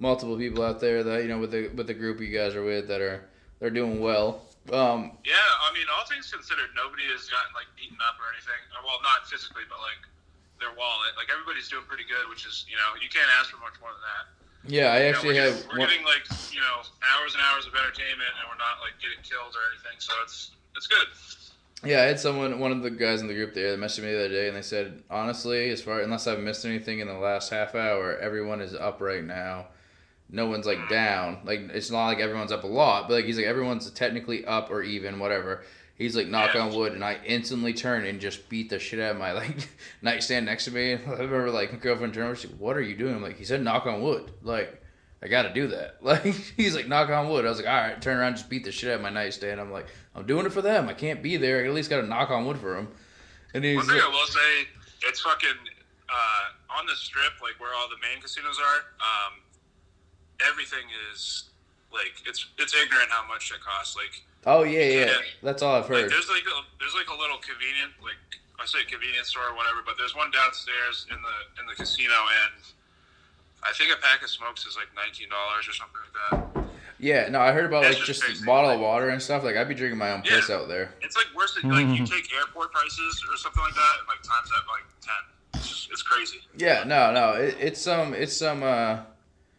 [0.00, 2.64] multiple people out there that you know with the with the group you guys are
[2.64, 3.22] with that are
[3.60, 4.42] they're doing well.
[4.72, 8.58] Um, Yeah, I mean, all things considered, nobody has gotten like beaten up or anything.
[8.72, 10.00] Uh, Well, not physically, but like
[10.58, 11.12] their wallet.
[11.20, 13.92] Like everybody's doing pretty good, which is you know you can't ask for much more
[13.92, 14.24] than that.
[14.64, 15.52] yeah, I You know, actually we're, have.
[15.60, 18.80] just- we're one- getting like you know hours and hours of entertainment, and we're not
[18.80, 20.00] like getting killed or anything.
[20.00, 21.88] So it's it's good.
[21.88, 24.12] Yeah, I had someone, one of the guys in the group there, that messaged me
[24.12, 27.14] the other day, and they said, honestly, as far unless I've missed anything in the
[27.18, 29.66] last half hour, everyone is up right now.
[30.30, 31.40] No one's like down.
[31.44, 34.70] Like it's not like everyone's up a lot, but like he's like everyone's technically up
[34.70, 35.62] or even, whatever.
[35.96, 36.62] He's like knock Yeah.
[36.62, 39.68] on wood, and I instantly turned and just beat the shit out of my like
[40.00, 40.94] nightstand next to me.
[41.06, 43.36] I remember like my girlfriend turned over, she's like, "What are you doing?" I'm like,
[43.36, 44.82] "He said knock on wood." Like,
[45.24, 45.96] I got to do that.
[46.02, 46.22] Like
[46.56, 47.46] he's like knock on wood.
[47.46, 49.58] I was like, all right, turn around, just beat the shit out of my nightstand.
[49.60, 50.88] I'm like, I'm doing it for them.
[50.88, 51.64] I can't be there.
[51.64, 52.88] I at least got to knock on wood for him.
[53.54, 54.68] And he's One thing like, I will say,
[55.08, 55.58] it's fucking
[56.10, 58.80] uh, on the strip, like where all the main casinos are.
[59.00, 59.40] Um,
[60.46, 61.44] everything is
[61.92, 63.96] like it's it's ignorant how much it costs.
[63.96, 65.14] Like Oh yeah, yeah.
[65.42, 66.10] That's all I've Like heard.
[66.10, 68.18] there's like a, there's like a little convenient like
[68.60, 72.12] I say convenience store or whatever, but there's one downstairs in the in the casino,
[72.44, 72.54] and
[73.66, 76.64] I think a pack of smokes is like nineteen dollars or something like that.
[76.98, 78.46] Yeah, no, I heard about That's like just just crazy.
[78.46, 79.42] bottle of water and stuff.
[79.42, 80.94] Like I'd be drinking my own piss out there.
[81.02, 84.22] It's like worse than like you take airport prices or something like that, and like
[84.22, 85.60] times that by like ten.
[85.60, 86.38] It's just it's crazy.
[86.56, 89.00] Yeah, no, no, it, it's some, it's some, uh,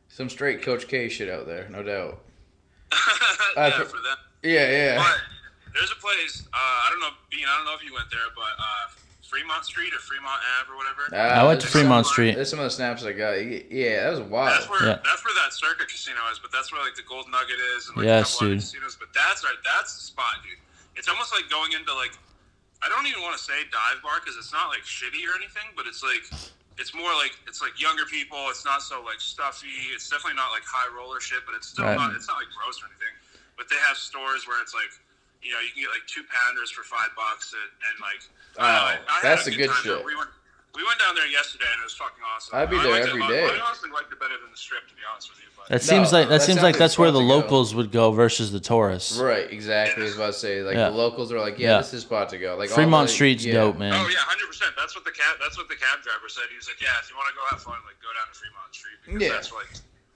[0.09, 2.21] some straight Coach K shit out there, no doubt.
[3.57, 4.17] yeah, for- for them.
[4.43, 4.97] Yeah, yeah.
[4.97, 5.17] But
[5.73, 6.43] there's a place.
[6.53, 7.45] Uh, I don't know, Bean.
[7.49, 8.91] I don't know if you went there, but uh,
[9.29, 11.09] Fremont Street or Fremont Ave or whatever.
[11.11, 12.35] Uh, I went to Fremont some- Street.
[12.35, 13.33] There's some of the snaps I got.
[13.41, 14.53] Yeah, that was wild.
[14.53, 14.99] That's where Yeah.
[15.03, 17.97] that's where that Circa casino is, but that's where like the Gold Nugget is and
[17.97, 18.59] like Yes, a couple dude.
[18.61, 18.95] casinos.
[18.95, 20.59] But that's right, that's the spot, dude.
[20.95, 22.13] It's almost like going into like
[22.83, 25.73] I don't even want to say dive bar because it's not like shitty or anything,
[25.75, 26.21] but it's like
[26.77, 28.37] it's more like it's like younger people.
[28.53, 29.73] It's not so like stuffy.
[29.95, 31.97] It's definitely not like high roller shit, but it's still Right.
[31.97, 32.13] not.
[32.13, 33.15] It's not like gross or anything.
[33.57, 34.91] But they have stores where it's like.
[35.45, 38.21] You know, you can get like two pounders for five bucks, and, and like,
[38.57, 39.97] I oh, know, Oh, I- I that's a the good time there.
[40.01, 40.05] shit.
[40.09, 40.29] We went,
[40.73, 42.57] we went down there yesterday, and it was fucking awesome.
[42.57, 43.29] I'd be there liked it every a lot.
[43.29, 43.45] day.
[43.45, 45.47] I honestly liked it better than the strip, to be honest with you.
[45.55, 47.31] But That seems No, like that, that seems like like that's where the spot to
[47.31, 47.41] go.
[47.45, 49.15] locals would go versus the tourists.
[49.21, 50.01] Right, exactly.
[50.01, 50.89] I was about to say, like Yeah.
[50.89, 51.77] the locals are like, yeah, Yeah.
[51.85, 52.57] this is spot to go.
[52.57, 53.53] Like all Fremont the- Street's yeah.
[53.53, 53.93] dope, man.
[53.93, 54.73] Oh yeah, hundred percent.
[54.75, 55.37] That's what the cab.
[55.39, 56.49] That's what the cab driver said.
[56.51, 58.35] He was like, "Yeah, if you want to go have fun, like go down to
[58.35, 59.29] Fremont Street because Yeah.
[59.37, 59.69] that's like."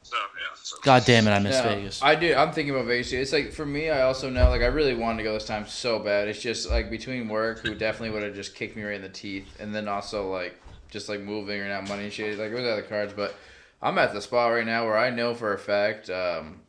[0.09, 0.55] So yeah.
[0.55, 0.77] So.
[0.81, 2.01] God damn it, I miss Yeah, Vegas.
[2.01, 2.33] I do.
[2.33, 3.11] I'm thinking about Vegas.
[3.11, 3.17] too.
[3.17, 5.67] It's like for me, I also know like I really wanted to go this time
[5.67, 6.27] so bad.
[6.27, 9.09] It's just like between work, who definitely would have just kicked me right in the
[9.09, 12.39] teeth, and then also like just like moving or not money and shit.
[12.39, 13.35] Like it was out of the cards, but
[13.83, 16.61] I'm at the spot right now where I know for a fact um,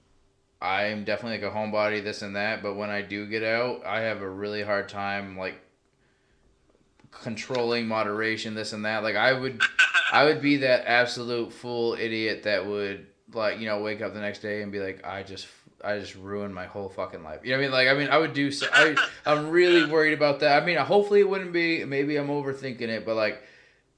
[0.61, 2.63] I'm definitely like a homebody, this and that.
[2.63, 5.59] But when I do get out, I have a really hard time like
[7.11, 9.03] controlling moderation, this and that.
[9.03, 9.63] Like I would.
[10.13, 14.21] I would be that absolute fool idiot that would like you know wake up the
[14.21, 15.47] next day and be like I just
[15.83, 17.41] I just ruined my whole fucking life.
[17.45, 17.73] You know what I mean?
[17.73, 18.67] Like I mean I would do so.
[18.73, 20.63] I I'm really worried about that.
[20.63, 21.85] I mean hopefully it wouldn't be.
[21.85, 23.43] Maybe I'm overthinking it, but like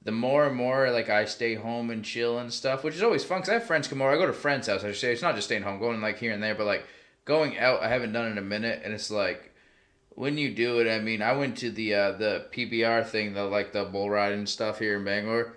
[0.03, 3.23] the more and more like I stay home and chill and stuff, which is always
[3.23, 4.11] fun because I have friends come over.
[4.11, 4.83] I go to friends' house.
[4.83, 6.85] I should say it's not just staying home, going like here and there, but like
[7.25, 7.81] going out.
[7.81, 9.53] I haven't done it in a minute, and it's like
[10.09, 10.93] when you do it.
[10.93, 14.45] I mean, I went to the uh, the PBR thing, the like the bull riding
[14.45, 15.55] stuff here in Bangor.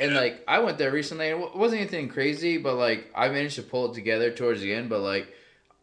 [0.00, 0.20] And Yeah.
[0.20, 3.62] like I went there recently, and it wasn't anything crazy, but like I managed to
[3.62, 4.88] pull it together towards the end.
[4.88, 5.28] But like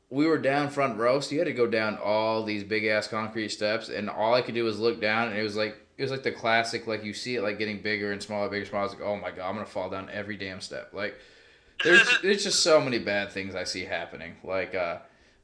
[0.10, 3.08] we were down front row, so you had to go down all these big ass
[3.08, 6.02] concrete steps, and all I could do was look down, and it was like it
[6.04, 8.84] was like the classic, like you see it like getting bigger and smaller, bigger, smaller.
[8.84, 10.92] I was like, oh my god, I'm gonna fall down every damn step.
[10.94, 11.16] Like
[11.84, 14.36] there's there's just so many bad things I see happening.
[14.44, 14.98] Like, uh,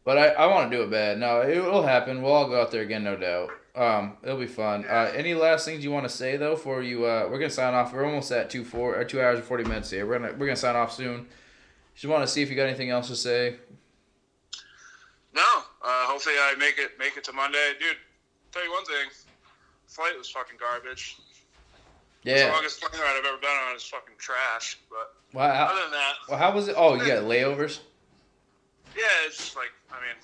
[0.06, 1.18] but I, I want to do it bad.
[1.20, 2.22] No, it will happen.
[2.22, 3.50] We'll all go out there again, no doubt.
[3.76, 4.86] Um, it'll be fun.
[4.86, 6.56] Uh, any last things you want to say though?
[6.56, 7.92] For you, uh, we're gonna sign off.
[7.92, 10.06] We're almost at two four or two hours and forty minutes here.
[10.06, 11.28] We're gonna we're gonna sign off soon.
[11.96, 13.56] Just want to see if you got anything else to say.
[15.34, 15.42] No.
[15.84, 17.98] Uh, hopefully I make it make it to Monday, dude.
[18.52, 19.10] Tell you one thing.
[19.88, 21.18] Flight was fucking garbage.
[22.24, 22.52] The Yeah.
[22.52, 24.78] longest plane ride I've ever been on is fucking trash.
[24.90, 25.66] But Wow.
[25.66, 26.76] other than that, well, how was it?
[26.78, 27.80] Oh, you got layovers.
[28.96, 30.16] yeah, it's just like I mean,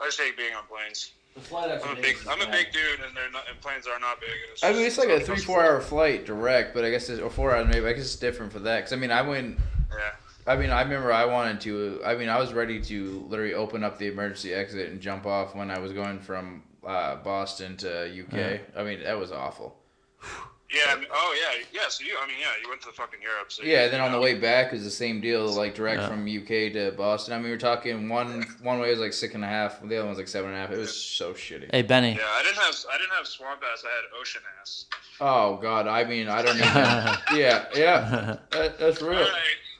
[0.00, 1.12] I just hate being on planes.
[1.52, 4.30] I'm a big I'm a big dude, and they're not and planes are not big.
[4.62, 7.20] and I mean, it's like a three four hour flight direct, but I guess it's
[7.20, 7.86] or four hours maybe.
[7.86, 8.84] I guess it's different for that.
[8.84, 9.58] Cause I mean, I went.
[9.90, 10.10] Yeah.
[10.46, 12.00] I mean, I remember I wanted to.
[12.04, 15.54] I mean, I was ready to literally open up the emergency exit and jump off
[15.54, 18.60] when I was going from uh, Boston to UK.
[18.76, 19.76] I mean, that was awful.
[20.72, 20.92] Yeah.
[20.92, 21.64] I mean, oh yeah.
[21.72, 21.88] Yeah.
[21.88, 23.50] So you, I mean, yeah, you went to the fucking Europe.
[23.50, 26.02] So Yeah, you, then you on the way back is the same deal, like direct
[26.02, 26.08] Yeah.
[26.08, 27.34] from UK to Boston.
[27.34, 30.00] I mean, we're talking one one way was like six and a half, the other
[30.00, 30.70] one was like seven and a half.
[30.70, 31.70] It was so shitty.
[31.72, 33.82] Hey Benny, Yeah, I didn't have I didn't have swamp ass.
[33.84, 34.84] I had ocean ass.
[35.20, 36.66] Oh God, I mean, I don't even.
[37.40, 39.20] yeah, yeah, that, that's real.
[39.20, 39.30] right.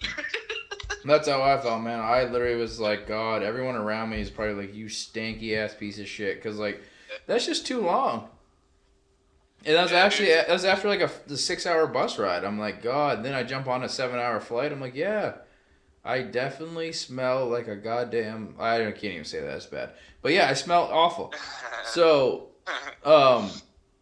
[1.04, 2.00] That's how I felt, man.
[2.00, 5.98] I literally was like, God, everyone around me is probably like, you stanky ass piece
[5.98, 6.82] of shit, because like,
[7.26, 8.28] that's just too long.
[9.66, 12.44] And that was Yeah, actually that was after like a the six hour bus ride.
[12.44, 13.22] I'm like, God.
[13.24, 14.72] Then I jump on a seven hour flight.
[14.72, 15.34] I'm like, yeah,
[16.04, 18.54] I definitely smell like a goddamn.
[18.58, 19.46] I can't even say that.
[19.46, 19.90] That's bad.
[20.22, 21.32] But yeah, I smell awful.
[21.84, 22.48] So,
[23.02, 23.50] um,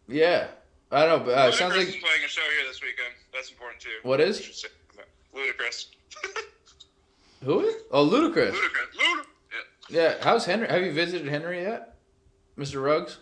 [0.09, 0.47] yeah,
[0.91, 1.25] I don't know.
[1.25, 3.13] But uh, it sounds Ludacris like is playing a show here this weekend.
[3.33, 3.89] That's important too.
[4.03, 4.35] What is?
[4.35, 5.07] I is should say that.
[5.37, 5.85] Ludacris.
[7.43, 7.61] who?
[7.61, 7.75] is?
[7.91, 8.51] Oh, Ludacris.
[8.51, 8.97] Ludacris.
[8.99, 9.23] Luda.
[9.89, 10.01] Yeah.
[10.01, 10.67] Yeah, how's Henry?
[10.67, 11.95] Have you visited Henry yet,
[12.57, 12.83] Mr.
[12.83, 13.19] Ruggs?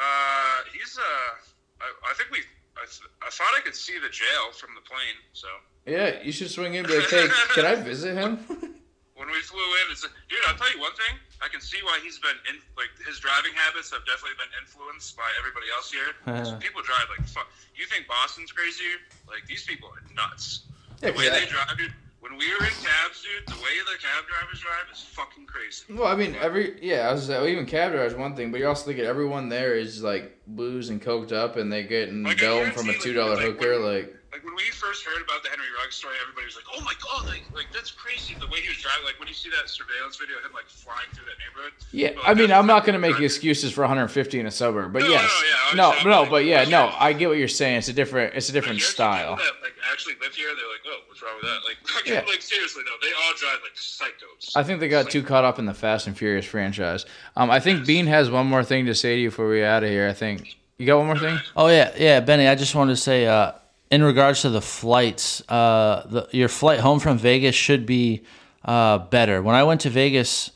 [0.00, 2.38] Uh, he's uh, I, I think we.
[2.80, 5.18] I, th- I thought I could see the jail from the plane.
[5.34, 5.48] So
[5.84, 6.86] Yeah, you should swing in.
[6.86, 8.38] and Be like, hey, can I visit him?
[9.20, 10.40] when we flew in, it's dude.
[10.48, 11.18] I'll tell you one thing.
[11.44, 12.56] I can see why he's been in.
[12.80, 16.16] Like his driving habits have definitely been influenced by everybody else here.
[16.24, 17.50] 'Cause people drive like fuck.
[17.76, 18.96] You think Boston's crazy?
[19.28, 20.64] Like these people are nuts.
[21.02, 21.76] Yeah, the way 'cause they drive.
[22.20, 25.84] When we were in cabs, dude, the way the cab drivers drive is fucking crazy.
[25.90, 28.68] Well, I mean, every yeah, I was well, even cab drivers one thing, but you're
[28.68, 32.70] also thinking everyone there is like booze and coked up, and they getting Like, dome
[32.72, 33.78] from a two dollar like, hooker.
[33.78, 36.80] Like, Like when we first heard about the Henry Ruggs story, everybody was like, "Oh
[36.86, 39.50] my god, like, like that's crazy!" The way he was driving, like when you see
[39.50, 41.72] that surveillance video of him like flying through that neighborhood.
[41.90, 43.24] yeah, But, I mean, I'm not gonna make driving.
[43.26, 45.42] excuses for 150 in a suburb, but No, no, yes,
[45.74, 46.94] no, yeah, no, no, like, but yeah, no.
[46.96, 47.78] I get what you're saying.
[47.78, 49.34] It's a different, it's a different Like, style.
[49.34, 52.22] That like actually live here, they're like, "Oh, what's wrong with that?" Like, Yeah.
[52.30, 54.52] like seriously though, they all drive like psychos.
[54.54, 57.04] I think they got too caught up in the Fast and Furious franchise.
[57.36, 59.82] Um, I think Bean has one more thing to say to you before we out
[59.82, 60.08] of here.
[60.08, 61.36] I think you got one more thing.
[61.56, 62.46] Oh yeah, yeah, Benny.
[62.46, 63.52] I just wanted to say, uh,
[63.90, 68.22] in regards to the flights, uh, the, your flight home from Vegas should be
[68.64, 69.42] uh, better.
[69.42, 70.52] When I went to Vegas,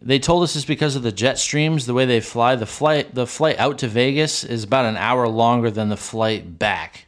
[0.00, 2.56] they told us it's because of the jet streams, the way they fly.
[2.56, 6.58] The flight, the flight out to Vegas is about an hour longer than the flight
[6.58, 7.04] back,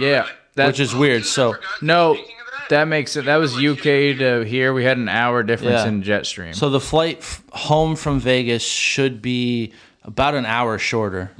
[0.00, 1.24] Yeah, that, which is weird.
[1.26, 2.24] So no, that,
[2.70, 3.26] that makes it.
[3.26, 3.82] That was UK
[4.18, 4.72] to here.
[4.72, 5.88] We had an hour difference Yeah.
[5.88, 6.54] in jet stream.
[6.54, 9.72] So the flight f- home from Vegas should be
[10.04, 11.32] about an hour shorter.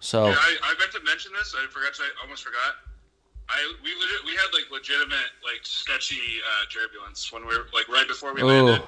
[0.00, 0.71] So Yeah, I, I meant to
[1.12, 1.52] mention this.
[1.52, 1.92] I forgot.
[2.00, 2.88] To, I almost forgot.
[3.52, 7.84] I we legit, we had like legitimate like sketchy uh, turbulence when we were like
[7.92, 8.80] right before we landed.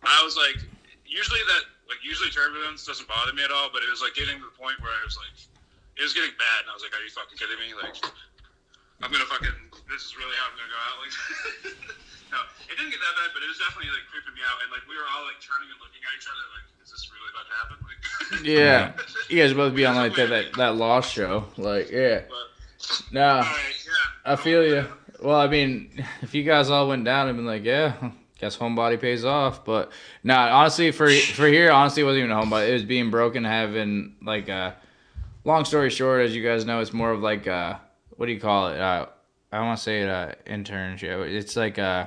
[0.00, 0.56] I was like,
[1.04, 4.40] usually that like usually turbulence doesn't bother me at all, but it was like getting
[4.40, 5.36] to the point where I was like,
[6.00, 7.76] it was getting bad, and I was like, are you fucking kidding me?
[7.76, 8.00] Like,
[9.04, 9.52] I'm gonna fucking.
[9.92, 10.96] This is really how I'm gonna go out.
[11.04, 11.12] Like,
[12.32, 14.72] no, it didn't get that bad, but it was definitely like creeping me out, and
[14.72, 17.28] like we were all like turning and looking at each other, like, is this really
[17.28, 17.76] about to happen?
[17.84, 18.00] Like,
[18.48, 18.96] yeah,
[19.28, 21.44] you guys both be on like that that, that Lost show.
[21.60, 24.32] Like, yeah, But nah, all right, yeah.
[24.32, 24.88] I feel you.
[25.20, 27.92] Well, I mean, if you guys all went down and been like, yeah,
[28.40, 29.62] guess homebody pays off.
[29.62, 29.92] But
[30.24, 32.70] nah, honestly, for for here, honestly, it wasn't even a homebody.
[32.70, 34.74] It was being broken, having like a.
[35.44, 37.74] Long story short, as you guys know, it's more of like uh
[38.16, 38.78] what do you call it?
[38.78, 39.06] Uh,
[39.52, 41.28] I don't want to say it uh internship.
[41.30, 42.06] It's like uh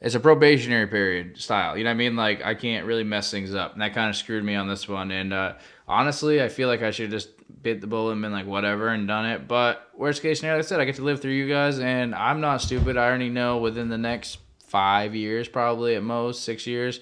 [0.00, 1.76] it's a probationary period style.
[1.76, 2.16] You know what I mean?
[2.16, 4.88] Like I can't really mess things up, and that kind of screwed me on this
[4.88, 5.10] one.
[5.10, 5.54] And uh,
[5.88, 7.30] honestly, I feel like I should have just
[7.62, 9.48] bit the bullet and been like whatever and done it.
[9.48, 12.14] But worst case scenario, like I said, I get to live through you guys, and
[12.14, 12.96] I'm not stupid.
[12.96, 14.38] I already know within the next
[14.68, 17.00] five years, probably at most six years,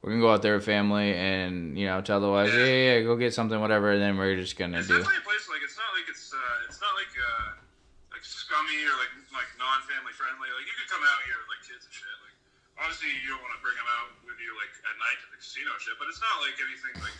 [0.00, 2.94] we're gonna go out there with family and you know tell the wives, yeah, yeah,
[2.94, 4.94] yeah, go get something, whatever, and then we're just gonna It's do.
[4.96, 7.52] definitely a place like it's not like it's uh, it's not like uh,
[8.38, 10.48] scummy or like like non-family friendly.
[10.54, 12.06] Like you could come out here with like kids and shit.
[12.22, 12.36] Like
[12.86, 15.38] obviously you don't want to bring them out with you like at night to the
[15.42, 17.16] casino shit, but it's not like anything like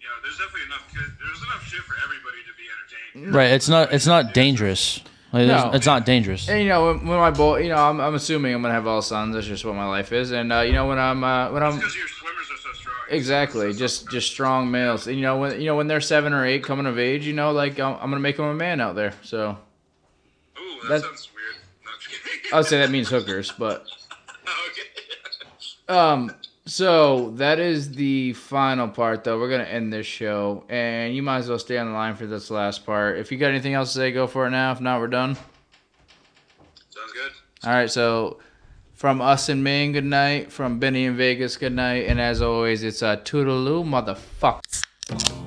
[0.00, 0.16] you know.
[0.24, 1.08] There's definitely enough kid.
[1.20, 3.34] There's enough shit for everybody to be entertained.
[3.34, 5.00] right, it's not it's not dangerous.
[5.32, 5.70] Like, No.
[5.72, 6.46] it's not dangerous.
[6.48, 8.86] And you know, when, when my boy, you know, I'm, I'm assuming I'm gonna have
[8.86, 9.34] all sons.
[9.34, 10.30] That's just what my life is.
[10.30, 12.94] And uh, you know, when I'm uh, when I'm Because your swimmers are so strong.
[13.08, 15.06] exactly just just strong males.
[15.06, 17.32] And you know, when you know when they're seven or eight coming of age, you
[17.32, 19.14] know, like I'm, I'm gonna make them a man out there.
[19.22, 19.56] So
[20.82, 21.56] That that's- sounds weird.
[21.86, 22.52] I'm just kidding.
[22.52, 23.82] I would say that means hookers, but
[25.88, 25.94] okay.
[25.94, 26.34] um.
[26.64, 29.36] So that is the final part, though.
[29.40, 32.24] We're gonna end this show, and you might as well stay on the line for
[32.26, 33.18] this last part.
[33.18, 34.70] If you got anything else to say, go for it now.
[34.70, 35.34] If not, we're done.
[35.34, 37.32] Sounds good.
[37.64, 38.38] All right, so
[38.94, 40.52] from us in Maine, good night.
[40.52, 42.06] From Benny in Vegas, good night.
[42.06, 45.41] And as always, it's a toodaloo, motherfucker.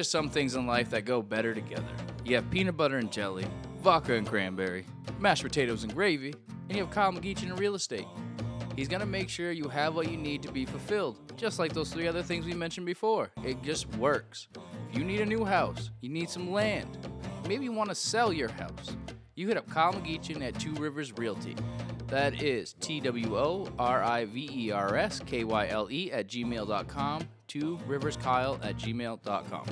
[0.00, 1.92] Just some things in life that go better together.
[2.24, 3.44] You have peanut butter and jelly,
[3.82, 4.86] vodka and cranberry,
[5.18, 6.32] mashed potatoes and gravy,
[6.70, 8.06] and you have Kyle McGeechan in real estate.
[8.76, 11.92] He's gonna make sure you have what you need to be fulfilled, just like those
[11.92, 13.30] three other things we mentioned before.
[13.44, 14.48] It just works.
[14.90, 16.96] If you need a new house, you need some land,
[17.46, 18.96] maybe you want to sell your house,
[19.34, 21.56] you hit up Kyle McGeechan at Two Rivers Realty.
[22.06, 26.10] That is T W O R I V E R S K Y L E
[26.10, 27.28] at gmail.com.
[27.50, 29.66] Two Rivers Kyle at gmail.com.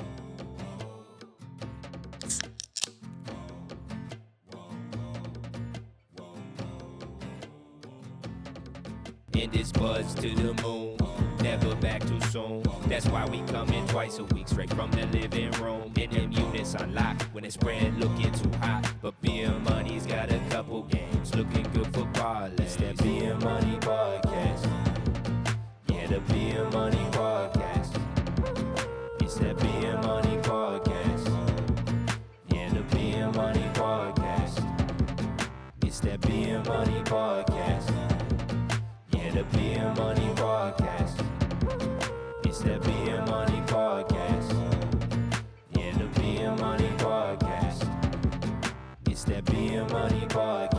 [9.33, 10.97] And it's buzz to the moon.
[11.41, 12.63] never back too soon.
[12.87, 15.93] That's why we come in twice a week, straight from the living room.
[15.95, 18.93] In them units unlocked when it's spread looking too hot.
[19.01, 22.68] But beer money's got a couple games looking good for parlays.
[36.69, 37.89] Money podcast.
[39.11, 41.15] Yeah, the beer money podcast.
[42.45, 44.49] It's that beer money podcast.
[45.75, 47.81] Yeah, the beer money podcast.
[49.09, 50.78] It's that beer money podcast.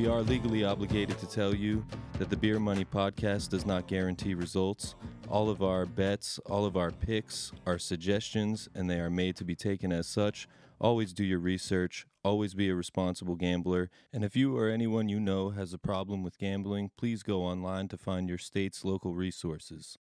[0.00, 1.84] We are legally obligated to tell you
[2.18, 4.94] that the Beer Money podcast does not guarantee results.
[5.28, 9.44] All of our bets, all of our picks are suggestions, and they are made to
[9.44, 10.48] be taken as such.
[10.80, 15.20] Always do your research, always be a responsible gambler, and if you or anyone you
[15.20, 19.98] know has a problem with gambling, please go online to find your state's local resources.